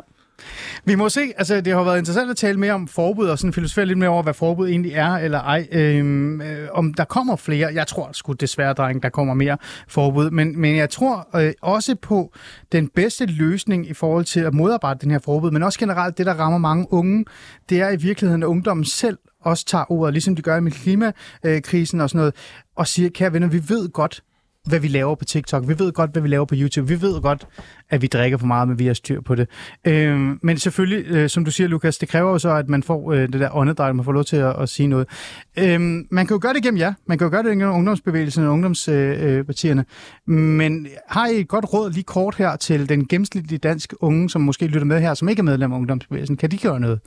Vi 0.85 0.95
må 0.95 1.09
se, 1.09 1.21
altså 1.37 1.61
det 1.61 1.73
har 1.73 1.83
været 1.83 1.99
interessant 1.99 2.31
at 2.31 2.37
tale 2.37 2.61
mere 2.61 2.73
om 2.73 2.89
forbud, 2.89 3.27
og 3.27 3.39
sådan 3.39 3.53
filosofere 3.53 3.87
lidt 3.87 3.99
mere 3.99 4.09
over, 4.09 4.23
hvad 4.23 4.35
forbud 4.35 4.69
egentlig 4.69 4.93
er, 4.93 5.11
eller 5.11 5.41
ej. 5.41 5.69
Øhm, 5.73 6.41
øh, 6.41 6.69
om 6.73 6.95
der 6.95 7.05
kommer 7.05 7.37
flere, 7.37 7.75
jeg 7.75 7.87
tror 7.87 8.11
sgu 8.13 8.33
desværre, 8.33 8.73
dreng, 8.73 9.03
der 9.03 9.09
kommer 9.09 9.35
mere 9.35 9.59
forbud, 9.89 10.31
men, 10.31 10.61
men 10.61 10.77
jeg 10.77 10.91
tror 10.91 11.29
øh, 11.37 11.53
også 11.63 11.95
på 11.95 12.33
den 12.73 12.89
bedste 12.89 13.27
løsning 13.27 13.91
i 13.91 13.95
forhold 13.95 14.25
til 14.25 14.41
at 14.41 14.55
modarbejde 14.55 14.99
den 15.01 15.11
her 15.11 15.19
forbud, 15.19 15.51
men 15.51 15.63
også 15.63 15.79
generelt 15.79 16.19
det, 16.19 16.27
der 16.27 16.35
rammer 16.35 16.59
mange 16.59 16.87
unge, 16.91 17.25
det 17.69 17.81
er 17.81 17.91
i 17.91 17.97
virkeligheden, 17.97 18.43
at 18.43 18.47
ungdommen 18.47 18.85
selv 18.85 19.19
også 19.41 19.65
tager 19.65 19.93
ordet, 19.93 20.15
ligesom 20.15 20.37
de 20.37 20.43
gør 20.43 20.61
med 20.61 20.73
klimakrisen 20.73 22.01
og 22.01 22.11
sådan 22.11 22.19
noget, 22.19 22.35
og 22.77 22.87
siger, 22.87 23.11
kære 23.11 23.33
venner, 23.33 23.49
vi 23.49 23.63
ved 23.69 23.89
godt, 23.89 24.23
hvad 24.67 24.81
vi 24.81 24.89
laver 24.89 25.15
på 25.15 25.25
TikTok. 25.25 25.69
Vi 25.69 25.79
ved 25.79 25.93
godt, 25.93 26.11
hvad 26.11 26.23
vi 26.23 26.29
laver 26.29 26.45
på 26.45 26.55
YouTube. 26.59 26.89
Vi 26.89 27.03
ved 27.03 27.23
godt, 27.23 27.47
at 27.91 28.03
vi 28.03 28.07
drikker 28.07 28.39
for 28.39 28.47
meget, 28.47 28.69
men 28.69 28.79
vi 28.79 28.87
har 28.87 28.95
styr 28.95 29.21
på 29.21 29.35
det. 29.35 29.49
Øh, 29.85 30.19
men 30.43 30.59
selvfølgelig, 30.59 31.07
øh, 31.07 31.29
som 31.29 31.45
du 31.45 31.51
siger, 31.51 31.69
Lukas, 31.69 31.99
det 31.99 32.09
kræver 32.09 32.31
jo 32.31 32.39
så, 32.39 32.51
at 32.51 32.69
man 32.69 32.83
får 32.83 33.13
øh, 33.13 33.21
det 33.21 33.33
der 33.33 33.57
åndedræt, 33.57 33.97
man 33.97 34.05
får 34.05 34.13
lov 34.13 34.25
til 34.25 34.37
at, 34.37 34.63
at 34.63 34.69
sige 34.69 34.87
noget. 34.87 35.09
Øh, 35.59 35.81
man 36.11 36.27
kan 36.27 36.29
jo 36.31 36.39
gøre 36.43 36.55
det 36.55 36.63
gennem 36.63 36.79
jer. 36.79 36.93
Man 37.07 37.19
kan 37.19 37.25
jo 37.25 37.31
gøre 37.31 37.43
det 37.43 37.51
gennem 37.51 37.75
ungdomsbevægelsen 37.75 38.45
og 38.45 38.53
ungdomspartierne. 38.53 39.85
Øh, 40.29 40.35
men 40.35 40.87
har 41.09 41.27
I 41.27 41.41
et 41.41 41.49
godt 41.49 41.73
råd 41.73 41.91
lige 41.91 42.05
kort 42.05 42.35
her 42.35 42.57
til 42.57 42.89
den 42.89 43.09
gennemsnitlige 43.09 43.59
danske 43.59 44.03
unge, 44.03 44.31
som 44.31 44.41
måske 44.41 44.67
lytter 44.67 44.85
med 44.85 45.01
her, 45.01 45.15
som 45.15 45.29
ikke 45.29 45.41
er 45.41 45.45
medlem 45.45 45.73
af 45.73 45.77
ungdomsbevægelsen? 45.77 46.37
Kan 46.37 46.51
de 46.51 46.59
gøre 46.59 46.81
noget? 46.81 47.01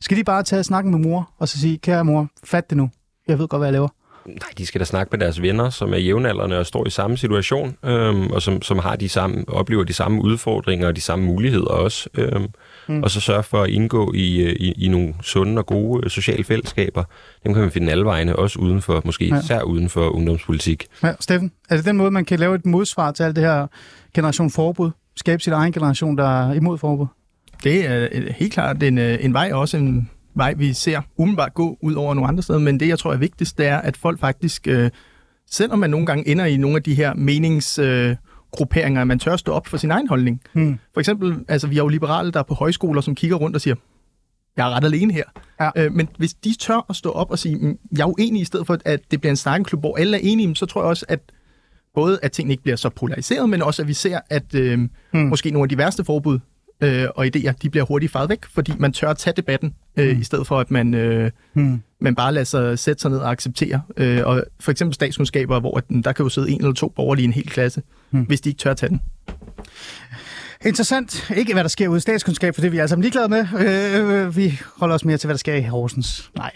Skal 0.00 0.16
de 0.16 0.24
bare 0.24 0.42
tage 0.42 0.64
snakken 0.64 0.92
med 0.92 1.00
mor 1.00 1.30
og 1.38 1.48
så 1.48 1.58
sige, 1.60 1.78
kære 1.78 2.04
mor, 2.04 2.28
fat 2.44 2.70
det 2.70 2.76
nu. 2.76 2.90
Jeg 3.28 3.38
ved 3.38 3.48
godt, 3.48 3.60
hvad 3.60 3.68
jeg 3.68 3.72
laver. 3.72 3.88
Nej, 4.26 4.48
de 4.58 4.66
skal 4.66 4.78
da 4.78 4.84
snakke 4.84 5.10
med 5.12 5.18
deres 5.18 5.42
venner, 5.42 5.70
som 5.70 5.92
er 5.92 5.96
jævnaldrende 5.98 6.58
og 6.58 6.66
står 6.66 6.86
i 6.86 6.90
samme 6.90 7.16
situation, 7.16 7.76
øhm, 7.84 8.26
og 8.26 8.42
som, 8.42 8.62
som 8.62 8.78
har 8.78 8.96
de 8.96 9.08
samme, 9.08 9.44
oplever 9.48 9.84
de 9.84 9.92
samme 9.92 10.22
udfordringer 10.22 10.86
og 10.86 10.96
de 10.96 11.00
samme 11.00 11.24
muligheder 11.24 11.66
også. 11.66 12.08
Øhm, 12.14 12.46
mm. 12.88 13.02
Og 13.02 13.10
så 13.10 13.20
sørge 13.20 13.42
for 13.42 13.62
at 13.62 13.70
indgå 13.70 14.12
i, 14.14 14.42
øh, 14.42 14.52
i, 14.52 14.84
i 14.84 14.88
nogle 14.88 15.14
sunde 15.22 15.58
og 15.58 15.66
gode 15.66 16.04
øh, 16.04 16.10
sociale 16.10 16.44
fællesskaber. 16.44 17.04
Dem 17.44 17.52
kan 17.52 17.62
man 17.62 17.70
finde 17.70 17.92
alle 17.92 18.04
vegne, 18.04 18.36
også 18.36 18.58
uden 18.58 18.82
for, 18.82 19.02
måske 19.04 19.26
Ja. 19.26 19.40
især 19.40 19.62
uden 19.62 19.88
for 19.88 20.08
ungdomspolitik. 20.08 20.86
Ja, 21.02 21.12
Steffen, 21.20 21.52
er 21.70 21.76
det 21.76 21.84
den 21.84 21.96
måde, 21.96 22.10
man 22.10 22.24
kan 22.24 22.38
lave 22.38 22.54
et 22.54 22.66
modsvar 22.66 23.10
til 23.12 23.22
alt 23.22 23.36
det 23.36 23.44
her 23.44 23.66
generation 24.14 24.50
forbud? 24.50 24.90
Skabe 25.16 25.42
sin 25.42 25.52
egen 25.52 25.72
generation, 25.72 26.18
der 26.18 26.48
er 26.48 26.52
imod 26.52 26.78
forbud? 26.78 27.06
Det 27.64 27.86
er 27.86 28.08
øh, 28.12 28.26
helt 28.36 28.52
klart 28.52 28.82
en, 28.82 28.98
en 28.98 29.32
vej, 29.34 29.50
og 29.52 29.60
også 29.60 29.76
en 29.76 30.10
vej, 30.34 30.54
vi 30.54 30.72
ser 30.72 31.00
umiddelbart 31.16 31.54
gå 31.54 31.78
ud 31.82 31.94
over 31.94 32.14
nogle 32.14 32.28
andre 32.28 32.42
steder. 32.42 32.58
Men 32.58 32.80
det, 32.80 32.88
jeg 32.88 32.98
tror 32.98 33.12
er 33.12 33.16
vigtigst, 33.16 33.58
det 33.58 33.66
er, 33.66 33.78
at 33.78 33.96
folk 33.96 34.20
faktisk, 34.20 34.68
øh, 34.68 34.90
selvom 35.50 35.78
man 35.78 35.90
nogle 35.90 36.06
gange 36.06 36.28
ender 36.28 36.44
i 36.44 36.56
nogle 36.56 36.76
af 36.76 36.82
de 36.82 36.94
her 36.94 37.14
meningsgrupperinger, 37.14 38.10
øh, 38.10 38.16
grupperinger, 38.50 39.00
at 39.00 39.06
man 39.06 39.18
tør 39.18 39.36
stå 39.36 39.52
op 39.52 39.66
for 39.66 39.76
sin 39.76 39.90
egen 39.90 40.08
holdning. 40.08 40.40
Hmm. 40.52 40.78
For 40.94 41.00
eksempel, 41.00 41.36
altså 41.48 41.66
vi 41.66 41.74
har 41.76 41.82
jo 41.82 41.88
liberale, 41.88 42.32
der 42.32 42.38
er 42.38 42.42
på 42.42 42.54
højskoler, 42.54 43.00
som 43.00 43.14
kigger 43.14 43.36
rundt 43.36 43.56
og 43.56 43.60
siger, 43.60 43.74
jeg 44.56 44.66
er 44.66 44.76
ret 44.76 44.84
alene 44.84 45.12
her. 45.12 45.24
Ja. 45.60 45.70
Øh, 45.76 45.92
men 45.92 46.08
hvis 46.18 46.34
de 46.34 46.54
tør 46.58 46.86
at 46.88 46.96
stå 46.96 47.10
op 47.10 47.30
og 47.30 47.38
sige, 47.38 47.56
"Mm, 47.56 47.78
jeg 47.92 48.02
er 48.02 48.06
uenig, 48.06 48.42
i 48.42 48.44
stedet 48.44 48.66
for 48.66 48.78
at 48.84 49.00
det 49.10 49.20
bliver 49.20 49.30
en 49.30 49.36
snakkenklub, 49.36 49.80
hvor 49.80 49.96
alle 49.96 50.16
er 50.16 50.20
enige, 50.22 50.56
så 50.56 50.66
tror 50.66 50.80
jeg 50.82 50.88
også, 50.88 51.04
at 51.08 51.20
både 51.94 52.18
at 52.22 52.32
tingene 52.32 52.52
ikke 52.52 52.62
bliver 52.62 52.76
så 52.76 52.88
polariseret, 52.88 53.48
men 53.48 53.62
også 53.62 53.82
at 53.82 53.88
vi 53.88 53.92
ser, 53.92 54.20
at 54.30 54.54
øh, 54.54 54.78
hmm. 55.12 55.22
måske 55.22 55.50
nogle 55.50 55.64
af 55.64 55.68
de 55.68 55.78
værste 55.78 56.04
forbud 56.04 56.38
øh, 56.80 57.06
og 57.14 57.26
idéer, 57.26 57.52
de 57.62 57.70
bliver 57.70 57.84
hurtigt 57.84 58.12
faret 58.12 58.28
væk, 58.28 58.44
fordi 58.54 58.72
man 58.78 58.92
tør 58.92 59.10
at 59.10 59.18
tage 59.18 59.34
debatten, 59.36 59.74
øh, 59.96 60.10
Hmm. 60.12 60.20
i 60.20 60.24
stedet 60.24 60.46
for 60.46 60.60
at 60.60 60.70
man, 60.70 60.94
øh, 60.94 61.30
Hmm. 61.52 61.82
man 62.00 62.14
bare 62.14 62.32
lader 62.32 62.44
sig 62.44 62.78
sætte 62.78 63.00
sig 63.02 63.10
ned 63.10 63.18
og 63.18 63.30
acceptere. 63.30 63.82
Øh, 63.96 64.20
og 64.24 64.44
for 64.60 64.70
eksempel 64.70 64.94
statskundskaber, 64.94 65.60
hvor 65.60 65.78
at, 65.78 65.90
mm, 65.90 66.02
der 66.02 66.12
kan 66.12 66.22
jo 66.24 66.28
sidde 66.28 66.50
en 66.50 66.60
eller 66.60 66.72
to 66.72 66.88
borgere 66.96 67.20
i 67.20 67.24
en 67.24 67.32
hel 67.32 67.46
klasse, 67.46 67.82
hmm. 68.10 68.22
hvis 68.22 68.40
de 68.40 68.48
ikke 68.48 68.58
tør 68.58 68.70
at 68.70 68.76
tage 68.76 68.90
den. 68.90 69.00
Interessant. 70.66 71.30
Ikke 71.36 71.52
hvad 71.52 71.62
der 71.62 71.68
sker 71.68 71.88
ude 71.88 71.96
i 71.96 72.00
statskundskab, 72.00 72.54
for 72.54 72.60
det 72.60 72.68
er 72.68 72.70
vi 72.70 72.78
alle 72.78 72.88
sammen 72.88 73.02
ligeglade 73.02 73.28
med. 73.28 73.46
Øh, 74.26 74.36
vi 74.36 74.60
holder 74.76 74.94
os 74.94 75.04
mere 75.04 75.16
til, 75.16 75.26
hvad 75.26 75.34
der 75.34 75.38
sker 75.38 75.54
i 75.54 75.62
Horsens. 75.62 76.30
Nej, 76.36 76.50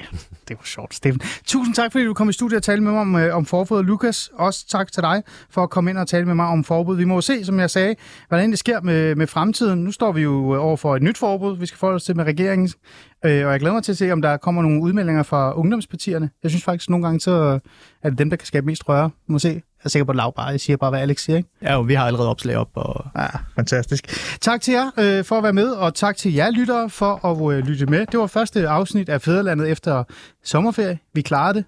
det 0.49 0.57
var 0.57 0.65
sjovt, 0.65 0.95
Steffen. 0.95 1.21
Tusind 1.47 1.75
tak, 1.75 1.93
fordi 1.93 2.05
du 2.05 2.15
kom 2.15 2.29
i 2.29 2.33
studiet 2.33 2.57
og 2.57 2.63
talte 2.63 2.83
med 2.83 2.93
mig 2.93 3.01
om, 3.01 3.17
øh, 3.17 3.37
om 3.37 3.47
forbud. 3.47 3.83
Lukas, 3.83 4.31
også 4.35 4.69
tak 4.69 4.93
til 4.93 5.03
dig 5.03 5.23
for 5.51 5.63
at 5.63 5.71
komme 5.71 5.91
ind 5.91 5.99
og 5.99 6.09
tale 6.09 6.25
med 6.25 6.35
mig 6.35 6.47
om 6.47 6.65
forbud. 6.65 6.97
Vi 6.97 7.05
må 7.05 7.15
jo 7.15 7.21
se, 7.21 7.45
som 7.45 7.61
jeg 7.61 7.71
sagde, 7.71 7.95
hvordan 8.29 8.51
det 8.51 8.59
sker 8.59 8.81
med, 8.81 9.15
med 9.15 9.27
fremtiden. 9.27 9.85
Nu 9.85 9.93
står 9.93 10.13
vi 10.13 10.23
jo 10.23 10.55
øh, 10.55 10.65
over 10.65 10.77
for 10.77 10.97
et 10.97 11.03
nyt 11.03 11.19
forbud, 11.19 11.57
vi 11.57 11.67
skal 11.67 11.79
forholde 11.79 11.97
os 11.97 12.05
til 12.05 12.17
med 12.17 12.25
regeringen. 12.25 12.71
Øh, 13.25 13.47
og 13.47 13.53
jeg 13.53 13.61
glæder 13.61 13.75
mig 13.75 13.83
til 13.83 13.93
at 13.93 13.99
se, 13.99 14.13
om 14.13 14.23
der 14.23 14.37
kommer 14.37 14.63
nogle 14.63 14.83
udmeldinger 14.83 15.23
fra 15.23 15.59
ungdomspartierne. 15.59 16.31
Jeg 16.43 16.51
synes 16.51 16.65
faktisk, 16.65 16.91
nogle 16.91 17.07
gange 17.07 17.21
så 17.21 17.59
er 18.03 18.11
det 18.11 18.19
dem, 18.19 18.31
der 18.31 18.37
kan 18.37 18.47
skabe 18.47 18.67
mest 18.67 18.89
røre. 18.89 19.11
Vi 19.27 19.33
må 19.33 19.39
se. 19.39 19.63
Jeg 19.79 19.85
er 19.85 19.89
sikker 19.89 20.05
på, 20.05 20.11
at 20.13 20.17
Lav 20.17 20.33
bare 20.37 20.47
jeg 20.47 20.61
siger 20.61 20.77
bare, 20.77 20.91
hvad 20.91 21.01
Alex 21.01 21.21
siger, 21.25 21.37
ikke? 21.37 21.49
Ja, 21.63 21.77
og 21.77 21.89
vi 21.89 21.95
har 21.95 22.07
allerede 22.07 22.29
opslag 22.29 22.57
op, 22.57 22.69
og 22.75 23.05
Ja, 23.17 23.27
fantastisk. 23.55 24.37
Tak 24.41 24.61
til 24.61 24.73
jer 24.73 24.91
øh, 24.99 25.25
for 25.25 25.37
at 25.37 25.43
være 25.43 25.53
med, 25.53 25.71
og 25.71 25.95
tak 25.95 26.17
til 26.17 26.35
jer 26.35 26.51
lyttere 26.51 26.91
for 26.91 27.27
at 27.27 27.57
øh, 27.57 27.67
lytte 27.67 27.87
med. 27.87 28.07
Det 28.07 28.21
var 28.21 28.27
første 28.27 28.69
afsnit 28.69 29.09
af 29.09 29.23
Fæderlandet 29.23 29.71
efter 29.71 30.05
sommerferie. 30.45 30.99
Vi 31.15 31.23
klarede 31.23 31.55
det. 31.55 31.65